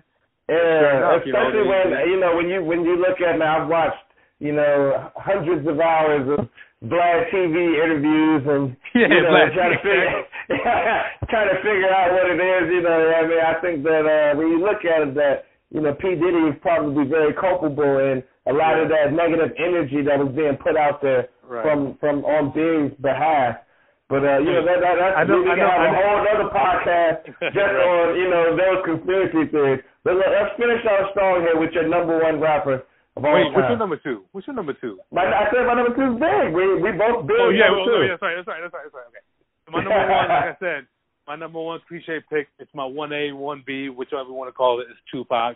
Yeah, 0.49 0.99
enough, 0.99 1.23
you 1.25 1.31
know, 1.31 1.39
especially 1.39 1.67
when 1.67 1.85
you 2.11 2.17
know 2.19 2.31
when 2.35 2.47
you 2.49 2.59
when 2.63 2.81
you 2.83 2.95
look 2.99 3.19
at 3.21 3.37
now, 3.39 3.63
I've 3.63 3.69
watched 3.69 4.03
you 4.39 4.51
know 4.51 5.11
hundreds 5.15 5.67
of 5.67 5.79
hours 5.79 6.27
of 6.39 6.47
Vlad 6.83 7.31
TV 7.31 7.79
interviews 7.79 8.43
and 8.47 8.75
Yeah, 8.95 9.07
you 9.07 9.21
know 9.23 9.47
trying 9.55 9.71
to 9.71 9.79
figure 9.79 10.11
trying 11.31 11.49
to 11.51 11.57
figure 11.63 11.91
out 11.91 12.11
what 12.11 12.27
it 12.31 12.39
is. 12.39 12.63
You 12.75 12.81
know, 12.83 12.95
I 13.11 13.21
mean, 13.27 13.39
I 13.39 13.53
think 13.63 13.83
that 13.83 14.03
uh, 14.03 14.37
when 14.37 14.47
you 14.51 14.59
look 14.59 14.83
at 14.83 15.07
it, 15.07 15.15
that 15.15 15.45
you 15.73 15.81
know 15.81 15.93
P 15.97 16.15
Diddy 16.15 16.53
is 16.53 16.55
probably 16.61 17.03
very 17.09 17.33
culpable 17.33 17.97
in 17.99 18.23
a 18.47 18.53
lot 18.53 18.77
of 18.79 18.87
that 18.89 19.11
negative 19.11 19.51
energy 19.57 19.99
that 20.05 20.15
was 20.21 20.31
being 20.35 20.55
put 20.61 20.77
out 20.77 21.01
there 21.01 21.27
Right. 21.43 21.59
from 21.67 21.97
from 21.99 22.23
on 22.23 22.55
Big's 22.55 22.95
behalf. 23.03 23.59
But 24.07 24.23
uh, 24.23 24.39
you 24.39 24.51
know 24.55 24.63
that, 24.63 24.79
that 24.79 24.95
that's 24.95 25.15
I 25.19 25.23
know- 25.27 25.43
we 25.43 25.51
I 25.51 25.59
can 25.59 25.67
know- 25.67 25.75
have 25.75 25.83
I 25.83 25.91
a 25.91 25.99
whole 25.99 26.19
other 26.23 26.49
podcast 26.55 27.17
just 27.51 27.73
Right. 27.75 27.83
on 27.83 28.15
you 28.15 28.27
know 28.31 28.55
those 28.55 28.79
conspiracy 28.87 29.51
theories. 29.51 29.83
But 30.07 30.15
look, 30.23 30.31
let's 30.31 30.55
finish 30.55 30.79
our 30.87 31.11
strong 31.11 31.43
here 31.43 31.59
with 31.59 31.71
your 31.75 31.87
number 31.87 32.15
one 32.19 32.39
rapper 32.39 32.83
of 33.15 33.21
all 33.27 33.33
Wait, 33.35 33.51
time. 33.51 33.53
what's 33.59 33.69
your 33.71 33.77
number 33.79 33.99
two? 33.99 34.23
What's 34.31 34.47
your 34.47 34.55
number 34.55 34.73
two? 34.75 34.99
My, 35.11 35.23
I 35.27 35.51
said 35.51 35.67
my 35.67 35.75
number 35.75 35.91
two 35.95 36.15
is 36.15 36.17
big. 36.19 36.55
We 36.55 36.63
we 36.79 36.89
both 36.95 37.27
big. 37.27 37.39
Oh 37.39 37.51
yeah, 37.51 37.67
well, 37.71 37.83
oh, 37.87 38.01
yeah, 38.03 38.15
sorry, 38.19 38.35
that's 38.39 38.47
right, 38.47 38.59
that's 38.63 38.71
right, 38.71 38.71
that's 38.71 38.73
right, 38.75 38.85
that's 38.87 38.95
right. 38.95 39.09
Okay. 39.11 39.23
My 39.71 39.79
number 39.83 39.99
one, 39.99 40.27
like 40.31 40.47
I 40.51 40.55
said, 40.63 40.81
my 41.27 41.35
number 41.35 41.61
one 41.61 41.79
cliche 41.87 42.19
pick. 42.29 42.47
It's 42.59 42.71
my 42.73 42.85
one 42.85 43.13
A, 43.13 43.31
one 43.31 43.63
B, 43.65 43.89
whichever 43.89 44.29
you 44.29 44.33
want 44.33 44.49
to 44.49 44.53
call 44.53 44.81
it, 44.81 44.87
is 44.91 44.97
Tupac. 45.11 45.55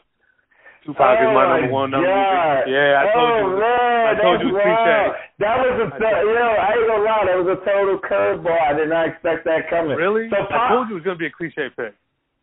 Tupac 0.86 1.20
is 1.20 1.28
Oh, 1.28 1.34
my 1.34 1.60
number 1.60 1.72
one. 1.74 1.92
Number 1.92 2.08
God. 2.08 2.72
yeah, 2.72 3.04
I 3.04 3.06
told 3.12 3.28
oh, 3.28 3.38
you. 3.38 3.60
Man, 3.60 4.04
I 4.08 4.14
told 4.22 4.38
you 4.40 4.48
it 4.48 4.56
was 4.56 4.64
that's 4.64 4.80
cliche. 4.80 5.28
That 5.44 5.56
was 5.60 5.76
a, 5.84 5.88
I 5.92 6.22
you 6.24 6.34
know, 6.34 6.52
I 6.56 6.70
ain't 6.72 6.88
gonna 6.88 7.04
lie, 7.04 7.24
that 7.28 7.38
was 7.44 7.50
a 7.52 7.60
total 7.68 8.00
curveball. 8.00 8.56
I 8.56 8.72
did 8.80 8.90
not 8.90 9.04
expect 9.12 9.44
that 9.44 9.68
coming. 9.70 10.00
Really? 10.00 10.32
So 10.32 10.40
I 10.40 10.72
told 10.72 10.88
you 10.88 10.96
it 10.96 11.04
was 11.04 11.08
gonna 11.08 11.20
be 11.20 11.28
a 11.28 11.36
cliche 11.36 11.68
pick. 11.76 11.92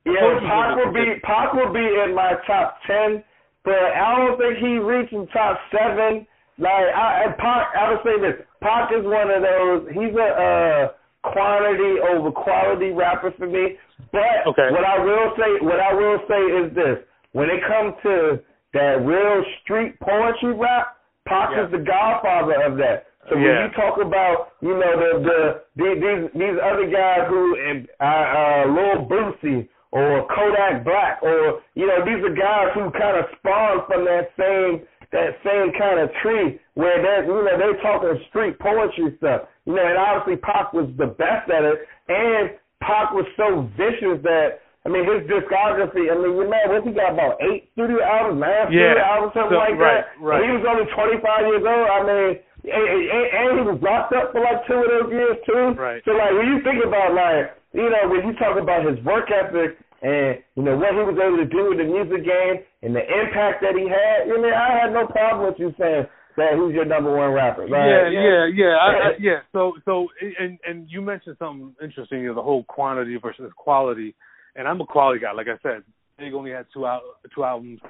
yeah, 0.04 0.36
Pac 0.44 0.76
will 0.76 0.92
be 0.92 1.06
Pac 1.24 1.56
will 1.56 1.72
be 1.72 1.86
in 2.04 2.12
my 2.12 2.36
top 2.44 2.76
ten, 2.84 3.24
but 3.64 3.80
I 3.96 4.20
don't 4.20 4.36
think 4.36 4.60
he 4.60 4.76
reaching 4.76 5.24
top 5.32 5.56
seven. 5.72 6.28
Like 6.60 6.92
I, 6.92 7.24
and 7.24 7.34
Pac, 7.40 7.72
I 7.72 7.82
would 7.88 8.04
say 8.04 8.20
this: 8.20 8.36
Pac 8.60 8.92
is 8.92 9.02
one 9.02 9.32
of 9.32 9.40
those. 9.40 9.88
He's 9.96 10.12
a 10.12 10.28
uh, 10.36 10.82
quantity 11.24 12.00
over 12.00 12.30
quality 12.30 12.90
rapper 12.92 13.32
for 13.32 13.46
me. 13.46 13.78
But 14.12 14.46
Okay. 14.46 14.70
what 14.70 14.84
I 14.84 14.98
will 14.98 15.32
say, 15.36 15.50
what 15.64 15.80
I 15.80 15.92
will 15.92 16.20
say 16.28 16.42
is 16.60 16.74
this: 16.74 16.98
when 17.32 17.50
it 17.50 17.64
comes 17.64 17.94
to 18.02 18.38
that 18.72 19.04
real 19.04 19.44
street 19.62 19.98
poetry 20.00 20.52
rap, 20.52 20.96
Pac 21.26 21.50
Yeah. 21.50 21.64
is 21.64 21.70
the 21.70 21.78
godfather 21.78 22.60
of 22.62 22.76
that. 22.76 23.06
So 23.28 23.36
when 23.36 23.62
you 23.62 23.68
talk 23.70 23.96
about, 23.98 24.52
you 24.60 24.74
know, 24.76 24.92
the 25.00 25.10
the, 25.24 25.38
the 25.76 25.88
these 25.96 26.40
these 26.40 26.58
other 26.60 26.86
guys 26.86 27.26
who 27.28 27.56
uh, 27.98 28.04
uh 28.04 28.64
Lil 28.68 29.06
Boosie 29.08 29.66
or 29.92 30.26
Kodak 30.28 30.84
Black 30.84 31.22
or 31.22 31.62
you 31.74 31.86
know, 31.86 32.04
these 32.04 32.22
are 32.22 32.34
guys 32.34 32.68
who 32.74 32.90
kind 32.90 33.16
of 33.16 33.24
spawned 33.38 33.82
from 33.86 34.04
that 34.04 34.28
same 34.36 34.86
that 35.14 35.38
same 35.46 35.70
kind 35.78 36.02
of 36.02 36.10
tree 36.20 36.58
where 36.74 36.98
they're 37.00 37.22
you 37.24 37.38
know, 37.46 37.54
they're 37.56 37.78
talking 37.80 38.18
street 38.28 38.58
poetry 38.58 39.14
stuff. 39.22 39.46
You 39.64 39.78
know, 39.78 39.86
and 39.86 39.96
obviously 39.96 40.36
Pac 40.42 40.74
was 40.74 40.90
the 40.98 41.06
best 41.14 41.46
at 41.48 41.62
it 41.62 41.86
and 42.10 42.58
Pac 42.82 43.14
was 43.14 43.24
so 43.38 43.70
vicious 43.78 44.18
that 44.26 44.60
I 44.84 44.90
mean 44.92 45.06
his 45.08 45.24
discography, 45.30 46.10
I 46.12 46.18
mean 46.18 46.34
you 46.36 46.44
know 46.50 46.62
what 46.68 46.82
he 46.84 46.92
got 46.92 47.14
about 47.14 47.38
eight 47.40 47.70
studio 47.72 48.02
albums, 48.04 48.42
nine 48.42 48.68
studio 48.68 48.98
Yeah. 48.98 49.06
albums, 49.14 49.32
something 49.32 49.54
So- 49.56 49.64
like 49.64 49.78
right, 49.80 50.04
that. 50.04 50.20
right. 50.20 50.42
He 50.44 50.50
was 50.52 50.66
only 50.68 50.86
twenty 50.92 51.16
five 51.22 51.46
years 51.46 51.64
old. 51.64 51.86
I 51.88 52.00
mean 52.04 52.30
and, 52.64 52.84
and, 52.90 53.26
and 53.38 53.46
he 53.60 53.62
was 53.70 53.78
locked 53.84 54.12
up 54.16 54.32
for 54.32 54.40
like 54.40 54.64
two 54.66 54.80
of 54.80 54.88
those 54.88 55.10
years 55.12 55.36
too. 55.46 55.76
Right. 55.78 56.00
So 56.04 56.12
like 56.16 56.32
when 56.34 56.48
you 56.50 56.58
think 56.66 56.82
about 56.84 57.14
like 57.14 57.54
you 57.72 57.86
know 57.88 58.02
when 58.10 58.26
you 58.26 58.34
talk 58.36 58.58
about 58.58 58.84
his 58.84 58.98
work 59.06 59.30
ethic 59.30 59.78
and 60.02 60.38
you 60.56 60.62
know 60.62 60.76
what 60.76 60.92
he 60.94 61.02
was 61.04 61.18
able 61.18 61.38
to 61.38 61.48
do 61.48 61.70
with 61.70 61.78
the 61.78 61.88
music 61.88 62.24
game 62.24 62.64
and 62.82 62.94
the 62.94 63.04
impact 63.04 63.62
that 63.62 63.76
he 63.76 63.86
had, 63.86 64.26
you 64.26 64.40
know 64.40 64.50
I 64.50 64.74
had 64.74 64.92
no 64.92 65.06
problem 65.06 65.46
with 65.46 65.58
you 65.58 65.74
saying 65.78 66.06
that 66.36 66.54
he's 66.54 66.74
your 66.74 66.84
number 66.84 67.16
one 67.16 67.30
rapper. 67.30 67.62
Like, 67.62 67.70
yeah, 67.70 68.10
yeah, 68.10 68.46
yeah, 68.52 68.74
I, 68.74 68.88
I, 68.90 69.10
yeah. 69.20 69.40
So, 69.52 69.74
so, 69.84 70.08
and 70.38 70.58
and 70.66 70.88
you 70.90 71.00
mentioned 71.00 71.36
something 71.38 71.74
interesting. 71.82 72.20
You 72.20 72.28
know, 72.28 72.34
the 72.34 72.42
whole 72.42 72.64
quantity 72.64 73.16
versus 73.20 73.50
quality. 73.56 74.14
And 74.56 74.68
I'm 74.68 74.80
a 74.80 74.86
quality 74.86 75.20
guy. 75.20 75.32
Like 75.32 75.48
I 75.48 75.58
said, 75.62 75.82
Big 76.18 76.32
only 76.34 76.50
had 76.50 76.66
two 76.72 76.86
out 76.86 77.02
two 77.34 77.44
albums. 77.44 77.80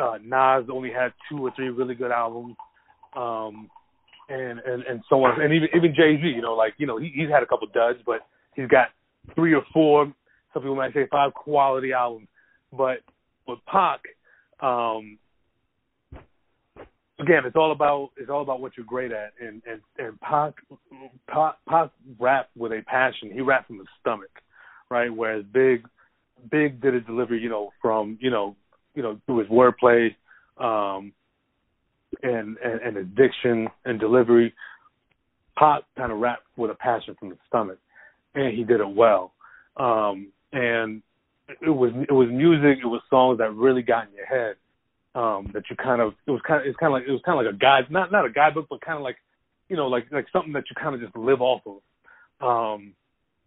Uh, 0.00 0.18
Nas 0.22 0.68
only 0.72 0.90
had 0.90 1.12
two 1.30 1.38
or 1.46 1.52
three 1.54 1.68
really 1.68 1.94
good 1.94 2.10
albums. 2.10 2.56
Um, 3.16 3.70
and 4.28 4.58
and 4.60 4.82
and 4.84 5.02
so 5.08 5.24
on. 5.24 5.40
And 5.40 5.52
even 5.52 5.68
even 5.74 5.94
Jay 5.94 6.16
Z. 6.20 6.26
You 6.26 6.42
know, 6.42 6.54
like 6.54 6.74
you 6.78 6.86
know, 6.86 6.98
he, 6.98 7.12
he's 7.14 7.30
had 7.30 7.42
a 7.42 7.46
couple 7.46 7.68
duds, 7.68 7.98
but 8.04 8.20
he's 8.54 8.68
got 8.68 8.88
three 9.34 9.54
or 9.54 9.62
four. 9.72 10.12
Some 10.52 10.62
people 10.62 10.76
might 10.76 10.94
say 10.94 11.06
five 11.10 11.34
quality 11.34 11.92
albums. 11.92 12.28
But 12.72 13.00
with 13.46 13.58
Pac, 13.66 14.00
um, 14.60 15.18
again, 17.22 17.42
it's 17.44 17.56
all 17.56 17.72
about 17.72 18.10
it's 18.16 18.30
all 18.30 18.42
about 18.42 18.60
what 18.60 18.72
you're 18.76 18.86
great 18.86 19.12
at, 19.12 19.32
and 19.40 19.62
and 19.66 19.80
and 19.98 20.20
Pac, 20.20 20.54
Pac, 21.28 21.56
Pac 21.68 21.90
rap 22.18 22.50
with 22.56 22.72
a 22.72 22.82
passion. 22.86 23.30
He 23.32 23.40
rapped 23.40 23.68
from 23.68 23.78
the 23.78 23.86
stomach, 24.00 24.30
right? 24.90 25.14
Whereas 25.14 25.44
Big, 25.52 25.86
Big 26.50 26.80
did 26.80 26.94
his 26.94 27.04
delivery, 27.04 27.40
you 27.40 27.48
know, 27.48 27.72
from 27.80 28.18
you 28.20 28.30
know, 28.30 28.56
you 28.94 29.02
know, 29.02 29.20
through 29.26 29.38
his 29.38 29.48
wordplay, 29.48 30.14
um, 30.58 31.12
and 32.22 32.56
and, 32.58 32.80
and 32.84 32.96
his 32.96 33.06
diction 33.16 33.68
and 33.84 34.00
delivery. 34.00 34.52
Pac 35.58 35.82
kind 35.96 36.10
of 36.10 36.18
rapped 36.18 36.46
with 36.56 36.70
a 36.70 36.74
passion 36.74 37.14
from 37.18 37.28
the 37.28 37.36
stomach, 37.46 37.78
and 38.34 38.56
he 38.56 38.64
did 38.64 38.80
it 38.80 38.88
well. 38.88 39.32
Um, 39.76 40.28
and 40.52 41.02
it 41.48 41.70
was 41.70 41.92
it 42.08 42.12
was 42.12 42.28
music, 42.30 42.78
it 42.82 42.86
was 42.86 43.02
songs 43.10 43.38
that 43.38 43.54
really 43.54 43.82
got 43.82 44.08
in 44.08 44.14
your 44.14 44.26
head. 44.26 44.56
Um, 45.14 45.50
that 45.52 45.64
you 45.68 45.76
kind 45.76 46.00
of 46.00 46.14
it 46.26 46.30
was 46.30 46.40
kind 46.46 46.62
of 46.62 46.66
it's 46.66 46.76
kind 46.78 46.90
of 46.90 46.94
like 46.94 47.06
it 47.06 47.12
was 47.12 47.20
kind 47.24 47.38
of 47.38 47.44
like 47.44 47.54
a 47.54 47.58
guide, 47.58 47.90
not 47.90 48.10
not 48.10 48.24
a 48.24 48.30
guidebook, 48.30 48.66
but 48.70 48.80
kind 48.80 48.96
of 48.96 49.02
like 49.02 49.16
you 49.68 49.76
know 49.76 49.88
like 49.88 50.06
like 50.10 50.26
something 50.32 50.52
that 50.54 50.64
you 50.70 50.76
kind 50.80 50.94
of 50.94 51.00
just 51.00 51.16
live 51.16 51.40
off 51.40 51.62
of. 51.66 51.80
Um, 52.40 52.94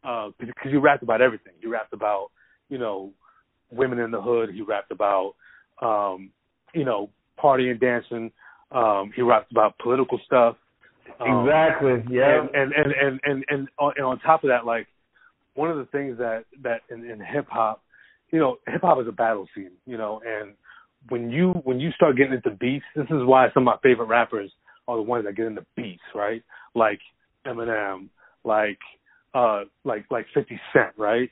uh, 0.04 0.30
because 0.40 0.72
you 0.72 0.80
rapped 0.80 1.04
about 1.04 1.22
everything. 1.22 1.54
You 1.60 1.72
rapped 1.72 1.94
about 1.94 2.30
you 2.70 2.78
know 2.78 3.12
women 3.72 4.00
in 4.00 4.12
the 4.12 4.22
hood. 4.22 4.52
He 4.54 4.62
rapped 4.62 4.92
about 4.92 5.34
um, 5.82 6.30
you 6.74 6.86
know 6.86 7.10
partying, 7.42 7.80
dancing. 7.80 8.32
Um, 8.72 9.12
he 9.16 9.22
rapped 9.22 9.52
about 9.52 9.78
political 9.80 10.20
stuff. 10.26 10.58
Um, 11.20 11.48
exactly. 11.48 12.04
Yeah. 12.10 12.42
And 12.42 12.50
and 12.54 12.74
and 12.74 12.94
and 12.94 13.20
and, 13.24 13.46
and, 13.50 13.68
on, 13.80 13.94
and 13.98 14.06
on 14.06 14.20
top 14.20 14.44
of 14.44 14.50
that, 14.50 14.66
like 14.66 14.88
one 15.56 15.72
of 15.72 15.78
the 15.78 15.86
things 15.86 16.18
that 16.20 16.46
that 16.62 16.82
in, 16.90 17.10
in 17.10 17.20
hip 17.20 17.48
hop, 17.50 17.84
you 18.32 18.40
know, 18.40 18.58
hip 18.68 18.82
hop 18.82 19.00
is 19.02 19.08
a 19.08 19.12
battle 19.12 19.48
scene, 19.56 19.72
you 19.86 19.98
know, 19.98 20.22
and 20.26 20.54
when 21.10 21.30
you 21.30 21.52
when 21.64 21.80
you 21.80 21.92
start 21.92 22.18
getting 22.18 22.34
into 22.34 22.52
beats, 22.52 22.86
this 22.96 23.06
is 23.06 23.24
why 23.26 23.48
some 23.54 23.68
of 23.68 23.74
my 23.74 23.78
favorite 23.82 24.08
rappers 24.08 24.52
are 24.88 24.98
the 24.98 25.04
ones 25.04 25.26
that 25.26 25.36
get 25.36 25.48
into 25.48 25.66
beats, 25.76 26.02
right? 26.14 26.44
Like 26.74 27.00
Eminem, 27.46 28.10
like 28.44 28.80
uh 29.34 29.64
like 29.84 30.06
like 30.10 30.26
50 30.34 30.60
Cent, 30.74 30.94
right? 30.98 31.32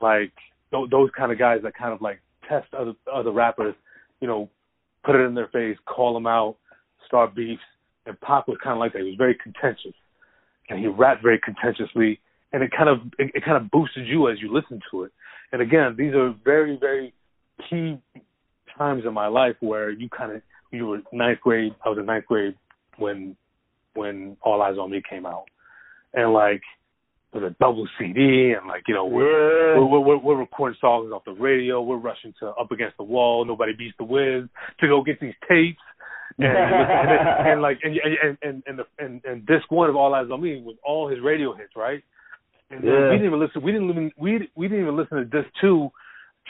Like 0.00 0.32
th- 0.70 0.90
those 0.90 1.10
kind 1.16 1.32
of 1.32 1.38
guys 1.38 1.60
that 1.62 1.74
kind 1.74 1.92
of 1.92 2.00
like 2.00 2.20
test 2.48 2.72
other 2.74 2.92
other 3.12 3.30
rappers, 3.30 3.74
you 4.20 4.28
know, 4.28 4.48
put 5.04 5.16
it 5.16 5.24
in 5.24 5.34
their 5.34 5.48
face, 5.48 5.76
call 5.86 6.14
them 6.14 6.26
out, 6.26 6.56
start 7.06 7.34
beefs. 7.34 7.62
And 8.06 8.20
Pac 8.20 8.48
was 8.48 8.58
kind 8.62 8.74
of 8.74 8.80
like 8.80 8.92
that. 8.94 9.02
He 9.02 9.06
was 9.06 9.16
very 9.16 9.38
contentious, 9.40 9.94
and 10.68 10.78
he 10.80 10.88
rapped 10.88 11.22
very 11.22 11.38
contentiously, 11.38 12.18
and 12.52 12.62
it 12.62 12.70
kind 12.76 12.88
of 12.88 12.98
it, 13.18 13.30
it 13.34 13.44
kind 13.44 13.56
of 13.62 13.70
boosted 13.70 14.06
you 14.06 14.28
as 14.30 14.40
you 14.40 14.52
listened 14.52 14.82
to 14.90 15.04
it. 15.04 15.12
And 15.52 15.60
again, 15.62 15.94
these 15.96 16.14
are 16.14 16.34
very 16.44 16.76
very 16.78 17.12
key 17.68 17.98
times 18.78 19.04
in 19.06 19.12
my 19.14 19.26
life 19.26 19.56
where 19.60 19.90
you 19.90 20.08
kind 20.08 20.32
of 20.32 20.42
you 20.70 20.86
were 20.86 21.00
ninth 21.12 21.40
grade. 21.40 21.72
I 21.84 21.88
was 21.90 21.98
in 21.98 22.06
ninth 22.06 22.26
grade 22.26 22.54
when 22.98 23.36
when 23.94 24.36
All 24.42 24.60
Eyez 24.60 24.78
on 24.78 24.90
Me 24.90 25.02
came 25.08 25.26
out, 25.26 25.44
and 26.14 26.32
like 26.32 26.62
with 27.34 27.44
a 27.44 27.54
double 27.60 27.86
CD 27.98 28.52
and 28.58 28.66
like 28.68 28.82
you 28.88 28.94
know 28.94 29.06
we're, 29.06 29.74
Yeah. 29.74 29.80
we're, 29.84 30.00
we're 30.00 30.18
we're 30.18 30.36
recording 30.38 30.76
songs 30.80 31.12
off 31.12 31.24
the 31.24 31.32
radio. 31.32 31.82
We're 31.82 31.96
rushing 31.96 32.34
to 32.40 32.48
Up 32.48 32.70
Against 32.72 32.96
the 32.98 33.04
Wall. 33.04 33.44
Nobody 33.44 33.72
beats 33.76 33.96
the 33.98 34.04
Wiz 34.04 34.44
to 34.80 34.86
go 34.88 35.02
get 35.02 35.20
these 35.20 35.34
tapes. 35.48 35.78
And, 36.38 36.46
and, 36.48 37.48
and 37.48 37.62
like 37.62 37.78
and 37.82 37.94
and 37.96 38.38
and 38.42 38.62
and, 38.66 38.78
the, 38.78 38.84
and 38.98 39.22
and 39.26 39.46
disc 39.46 39.70
one 39.70 39.90
of 39.90 39.96
All 39.96 40.12
Eyez 40.12 40.32
on 40.32 40.40
Me 40.42 40.62
was 40.64 40.76
all 40.82 41.06
his 41.08 41.20
radio 41.22 41.54
hits, 41.54 41.72
right? 41.76 42.02
And 42.72 42.80
uh, 42.80 42.90
then 42.90 42.94
Yeah. 43.02 43.10
we 43.10 43.16
didn't 43.16 43.26
even 43.26 43.40
listen. 43.40 43.62
We 43.62 43.72
didn't 43.72 43.90
even 43.90 44.12
we 44.16 44.50
we 44.56 44.68
didn't 44.68 44.82
even 44.82 44.96
listen 44.96 45.18
to 45.18 45.24
disc 45.24 45.48
two 45.60 45.90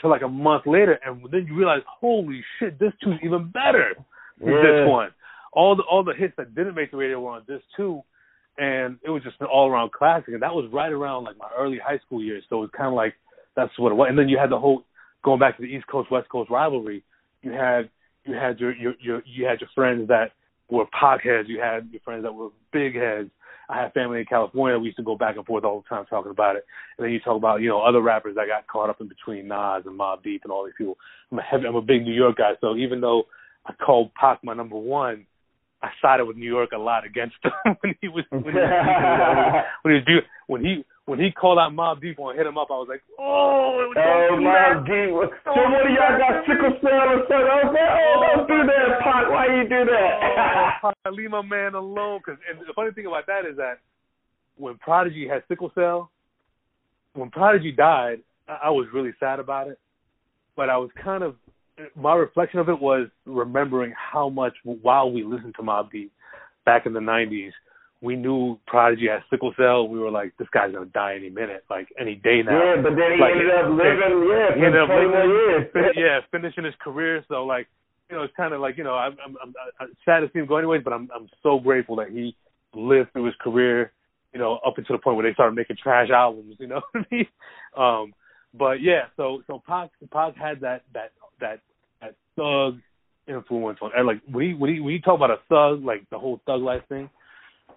till 0.01 0.09
like 0.09 0.23
a 0.23 0.27
month 0.27 0.65
later, 0.65 0.99
and 1.05 1.23
then 1.31 1.45
you 1.45 1.55
realize, 1.55 1.81
holy 1.85 2.43
shit, 2.57 2.79
disc 2.79 2.95
two's 3.03 3.19
even 3.23 3.49
better 3.49 3.93
than 4.39 4.53
Yeah. 4.53 4.61
disc 4.61 4.87
one. 4.87 5.11
All 5.51 5.75
the 5.75 5.83
all 5.83 6.03
the 6.03 6.13
hits 6.13 6.33
that 6.37 6.55
didn't 6.55 6.75
make 6.75 6.91
the 6.91 6.97
radio 6.97 7.19
were 7.19 7.31
on 7.31 7.43
disc 7.45 7.63
two, 7.75 8.01
and 8.57 8.97
it 9.03 9.09
was 9.09 9.21
just 9.23 9.39
an 9.41 9.47
all 9.47 9.69
around 9.69 9.91
classic. 9.91 10.29
And 10.29 10.41
that 10.41 10.53
was 10.55 10.67
right 10.71 10.91
around 10.91 11.25
like 11.25 11.37
my 11.37 11.49
early 11.57 11.77
high 11.77 11.99
school 11.99 12.23
years, 12.23 12.43
so 12.49 12.57
it 12.57 12.61
was 12.61 12.69
kind 12.75 12.87
of 12.87 12.93
like 12.95 13.13
that's 13.55 13.77
what 13.77 13.91
it 13.91 13.95
was. 13.95 14.07
And 14.09 14.17
then 14.17 14.29
you 14.29 14.39
had 14.39 14.49
the 14.49 14.59
whole 14.59 14.83
going 15.23 15.39
back 15.39 15.57
to 15.57 15.61
the 15.61 15.69
East 15.69 15.87
Coast 15.87 16.09
West 16.09 16.29
Coast 16.29 16.49
rivalry. 16.49 17.03
You 17.41 17.51
had 17.51 17.89
you 18.25 18.33
had 18.33 18.59
your 18.59 18.73
your, 18.75 18.93
your 18.99 19.21
you 19.25 19.45
had 19.45 19.59
your 19.61 19.69
friends 19.75 20.07
that 20.07 20.31
were 20.69 20.85
Pac 20.97 21.21
heads. 21.23 21.49
You 21.49 21.59
had 21.59 21.89
your 21.91 22.01
friends 22.01 22.23
that 22.23 22.33
were 22.33 22.49
big 22.71 22.95
heads. 22.95 23.29
I 23.69 23.81
have 23.81 23.93
family 23.93 24.19
in 24.19 24.25
California. 24.25 24.77
We 24.77 24.87
used 24.87 24.97
to 24.97 25.03
go 25.03 25.15
back 25.15 25.37
and 25.37 25.45
forth 25.45 25.63
all 25.63 25.81
the 25.81 25.95
time 25.95 26.05
talking 26.09 26.31
about 26.31 26.55
it. 26.55 26.65
And 26.97 27.05
then 27.05 27.11
you 27.11 27.19
talk 27.19 27.37
about 27.37 27.61
you 27.61 27.69
know 27.69 27.81
other 27.81 28.01
rappers 28.01 28.35
that 28.35 28.47
got 28.47 28.67
caught 28.67 28.89
up 28.89 29.01
in 29.01 29.07
between 29.07 29.47
Nas 29.47 29.83
and 29.85 29.99
Mobb 29.99 30.23
Deep 30.23 30.41
and 30.43 30.51
all 30.51 30.65
these 30.65 30.73
people. 30.77 30.97
I'm 31.31 31.39
a 31.39 31.41
heavy, 31.41 31.65
I'm 31.65 31.75
a 31.75 31.81
big 31.81 32.03
New 32.03 32.13
York 32.13 32.37
guy, 32.37 32.51
so 32.61 32.75
even 32.75 33.01
though 33.01 33.23
I 33.65 33.73
called 33.73 34.13
Pac 34.15 34.43
my 34.43 34.53
number 34.53 34.77
one, 34.77 35.25
I 35.81 35.89
sided 36.01 36.25
with 36.25 36.37
New 36.37 36.49
York 36.49 36.71
a 36.73 36.77
lot 36.77 37.05
against 37.05 37.35
him 37.43 37.75
when 37.81 37.95
he 38.01 38.07
was 38.07 38.25
when 38.29 38.43
he 38.43 38.51
was 38.51 39.65
when 39.83 39.93
he 39.93 39.99
was 39.99 40.05
do- 40.05 40.27
when 40.47 40.63
he 40.63 40.85
when 41.05 41.19
he 41.19 41.31
called 41.31 41.59
out 41.59 41.71
Mobb 41.71 42.01
Deep 42.01 42.17
and 42.19 42.37
hit 42.37 42.47
him 42.47 42.57
up. 42.57 42.67
I 42.71 42.73
was 42.73 42.87
like, 42.89 43.01
oh, 43.19 43.63
Oh 43.95 44.37
do 44.37 44.43
that. 44.43 44.85
God! 44.87 45.29
So 45.43 45.51
one 45.51 45.73
of 45.73 45.91
y'all 45.91 46.17
got 46.17 46.45
sickle 46.47 46.73
cell 46.81 47.07
or 47.11 47.21
something? 47.27 47.49
I 47.49 47.59
was 47.63 47.73
like, 47.73 47.91
oh, 47.93 48.15
don't 48.23 48.47
do 48.47 48.59
that, 48.67 48.99
Pac. 49.03 49.29
Why 49.29 49.45
you 49.47 49.63
do 49.63 49.85
that? 49.85 50.93
Oh, 51.05 51.11
leave 51.11 51.31
my 51.31 51.41
man 51.41 51.75
alone. 51.75 52.21
Cause, 52.25 52.37
and 52.49 52.59
the 52.59 52.73
funny 52.73 52.91
thing 52.91 53.05
about 53.05 53.27
that 53.27 53.45
is 53.49 53.57
that 53.57 53.79
when 54.57 54.77
Prodigy 54.77 55.27
had 55.27 55.43
sickle 55.47 55.71
cell, 55.75 56.09
when 57.13 57.29
Prodigy 57.29 57.71
died, 57.71 58.19
I, 58.47 58.67
I 58.67 58.69
was 58.69 58.87
really 58.93 59.11
sad 59.19 59.39
about 59.39 59.67
it. 59.67 59.79
But 60.55 60.69
I 60.69 60.77
was 60.77 60.89
kind 61.03 61.23
of 61.23 61.35
my 61.95 62.13
reflection 62.15 62.59
of 62.59 62.69
it 62.69 62.79
was 62.79 63.07
remembering 63.25 63.93
how 63.97 64.29
much 64.29 64.53
while 64.63 65.11
we 65.11 65.23
listened 65.23 65.55
to 65.55 65.63
Mobb 65.63 65.91
Deep 65.91 66.11
back 66.65 66.85
in 66.85 66.93
the 66.93 66.99
'90s, 66.99 67.51
we 68.03 68.15
knew 68.17 68.59
Prodigy 68.67 69.07
had 69.07 69.23
sickle 69.29 69.53
cell. 69.55 69.87
We 69.87 69.97
were 69.97 70.11
like, 70.11 70.33
this 70.37 70.47
guy's 70.53 70.73
gonna 70.73 70.85
die 70.87 71.15
any 71.15 71.29
minute, 71.29 71.63
like 71.69 71.87
any 71.99 72.15
day 72.15 72.41
now. 72.43 72.51
yeah, 72.75 72.81
but 72.83 72.95
then 72.95 73.13
he 73.15 73.19
Like, 73.21 73.31
ended 73.31 73.49
up 73.51 73.69
living, 73.71 74.27
yeah, 74.29 74.55
he 74.55 74.61
ended 74.65 74.81
up 74.81 74.89
for 74.89 74.99
20 75.01 75.07
more 75.09 75.27
living- 75.27 75.63
years. 75.73 75.93
yeah, 75.95 76.19
finishing 76.29 76.65
his 76.65 76.75
career. 76.83 77.23
So 77.29 77.45
like, 77.45 77.67
you 78.09 78.17
know, 78.17 78.23
it's 78.23 78.35
kind 78.35 78.53
of 78.53 78.59
like 78.59 78.77
you 78.77 78.83
know, 78.83 78.93
I'm, 78.95 79.15
I'm, 79.25 79.35
I'm, 79.41 79.53
I'm 79.79 79.95
sad 80.03 80.19
to 80.19 80.29
see 80.33 80.39
him 80.39 80.45
go 80.47 80.57
anyways, 80.57 80.83
but 80.83 80.91
I'm, 80.93 81.09
I'm 81.15 81.29
so 81.41 81.59
grateful 81.59 81.95
that 81.95 82.09
he 82.09 82.35
lived 82.75 83.13
through 83.13 83.25
his 83.25 83.35
career. 83.39 83.91
You 84.33 84.39
know, 84.39 84.59
up 84.65 84.77
until 84.77 84.95
the 84.97 85.01
point 85.01 85.15
where 85.15 85.25
they 85.29 85.33
started 85.33 85.55
making 85.55 85.77
trash 85.81 86.09
albums. 86.09 86.55
You 86.59 86.67
know 86.67 86.81
what 86.91 87.05
I 87.09 87.15
mean? 87.15 87.27
Um, 87.77 88.13
but 88.53 88.81
yeah, 88.81 89.05
so 89.17 89.41
so 89.47 89.63
Pac 89.65 89.89
Pac 90.11 90.35
had 90.35 90.59
that 90.61 90.83
that 90.93 91.11
that 91.39 91.59
that 92.01 92.15
thug 92.35 92.79
influence 93.27 93.79
on 93.81 93.89
and 93.95 94.05
like 94.05 94.19
when 94.29 94.45
he 94.47 94.53
when 94.53 94.73
he 94.73 94.79
when 94.79 94.93
you 94.93 95.01
talk 95.01 95.15
about 95.15 95.31
a 95.31 95.37
thug 95.49 95.83
like 95.83 96.07
the 96.11 96.19
whole 96.19 96.39
thug 96.45 96.61
life 96.61 96.83
thing, 96.89 97.09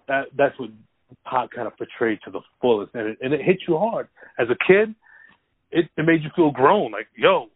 that 0.07 0.25
that's 0.37 0.57
what 0.59 0.69
Pac 1.25 1.51
kind 1.51 1.67
of 1.67 1.77
portrayed 1.77 2.19
to 2.25 2.31
the 2.31 2.41
fullest, 2.61 2.93
and 2.95 3.07
it, 3.09 3.17
and 3.21 3.33
it 3.33 3.41
hit 3.41 3.59
you 3.67 3.77
hard 3.77 4.07
as 4.39 4.47
a 4.49 4.57
kid. 4.67 4.93
It 5.71 5.89
it 5.97 6.03
made 6.05 6.23
you 6.23 6.29
feel 6.35 6.51
grown, 6.51 6.91
like 6.91 7.07
yo, 7.15 7.47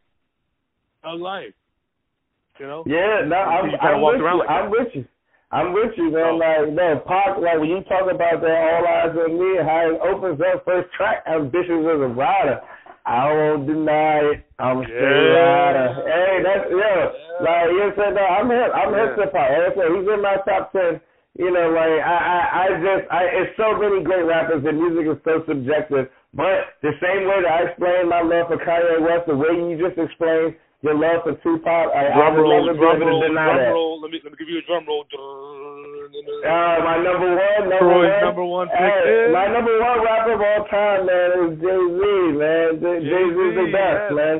thug 1.03 1.19
life. 1.19 1.53
You 2.59 2.67
know? 2.67 2.83
Yeah, 2.85 3.25
no, 3.25 3.37
I'm, 3.37 3.69
You 3.71 3.77
I'm 3.77 4.01
with 4.03 4.17
you. 4.19 4.37
like 4.37 4.49
I'm 4.49 4.69
with 4.69 4.87
you. 4.93 5.05
I'm 5.51 5.73
with 5.73 5.91
you, 5.97 6.11
man. 6.11 6.35
Oh. 6.35 6.37
Like, 6.37 6.71
no, 6.73 6.99
Pac, 7.07 7.37
like, 7.41 7.59
when 7.59 7.69
you 7.69 7.81
talk 7.89 8.05
about 8.07 8.39
that 8.39 8.55
All 8.55 8.85
Eyez 8.87 9.17
on 9.17 9.33
Me 9.35 9.57
how 9.59 9.89
it 9.91 9.99
opens 9.99 10.39
up 10.39 10.63
first 10.63 10.87
track, 10.93 11.23
ambitious 11.27 11.81
as 11.83 11.99
a 11.99 12.07
rider, 12.07 12.61
I 13.05 13.33
won't 13.33 13.67
deny 13.67 14.19
it. 14.31 14.45
I'm 14.59 14.83
still 14.83 14.95
a 14.95 15.33
Yeah. 15.33 15.43
rider. 15.43 15.87
Hey, 16.07 16.43
that's, 16.43 16.69
yeah. 16.71 17.11
Like, 17.43 17.67
you 17.71 17.91
said, 17.97 18.13
no, 18.13 18.21
I'm 18.23 18.47
hip. 18.49 18.71
I'm 18.75 18.93
hip 18.93 19.17
Yeah. 19.17 19.25
to 19.25 19.31
Pac. 19.31 19.49
Like 19.51 19.67
I 19.67 19.75
said, 19.75 19.87
he's 19.91 20.07
in 20.07 20.21
my 20.21 20.37
top 20.47 20.71
10. 20.71 21.01
You 21.39 21.47
know, 21.47 21.71
like, 21.71 21.95
I, 22.03 22.17
I, 22.19 22.39
I 22.59 22.65
just, 22.83 23.03
I, 23.07 23.21
it's 23.39 23.55
so 23.55 23.79
many 23.79 24.03
great 24.03 24.27
rappers 24.27 24.67
and 24.67 24.75
music 24.75 25.07
is 25.07 25.15
so 25.23 25.39
subjective. 25.47 26.11
But 26.35 26.75
the 26.83 26.91
same 26.99 27.23
way 27.27 27.39
that 27.43 27.51
I 27.51 27.59
explained 27.71 28.11
my 28.11 28.19
love 28.19 28.51
for 28.51 28.59
Kanye 28.59 28.99
West, 28.99 29.27
the 29.31 29.35
way 29.39 29.55
you 29.55 29.79
just 29.79 29.95
explained 29.95 30.59
your 30.83 30.95
love 30.99 31.23
for 31.23 31.35
Tupac, 31.39 31.87
I, 31.95 32.11
I 32.11 32.15
Drum 32.19 32.35
would 32.35 32.43
roll, 32.43 32.65
never 32.67 32.75
be 32.75 32.83
drum 32.83 32.99
able 32.99 33.21
to 33.21 33.27
deny 33.31 33.47
drum 33.47 33.57
that. 33.63 33.71
roll. 33.71 34.01
Let 34.01 34.11
me 34.11 34.19
let 34.23 34.31
me 34.33 34.37
give 34.39 34.49
you 34.49 34.59
a 34.59 34.65
drum 34.67 34.83
roll. 34.89 35.05
Uh, 35.07 36.77
my 36.83 36.97
number 36.99 37.31
one, 37.31 37.63
number 37.69 37.79
Troy's 37.79 38.11
one, 38.11 38.23
number 38.25 38.45
one 38.45 38.67
pick 38.67 38.81
hey, 38.81 39.29
is? 39.29 39.31
my 39.31 39.45
number 39.47 39.71
one 39.77 39.99
rapper 40.03 40.33
of 40.35 40.41
all 40.41 40.63
time, 40.67 41.05
man, 41.05 41.29
is 41.47 41.51
Jay 41.61 41.81
Z, 41.85 42.01
man. 42.35 42.69
Jay 42.81 43.23
Z's 43.29 43.53
the 43.55 43.67
best, 43.71 44.01
yes. 44.09 44.17
man. 44.17 44.35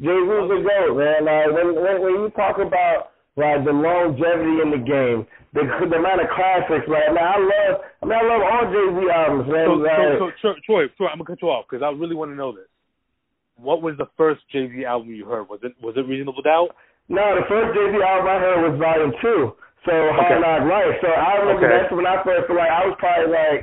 Jay 0.00 0.20
Z's 0.24 0.46
the 0.48 0.58
goat, 0.62 0.94
man. 0.96 1.20
Like 1.26 1.48
when, 1.52 1.68
when 1.74 1.96
when 2.00 2.14
you 2.22 2.30
talk 2.38 2.56
about 2.62 3.09
like 3.40 3.64
the 3.64 3.72
longevity 3.72 4.60
in 4.60 4.68
the 4.70 4.82
game, 4.84 5.24
the 5.56 5.64
the 5.64 5.96
amount 5.96 6.20
of 6.20 6.28
classics, 6.36 6.84
like 6.86 7.08
man, 7.10 7.24
I 7.24 7.40
love, 7.40 7.72
I 7.80 8.02
mean, 8.04 8.18
I 8.20 8.22
love 8.22 8.42
all 8.44 8.64
Jay 8.68 8.86
Z 8.92 8.98
albums, 9.08 9.48
man. 9.48 9.66
So, 9.66 9.72
like, 9.80 10.20
so, 10.20 10.26
so, 10.44 10.48
Troy, 10.68 10.86
Troy, 10.94 11.08
I'm 11.08 11.18
gonna 11.18 11.32
cut 11.32 11.42
you 11.42 11.48
off 11.48 11.64
because 11.66 11.82
I 11.82 11.90
really 11.90 12.14
want 12.14 12.30
to 12.30 12.38
know 12.38 12.52
this. 12.52 12.68
What 13.56 13.82
was 13.82 13.96
the 13.96 14.06
first 14.16 14.44
Jay 14.52 14.68
Z 14.68 14.84
album 14.84 15.10
you 15.10 15.24
heard? 15.24 15.48
Was 15.48 15.60
it 15.64 15.72
was 15.80 15.96
it 15.96 16.04
Reasonable 16.04 16.44
Doubt? 16.44 16.76
No, 17.08 17.34
the 17.34 17.48
first 17.48 17.74
Jay 17.74 17.86
Z 17.90 17.96
album 17.98 18.28
I 18.28 18.38
heard 18.38 18.60
was 18.70 18.76
Volume 18.78 19.12
Two. 19.24 19.56
So 19.88 19.92
Hard 20.12 20.36
Okay. 20.36 20.40
Knock 20.44 20.62
Life. 20.68 20.94
So 21.00 21.08
I 21.08 21.30
remember 21.40 21.64
Okay. 21.66 21.72
that's 21.72 21.92
when 21.96 22.06
I 22.06 22.20
first 22.22 22.46
like 22.52 22.68
I 22.70 22.84
was 22.84 22.96
probably 23.00 23.32
like 23.32 23.60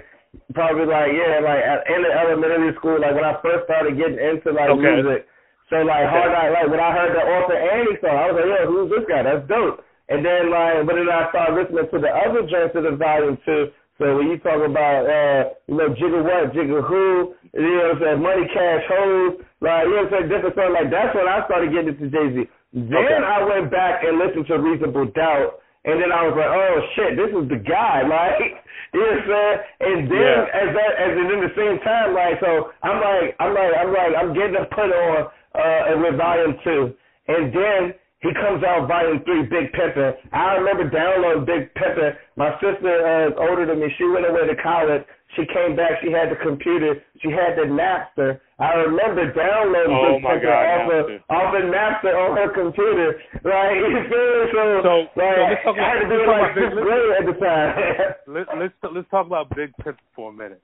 probably 0.54 0.86
like 0.90 1.14
yeah 1.14 1.40
like 1.46 1.62
at, 1.62 1.86
in 1.94 2.02
the 2.04 2.12
elementary 2.12 2.74
school 2.76 2.98
like 3.00 3.14
when 3.14 3.26
I 3.26 3.38
first 3.46 3.70
started 3.70 3.96
getting 3.98 4.18
into 4.18 4.50
like 4.52 4.70
Okay. 4.74 4.82
music. 4.82 5.30
So 5.70 5.76
like 5.84 6.08
Okay. 6.08 6.14
Hard 6.16 6.32
Life 6.54 6.70
when 6.72 6.80
I 6.80 6.92
heard 6.96 7.12
the 7.16 7.24
Arthur 7.24 7.58
Annie 7.60 7.98
song 8.02 8.16
I 8.16 8.32
was 8.32 8.36
like 8.40 8.48
yo 8.48 8.60
who's 8.72 8.90
this 8.92 9.06
guy 9.10 9.24
that's 9.24 9.44
dope. 9.48 9.84
And 10.10 10.24
then 10.24 10.50
like 10.52 10.86
but 10.88 10.96
then 10.96 11.10
I 11.12 11.28
started 11.30 11.56
listening 11.60 11.88
to 11.92 11.98
the 12.00 12.12
other 12.12 12.42
joints 12.48 12.76
of 12.76 12.84
the 12.88 12.96
Volume 12.96 13.38
Two. 13.44 13.72
So 14.00 14.16
when 14.16 14.30
you 14.32 14.38
talk 14.40 14.62
about 14.64 15.04
uh 15.10 15.40
you 15.68 15.76
know 15.76 15.90
Jigga 15.92 16.22
What 16.24 16.54
Jigga 16.56 16.80
Who 16.88 17.36
you 17.54 17.62
know 17.62 17.92
what 17.92 17.96
I'm 17.96 18.00
saying 18.00 18.22
Money 18.24 18.46
Cash 18.54 18.86
Hoes 18.88 19.34
like 19.60 19.84
you 19.86 19.96
know 19.96 20.08
what 20.08 20.08
I'm 20.08 20.12
saying 20.14 20.28
different 20.32 20.56
songs 20.56 20.74
like 20.78 20.90
that's 20.94 21.12
when 21.18 21.28
I 21.28 21.44
started 21.50 21.74
getting 21.76 21.92
into 21.98 22.08
Jay 22.08 22.28
Z. 22.32 22.38
Then 22.74 22.94
Okay. 22.94 23.16
I 23.20 23.44
went 23.44 23.72
back 23.72 24.04
and 24.04 24.20
listened 24.20 24.46
to 24.48 24.60
Reasonable 24.60 25.08
Doubt, 25.16 25.64
and 25.88 26.04
then 26.04 26.12
I 26.12 26.28
was 26.28 26.36
like, 26.36 26.52
oh 26.52 26.76
shit, 26.94 27.16
this 27.16 27.32
is 27.32 27.48
the 27.48 27.56
guy, 27.64 28.04
like 28.12 28.60
you 28.94 29.00
know 29.02 29.08
what 29.08 29.18
I'm 29.18 29.28
saying? 29.28 29.58
And 29.88 30.00
then 30.12 30.20
Yeah. 30.20 30.62
as 30.62 30.70
that 30.76 30.92
as 31.00 31.12
in 31.18 31.40
the 31.48 31.54
same 31.58 31.80
time, 31.82 32.14
like 32.14 32.38
so 32.44 32.72
I'm 32.84 33.00
like 33.02 33.36
I'm 33.40 33.52
like 33.56 33.72
I'm 33.82 33.92
like 33.96 34.14
I'm 34.20 34.32
getting 34.36 34.60
a 34.62 34.66
put 34.68 34.92
on 34.94 35.32
uh 35.58 35.90
and 35.94 36.02
with 36.02 36.16
volume 36.18 36.56
two. 36.64 36.94
And 37.28 37.52
then 37.54 37.94
he 38.22 38.34
comes 38.34 38.64
out 38.64 38.88
volume 38.88 39.22
three, 39.26 39.44
Big 39.46 39.72
Pepper. 39.74 40.16
I 40.34 40.56
remember 40.58 40.90
downloading 40.90 41.46
Big 41.46 41.74
Pepper. 41.76 42.18
My 42.36 42.54
sister 42.62 42.90
uh, 43.04 43.28
is 43.30 43.34
older 43.38 43.66
than 43.66 43.80
me. 43.80 43.88
She 43.98 44.06
went 44.06 44.26
away 44.26 44.48
to 44.48 44.56
college. 44.62 45.04
She 45.36 45.44
came 45.54 45.76
back. 45.76 46.00
She 46.02 46.10
had 46.10 46.32
the 46.32 46.40
computer. 46.42 47.04
She 47.22 47.30
had 47.30 47.54
the 47.60 47.68
Napster. 47.70 48.40
I 48.58 48.74
remember 48.90 49.28
downloading 49.36 49.94
Oh, 49.94 50.16
Big 50.18 50.24
my 50.24 50.34
Pepper 50.40 50.50
God, 50.50 50.66
off 50.66 50.82
of 50.88 51.06
Napster. 51.06 51.20
off 51.30 51.52
of 51.54 51.64
Napster 51.70 52.14
on 52.18 52.30
her 52.42 52.50
computer. 52.58 53.08
Like 53.46 53.76
you 53.86 54.02
feel 54.10 54.28
me? 54.34 54.46
So, 54.50 54.64
So- 54.82 55.06
like, 55.20 55.36
so 55.38 55.44
let's 55.46 55.64
talk 55.64 55.76
I 55.78 55.86
had 55.86 56.00
to 56.00 56.06
about- 56.08 56.10
be 56.10 56.18
in 56.18 56.26
let's 56.26 56.26
talk 56.26 56.32
like 56.32 56.42
about 56.42 56.56
Big- 56.56 56.64
sixth 56.64 56.82
grade 56.82 57.12
at 57.20 57.26
the 57.28 57.36
time. 57.38 57.72
Let, 58.34 58.46
let's 58.58 58.74
let's 58.96 59.10
talk 59.12 59.26
about 59.28 59.46
Big 59.56 59.70
Pimp 59.84 59.98
for 60.16 60.32
a 60.32 60.34
minute. 60.34 60.62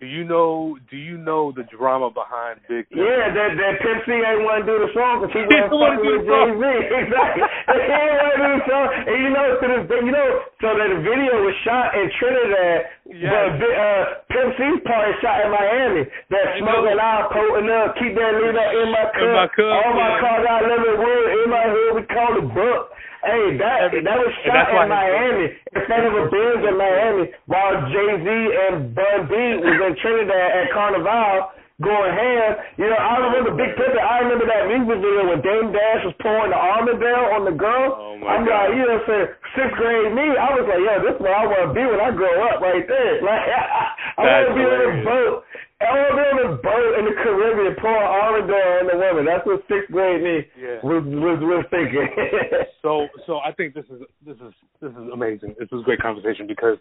Do 0.00 0.08
you 0.08 0.24
know 0.24 0.80
Do 0.88 0.96
you 0.96 1.20
know 1.20 1.52
the 1.52 1.68
drama 1.68 2.08
behind 2.08 2.64
Big 2.72 2.88
Pimp? 2.88 3.04
Yeah, 3.04 3.28
that 3.36 3.50
that 3.52 3.74
Pimp 3.84 4.00
C 4.08 4.16
ain't 4.16 4.40
want 4.48 4.64
to 4.64 4.72
do 4.72 4.76
the 4.80 4.88
song 4.96 5.20
because 5.20 5.36
he 5.36 5.44
wasn't 5.44 5.76
wanna 5.76 6.00
do 6.00 6.08
with 6.08 6.24
the 6.24 6.40
Jay. 6.40 6.48
Z. 6.56 6.64
Exactly. 7.04 7.44
he 7.44 7.84
didn't 7.84 8.16
want 8.16 8.32
to 8.32 8.40
do 8.40 8.50
the 8.56 8.64
song, 8.64 8.86
and 8.96 9.16
you 9.20 9.30
know 9.36 9.46
to 9.60 9.66
this 9.68 9.84
day, 9.92 10.00
you 10.00 10.14
know, 10.16 10.28
so 10.64 10.68
that 10.72 10.88
the 10.88 11.00
video 11.04 11.32
was 11.44 11.52
shot 11.68 11.92
in 12.00 12.08
Trinidad, 12.16 12.80
Yes. 13.12 13.60
but 13.60 13.72
uh, 13.76 14.02
Pimp 14.32 14.50
C's 14.56 14.80
part 14.88 15.04
is 15.12 15.16
shot 15.20 15.44
in 15.44 15.52
Miami. 15.52 16.08
That 16.32 16.48
I 16.48 16.64
smoking 16.64 16.96
out, 16.96 17.28
potent 17.36 17.68
up, 17.68 17.92
keep 18.00 18.16
that 18.16 18.32
lead 18.40 18.56
up 18.56 18.70
in 18.72 18.88
my 18.88 19.04
cup. 19.12 19.20
In 19.20 19.30
my 19.36 19.48
cup, 19.52 19.68
All 19.84 19.92
my 20.00 20.10
yeah. 20.16 20.22
cars 20.24 20.44
out 20.48 20.62
living 20.64 20.96
wood 20.96 21.26
in 21.44 21.46
my 21.52 21.64
hood. 21.68 21.90
We 22.00 22.02
call 22.08 22.30
it 22.40 22.46
book. 22.56 22.82
Hey, 23.20 23.56
that 23.60 23.92
that 23.92 24.18
was 24.18 24.32
shot 24.48 24.72
in 24.72 24.88
Miami 24.88 25.46
in 25.52 25.80
front 25.84 26.04
of 26.08 26.12
a 26.16 26.24
Benz 26.32 26.62
in 26.64 26.76
Miami, 26.76 27.24
while 27.46 27.76
Jay 27.92 28.10
Z 28.16 28.26
and 28.26 28.94
Bun 28.96 29.28
B 29.28 29.34
was 29.60 29.76
in 29.76 29.92
Trinidad 30.00 30.48
at 30.56 30.66
Carnival 30.72 31.52
going 31.80 32.12
ham. 32.12 32.50
You 32.76 32.88
know, 32.92 33.00
I 33.00 33.16
remember 33.24 33.56
Big 33.56 33.72
Pippa. 33.76 34.00
I 34.00 34.20
remember 34.24 34.44
that 34.48 34.68
music 34.68 35.00
video 35.00 35.32
when 35.32 35.40
Dame 35.40 35.72
Dash 35.72 36.04
was 36.04 36.16
pouring 36.20 36.52
the 36.52 36.60
Armadale 36.60 37.40
on 37.40 37.42
the 37.48 37.56
girl. 37.56 37.96
Oh, 37.96 38.16
my 38.20 38.36
I'm 38.36 38.44
God. 38.44 38.68
like, 38.68 38.76
you 38.76 38.84
know, 38.84 39.00
what 39.00 39.08
I'm 39.08 39.08
saying 39.08 39.28
sixth 39.56 39.76
grade 39.80 40.12
me. 40.12 40.26
I 40.36 40.48
was 40.54 40.64
like, 40.68 40.80
yo, 40.80 40.94
this 41.02 41.14
is 41.16 41.20
what 41.20 41.34
I 41.34 41.44
want 41.48 41.62
to 41.66 41.72
be 41.74 41.84
when 41.84 42.00
I 42.00 42.10
grow 42.12 42.34
up, 42.48 42.60
right 42.60 42.84
there. 42.86 43.20
Like, 43.30 43.44
I 43.48 44.20
want 44.20 44.44
to 44.48 44.54
be 44.54 44.64
on 44.64 44.80
a 44.80 44.90
boat. 45.04 45.34
I 45.80 45.88
want 45.96 46.12
to 46.12 46.20
on 46.20 46.52
a 46.52 46.56
boat 46.60 46.92
in 46.98 47.04
the 47.06 47.16
Caribbean 47.22 47.74
pouring 47.80 48.04
Armadale 48.04 48.80
on 48.80 48.86
the 48.92 48.96
women. 49.00 49.24
That's 49.24 49.46
what 49.46 49.64
sixth 49.68 49.90
grade 49.90 50.22
me 50.22 50.44
Yeah. 50.60 50.80
was 50.84 51.02
was 51.04 51.40
was 51.40 51.64
thinking. 51.70 52.08
So 52.82 53.08
so 53.26 53.38
I 53.40 53.52
think 53.52 53.74
this 53.74 53.84
is 53.90 54.00
this 54.24 54.36
is 54.36 54.54
this 54.80 54.90
is 54.92 55.08
amazing. 55.12 55.54
This 55.58 55.68
is 55.70 55.80
a 55.80 55.84
great 55.84 56.00
conversation 56.00 56.46
because 56.46 56.78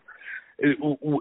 it, 0.58 0.78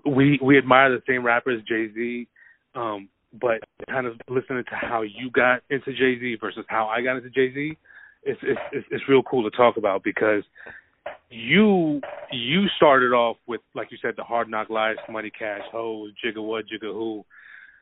we 0.07 0.39
we 0.43 0.57
admire 0.59 0.91
the 0.91 1.03
same 1.07 1.25
rappers, 1.25 1.63
Jay 1.69 1.93
Z, 1.93 2.29
um, 2.77 3.09
but 3.41 3.59
kind 3.91 4.07
of 4.07 4.15
listening 4.29 4.63
to 4.71 4.75
how 4.77 5.03
you 5.03 5.31
got 5.33 5.63
into 5.71 5.93
Jay 5.93 6.19
Z 6.21 6.37
versus 6.41 6.65
how 6.69 6.87
I 6.87 7.03
got 7.03 7.17
into 7.17 7.31
Jay 7.31 7.53
Z, 7.53 7.77
it's, 8.23 8.39
it's 8.43 8.61
it's 8.73 8.87
it's 8.91 9.05
real 9.09 9.23
cool 9.25 9.49
to 9.51 9.57
talk 9.57 9.77
about 9.77 10.05
because 10.05 10.45
you 11.31 12.01
you 12.33 12.67
started 12.77 13.13
off 13.13 13.37
with 13.47 13.61
like 13.75 13.91
you 13.91 13.99
said 14.01 14.15
the 14.17 14.25
Hard 14.25 14.49
Knock 14.49 14.71
Lives, 14.71 14.99
Money 15.11 15.31
Cash, 15.31 15.63
Hoes, 15.73 16.13
Jigga 16.25 16.43
What, 16.43 16.67
Jigga 16.67 16.93
Who, 16.93 17.25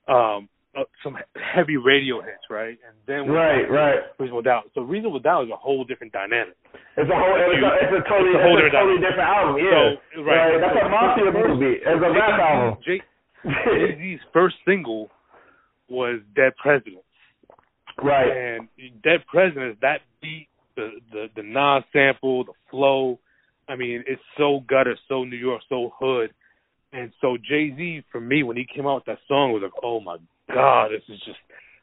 um, 0.08 0.48
uh, 0.76 0.84
some 1.02 1.16
heavy 1.40 1.76
radio 1.76 2.20
hits, 2.20 2.44
right? 2.50 2.76
And 2.86 2.94
then 3.06 3.26
we 3.26 3.32
Right, 3.36 3.64
right. 3.70 4.00
Reasonable 4.18 4.42
Doubt. 4.42 4.70
So 4.74 4.82
Reasonable 4.82 5.20
Doubt 5.20 5.44
is 5.44 5.50
a 5.50 5.56
whole 5.56 5.84
different 5.84 6.12
dynamic. 6.12 6.54
It's 6.96 7.08
a 7.10 7.16
whole, 7.16 7.36
it's 7.36 7.64
a, 7.64 7.70
it's 7.80 7.94
a 7.96 8.08
totally, 8.08 8.30
It's 8.36 8.40
a 8.40 8.44
whole 8.44 8.58
it's 8.60 8.68
a 8.68 8.76
totally 8.76 9.00
different 9.00 9.28
album. 9.28 9.56
Yeah, 9.56 9.96
So, 10.14 10.22
right. 10.22 10.60
That's 10.60 10.76
a 10.84 10.88
mafia 10.88 11.30
movie. 11.32 11.76
It's 11.80 12.02
a 12.04 12.10
rap 12.12 12.40
album. 12.40 12.78
Jay 12.84 13.00
Z's 13.96 14.20
first 14.32 14.56
single 14.66 15.08
was 15.88 16.20
Dead 16.34 16.52
Presidents. 16.56 17.02
right. 18.02 18.28
And 18.30 18.68
Dead 19.02 19.24
Presidents, 19.28 19.78
that 19.80 20.00
beat, 20.20 20.48
the 20.76 21.00
the 21.10 21.26
the 21.36 21.42
Nas 21.42 21.84
sample, 21.92 22.44
the 22.44 22.52
flow, 22.70 23.18
I 23.68 23.76
mean, 23.76 24.04
it's 24.06 24.20
so 24.36 24.60
gutter, 24.68 24.96
so 25.08 25.24
New 25.24 25.36
York, 25.36 25.62
so 25.68 25.92
hood. 25.98 26.30
And 26.92 27.12
so 27.20 27.36
Jay 27.36 27.74
Z, 27.76 28.02
for 28.12 28.20
me, 28.20 28.42
when 28.42 28.56
he 28.56 28.66
came 28.66 28.86
out 28.86 29.06
with 29.06 29.06
that 29.06 29.18
song, 29.28 29.52
was 29.52 29.62
like, 29.62 29.76
oh 29.82 30.00
my 30.00 30.16
god, 30.52 30.90
this 30.90 31.02
is 31.08 31.20
just 31.26 31.38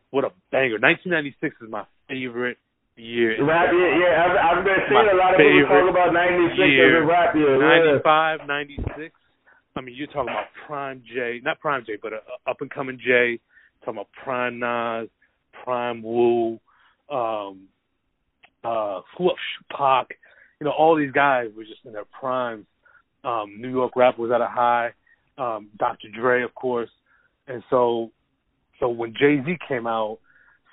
what 0.10 0.24
a 0.24 0.32
banger. 0.52 0.80
1996 0.80 1.56
is 1.62 1.70
my 1.70 1.86
favorite 2.08 2.58
year. 2.96 3.38
Rap, 3.44 3.70
hip-hop. 3.70 3.78
yeah, 3.78 3.94
yeah. 4.00 4.14
I've, 4.24 4.58
I've 4.58 4.64
been 4.64 4.82
seeing 4.88 5.10
a 5.12 5.18
lot 5.18 5.34
of 5.34 5.40
people 5.42 5.66
talk 5.70 5.90
about 5.90 6.14
'96 6.14 6.58
year. 6.58 7.02
as 7.02 7.04
a 7.04 7.08
rap 7.08 7.36
year. 7.36 7.58
Yeah. 7.58 7.98
95, 7.98 8.48
96. 8.48 9.16
I 9.76 9.82
mean, 9.82 9.96
you're 9.98 10.08
talking 10.08 10.30
about 10.30 10.54
Prime 10.68 11.02
J, 11.02 11.42
not 11.44 11.60
Prime 11.60 11.84
J, 11.86 11.98
but 12.02 12.14
a, 12.14 12.22
up 12.50 12.62
and 12.62 12.70
coming 12.70 13.00
J. 13.00 13.40
Talking 13.82 14.00
about 14.00 14.10
Prime 14.24 14.60
Nas, 14.60 15.10
Prime 15.64 16.04
Wu, 16.04 16.60
um, 17.10 17.68
uh, 18.64 19.02
Pac. 19.76 20.08
You 20.60 20.66
know, 20.66 20.72
all 20.72 20.96
these 20.96 21.12
guys 21.12 21.48
were 21.58 21.64
just 21.64 21.84
in 21.86 21.94
their 21.94 22.06
primes. 22.06 22.66
Um, 23.24 23.56
New 23.60 23.70
York 23.70 23.95
rap 23.95 24.18
was 24.20 24.32
at 24.32 24.41
a 24.41 24.48
high. 24.48 24.91
Um, 25.38 25.70
Dr. 25.80 26.10
Dre, 26.14 26.44
of 26.44 26.54
course, 26.54 26.90
and 27.48 27.64
so, 27.70 28.12
so 28.80 28.90
when 28.90 29.14
Jay 29.18 29.41
Z 29.44 29.58
came 29.68 29.88
out, 29.88 30.20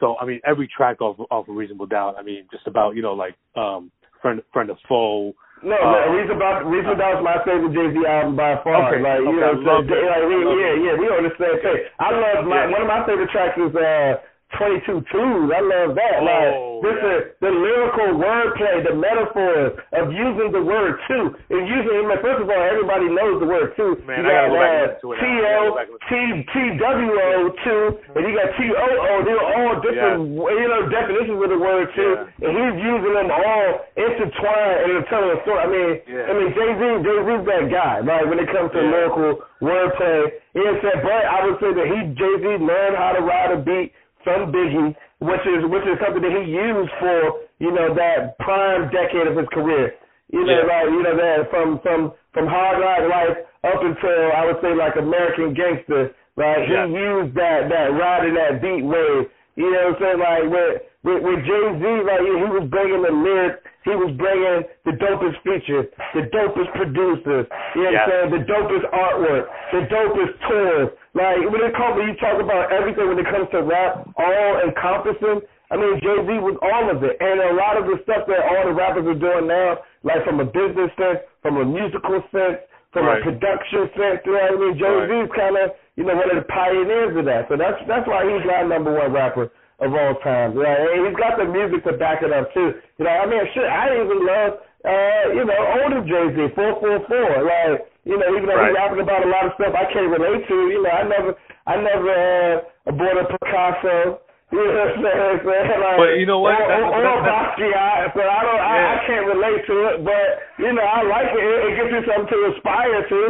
so 0.01 0.17
I 0.21 0.27
mean, 0.27 0.41
every 0.47 0.69
track 0.69 1.01
off 1.01 1.17
off 1.31 1.49
of 1.49 1.57
Reasonable 1.57 1.87
Doubt. 1.87 2.17
I 2.19 2.23
mean, 2.23 2.47
just 2.53 2.67
about 2.67 2.95
you 2.97 3.03
know 3.03 3.15
like 3.15 3.35
um, 3.57 3.91
friend 4.21 4.43
friend 4.53 4.69
of 4.69 4.77
foe. 4.89 5.33
No, 5.63 5.77
Uh, 5.77 5.93
no, 6.09 6.13
Reason 6.17 6.37
about 6.37 6.65
Reason 6.65 6.97
Doubt's 6.97 7.21
my 7.25 7.37
favorite 7.45 7.73
Jay 7.73 7.93
Z 7.93 8.07
album 8.09 8.37
by 8.37 8.57
far. 8.65 8.89
Okay, 8.93 9.01
like 9.05 9.21
you 9.21 9.29
okay, 9.29 9.41
know, 9.41 9.53
so, 9.61 9.73
like 9.81 9.93
yeah, 9.93 10.73
yeah, 10.81 10.95
we 10.97 11.05
on 11.09 11.25
the 11.25 11.33
same. 11.37 11.57
I 12.01 12.09
love 12.13 12.45
my 12.49 12.65
Yeah. 12.65 12.73
one 12.73 12.81
of 12.83 12.89
my 12.89 13.05
favorite 13.07 13.31
tracks 13.31 13.57
is 13.57 13.73
uh. 13.77 14.21
22 14.59 15.05
twos. 15.13 15.47
I 15.55 15.61
love 15.63 15.95
that. 15.95 16.19
Oh, 16.21 16.27
like 16.27 16.55
this 16.83 16.99
yeah. 16.99 17.11
is 17.13 17.21
the 17.45 17.53
lyrical 17.53 18.19
wordplay, 18.19 18.83
the 18.83 18.97
metaphors 18.97 19.79
of 19.95 20.11
using 20.11 20.51
the 20.51 20.63
word 20.65 20.99
two. 21.07 21.37
And 21.53 21.69
using 21.69 21.93
I 21.93 22.09
mean, 22.09 22.19
first 22.25 22.41
of 22.43 22.49
all, 22.51 22.63
everybody 22.65 23.07
knows 23.13 23.39
the 23.39 23.47
word 23.47 23.77
two. 23.77 24.01
Man, 24.09 24.25
you 24.25 24.31
got 24.31 24.49
go 24.51 24.59
uh, 24.59 24.87
to 24.99 25.07
it 25.13 25.17
now. 25.17 25.23
T 25.23 25.27
I 25.27 25.41
gotta 25.41 25.61
O 25.61 25.65
go 25.71 25.77
back 25.77 25.89
and 25.91 26.01
T 26.09 26.15
T 26.51 26.55
W 26.81 27.11
O 27.15 27.33
two, 27.63 27.83
and 28.17 28.23
you 28.27 28.33
got 28.35 28.49
T 28.59 28.61
O 28.75 28.89
O. 28.91 29.13
They're 29.23 29.47
all 29.55 29.75
different, 29.85 30.19
you 30.35 30.69
know, 30.73 30.83
definitions 30.89 31.39
of 31.39 31.51
the 31.53 31.61
word 31.61 31.87
two, 31.95 32.13
Yeah. 32.41 32.49
and 32.49 32.53
he's 32.57 32.77
using 32.81 33.13
them 33.15 33.29
all 33.31 33.69
intertwined 33.95 34.77
and 34.83 34.91
in 34.99 35.03
telling 35.13 35.31
a 35.37 35.39
story. 35.47 35.61
I 35.61 35.69
mean, 35.71 35.93
Yeah. 36.11 36.27
I 36.27 36.33
mean, 36.35 36.51
Jay 36.57 36.71
Z, 36.75 36.83
Jay 37.07 37.19
Z's 37.23 37.43
that 37.47 37.65
guy, 37.71 37.95
right? 38.03 38.27
When 38.27 38.39
it 38.41 38.49
comes 38.51 38.73
to 38.73 38.81
Yeah. 38.83 38.91
lyrical 38.91 39.45
wordplay, 39.63 40.33
what 40.55 40.83
I'm? 40.83 41.03
But 41.05 41.25
I 41.29 41.47
would 41.47 41.59
say 41.61 41.71
that 41.73 41.87
he, 41.87 41.99
Jay 42.19 42.35
Z, 42.41 42.45
learned 42.59 42.97
how 42.97 43.13
to 43.13 43.23
ride 43.23 43.53
a 43.53 43.57
beat 43.63 43.93
from 44.25 44.53
Biggie, 44.53 44.95
which 45.21 45.45
is 45.47 45.65
which 45.71 45.85
is 45.87 45.97
something 46.05 46.23
that 46.23 46.33
he 46.33 46.51
used 46.53 46.93
for, 46.99 47.41
you 47.59 47.73
know, 47.73 47.95
that 47.95 48.39
prime 48.39 48.91
decade 48.91 49.27
of 49.27 49.37
his 49.37 49.49
career. 49.53 49.95
You 50.33 50.45
know, 50.45 50.53
Yeah. 50.53 50.67
like 50.67 50.87
you 50.91 51.03
know 51.03 51.17
that 51.17 51.51
from 51.51 51.79
from 51.81 52.13
from 52.33 52.47
Hard 52.47 52.79
Knock 52.79 53.03
Life 53.11 53.37
up 53.65 53.83
until 53.83 54.33
I 54.33 54.45
would 54.47 54.61
say 54.63 54.75
like 54.75 54.97
American 54.97 55.55
Gangster, 55.55 56.15
right? 56.37 56.69
Yeah. 56.69 56.87
He 56.87 56.93
used 56.93 57.35
that 57.35 57.69
that 57.69 57.93
riding 57.99 58.35
that 58.35 58.63
beat 58.63 58.83
wave. 58.85 59.29
You 59.61 59.69
know 59.69 59.93
what 59.93 60.01
I'm 60.01 60.01
saying? 60.01 60.21
Like 60.25 60.45
with 60.49 60.73
with, 61.05 61.21
with 61.25 61.41
Jay 61.49 61.65
Z, 61.81 61.83
like 62.09 62.21
he 62.25 62.49
was 62.49 62.65
bringing 62.69 63.01
the 63.05 63.13
lyrics, 63.13 63.61
he 63.89 63.93
was 63.97 64.13
bringing 64.21 64.69
the 64.85 64.93
dopest 65.01 65.37
features, 65.45 65.89
the 66.13 66.29
dopest 66.29 66.69
producers. 66.77 67.45
You 67.77 67.89
know 67.89 67.89
what 67.89 67.93
Yeah. 67.93 68.05
I'm 68.05 68.09
saying? 68.09 68.29
The 68.37 68.43
dopest 68.49 68.85
artwork, 68.93 69.45
the 69.73 69.83
dopest 69.89 70.33
tours. 70.49 70.89
Like 71.17 71.41
when 71.45 71.61
it 71.65 71.73
comes, 71.77 71.97
when 72.01 72.09
you 72.09 72.17
talk 72.21 72.37
about 72.41 72.73
everything 72.73 73.05
when 73.09 73.19
it 73.21 73.29
comes 73.29 73.49
to 73.53 73.61
rap, 73.65 74.09
all 74.17 74.53
encompassing. 74.65 75.41
I 75.73 75.77
mean, 75.79 76.03
Jay 76.03 76.19
Z 76.27 76.29
was 76.43 76.59
all 76.67 76.91
of 76.91 76.99
it, 77.07 77.15
and 77.23 77.39
a 77.41 77.55
lot 77.55 77.79
of 77.79 77.87
the 77.87 78.03
stuff 78.03 78.27
that 78.27 78.43
all 78.43 78.67
the 78.67 78.75
rappers 78.75 79.07
are 79.07 79.15
doing 79.15 79.47
now, 79.47 79.79
like 80.03 80.25
from 80.27 80.41
a 80.43 80.45
business 80.45 80.91
sense, 80.99 81.23
from 81.47 81.63
a 81.63 81.65
musical 81.65 82.19
sense, 82.35 82.59
from 82.93 83.07
Right. 83.07 83.21
a 83.21 83.25
production 83.25 83.91
sense, 83.95 84.21
you 84.27 84.33
know 84.33 84.43
what 84.43 84.53
I 84.53 84.57
mean? 84.57 84.75
Jay 84.79 84.97
Z's 85.09 85.31
kind 85.37 85.57
of, 85.57 85.71
you 85.97 86.05
know, 86.05 86.15
one 86.17 86.31
of 86.31 86.37
the 86.37 86.49
pioneers 86.51 87.17
of 87.17 87.25
that. 87.25 87.49
So 87.49 87.57
that's 87.57 87.79
that's 87.87 88.07
why 88.09 88.27
he's 88.27 88.45
my 88.47 88.63
number 88.63 88.93
one 88.93 89.13
rapper 89.13 89.51
of 89.79 89.95
all 89.95 90.15
time. 90.27 90.55
Right? 90.59 90.79
And 90.99 91.07
he's 91.07 91.17
got 91.17 91.39
the 91.39 91.45
music 91.47 91.85
to 91.85 91.93
back 91.97 92.23
it 92.23 92.33
up 92.33 92.53
too. 92.53 92.75
You 92.99 93.05
know, 93.07 93.11
I 93.11 93.27
mean, 93.27 93.41
shit, 93.55 93.65
I 93.65 93.95
even 93.95 94.27
love, 94.27 94.51
uh, 94.85 95.25
you 95.39 95.45
know, 95.47 95.61
older 95.83 96.03
Jay 96.03 96.27
Z, 96.35 96.55
four 96.55 96.81
four 96.81 96.99
four. 97.07 97.31
Like, 97.47 97.87
you 98.05 98.19
know, 98.19 98.27
even 98.35 98.47
though 98.49 98.57
Right. 98.59 98.69
he's 98.71 98.77
rapping 98.81 99.01
about 99.01 99.23
a 99.25 99.31
lot 99.31 99.47
of 99.47 99.53
stuff 99.55 99.75
I 99.77 99.87
can't 99.93 100.11
relate 100.11 100.49
to. 100.49 100.57
You 100.75 100.83
know, 100.83 100.91
I 100.91 101.03
never, 101.07 101.31
I 101.67 101.75
never 101.77 102.11
uh, 102.11 102.91
bought 102.93 103.17
a 103.23 103.25
Picasso. 103.39 104.21
You 104.51 104.59
know 104.59 104.67
what 104.67 104.99
I'm 104.99 105.41
saying? 105.47 105.81
Like, 105.81 105.99
But 106.03 106.13
you 106.19 106.27
know 106.27 106.41
what? 106.43 106.59
Or, 106.59 106.67
That's- 106.67 106.91
or, 106.91 107.07
or 107.07 107.23
that's- 107.23 107.55
Basquiat. 107.55 108.15
So 108.15 108.21
I 108.21 108.41
don't, 108.43 108.59
I, 108.63 108.77
I 108.95 108.97
can't 109.07 109.27
relate 109.31 109.63
to 109.71 109.75
it. 109.91 109.97
But 110.05 110.27
you 110.59 110.73
know, 110.75 110.83
I 110.83 111.03
like 111.07 111.31
it. 111.31 111.39
It, 111.39 111.59
it 111.71 111.73
gives 111.79 111.91
you 111.95 112.03
something 112.07 112.31
to 112.35 112.39
aspire 112.57 113.01
to. 113.09 113.21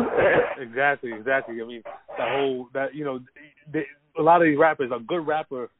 Exactly, 0.62 1.12
exactly. 1.12 1.60
I 1.60 1.64
mean, 1.64 1.82
the 2.18 2.24
whole 2.24 2.68
that 2.74 2.94
you 2.94 3.04
know, 3.04 3.20
they, 3.72 3.84
a 4.18 4.22
lot 4.22 4.40
of 4.42 4.46
these 4.48 4.58
rappers, 4.58 4.90
a 4.94 5.00
good 5.00 5.26
rapper 5.26 5.70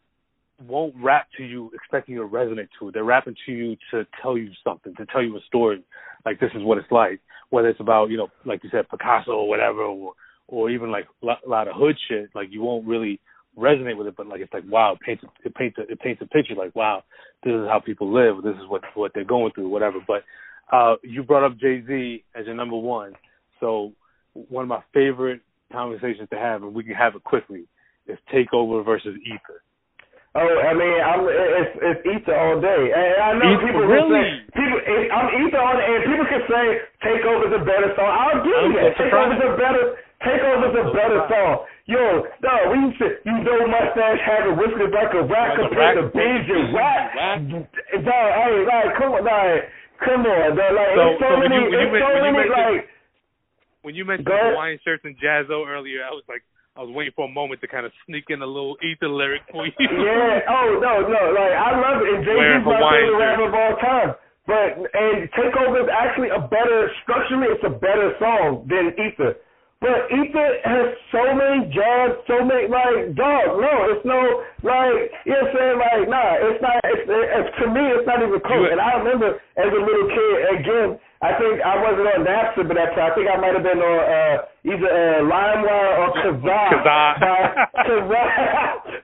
won't 0.67 0.95
rap 1.03 1.27
to 1.37 1.43
you 1.45 1.71
expecting 1.75 2.15
you 2.15 2.23
to 2.23 2.29
resonate 2.29 2.69
to 2.79 2.89
it. 2.89 2.95
They're 2.95 3.05
rapping 3.05 3.35
to 3.47 3.53
you 3.53 3.77
to 3.93 4.07
tell 4.23 4.37
you 4.37 4.51
something, 4.65 4.95
to 4.97 5.07
tell 5.07 5.23
you 5.23 5.37
a 5.37 5.41
story. 5.47 5.83
Like 6.25 6.41
this 6.41 6.51
is 6.55 6.62
what 6.62 6.79
it's 6.79 6.91
like. 6.91 7.21
Whether 7.51 7.69
it's 7.69 7.81
about 7.81 8.11
you 8.11 8.17
know, 8.17 8.29
like 8.45 8.62
you 8.62 8.71
said, 8.71 8.89
Picasso 8.91 9.33
or 9.33 9.49
whatever, 9.49 9.83
or 9.83 10.12
or 10.49 10.71
even 10.71 10.91
like 10.91 11.07
a 11.23 11.49
lot 11.49 11.69
of 11.69 11.75
hood 11.77 11.97
shit. 12.09 12.31
Like 12.35 12.49
you 12.51 12.62
won't 12.62 12.87
really 12.87 13.21
resonate 13.61 13.97
with 13.97 14.07
it, 14.07 14.16
but 14.16 14.27
like 14.27 14.41
it's 14.41 14.53
like 14.53 14.65
wow, 14.69 14.95
it 14.95 15.01
paints 15.01 15.24
it 15.45 15.55
paints 15.55 15.78
a, 15.78 15.82
it 15.82 16.01
paints 16.01 16.23
a 16.23 16.27
picture. 16.27 16.55
Like 16.55 16.74
wow, 16.74 17.05
this 17.45 17.53
is 17.53 17.66
how 17.69 17.81
people 17.85 18.12
live. 18.12 18.43
This 18.43 18.57
is 18.57 18.69
what 18.69 18.82
what 18.95 19.12
they're 19.15 19.24
going 19.24 19.53
through, 19.53 19.69
whatever. 19.69 19.99
But 20.07 20.24
uh 20.74 20.97
you 21.03 21.23
brought 21.23 21.45
up 21.45 21.59
Jay 21.59 21.82
Z 21.87 22.24
as 22.35 22.47
your 22.47 22.55
number 22.55 22.77
one, 22.77 23.12
so 23.61 23.93
one 24.35 24.62
of 24.62 24.69
my 24.69 24.82
favorite 24.95 25.41
conversations 25.73 26.28
to 26.31 26.39
have, 26.39 26.62
and 26.62 26.74
we 26.74 26.85
can 26.85 26.95
have 26.95 27.15
it 27.15 27.24
quickly, 27.24 27.66
is 28.07 28.19
Takeover 28.32 28.85
versus 28.85 29.16
Ether. 29.27 29.62
Oh, 30.31 30.47
I 30.47 30.70
mean, 30.78 30.99
I'm 31.03 31.27
it's 31.27 31.74
it's 31.82 32.03
Ether 32.07 32.39
all 32.39 32.62
day, 32.62 32.82
and 32.95 33.19
I 33.19 33.35
know 33.35 33.51
Ether, 33.51 33.66
people 33.66 33.82
really? 33.82 34.23
say 34.23 34.55
people. 34.55 34.78
I'm 35.11 35.28
Ether 35.43 35.59
all 35.59 35.74
day, 35.74 35.91
and 35.91 36.03
people 36.07 36.27
can 36.31 36.43
say 36.47 36.65
Takeover's 37.03 37.51
a 37.51 37.62
better 37.66 37.91
song. 37.99 38.07
I'll 38.07 38.39
give 38.47 38.59
you 38.70 38.78
that. 38.78 38.95
Takeover's 38.95 39.43
a 39.43 39.59
better. 39.59 39.99
Takeover's 40.21 40.77
a 40.77 40.85
so 40.85 40.93
better 40.93 41.21
song. 41.33 41.65
Yo, 41.89 42.05
no, 42.45 42.53
we 42.71 42.77
used 42.93 43.01
to, 43.01 43.09
you 43.25 43.37
know, 43.43 43.67
mustache 43.67 44.21
having 44.23 44.55
whiskers 44.61 44.93
like 44.93 45.11
a 45.17 45.25
rat 45.25 45.57
Like 45.57 45.59
a 45.59 45.63
compared 45.69 45.97
to 45.97 46.03
rat. 46.07 46.15
beans 46.15 46.47
and 46.47 46.67
whack. 46.77 47.05
Dog, 48.05 48.29
hey, 48.37 48.55
like, 48.69 48.91
come 49.01 49.11
on, 49.17 49.25
like, 49.25 49.65
come 50.05 50.23
on, 50.29 50.55
dog. 50.55 50.73
Like, 50.77 50.93
So- 50.95 51.09
it's 51.09 51.21
so, 51.21 51.27
so 51.27 51.39
when 51.41 51.49
many, 51.51 51.57
you- 51.57 51.71
when 51.73 51.81
you 51.81 51.89
it's 51.97 52.05
so 52.05 52.09
men- 52.09 52.15
when 52.15 52.25
you 52.25 52.33
many, 52.37 52.49
mentioned- 52.53 52.77
like. 52.77 52.89
When 53.83 53.95
you 53.97 54.05
mentioned. 54.05 54.29
Hawaiian 54.29 54.79
shirts 54.85 55.05
and 55.09 55.17
Jaz-O 55.19 55.65
earlier, 55.65 56.05
I 56.05 56.11
was 56.13 56.23
like, 56.29 56.43
I 56.77 56.81
was 56.85 56.91
waiting 56.93 57.13
for 57.17 57.25
a 57.25 57.33
moment 57.33 57.61
to 57.63 57.67
kind 57.67 57.85
of 57.85 57.93
sneak 58.07 58.29
in 58.31 58.41
a 58.43 58.47
little 58.47 58.77
Ether 58.85 59.09
lyric 59.09 59.43
for 59.51 59.67
you. 59.67 59.73
Yeah. 59.81 60.41
Oh 60.49 60.79
no, 60.79 61.01
no. 61.01 61.33
Like 61.33 61.53
I 61.53 61.71
love 61.81 62.01
it. 62.05 62.15
And 62.15 62.25
Jay-Z's 62.25 62.65
my 62.65 62.79
favorite 62.93 63.19
rapper 63.19 63.49
of 63.49 63.55
all 63.55 63.77
time. 63.81 64.15
But 64.47 64.69
and 64.95 65.31
Takeover 65.33 65.83
is 65.83 65.89
actually 65.91 66.29
a 66.29 66.39
better 66.41 66.91
structurally, 67.03 67.49
it's 67.49 67.65
a 67.65 67.71
better 67.71 68.15
song 68.21 68.67
than 68.69 68.95
Ether. 69.01 69.35
But 69.81 70.12
Ether 70.12 70.51
has 70.69 70.93
so 71.09 71.24
many 71.32 71.73
jabs, 71.73 72.20
so 72.28 72.44
many 72.44 72.69
like 72.69 73.16
dog. 73.16 73.57
No, 73.57 73.73
it's 73.89 74.05
no 74.05 74.44
like 74.61 75.09
you 75.24 75.32
know 75.32 75.40
what 75.40 75.48
I'm 75.48 75.57
saying. 75.57 75.77
Like 75.81 76.05
nah, 76.12 76.36
it's 76.36 76.61
not. 76.61 76.77
It's, 76.85 77.05
it's 77.09 77.52
to 77.59 77.66
me, 77.73 77.85
it's 77.97 78.05
not 78.05 78.20
even 78.20 78.44
close. 78.44 78.69
And 78.69 78.77
I 78.77 79.01
remember 79.01 79.40
as 79.57 79.70
a 79.73 79.81
little 79.81 80.09
kid 80.12 80.36
again. 80.61 80.90
I 81.20 81.36
think 81.36 81.61
I 81.61 81.77
wasn't 81.77 82.09
on 82.16 82.24
Napster, 82.24 82.65
but 82.65 82.81
that 82.81 82.97
time 82.97 83.12
I 83.12 83.12
think 83.12 83.28
I 83.28 83.36
might 83.36 83.52
have 83.52 83.61
been 83.61 83.77
on 83.77 83.98
uh, 84.09 84.36
either 84.65 84.89
uh, 84.89 85.20
LimeWire 85.28 85.93
or 86.01 86.09
Kazaa. 86.16 86.65
Kazaa. 86.73 87.09
By, 87.20 87.40
Kazaa. 87.85 88.24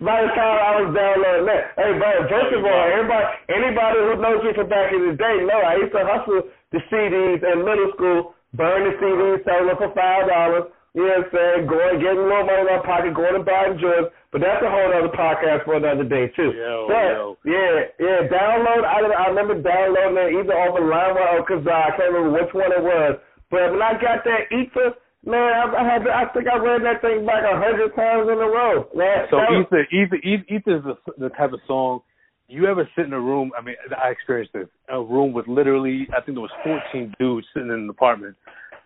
by 0.09 0.17
the 0.25 0.31
time 0.33 0.57
I 0.57 0.71
was 0.81 0.89
downloading 0.97 1.45
that. 1.45 1.77
Hey, 1.77 1.93
but 1.93 2.25
first 2.33 2.57
of 2.57 2.65
all, 2.65 2.85
everybody, 2.89 3.25
anybody 3.53 3.99
who 4.01 4.13
knows 4.17 4.41
me 4.41 4.51
from 4.57 4.69
back 4.73 4.97
in 4.97 5.13
the 5.13 5.13
day, 5.13 5.45
know 5.45 5.61
I 5.61 5.77
used 5.77 5.93
to 5.93 6.09
hustle 6.09 6.49
the 6.73 6.81
CDs 6.89 7.45
in 7.45 7.65
middle 7.69 7.93
school, 7.93 8.33
burn 8.57 8.89
the 8.89 8.95
CDs, 8.99 9.45
sell 9.45 9.67
them 9.67 9.77
for 9.77 9.93
five 9.95 10.27
dollars. 10.29 10.73
You 10.97 11.05
know 11.05 11.21
what 11.21 11.29
I'm 11.29 11.33
saying? 11.37 11.61
Going, 11.69 11.97
getting 12.01 12.25
a 12.25 12.27
little 12.27 12.49
money 12.49 12.65
in 12.65 12.73
my 12.73 12.81
pocket, 12.81 13.13
going 13.13 13.37
and 13.37 13.45
buying 13.45 13.77
drugs. 13.77 14.09
But 14.33 14.41
that's 14.41 14.65
a 14.65 14.71
whole 14.73 14.89
other 14.97 15.13
podcast 15.13 15.69
for 15.69 15.77
another 15.77 16.09
day 16.09 16.33
too. 16.33 16.57
Yo, 16.57 16.89
but 16.89 17.09
yo. 17.13 17.25
yeah, 17.45 17.93
yeah, 18.01 18.19
download. 18.33 18.81
I, 18.85 19.05
I 19.05 19.29
remember 19.29 19.61
downloading 19.61 20.17
it 20.17 20.31
either 20.41 20.57
off 20.57 20.73
of 20.73 20.85
LimeWire 20.89 21.37
or 21.37 21.45
Kazaa. 21.45 21.93
I 21.93 21.97
can't 22.01 22.13
remember 22.17 22.33
which 22.41 22.53
one 22.57 22.73
it 22.73 22.81
was. 22.81 23.21
But 23.53 23.77
when 23.77 23.83
I 23.85 23.93
got 24.01 24.25
that 24.25 24.49
Ether, 24.49 24.97
man, 25.29 25.37
I, 25.37 25.65
I 25.77 25.83
had. 25.85 26.01
To, 26.05 26.11
I 26.17 26.25
think 26.33 26.49
I 26.49 26.57
read 26.57 26.81
that 26.89 27.05
thing 27.05 27.25
back 27.29 27.45
a 27.45 27.61
hundred 27.61 27.93
times 27.93 28.25
in 28.33 28.41
a 28.41 28.49
row. 28.49 28.89
Man, 28.97 29.29
So 29.29 29.37
was- 29.37 29.69
Ether, 29.69 29.85
Ether, 29.93 30.21
Ether, 30.25 30.49
Ether 30.49 30.77
is 30.81 30.85
the, 30.85 30.97
the 31.17 31.29
type 31.37 31.53
of 31.53 31.61
song. 31.69 32.01
You 32.49 32.67
ever 32.67 32.89
sit 32.95 33.07
in 33.07 33.13
a 33.13 33.21
room? 33.21 33.51
I 33.59 33.63
mean, 33.63 33.75
I 34.03 34.11
experienced 34.11 34.53
this. 34.53 34.69
A 34.89 35.03
room 35.03 35.33
with 35.33 35.49
literally, 35.49 36.07
I 36.17 36.21
think 36.21 36.37
there 36.37 36.43
was 36.43 36.51
14 36.93 37.15
dudes 37.19 37.47
sitting 37.53 37.71
in 37.71 37.75
an 37.75 37.91
apartment, 37.91 38.37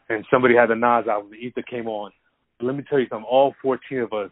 and 0.09 0.25
somebody 0.33 0.55
had 0.55 0.71
the 0.71 0.75
Nas 0.75 1.07
album. 1.09 1.31
The 1.31 1.37
Ether 1.37 1.63
came 1.63 1.87
on. 1.87 2.11
Let 2.63 2.75
me 2.75 2.85
tell 2.89 2.99
you 2.99 3.07
something. 3.11 3.27
All 3.31 3.55
14 3.63 3.99
of 3.99 4.13
us, 4.13 4.31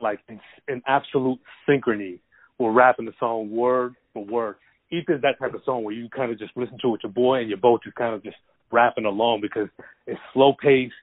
like 0.00 0.20
in, 0.28 0.40
in 0.68 0.80
absolute 0.86 1.40
synchrony, 1.68 2.20
were 2.58 2.72
rapping 2.72 3.06
the 3.06 3.12
song 3.18 3.50
word 3.50 3.96
for 4.12 4.24
word. 4.24 4.56
Ether 4.90 5.16
is 5.16 5.22
that 5.22 5.40
type 5.40 5.54
of 5.54 5.62
song 5.64 5.82
where 5.82 5.94
you 5.94 6.08
kind 6.08 6.30
of 6.30 6.38
just 6.38 6.56
listen 6.56 6.78
to 6.82 6.88
it 6.88 6.92
with 6.92 7.00
your 7.02 7.12
boy, 7.12 7.40
and 7.40 7.48
you're 7.48 7.58
both 7.58 7.82
just 7.82 7.96
kind 7.96 8.14
of 8.14 8.22
just 8.22 8.36
rapping 8.70 9.06
along 9.06 9.40
because 9.40 9.68
it's 10.06 10.20
slow 10.32 10.54
paced, 10.60 10.94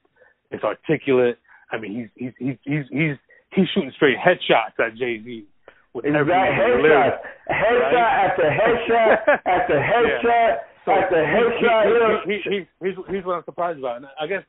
it's 0.51 0.63
articulate. 0.63 1.37
I 1.71 1.77
mean, 1.77 2.09
he's 2.15 2.23
he's 2.25 2.33
he's 2.39 2.57
he's 2.63 2.85
he's, 2.89 3.15
he's 3.53 3.67
shooting 3.73 3.91
straight 3.97 4.17
headshots 4.17 4.79
at 4.79 4.95
Jay 4.95 5.21
Z 5.23 5.45
with 5.93 6.05
every 6.05 6.31
headshot, 6.33 7.17
headshot 7.49 7.93
right? 7.93 8.29
after 8.29 8.43
headshot 8.43 9.17
after 9.45 9.73
headshot 9.79 10.57
So 10.85 10.91
after 10.91 11.15
headshot. 11.15 12.25
he, 12.25 12.31
he, 12.43 12.49
he, 12.49 12.67
here's, 12.81 12.95
here's 13.07 13.25
what 13.25 13.33
I'm 13.35 13.43
surprised 13.45 13.79
about. 13.79 13.97
And 13.97 14.05
I 14.19 14.27
guess 14.27 14.43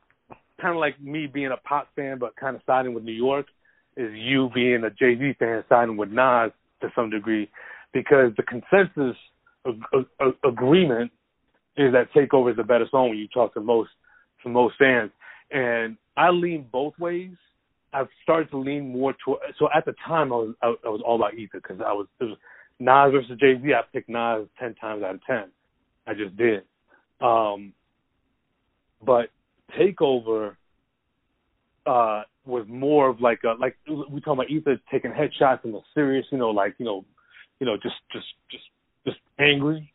kind 0.60 0.74
of 0.74 0.80
like 0.80 1.00
me 1.00 1.26
being 1.26 1.50
a 1.52 1.56
pop 1.68 1.88
fan, 1.96 2.18
but 2.18 2.36
kind 2.36 2.54
of 2.56 2.62
siding 2.66 2.94
with 2.94 3.04
New 3.04 3.12
York, 3.12 3.46
is 3.96 4.10
you 4.14 4.50
being 4.54 4.84
a 4.84 4.90
Jay 4.90 5.18
Z 5.18 5.34
fan 5.38 5.64
siding 5.68 5.96
with 5.96 6.10
Nas 6.10 6.52
to 6.82 6.88
some 6.94 7.10
degree, 7.10 7.48
because 7.92 8.32
the 8.36 8.42
consensus 8.42 9.16
ag- 9.66 9.82
ag- 9.94 10.06
ag- 10.20 10.34
agreement 10.44 11.10
is 11.76 11.92
that 11.92 12.12
Takeover 12.14 12.52
is 12.52 12.58
a 12.58 12.62
better 12.64 12.86
song 12.90 13.08
when 13.10 13.18
you 13.18 13.28
talk 13.28 13.54
to 13.54 13.60
most 13.60 13.90
to 14.42 14.48
most 14.48 14.74
fans, 14.78 15.10
and 15.50 15.96
I 16.16 16.30
lean 16.30 16.66
both 16.70 16.94
ways. 16.98 17.32
I've 17.92 18.08
started 18.22 18.50
to 18.50 18.58
lean 18.58 18.92
more 18.92 19.14
toward. 19.24 19.40
So 19.58 19.68
at 19.74 19.84
the 19.84 19.94
time, 20.06 20.32
I 20.32 20.36
was 20.36 20.54
I, 20.62 20.66
I 20.84 20.88
was 20.88 21.02
all 21.04 21.16
about 21.16 21.34
Ether 21.34 21.60
because 21.60 21.80
I 21.80 21.92
was 21.92 22.06
it 22.20 22.24
was 22.24 22.36
Nas 22.78 23.12
versus 23.12 23.38
Jay 23.40 23.60
Z. 23.60 23.74
I 23.74 23.82
picked 23.92 24.08
Nas 24.08 24.46
ten 24.58 24.74
times 24.76 25.02
out 25.02 25.16
of 25.16 25.24
ten. 25.24 25.44
I 26.06 26.14
just 26.14 26.36
did. 26.36 26.62
Um, 27.20 27.72
but 29.04 29.30
Takeover 29.78 30.56
uh, 31.86 32.22
was 32.44 32.64
more 32.68 33.08
of 33.08 33.20
like 33.20 33.40
a 33.44 33.54
like 33.60 33.76
we 33.88 34.20
talking 34.20 34.32
about 34.34 34.50
Ether 34.50 34.80
taking 34.90 35.12
headshots 35.12 35.64
and 35.64 35.74
the 35.74 35.80
serious, 35.94 36.26
you 36.30 36.38
know, 36.38 36.50
like 36.50 36.74
you 36.78 36.84
know, 36.84 37.04
you 37.58 37.66
know, 37.66 37.76
just 37.76 37.96
just 38.12 38.26
just 38.50 38.64
just 39.04 39.18
angry 39.38 39.90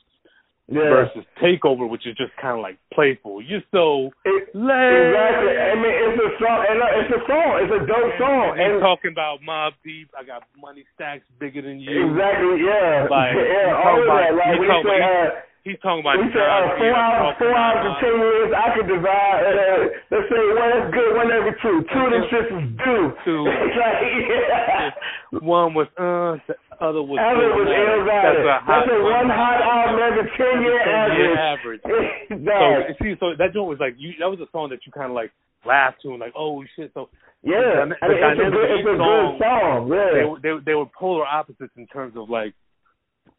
yeah. 0.68 0.90
versus 1.06 1.24
Takeover, 1.42 1.88
which 1.90 2.06
is 2.08 2.16
just 2.18 2.32
kind 2.42 2.58
of 2.58 2.62
like 2.64 2.78
playful. 2.94 3.42
You're 3.42 3.62
so 3.72 4.10
It-. 4.26 4.50
Exactly. 4.56 5.56
I 5.58 5.76
mean, 5.78 5.94
it's 5.94 6.20
a 6.22 6.30
song. 6.42 6.60
And 6.70 6.78
uh, 6.82 7.00
it's 7.00 7.12
a 7.14 7.22
song. 7.28 7.50
It's 7.62 7.74
a 7.76 7.82
dope 7.86 8.14
song. 8.18 8.58
And 8.58 8.74
And 8.74 8.82
talking 8.82 9.12
about 9.12 9.40
Mobb 9.46 9.74
Deep. 9.84 10.10
I 10.18 10.24
got 10.26 10.44
money 10.60 10.86
stacks 10.96 11.24
bigger 11.40 11.62
than 11.62 11.80
you. 11.80 12.10
exactly, 12.10 12.66
yeah, 12.66 13.06
Like, 13.10 13.36
yeah, 13.40 13.78
all 13.78 14.00
of 14.02 14.08
that. 14.10 14.34
about- 14.34 14.38
Like 14.38 14.54
you 14.56 14.60
when 14.60 14.70
he 14.70 14.74
talking 14.74 14.92
said, 14.92 15.06
about- 15.06 15.32
uh, 15.38 15.42
He's 15.66 15.82
talking 15.82 16.06
about 16.06 16.22
we 16.22 16.30
said 16.30 16.46
uh, 16.46 16.62
Nas 16.62 16.78
four 16.78 16.94
hours, 16.94 17.34
four 17.42 17.50
hours 17.58 17.82
and 17.90 17.96
ten 17.98 18.14
years. 18.22 18.50
I 18.54 18.68
could 18.78 18.86
divide. 18.86 19.42
Uh, 19.50 19.82
let's 20.14 20.30
say 20.30 20.42
one 20.54 20.70
that's 20.70 20.90
good, 20.94 21.10
one 21.18 21.30
every 21.34 21.56
two. 21.58 21.82
Two 21.90 22.02
of 22.06 22.12
them 22.14 22.24
shits 22.30 22.52
is 22.54 22.66
due. 22.86 23.06
Two. 23.26 23.42
It's 23.66 23.74
like, 23.82 23.98
yeah. 24.30 25.42
One 25.42 25.74
was 25.74 25.90
uh, 25.98 26.38
the 26.46 26.54
other 26.86 27.02
was 27.02 27.18
Other 27.18 27.50
was. 27.58 27.66
Illmatic. 27.66 28.46
That's 28.46 28.46
a 28.46 28.58
hot 28.62 28.86
That's 28.86 28.94
a 28.94 28.98
one 29.10 29.30
hot 29.34 29.58
album 29.66 29.98
every 30.06 30.26
ten 30.38 30.56
year 30.62 30.80
average. 30.86 31.34
average. 31.34 31.84
So 32.30 32.94
see, 33.02 33.14
so 33.20 33.34
that 33.38 33.54
joint 33.58 33.66
was 33.70 33.82
like 33.82 33.96
you. 33.98 34.14
That 34.22 34.30
was 34.30 34.38
a 34.40 34.50
song 34.54 34.70
that 34.70 34.86
you 34.86 34.92
kind 34.94 35.10
of 35.10 35.16
like 35.18 35.32
laughed 35.66 36.02
to 36.06 36.10
and 36.14 36.20
like, 36.22 36.34
oh 36.38 36.62
shit. 36.78 36.92
So 36.94 37.10
yeah, 37.42 37.90
the 37.90 37.98
I 38.06 38.06
mean, 38.06 38.22
it's 38.22 38.38
a 38.38 38.50
good, 38.54 38.70
it's 38.70 38.70
a 38.70 38.80
each 38.80 38.86
good 38.86 38.98
song. 39.02 39.90
they 39.90 39.98
Yeah. 39.98 40.26
were- 40.30 40.40
they 40.46 40.54
they 40.64 40.76
were 40.78 40.86
polar 40.94 41.26
opposites 41.26 41.74
in 41.76 41.88
terms 41.88 42.14
of 42.18 42.30
like 42.30 42.54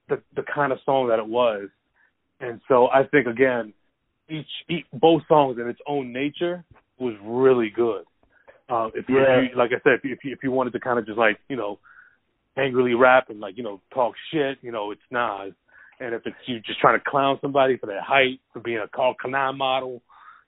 the 0.09 0.19
the 0.35 0.43
kind 0.53 0.73
of 0.73 0.79
song 0.85 1.07
that 1.09 1.19
it 1.19 1.27
was, 1.27 1.69
and 2.41 2.61
so 2.69 2.89
I 2.89 3.05
think 3.05 3.27
again, 3.27 3.73
each, 4.29 4.47
each 4.69 4.85
both 4.93 5.23
songs 5.29 5.59
in 5.61 5.69
its 5.69 5.79
own 5.87 6.13
nature 6.13 6.65
was 6.99 7.15
really 7.25 7.71
good. 7.75 8.05
Uh, 8.69 8.89
if, 8.95 9.09
you- 9.09 9.21
Yeah. 9.21 9.41
you, 9.43 9.49
like 9.57 9.71
I 9.71 9.81
said, 9.85 9.95
if 9.99 10.05
you, 10.05 10.13
if 10.13 10.25
you 10.25 10.33
if 10.33 10.39
you 10.43 10.51
wanted 10.51 10.73
to 10.73 10.81
kind 10.81 10.99
of 10.99 11.07
just 11.07 11.19
like 11.19 11.39
you 11.49 11.57
know 11.57 11.79
angrily 12.57 12.95
rap 12.95 13.31
and 13.31 13.39
like 13.41 13.57
you 13.57 13.63
know 13.63 13.81
talk 13.95 14.15
shit, 14.33 14.59
you 14.63 14.73
know 14.73 14.91
it's 14.91 15.01
Nas. 15.11 15.53
And 15.99 16.13
if 16.15 16.23
it's 16.27 16.37
you 16.47 16.61
just 16.61 16.79
trying 16.81 16.99
to 16.99 17.05
clown 17.09 17.39
somebody 17.41 17.79
for 17.79 17.87
their 17.87 18.03
height, 18.03 18.41
for 18.53 18.61
being 18.61 18.79
a 18.85 18.89
Karl 18.89 19.15
Kani 19.17 19.57
model, 19.57 20.03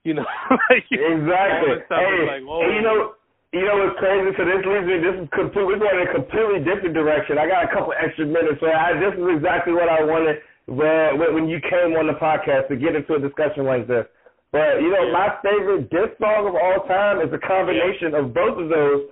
you 0.04 0.12
know, 0.12 0.26
like 0.68 0.84
Exactly. 0.92 1.80
stuff 1.86 2.04
Hey, 2.04 2.26
like, 2.28 2.44
whoa. 2.44 2.60
and 2.68 2.74
you 2.76 2.82
know, 2.82 3.14
you 3.56 3.64
know 3.64 3.80
what's 3.80 3.96
crazy? 3.98 4.28
So 4.36 4.44
this 4.44 4.60
leads 4.66 4.84
me. 4.84 5.00
This 5.00 5.16
is 5.24 5.28
complete. 5.32 5.64
We're 5.64 5.80
going 5.80 5.96
in 5.96 6.04
a 6.04 6.12
completely 6.12 6.60
different 6.68 6.92
direction. 6.92 7.38
I 7.40 7.48
got 7.48 7.64
a 7.64 7.72
couple 7.72 7.94
extra 7.96 8.26
minutes, 8.28 8.60
so 8.60 8.68
I, 8.68 8.92
this 9.00 9.16
is 9.16 9.24
exactly 9.40 9.72
what 9.72 9.88
I 9.88 10.04
wanted 10.04 10.36
when, 10.68 11.34
when 11.34 11.48
you 11.48 11.58
came 11.64 11.96
on 11.96 12.06
the 12.06 12.14
podcast 12.20 12.68
to 12.68 12.76
get 12.76 12.94
into 12.94 13.14
a 13.14 13.20
discussion 13.20 13.64
like 13.64 13.88
this. 13.88 14.04
But 14.52 14.80
you 14.80 14.88
know, 14.92 15.04
Yeah. 15.08 15.12
my 15.12 15.28
favorite 15.42 15.90
diss 15.90 16.12
song 16.20 16.48
of 16.48 16.54
all 16.54 16.84
time 16.88 17.20
is 17.20 17.32
a 17.32 17.38
combination 17.40 18.14
of 18.14 18.32
both 18.32 18.56
of 18.60 18.68
those. 18.68 19.08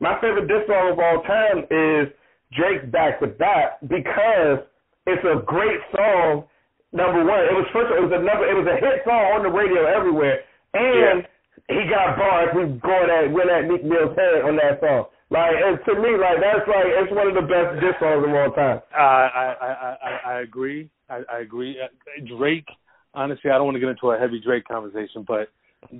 My 0.00 0.20
favorite 0.20 0.48
diss 0.48 0.64
song 0.68 0.92
of 0.92 0.98
all 0.98 1.22
time 1.24 1.66
is 1.70 2.08
Drake's 2.56 2.86
Back 2.86 3.20
with 3.20 3.36
That 3.38 3.80
because 3.88 4.60
it's 5.06 5.24
a 5.24 5.42
great 5.44 5.80
song. 5.92 6.44
Number 6.92 7.20
one, 7.24 7.40
it 7.44 7.52
was 7.52 7.68
first. 7.72 7.92
It 7.92 8.00
was 8.00 8.12
a 8.12 8.22
number. 8.22 8.48
It 8.48 8.56
was 8.56 8.64
a 8.68 8.76
hit 8.80 9.04
song 9.04 9.36
on 9.36 9.42
the 9.44 9.50
radio 9.52 9.84
everywhere, 9.84 10.40
and 10.72 11.26
he 11.68 11.84
got 11.90 12.16
bars. 12.16 12.48
We 12.56 12.64
going 12.80 13.10
at 13.12 13.28
went 13.30 13.50
at 13.50 13.68
Meek 13.68 13.84
Mill's 13.84 14.16
head 14.16 14.40
on 14.48 14.56
that 14.56 14.80
song. 14.80 15.04
Like 15.28 15.52
and 15.52 15.76
to 15.84 15.92
me, 16.00 16.16
like 16.16 16.40
that's 16.40 16.64
like 16.64 16.88
it's 16.88 17.12
one 17.12 17.28
of 17.28 17.34
the 17.36 17.44
best 17.44 17.76
diss 17.84 17.92
songs 18.00 18.24
of 18.24 18.32
all 18.32 18.52
time. 18.56 18.80
Uh, 18.96 18.96
I, 18.96 19.44
I 19.60 19.70
I 20.00 20.32
I 20.32 20.40
agree. 20.40 20.88
I, 21.08 21.22
I 21.32 21.38
agree. 21.40 21.76
Uh, 21.82 22.36
Drake. 22.36 22.66
Honestly, 23.14 23.50
I 23.50 23.54
don't 23.54 23.64
want 23.64 23.76
to 23.76 23.80
get 23.80 23.88
into 23.88 24.10
a 24.10 24.18
heavy 24.18 24.40
Drake 24.40 24.64
conversation, 24.68 25.24
but 25.26 25.48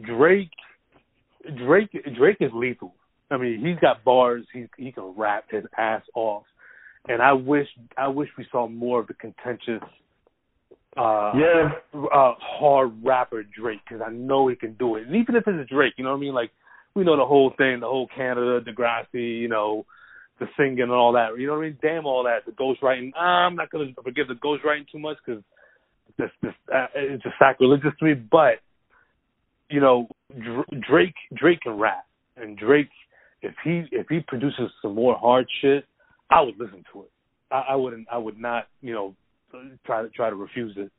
Drake, 0.05 0.51
Drake, 1.56 1.90
Drake 2.16 2.36
is 2.40 2.51
lethal. 2.52 2.94
I 3.30 3.36
mean, 3.36 3.64
he's 3.64 3.78
got 3.80 4.05
bars. 4.05 4.44
He 4.52 4.66
he 4.76 4.93
can 4.93 5.14
rap 5.16 5.44
his 5.51 5.64
ass 5.76 6.02
off, 6.14 6.44
and 7.09 7.22
I 7.22 7.32
wish 7.32 7.68
I 7.97 8.09
wish 8.09 8.28
we 8.36 8.47
saw 8.51 8.68
more 8.68 9.01
of 9.01 9.06
the 9.06 9.14
contentious, 9.14 9.82
uh, 10.97 11.32
Yeah. 11.35 11.72
uh, 11.94 12.35
hard 12.39 12.93
rapper 13.02 13.43
Drake 13.43 13.80
because 13.89 14.02
I 14.06 14.10
know 14.10 14.48
he 14.48 14.56
can 14.56 14.74
do 14.74 14.97
it. 14.97 15.06
And 15.06 15.16
even 15.16 15.36
if 15.36 15.44
it's 15.47 15.70
Drake, 15.70 15.94
you 15.97 16.05
know 16.05 16.10
what 16.10 16.16
I 16.18 16.20
mean? 16.20 16.35
Like 16.35 16.51
we 16.94 17.05
know 17.05 17.16
the 17.16 17.26
whole 17.26 17.51
thing, 17.56 17.80
the 17.80 17.86
whole 17.86 18.09
Canada, 18.09 18.60
Degrassi, 18.60 19.40
you 19.40 19.48
know, 19.48 19.86
the 20.40 20.47
singing 20.56 20.81
and 20.81 20.90
all 20.93 21.12
that. 21.12 21.39
You 21.39 21.47
know 21.47 21.55
what 21.55 21.60
I 21.60 21.69
mean? 21.69 21.78
Damn 21.82 22.06
all 22.06 22.24
that. 22.24 22.44
The 22.47 22.52
ghostwriting. 22.52 23.10
I'm 23.19 23.56
not 23.56 23.70
gonna 23.70 23.86
forgive 24.02 24.28
the 24.28 24.35
ghostwriting 24.35 24.86
too 24.90 24.98
much 24.98 25.16
because 25.24 25.43
this 26.19 26.31
this 26.43 26.52
uh, 26.74 26.86
it's 26.94 27.23
just 27.23 27.35
sacrilegious 27.39 27.93
to 27.98 28.05
me. 28.05 28.15
But 28.15 28.60
you 29.70 29.81
know, 29.81 30.09
Dr- 30.39 30.81
Drake 30.89 31.15
Drake 31.35 31.60
can 31.62 31.78
rap, 31.78 32.06
and 32.36 32.56
Drake 32.56 32.89
if 33.43 33.55
he 33.65 33.85
if 33.93 34.06
he 34.09 34.20
produces 34.27 34.70
some 34.82 34.94
more 34.94 35.16
hard 35.16 35.47
shit, 35.60 35.85
I 36.31 36.40
would 36.43 36.59
listen 36.59 36.85
to 36.93 37.02
it. 37.02 37.10
I, 37.51 37.66
I 37.70 37.77
wouldn't. 37.77 38.06
I 38.10 38.19
would 38.19 38.39
not. 38.39 38.69
You 38.81 38.93
know, 38.94 39.15
try 39.85 40.02
to 40.02 40.09
try 40.10 40.31
to 40.31 40.36
refuse 40.36 40.74
it 40.77 40.90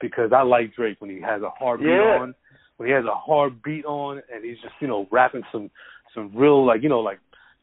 because 0.00 0.30
I 0.34 0.42
like 0.42 0.74
Drake 0.74 1.00
when 1.00 1.10
he 1.10 1.20
has 1.20 1.42
a 1.42 1.50
hard 1.50 1.80
beat 1.80 1.88
Yeah. 1.88 2.18
on, 2.20 2.34
when 2.76 2.88
he 2.88 2.94
has 2.94 3.04
a 3.04 3.14
hard 3.14 3.62
beat 3.62 3.84
on, 3.84 4.22
and 4.32 4.44
he's 4.44 4.58
just 4.62 4.74
you 4.80 4.88
know 4.88 5.06
rapping 5.10 5.42
some 5.52 5.70
some 6.14 6.30
real 6.34 6.64
like 6.64 6.82
you 6.82 6.88
know 6.88 7.00
like 7.00 7.18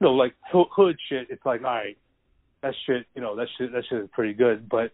you 0.06 0.12
know 0.12 0.16
like 0.16 0.36
hood 0.52 0.98
shit. 1.10 1.28
It's 1.30 1.46
like 1.46 1.62
all 1.62 1.68
right, 1.68 1.98
that 2.62 2.74
shit 2.86 3.06
you 3.16 3.22
know 3.22 3.36
that 3.36 3.48
shit 3.58 3.72
that 3.72 3.84
shit 3.90 4.02
is 4.04 4.10
pretty 4.14 4.34
good. 4.34 4.70
But 4.70 4.92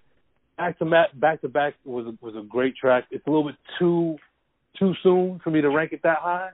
back 0.57 0.79
to 0.79 0.85
back 0.85 1.09
back 1.19 1.41
to 1.41 1.49
back 1.49 1.75
was 1.83 2.05
a, 2.07 2.25
was 2.25 2.35
a 2.35 2.45
great 2.47 2.75
track. 2.75 3.05
It's 3.11 3.25
a 3.27 3.29
little 3.29 3.45
bit 3.45 3.55
too 3.77 4.17
too 4.79 4.93
soon 5.03 5.39
for 5.43 5.49
me 5.49 5.61
to 5.61 5.69
rank 5.69 5.91
it 5.91 6.01
that 6.03 6.19
high. 6.19 6.51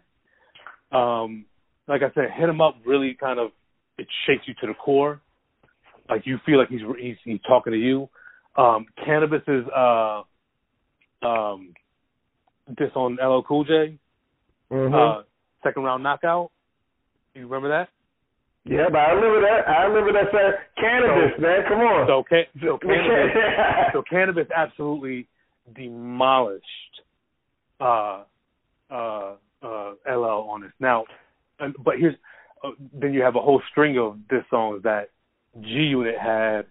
Um, 0.92 1.46
like 1.88 2.02
I 2.02 2.12
said, 2.16 2.32
hit 2.36 2.50
him 2.50 2.62
up 2.62 2.78
really 2.86 3.16
kind 3.20 3.40
of 3.40 3.52
it 3.98 4.08
shakes 4.26 4.44
you 4.48 4.54
to 4.62 4.68
the 4.68 4.74
core. 4.74 5.22
Like 6.10 6.26
you 6.26 6.40
feel 6.46 6.58
like 6.58 6.70
he's 6.70 6.82
he's, 7.00 7.16
he's 7.24 7.42
talking 7.48 7.74
to 7.74 7.80
you. 7.80 8.10
Um, 8.56 8.88
Canibus 9.06 9.48
is 9.48 9.66
uh 9.76 10.24
um 11.26 11.74
this 12.68 12.92
on 12.96 13.18
LL 13.22 13.44
Cool 13.44 13.66
J, 13.66 13.98
hmm 14.72 14.94
uh 14.94 15.22
second 15.64 15.84
round 15.84 16.02
knockout. 16.02 16.52
You 17.36 17.44
remember 17.44 17.70
that? 17.70 17.90
Yeah, 18.70 18.88
but 18.92 19.00
I 19.00 19.12
remember 19.12 19.42
that. 19.42 19.68
I 19.68 19.84
remember 19.84 20.14
that 20.14 20.32
Canibus, 20.78 21.36
So- 21.36 21.42
man. 21.42 21.60
Come 21.68 21.80
on. 21.80 22.08
So, 22.08 22.24
ca- 22.28 22.50
so 22.62 22.78
Canibus 22.84 23.94
so 23.94 24.04
Canibus 24.12 24.48
absolutely 24.56 25.28
demolished 25.76 26.64
uh 27.80 28.24
uh 28.90 29.34
uh 29.62 29.92
LL 30.10 30.48
on 30.50 30.62
this. 30.62 30.72
Now 30.80 31.06
but 31.84 31.96
here's 32.00 32.16
uh, 32.64 32.70
then 32.94 33.14
you 33.14 33.22
have 33.22 33.36
a 33.36 33.42
whole 33.42 33.62
string 33.72 33.98
of 33.98 34.18
diss 34.30 34.44
songs 34.50 34.84
that 34.84 35.10
G 35.62 35.68
Unit 35.70 36.16
had 36.20 36.66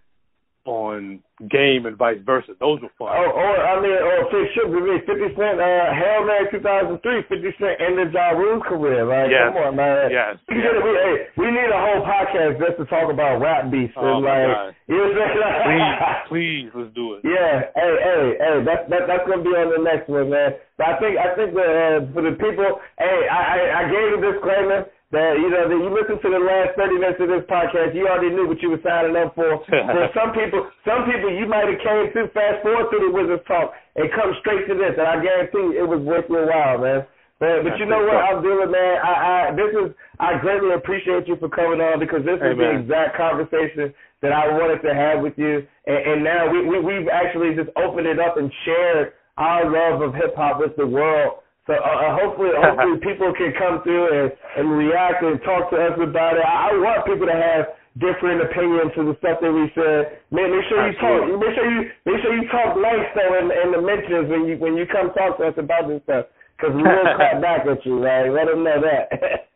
on 0.67 1.19
Game 1.49 1.85
and 1.85 1.95
vice 1.95 2.17
versa. 2.25 2.57
Those 2.59 2.81
were 2.81 2.89
fun. 2.97 3.13
Oh, 3.13 3.29
or 3.29 3.53
I 3.61 3.77
mean, 3.77 3.93
or 3.93 4.25
Fifty 4.33 4.57
Cent, 4.57 4.73
with 4.73 4.89
me, 4.89 4.97
Fifty 5.05 5.29
Cent, 5.37 5.61
uh, 5.61 5.93
Hail 5.93 6.25
Mary 6.25 6.49
2003, 6.49 6.97
Fifty 7.29 7.53
Cent 7.61 7.77
ended 7.77 8.09
Ja 8.09 8.33
Rule's 8.33 8.65
career. 8.65 9.05
Like, 9.05 9.29
Yes. 9.29 9.53
come 9.53 9.61
on, 9.61 9.75
man. 9.77 10.09
Yes. 10.09 10.41
We, 10.49 10.57
get 10.57 10.73
we, 10.81 10.91
hey, 10.97 11.15
we 11.37 11.47
need 11.53 11.69
a 11.69 11.77
whole 11.77 12.01
podcast 12.01 12.57
just 12.57 12.81
to 12.81 12.85
talk 12.89 13.13
about 13.13 13.37
rap 13.37 13.69
beefs. 13.69 13.93
Oh, 14.01 14.17
and 14.17 14.25
my 14.25 14.49
like. 14.49 14.75
You 14.89 14.97
know 14.97 15.13
what 15.13 15.19
I'm 15.19 15.35
saying? 15.37 16.25
please, 16.25 16.25
please, 16.31 16.69
let's 16.73 16.93
do 16.97 17.05
it. 17.15 17.21
Yeah, 17.27 17.69
hey, 17.77 17.93
hey, 18.01 18.23
hey, 18.41 18.55
that's 18.65 18.83
that, 18.89 19.01
that's 19.05 19.25
gonna 19.29 19.43
be 19.45 19.53
on 19.53 19.69
the 19.77 19.83
next 19.85 20.09
one, 20.09 20.33
man. 20.33 20.57
But 20.79 20.89
I 20.89 20.93
think 20.97 21.21
I 21.21 21.35
think 21.37 21.53
that 21.53 21.69
uh, 21.69 21.97
for 22.17 22.23
the 22.25 22.33
people, 22.33 22.81
hey, 22.97 23.19
I, 23.29 23.41
I 23.45 23.57
I 23.77 23.83
gave 23.93 24.07
a 24.17 24.19
disclaimer 24.25 24.89
that 25.11 25.39
you 25.39 25.47
know 25.47 25.71
that 25.71 25.79
you 25.79 25.87
listen 25.87 26.19
to 26.19 26.29
the 26.29 26.41
last 26.43 26.75
thirty 26.75 26.99
minutes 26.99 27.19
of 27.23 27.31
this 27.31 27.47
podcast, 27.47 27.95
you 27.95 28.03
already 28.11 28.35
knew 28.35 28.43
what 28.43 28.59
you 28.59 28.75
were 28.75 28.83
signing 28.83 29.15
up 29.15 29.31
for. 29.39 29.63
for 29.71 30.03
some 30.11 30.35
people, 30.35 30.67
some 30.83 31.07
people 31.07 31.31
you 31.31 31.47
might 31.47 31.63
have 31.63 31.79
came 31.79 32.11
to 32.11 32.27
fast 32.35 32.59
forward 32.59 32.91
through 32.91 33.07
the 33.07 33.13
Wizards 33.15 33.43
talk 33.47 33.71
and 33.95 34.11
come 34.11 34.35
straight 34.43 34.67
to 34.67 34.75
this, 34.75 34.99
and 34.99 35.07
I 35.07 35.15
guarantee 35.23 35.79
it 35.79 35.87
was 35.87 36.03
worth 36.03 36.27
your 36.27 36.51
while, 36.51 36.83
man. 36.83 37.07
But, 37.39 37.61
but 37.63 37.77
you 37.77 37.85
know 37.85 38.01
what, 38.01 38.17
Abdullah, 38.17 38.65
man, 38.65 38.97
I, 38.97 39.13
I 39.13 39.39
this 39.53 39.69
is 39.69 39.93
I 40.19 40.41
greatly 40.41 40.73
appreciate 40.73 41.29
you 41.29 41.37
for 41.37 41.47
coming 41.47 41.79
on 41.79 42.01
because 42.01 42.25
this 42.25 42.41
is 42.41 42.57
the 42.57 42.81
exact 42.81 43.15
conversation 43.15 43.93
that 44.25 44.33
I 44.33 44.49
wanted 44.57 44.81
to 44.81 44.91
have 44.91 45.21
with 45.21 45.37
you, 45.37 45.63
and, 45.85 46.01
and 46.03 46.17
now 46.25 46.49
we, 46.51 46.65
we 46.67 46.83
we've 46.83 47.07
actually 47.07 47.53
just 47.55 47.69
opened 47.77 48.09
it 48.09 48.19
up 48.19 48.35
and 48.35 48.51
shared 48.65 49.13
our 49.37 49.69
love 49.69 50.01
of 50.01 50.17
hip 50.17 50.35
hop 50.35 50.59
with 50.59 50.75
the 50.75 50.87
world. 50.87 51.45
So 51.67 51.75
uh, 51.75 51.83
uh, 51.83 52.11
hopefully, 52.15 52.51
hopefully 52.57 52.97
people 53.03 53.29
can 53.35 53.51
come 53.59 53.83
through 53.83 54.07
and, 54.11 54.27
and 54.57 54.65
react 54.71 55.19
and 55.23 55.37
talk 55.43 55.69
to 55.71 55.77
us 55.77 55.95
about 55.99 56.39
it. 56.39 56.43
I, 56.47 56.71
I 56.71 56.79
want 56.79 57.03
people 57.05 57.27
to 57.27 57.35
have 57.35 57.75
different 57.99 58.39
opinions 58.45 58.93
to 58.95 59.01
the 59.03 59.15
stuff 59.19 59.43
that 59.43 59.51
we 59.51 59.67
said. 59.75 60.23
Man, 60.31 60.47
make 60.53 60.63
sure 60.71 60.79
you 60.87 60.95
talk. 60.97 61.27
Absolutely. 61.27 61.37
Make 61.43 61.53
sure 61.59 61.67
you 61.67 61.81
make 62.07 62.19
sure 62.23 62.31
you 62.33 62.45
talk 62.49 62.69
nice 62.79 63.07
though 63.13 63.33
in, 63.37 63.45
in 63.51 63.69
the 63.75 63.81
mentions 63.83 64.25
when 64.31 64.47
you 64.47 64.55
when 64.57 64.73
you 64.79 64.87
come 64.87 65.11
talk 65.13 65.37
to 65.43 65.51
us 65.51 65.57
about 65.59 65.91
this 65.91 65.99
stuff 66.07 66.31
because 66.55 66.71
we 66.73 66.81
will 66.81 67.09
clap 67.19 67.41
back 67.45 67.67
at 67.67 67.83
you. 67.85 67.99
Right? 67.99 68.31
Let 68.31 68.47
them 68.47 68.63
know 68.63 68.79
that. 68.81 69.11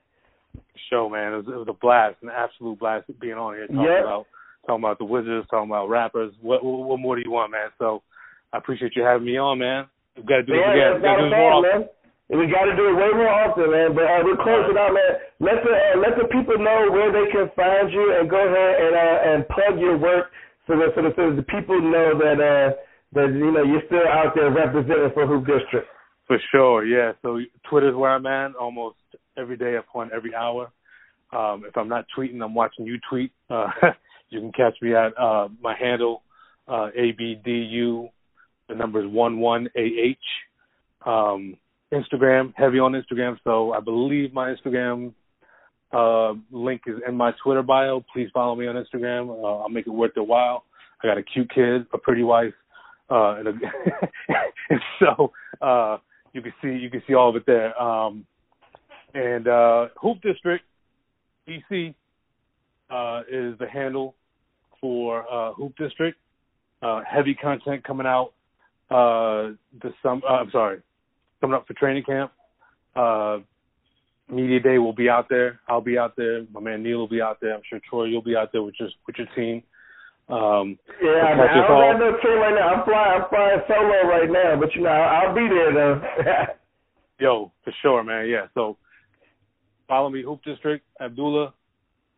show, 0.92 1.08
man. 1.08 1.34
It 1.34 1.38
was, 1.38 1.48
it 1.48 1.56
was 1.56 1.68
a 1.70 1.78
blast, 1.80 2.18
an 2.22 2.30
absolute 2.30 2.80
blast 2.80 3.08
being 3.22 3.40
on 3.40 3.56
here 3.56 3.68
talking 3.68 3.82
Yep. 3.88 4.04
about 4.04 4.26
talking 4.68 4.84
about 4.84 5.00
the 5.00 5.06
Wizards, 5.06 5.48
talking 5.50 5.70
about 5.70 5.88
rappers. 5.88 6.34
What, 6.42 6.64
what 6.64 6.86
what 6.86 7.00
more 7.00 7.16
do 7.16 7.22
you 7.24 7.32
want, 7.32 7.52
man? 7.52 7.70
So 7.80 8.04
I 8.54 8.58
appreciate 8.58 8.96
you 8.96 9.04
having 9.04 9.26
me 9.26 9.38
on, 9.38 9.60
man. 9.60 9.88
We've 10.18 10.26
got 10.26 10.38
to 10.38 10.44
do 10.44 10.52
this 10.54 10.60
Yeah, 10.60 10.74
again. 10.76 10.92
that's 10.92 10.96
We've 11.00 11.04
got 11.04 11.16
to 11.16 11.24
do 11.24 11.30
this 11.30 11.38
more 11.40 11.50
problem, 11.50 11.72
often. 11.72 11.82
man. 11.82 11.90
We 12.32 12.48
got 12.48 12.64
to 12.64 12.76
do 12.80 12.88
it 12.88 12.95
way 12.95 13.12
more 13.12 13.28
often, 13.28 13.68
man. 13.72 13.91
But 13.91 14.08
uh, 14.08 14.24
we're 14.24 14.40
closing 14.40 14.80
out, 14.80 14.95
man. 14.95 15.20
Let 15.44 15.68
the 15.68 15.76
uh, 15.76 15.99
let 15.99 16.16
the 16.16 16.32
people 16.32 16.56
know 16.56 16.88
where 16.88 17.12
they 17.12 17.28
can 17.28 17.52
find 17.60 17.91
you, 17.91 18.16
and 18.16 18.30
go 18.30 18.40
ahead 18.40 18.80
and 18.80 18.95
uh, 18.95 19.30
and 19.36 19.48
plug 19.52 19.76
your 19.80 19.98
work 19.98 20.32
so 20.66 20.80
that 20.80 20.95
so 20.95 21.03
that, 21.03 21.14
so 21.20 21.30
that 21.30 21.36
the 21.36 21.44
people 21.52 21.76
know 21.76 22.16
that 22.16 22.40
uh, 22.40 22.72
that 23.20 23.36
you 23.36 23.52
know 23.52 23.64
you're 23.64 23.84
still 23.86 24.08
out 24.08 24.32
there 24.34 24.49
representing 24.49 25.12
for 25.14 25.28
Hoop 25.28 25.45
District. 25.45 25.88
For 26.28 26.40
sure, 26.52 26.86
yeah. 26.86 27.12
So 27.22 27.40
Twitter's 27.70 27.95
where 27.95 28.12
I'm 28.12 28.26
at 28.26 28.56
almost 28.56 28.95
every 29.38 29.58
day 29.58 29.76
upon 29.76 30.12
every 30.16 30.34
hour. 30.34 30.72
Um, 31.34 31.64
if 31.68 31.76
I'm 31.76 31.90
not 31.90 32.06
tweeting, 32.18 32.41
I'm 32.41 32.56
watching 32.56 32.86
you 32.86 32.98
tweet. 33.10 33.34
Uh, 33.49 33.68
you 34.30 34.40
can 34.40 34.53
catch 34.53 34.76
me 34.82 34.95
at 34.95 35.12
uh, 35.20 35.49
my 35.62 35.76
handle, 35.78 36.24
uh, 36.70 36.90
ABDU. 36.98 38.10
The 38.70 38.76
number 38.76 39.03
is 39.03 39.12
one 39.12 39.40
one 39.40 39.68
AH. 39.76 41.10
Um, 41.10 41.58
Instagram, 41.93 42.53
heavy 42.55 42.80
on 42.80 42.93
Instagram. 42.93 43.38
So 43.43 43.73
I 43.73 43.80
believe 43.80 44.34
my 44.34 44.53
Instagram 44.53 45.13
uh, 45.91 46.34
link 46.51 46.81
is 46.88 46.95
in 47.07 47.15
my 47.15 47.34
Twitter 47.43 47.63
bio. 47.63 48.03
Please 48.13 48.30
follow 48.34 48.55
me 48.55 48.68
on 48.68 48.76
Instagram. 48.76 49.30
Uh, 49.30 49.61
I'll 49.61 49.69
make 49.69 49.88
it 49.88 49.91
worth 49.91 50.13
their 50.13 50.23
while. 50.23 50.63
I 51.03 51.07
got 51.07 51.18
a 51.18 51.23
cute 51.23 51.49
kid, 51.53 51.85
a 51.93 51.97
pretty 51.97 52.23
wife, 52.23 52.53
uh, 53.09 53.35
and, 53.35 53.47
a, 53.47 53.51
and 54.69 54.80
so 54.99 55.31
uh, 55.61 55.97
you 56.34 56.41
can 56.41 56.53
see 56.61 56.69
you 56.69 56.89
can 56.89 57.01
see 57.07 57.13
all 57.13 57.30
of 57.30 57.35
it 57.35 57.45
there. 57.45 57.80
Um, 57.81 58.26
and 59.13 59.47
uh, 59.47 59.88
Hoop 59.99 60.22
District 60.22 60.63
DC 61.47 61.93
uh, 62.89 63.22
is 63.30 63.57
the 63.59 63.68
handle 63.72 64.15
for 64.80 65.26
uh, 65.31 65.53
Hoop 65.53 65.76
District. 65.77 66.18
Uh, 66.81 67.01
heavy 67.07 67.35
content 67.35 67.84
coming 67.84 68.07
out 68.07 68.34
uh, 68.89 69.53
this 69.84 69.93
sum. 70.01 70.22
Uh, 70.27 70.34
I'm 70.34 70.51
sorry, 70.51 70.80
coming 71.41 71.55
up 71.55 71.68
for 71.68 71.73
training 71.73 72.03
camp. 72.03 72.31
Uh, 72.95 73.39
Media 74.30 74.59
Day 74.61 74.77
will 74.77 74.93
be 74.93 75.09
out 75.09 75.27
there. 75.30 75.59
I'll 75.68 75.81
be 75.81 75.97
out 75.97 76.15
there. 76.15 76.45
My 76.53 76.61
man 76.61 76.84
Neil 76.84 76.99
will 76.99 77.07
be 77.07 77.22
out 77.22 77.39
there. 77.41 77.53
I'm 77.53 77.61
sure 77.69 77.80
Troy, 77.89 78.05
you'll 78.05 78.22
be 78.22 78.35
out 78.35 78.51
there 78.53 78.63
with 78.63 78.76
your 78.80 78.89
with 79.05 79.18
your 79.18 79.27
team. 79.35 79.63
Um, 80.30 80.80
Yeah, 81.01 81.35
man, 81.35 81.39
I 81.39 81.59
us 81.59 81.68
don't 81.68 81.84
have 81.84 81.99
no 81.99 82.11
team 82.22 82.39
right 82.39 82.55
now. 82.55 82.73
I'm 82.76 82.85
flying. 82.85 83.22
I'm 83.22 83.30
flying 83.30 83.59
solo 83.68 84.07
right 84.07 84.31
now, 84.31 84.57
but 84.57 84.73
you 84.73 84.84
know 84.84 84.89
I'll, 84.89 85.27
I'll 85.30 85.35
be 85.35 85.47
there 85.49 85.73
though. 85.73 86.01
Yo, 87.19 87.51
for 87.63 87.73
sure, 87.81 88.03
man. 88.03 88.30
Yeah. 88.30 88.47
So 88.53 88.77
follow 89.88 90.09
me, 90.09 90.23
Hoop 90.23 90.41
District, 90.43 90.85
Abdullah. 91.01 91.53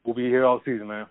We'll 0.05 0.15
be 0.15 0.25
here 0.25 0.45
all 0.45 0.61
season, 0.63 0.87
man. 0.87 1.07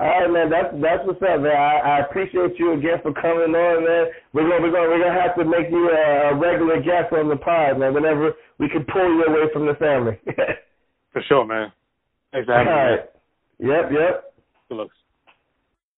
All 0.00 0.08
right, 0.08 0.32
man. 0.32 0.48
That's 0.48 0.72
that's 0.80 1.04
what's 1.04 1.20
up, 1.20 1.44
man. 1.44 1.52
I, 1.52 2.00
I 2.00 2.08
appreciate 2.08 2.56
you 2.58 2.72
again 2.72 3.04
for 3.04 3.12
coming 3.12 3.52
on, 3.52 3.84
man. 3.84 4.06
We're 4.32 4.48
gonna 4.48 4.64
we're 4.64 4.72
gonna 4.72 4.88
we're 4.88 5.04
gonna 5.04 5.20
have 5.20 5.36
to 5.36 5.44
make 5.44 5.68
you 5.70 5.92
a, 5.92 6.32
a 6.32 6.34
regular 6.40 6.80
guest 6.80 7.12
on 7.12 7.28
the 7.28 7.36
pod, 7.36 7.78
man. 7.78 7.92
Whenever 7.92 8.32
we 8.58 8.70
can 8.70 8.86
pull 8.90 9.04
you 9.04 9.24
away 9.28 9.52
from 9.52 9.66
the 9.66 9.74
family. 9.74 10.16
For 11.12 11.20
sure, 11.28 11.44
man. 11.44 11.70
Thanks 12.32 12.46
for 12.46 12.54
All 12.54 12.64
me. 12.64 12.70
right. 12.70 13.00
Yep, 13.58 13.90
yep. 13.92 14.34
Good 14.70 14.76
looks. 14.76 14.96